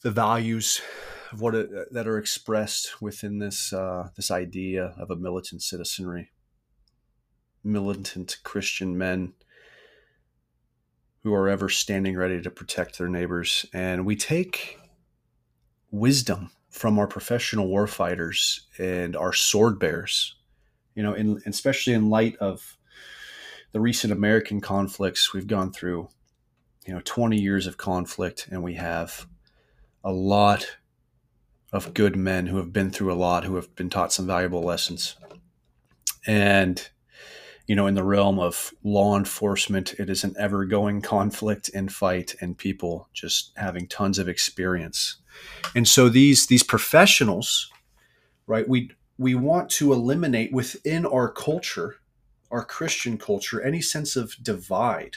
the 0.03 0.11
values 0.11 0.81
of 1.33 1.41
what 1.41 1.55
it, 1.55 1.71
uh, 1.75 1.85
that 1.91 2.07
are 2.07 2.19
expressed 2.19 3.01
within 3.01 3.39
this 3.39 3.73
uh, 3.73 4.11
this 4.17 4.31
idea 4.31 4.95
of 4.99 5.11
a 5.11 5.17
militant 5.17 5.63
citizenry, 5.63 6.31
militant 7.65 8.37
Christian 8.45 8.97
men 8.97 9.33
who 11.23 11.33
are 11.33 11.49
ever 11.49 11.69
standing 11.69 12.17
ready 12.17 12.41
to 12.43 12.51
protect 12.51 12.99
their 12.99 13.09
neighbors, 13.09 13.65
and 13.73 14.05
we 14.05 14.17
take 14.17 14.79
wisdom 15.91 16.51
from 16.69 16.99
our 16.99 17.07
professional 17.07 17.69
warfighters 17.69 18.61
and 18.79 19.17
our 19.17 19.33
sword 19.33 19.79
bearers. 19.79 20.37
You 20.95 21.03
know, 21.03 21.15
in, 21.15 21.41
especially 21.47 21.95
in 21.95 22.11
light 22.11 22.37
of 22.37 22.77
the 23.73 23.81
recent 23.81 24.13
American 24.13 24.61
conflicts 24.61 25.33
we've 25.33 25.47
gone 25.47 25.73
through, 25.73 26.09
you 26.87 26.93
know, 26.93 27.01
20 27.03 27.41
years 27.41 27.67
of 27.67 27.79
conflict, 27.79 28.49
and 28.51 28.63
we 28.63 28.75
have 28.75 29.27
a 30.05 30.13
lot 30.13 30.67
of 31.73 31.95
good 31.95 32.17
men 32.17 32.47
who 32.47 32.59
have 32.59 32.73
been 32.73 32.91
through 32.91 33.13
a 33.13 33.15
lot, 33.15 33.45
who 33.45 33.57
have 33.57 33.75
been 33.75 33.89
taught 33.89 34.13
some 34.13 34.27
valuable 34.27 34.63
lessons. 34.63 35.17
And, 36.27 36.87
you 37.67 37.75
know, 37.75 37.87
in 37.87 37.95
the 37.95 38.05
realm 38.05 38.39
of 38.39 38.73
law 38.85 39.17
enforcement, 39.17 39.95
it 39.99 40.11
is 40.11 40.23
an 40.23 40.35
ever 40.39 40.65
going 40.67 41.01
conflict 41.01 41.71
and 41.75 41.93
fight, 41.93 42.35
and 42.41 42.59
people 42.59 43.09
just 43.15 43.53
having 43.57 43.89
tons 43.89 44.19
of 44.19 44.29
experience. 44.29 45.17
And 45.75 45.89
so 45.89 46.09
these 46.09 46.47
these 46.47 46.63
professionals, 46.63 47.71
right? 48.47 48.69
We 48.69 48.91
we 49.17 49.35
want 49.35 49.71
to 49.71 49.93
eliminate 49.93 50.53
within 50.53 51.07
our 51.07 51.31
culture, 51.31 51.97
our 52.51 52.65
Christian 52.65 53.17
culture, 53.17 53.63
any 53.63 53.81
sense 53.81 54.15
of 54.15 54.37
divide 54.43 55.17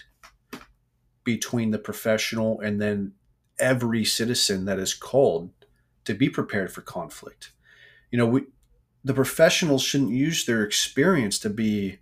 between 1.23 1.71
the 1.71 1.79
professional 1.79 2.61
and 2.61 2.81
then 2.81 3.13
every 3.59 4.05
citizen 4.05 4.65
that 4.65 4.79
is 4.79 4.93
called 4.93 5.49
to 6.05 6.13
be 6.13 6.29
prepared 6.29 6.71
for 6.71 6.81
conflict. 6.81 7.51
You 8.11 8.17
know, 8.17 8.25
we 8.27 8.41
the 9.03 9.13
professionals 9.13 9.83
shouldn't 9.83 10.11
use 10.11 10.45
their 10.45 10.63
experience 10.63 11.37
to 11.39 11.49
be 11.49 11.99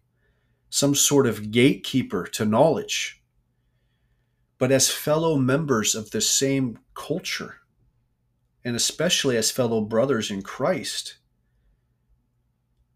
some 0.69 0.95
sort 0.95 1.27
of 1.27 1.51
gatekeeper 1.51 2.25
to 2.27 2.45
knowledge. 2.45 3.21
But 4.57 4.71
as 4.71 4.89
fellow 4.89 5.35
members 5.35 5.95
of 5.95 6.11
the 6.11 6.21
same 6.21 6.79
culture, 6.93 7.57
and 8.63 8.75
especially 8.75 9.35
as 9.35 9.51
fellow 9.51 9.81
brothers 9.81 10.31
in 10.31 10.41
Christ, 10.43 11.17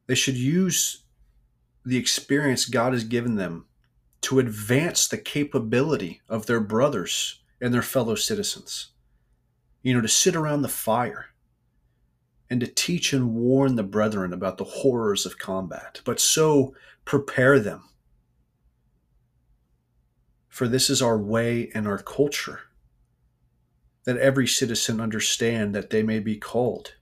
they 0.07 0.15
should 0.15 0.38
use 0.38 1.03
the 1.85 1.97
experience 1.97 2.65
God 2.65 2.93
has 2.93 3.03
given 3.03 3.35
them 3.35 3.65
to 4.21 4.39
advance 4.39 5.07
the 5.07 5.17
capability 5.17 6.21
of 6.29 6.45
their 6.45 6.61
brothers 6.61 7.41
and 7.59 7.73
their 7.73 7.81
fellow 7.81 8.15
citizens 8.15 8.91
you 9.88 9.93
know, 9.93 10.01
to 10.01 10.07
sit 10.09 10.35
around 10.35 10.64
the 10.64 10.68
fire 10.68 11.27
and 12.49 12.59
to 12.59 12.68
teach 12.68 13.14
and 13.14 13.34
warn 13.34 13.77
the 13.77 13.84
brethren 13.84 14.34
about 14.34 14.57
the 14.57 14.65
horrors 14.65 15.26
of 15.26 15.38
combat, 15.38 16.01
but 16.03 16.19
so 16.19 16.76
prepare 17.05 17.57
them. 17.57 17.88
For 20.49 20.68
this 20.68 20.89
is 20.89 21.01
our 21.01 21.18
way 21.18 21.72
and 21.73 21.88
our 21.88 21.99
culture 21.99 22.64
that 24.03 24.18
every 24.18 24.45
citizen 24.45 24.99
understand 24.99 25.73
that 25.73 25.89
they 25.89 26.03
may 26.03 26.19
be 26.19 26.35
called 26.35 26.95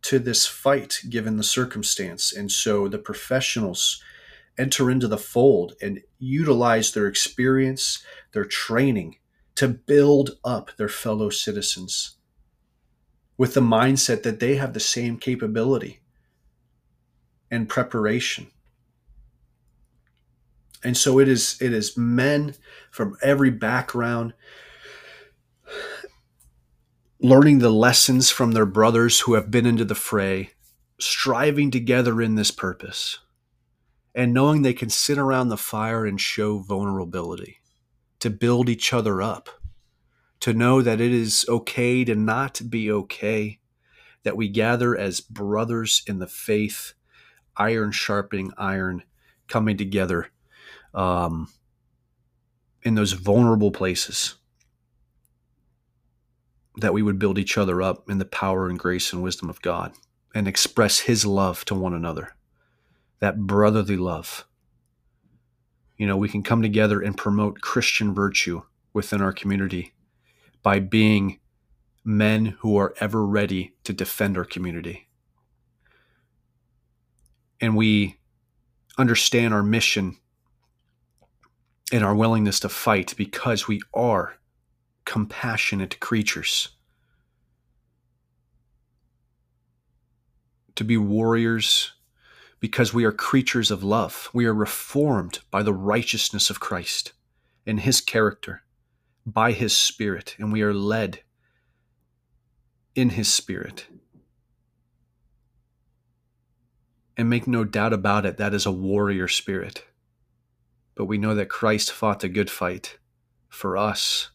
to 0.00 0.18
this 0.18 0.46
fight 0.46 1.02
given 1.10 1.36
the 1.36 1.44
circumstance. 1.44 2.32
And 2.32 2.50
so 2.50 2.88
the 2.88 2.96
professionals 2.96 4.02
enter 4.56 4.90
into 4.90 5.06
the 5.06 5.18
fold 5.18 5.74
and 5.82 6.00
utilize 6.18 6.92
their 6.92 7.08
experience, 7.08 8.02
their 8.32 8.46
training 8.46 9.16
to 9.56 9.68
build 9.68 10.38
up 10.44 10.70
their 10.76 10.88
fellow 10.88 11.30
citizens 11.30 12.16
with 13.36 13.54
the 13.54 13.60
mindset 13.60 14.22
that 14.22 14.40
they 14.40 14.56
have 14.56 14.72
the 14.72 14.80
same 14.80 15.18
capability 15.18 16.00
and 17.50 17.68
preparation. 17.68 18.48
And 20.84 20.96
so 20.96 21.18
it 21.18 21.28
is 21.28 21.56
it 21.60 21.72
is 21.72 21.96
men 21.96 22.54
from 22.90 23.16
every 23.22 23.50
background 23.50 24.34
learning 27.20 27.58
the 27.58 27.70
lessons 27.70 28.30
from 28.30 28.52
their 28.52 28.66
brothers 28.66 29.20
who 29.20 29.34
have 29.34 29.50
been 29.50 29.66
into 29.66 29.84
the 29.84 29.94
fray, 29.94 30.50
striving 31.00 31.70
together 31.70 32.20
in 32.20 32.34
this 32.34 32.50
purpose, 32.50 33.18
and 34.14 34.32
knowing 34.34 34.62
they 34.62 34.74
can 34.74 34.90
sit 34.90 35.18
around 35.18 35.48
the 35.48 35.56
fire 35.56 36.04
and 36.04 36.20
show 36.20 36.58
vulnerability, 36.58 37.55
to 38.20 38.30
build 38.30 38.68
each 38.68 38.92
other 38.92 39.20
up, 39.20 39.48
to 40.40 40.52
know 40.52 40.82
that 40.82 41.00
it 41.00 41.12
is 41.12 41.44
okay 41.48 42.04
to 42.04 42.14
not 42.14 42.60
be 42.68 42.90
okay, 42.90 43.58
that 44.22 44.36
we 44.36 44.48
gather 44.48 44.96
as 44.96 45.20
brothers 45.20 46.02
in 46.06 46.18
the 46.18 46.26
faith, 46.26 46.94
iron 47.56 47.92
sharpening 47.92 48.52
iron, 48.56 49.02
coming 49.48 49.76
together 49.76 50.30
um, 50.94 51.48
in 52.82 52.94
those 52.94 53.12
vulnerable 53.12 53.70
places 53.70 54.36
that 56.76 56.92
we 56.92 57.02
would 57.02 57.18
build 57.18 57.38
each 57.38 57.56
other 57.56 57.80
up 57.80 58.08
in 58.10 58.18
the 58.18 58.24
power 58.24 58.68
and 58.68 58.78
grace 58.78 59.12
and 59.12 59.22
wisdom 59.22 59.48
of 59.48 59.62
God 59.62 59.92
and 60.34 60.46
express 60.46 61.00
His 61.00 61.24
love 61.24 61.64
to 61.66 61.74
one 61.74 61.94
another, 61.94 62.36
that 63.20 63.38
brotherly 63.38 63.96
love. 63.96 64.46
You 65.96 66.06
know, 66.06 66.16
we 66.16 66.28
can 66.28 66.42
come 66.42 66.62
together 66.62 67.00
and 67.00 67.16
promote 67.16 67.60
Christian 67.60 68.14
virtue 68.14 68.62
within 68.92 69.22
our 69.22 69.32
community 69.32 69.92
by 70.62 70.78
being 70.78 71.38
men 72.04 72.56
who 72.60 72.76
are 72.76 72.94
ever 73.00 73.26
ready 73.26 73.74
to 73.84 73.92
defend 73.92 74.36
our 74.36 74.44
community. 74.44 75.08
And 77.60 77.76
we 77.76 78.18
understand 78.98 79.54
our 79.54 79.62
mission 79.62 80.16
and 81.92 82.04
our 82.04 82.14
willingness 82.14 82.60
to 82.60 82.68
fight 82.68 83.14
because 83.16 83.66
we 83.66 83.80
are 83.94 84.34
compassionate 85.04 85.98
creatures. 86.00 86.70
To 90.74 90.84
be 90.84 90.96
warriors 90.96 91.92
because 92.60 92.94
we 92.94 93.04
are 93.04 93.12
creatures 93.12 93.70
of 93.70 93.84
love. 93.84 94.30
We 94.32 94.46
are 94.46 94.54
reformed 94.54 95.40
by 95.50 95.62
the 95.62 95.74
righteousness 95.74 96.50
of 96.50 96.60
Christ 96.60 97.12
in 97.64 97.78
his 97.78 98.00
character, 98.00 98.62
by 99.26 99.52
his 99.52 99.76
spirit, 99.76 100.36
and 100.38 100.52
we 100.52 100.62
are 100.62 100.74
led 100.74 101.20
in 102.94 103.10
his 103.10 103.32
spirit. 103.32 103.86
And 107.16 107.30
make 107.30 107.46
no 107.46 107.64
doubt 107.64 107.92
about 107.92 108.26
it, 108.26 108.36
that 108.36 108.54
is 108.54 108.66
a 108.66 108.72
warrior 108.72 109.28
spirit. 109.28 109.84
But 110.94 111.06
we 111.06 111.18
know 111.18 111.34
that 111.34 111.48
Christ 111.48 111.92
fought 111.92 112.20
the 112.20 112.28
good 112.28 112.50
fight 112.50 112.98
for 113.48 113.76
us 113.76 114.30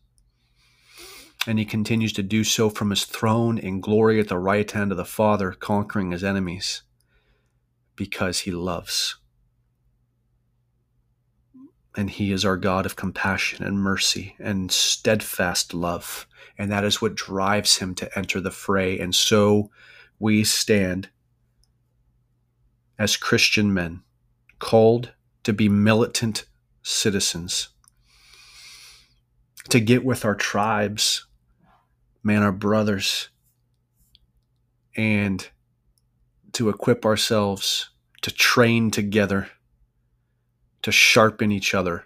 and 1.47 1.57
he 1.57 1.65
continues 1.65 2.13
to 2.13 2.23
do 2.23 2.43
so 2.43 2.69
from 2.69 2.91
his 2.91 3.03
throne 3.03 3.57
in 3.57 3.81
glory 3.81 4.19
at 4.19 4.27
the 4.27 4.37
right 4.37 4.69
hand 4.69 4.91
of 4.91 4.97
the 4.97 5.05
Father, 5.05 5.51
conquering 5.51 6.11
his 6.11 6.23
enemies 6.23 6.83
because 8.01 8.39
he 8.39 8.49
loves. 8.49 9.17
And 11.95 12.09
he 12.09 12.31
is 12.31 12.43
our 12.43 12.57
God 12.57 12.87
of 12.87 12.95
compassion 12.95 13.63
and 13.63 13.77
mercy 13.77 14.35
and 14.39 14.71
steadfast 14.71 15.71
love. 15.71 16.25
And 16.57 16.71
that 16.71 16.83
is 16.83 16.99
what 16.99 17.13
drives 17.13 17.77
him 17.77 17.93
to 17.93 18.17
enter 18.17 18.41
the 18.41 18.49
fray. 18.49 18.97
And 18.97 19.13
so 19.13 19.69
we 20.17 20.43
stand 20.43 21.09
as 22.97 23.17
Christian 23.17 23.71
men, 23.71 24.01
called 24.57 25.11
to 25.43 25.53
be 25.53 25.69
militant 25.69 26.45
citizens, 26.81 27.69
to 29.69 29.79
get 29.79 30.03
with 30.03 30.25
our 30.25 30.33
tribes 30.33 31.27
man, 32.23 32.41
our 32.41 32.51
brothers, 32.51 33.29
and 34.97 35.51
to 36.53 36.69
equip 36.69 37.05
ourselves 37.05 37.90
to 38.21 38.31
train 38.31 38.91
together, 38.91 39.49
to 40.81 40.91
sharpen 40.91 41.51
each 41.51 41.73
other, 41.73 42.05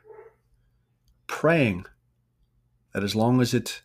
praying 1.27 1.85
that 2.93 3.03
as 3.03 3.15
long 3.15 3.41
as 3.41 3.53
it 3.53 3.81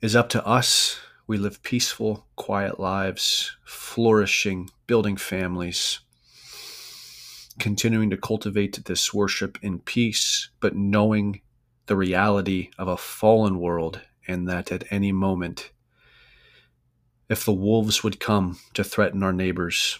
is 0.00 0.16
up 0.16 0.28
to 0.30 0.44
us, 0.46 0.98
we 1.26 1.36
live 1.36 1.62
peaceful, 1.62 2.26
quiet 2.36 2.80
lives, 2.80 3.56
flourishing, 3.64 4.70
building 4.86 5.16
families, 5.16 6.00
continuing 7.58 8.10
to 8.10 8.16
cultivate 8.16 8.84
this 8.84 9.12
worship 9.12 9.58
in 9.62 9.78
peace, 9.78 10.50
but 10.60 10.74
knowing 10.74 11.40
the 11.86 11.96
reality 11.96 12.70
of 12.78 12.88
a 12.88 12.96
fallen 12.96 13.58
world 13.58 14.00
and 14.26 14.48
that 14.48 14.72
at 14.72 14.84
any 14.90 15.12
moment, 15.12 15.70
if 17.28 17.44
the 17.44 17.52
wolves 17.52 18.02
would 18.02 18.20
come 18.20 18.58
to 18.74 18.82
threaten 18.82 19.22
our 19.22 19.32
neighbors, 19.32 19.98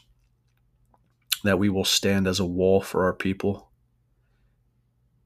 that 1.44 1.58
we 1.58 1.68
will 1.68 1.84
stand 1.84 2.26
as 2.26 2.40
a 2.40 2.46
wall 2.46 2.80
for 2.80 3.04
our 3.04 3.12
people. 3.12 3.70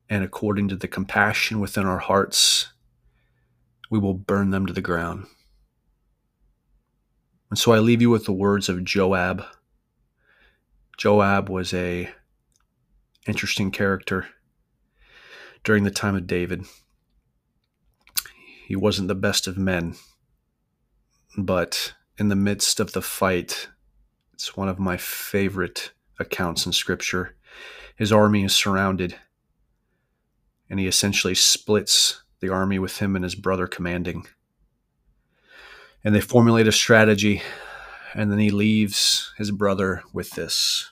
And 0.09 0.23
according 0.23 0.69
to 0.69 0.77
the 0.77 0.89
compassion 0.89 1.61
within 1.61 1.87
our 1.87 1.99
hearts, 1.99 2.73
we 3.91 3.99
will 3.99 4.15
burn 4.15 4.51
them 4.51 4.67
to 4.67 4.73
the 4.73 4.81
ground. 4.81 5.27
And 7.51 7.59
so 7.59 7.73
I 7.73 7.79
leave 7.79 8.01
you 8.01 8.11
with 8.11 8.25
the 8.25 8.33
words 8.33 8.69
of 8.69 8.85
Joab. 8.85 9.45
Joab 10.97 11.49
was 11.49 11.75
a 11.75 12.11
interesting 13.27 13.71
character 13.71 14.29
during 15.65 15.85
the 15.85 15.91
time 15.91 16.17
of 16.17 16.27
David. 16.27 16.65
He 18.67 18.77
wasn't 18.77 19.09
the 19.09 19.15
best 19.15 19.47
of 19.47 19.59
men, 19.59 19.97
but 21.37 21.95
in 22.19 22.29
the 22.29 22.37
midst 22.37 22.81
of 22.81 22.93
the 22.93 23.03
fight, 23.03 23.69
it's 24.33 24.57
one 24.57 24.69
of 24.69 24.79
my 24.79 24.97
favorite 24.97 25.93
accounts 26.19 26.67
in 26.67 26.73
scripture. 26.73 27.37
His 27.97 28.13
army 28.13 28.45
is 28.45 28.55
surrounded, 28.55 29.17
and 30.69 30.81
he 30.81 30.87
essentially 30.87 31.35
splits 31.35 32.23
the 32.41 32.49
army 32.49 32.79
with 32.79 32.99
him 32.99 33.15
and 33.15 33.25
his 33.25 33.35
brother 33.35 33.67
commanding. 33.67 34.27
And 36.05 36.15
they 36.15 36.21
formulate 36.21 36.67
a 36.67 36.73
strategy, 36.73 37.43
and 38.15 38.31
then 38.31 38.39
he 38.39 38.51
leaves 38.51 39.33
his 39.39 39.51
brother 39.51 40.03
with 40.13 40.31
this 40.31 40.91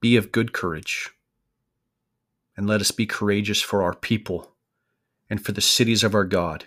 Be 0.00 0.16
of 0.16 0.32
good 0.32 0.52
courage, 0.52 1.10
and 2.56 2.66
let 2.66 2.80
us 2.80 2.90
be 2.90 3.06
courageous 3.06 3.60
for 3.60 3.82
our 3.82 3.94
people 3.94 4.52
and 5.28 5.44
for 5.44 5.52
the 5.52 5.60
cities 5.60 6.04
of 6.04 6.14
our 6.14 6.24
God. 6.24 6.66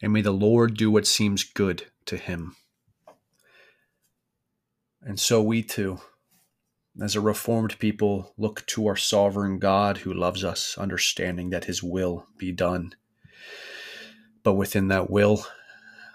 And 0.00 0.12
may 0.12 0.22
the 0.22 0.32
Lord 0.32 0.76
do 0.76 0.90
what 0.90 1.06
seems 1.06 1.44
good 1.44 1.86
to 2.06 2.16
him. 2.16 2.56
And 5.04 5.18
so 5.18 5.42
we 5.42 5.62
too, 5.62 6.00
as 7.00 7.16
a 7.16 7.20
reformed 7.20 7.78
people, 7.78 8.32
look 8.36 8.64
to 8.66 8.86
our 8.86 8.96
sovereign 8.96 9.58
God 9.58 9.98
who 9.98 10.12
loves 10.12 10.44
us, 10.44 10.76
understanding 10.78 11.50
that 11.50 11.64
his 11.64 11.82
will 11.82 12.26
be 12.38 12.52
done. 12.52 12.94
But 14.42 14.54
within 14.54 14.88
that 14.88 15.10
will, 15.10 15.44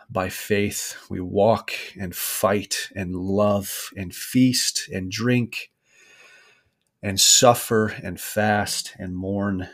by 0.09 0.30
faith, 0.30 0.95
we 1.09 1.19
walk 1.19 1.72
and 1.99 2.15
fight 2.15 2.89
and 2.95 3.15
love 3.15 3.89
and 3.95 4.14
feast 4.14 4.89
and 4.89 5.11
drink 5.11 5.72
and 7.03 7.19
suffer 7.19 7.88
and 7.88 8.19
fast 8.19 8.93
and 8.97 9.15
mourn 9.15 9.68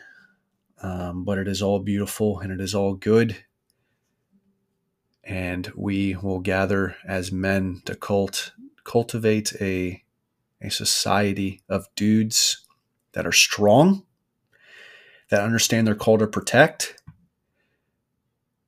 um, 0.84 1.24
but 1.24 1.38
it 1.38 1.48
is 1.48 1.62
all 1.62 1.80
beautiful 1.80 2.40
and 2.40 2.52
it 2.52 2.60
is 2.60 2.76
all 2.76 2.94
good. 2.94 3.38
And 5.24 5.72
we 5.76 6.18
will 6.18 6.42
gather 6.42 6.98
as 7.08 7.32
men 7.32 7.82
to 7.86 7.96
cult, 7.96 8.52
cultivate 8.84 9.54
a, 9.62 10.04
a 10.62 10.70
society 10.70 11.62
of 11.70 11.88
dudes 11.96 12.66
that 13.14 13.26
are 13.26 13.32
strong, 13.32 14.04
that 15.30 15.42
understand 15.42 15.88
their 15.88 15.96
call 15.96 16.18
to 16.18 16.28
protect, 16.28 17.02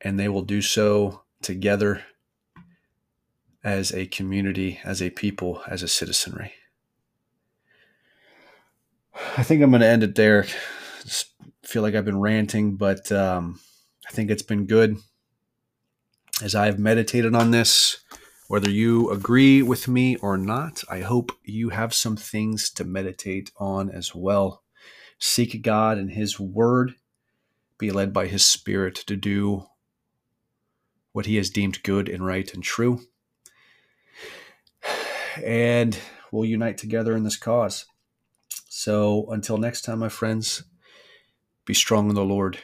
and 0.02 0.20
they 0.20 0.30
will 0.30 0.42
do 0.42 0.62
so 0.62 1.22
together 1.42 2.04
as 3.64 3.92
a 3.92 4.06
community, 4.06 4.80
as 4.84 5.02
a 5.02 5.10
people, 5.10 5.62
as 5.68 5.82
a 5.82 5.88
citizenry. 5.88 6.54
I 9.38 9.44
think 9.44 9.62
I'm 9.62 9.72
going 9.72 9.82
to 9.82 9.88
end 9.88 10.04
it 10.04 10.16
there. 10.16 10.46
Just 11.04 11.34
feel 11.64 11.82
like 11.82 11.96
I've 11.96 12.06
been 12.06 12.20
ranting, 12.20 12.76
but 12.76 13.12
um, 13.12 13.60
I 14.08 14.12
think 14.12 14.30
it's 14.30 14.44
been 14.44 14.66
good 14.66 14.98
as 16.44 16.54
I've 16.54 16.78
meditated 16.78 17.34
on 17.34 17.52
this. 17.52 17.98
Whether 18.48 18.70
you 18.70 19.10
agree 19.10 19.64
with 19.64 19.88
me 19.88 20.18
or 20.18 20.38
not, 20.38 20.84
I 20.88 21.00
hope 21.00 21.32
you 21.44 21.70
have 21.70 21.96
some 21.96 22.16
things 22.16 22.70
to 22.72 22.84
meditate 22.84 23.52
on 23.58 23.90
as 23.90 24.14
well. 24.14 24.62
Seek 25.18 25.64
God 25.64 25.98
and 25.98 26.12
His 26.12 26.40
Word, 26.40 26.94
be 27.80 27.90
led 27.90 28.14
by 28.14 28.28
His 28.28 28.46
Spirit 28.46 28.94
to 29.08 29.16
do 29.16 29.66
what 31.12 31.26
He 31.26 31.38
has 31.38 31.50
deemed 31.50 31.82
good 31.82 32.08
and 32.08 32.24
right 32.24 32.54
and 32.54 32.62
true. 32.64 33.02
And 35.44 35.98
we'll 36.32 36.46
unite 36.46 36.78
together 36.78 37.16
in 37.16 37.24
this 37.24 37.38
cause. 37.38 37.86
So 38.70 39.26
until 39.32 39.58
next 39.58 39.82
time, 39.82 40.00
my 40.00 40.10
friends, 40.10 40.64
be 41.66 41.74
strong 41.74 42.10
in 42.10 42.16
the 42.16 42.24
Lord. 42.24 42.60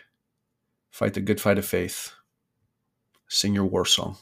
Fight 0.92 1.16
the 1.16 1.22
good 1.22 1.42
fight 1.42 1.58
of 1.58 1.66
faith. 1.66 2.12
Sing 3.28 3.56
your 3.56 3.66
war 3.66 3.86
song. 3.86 4.18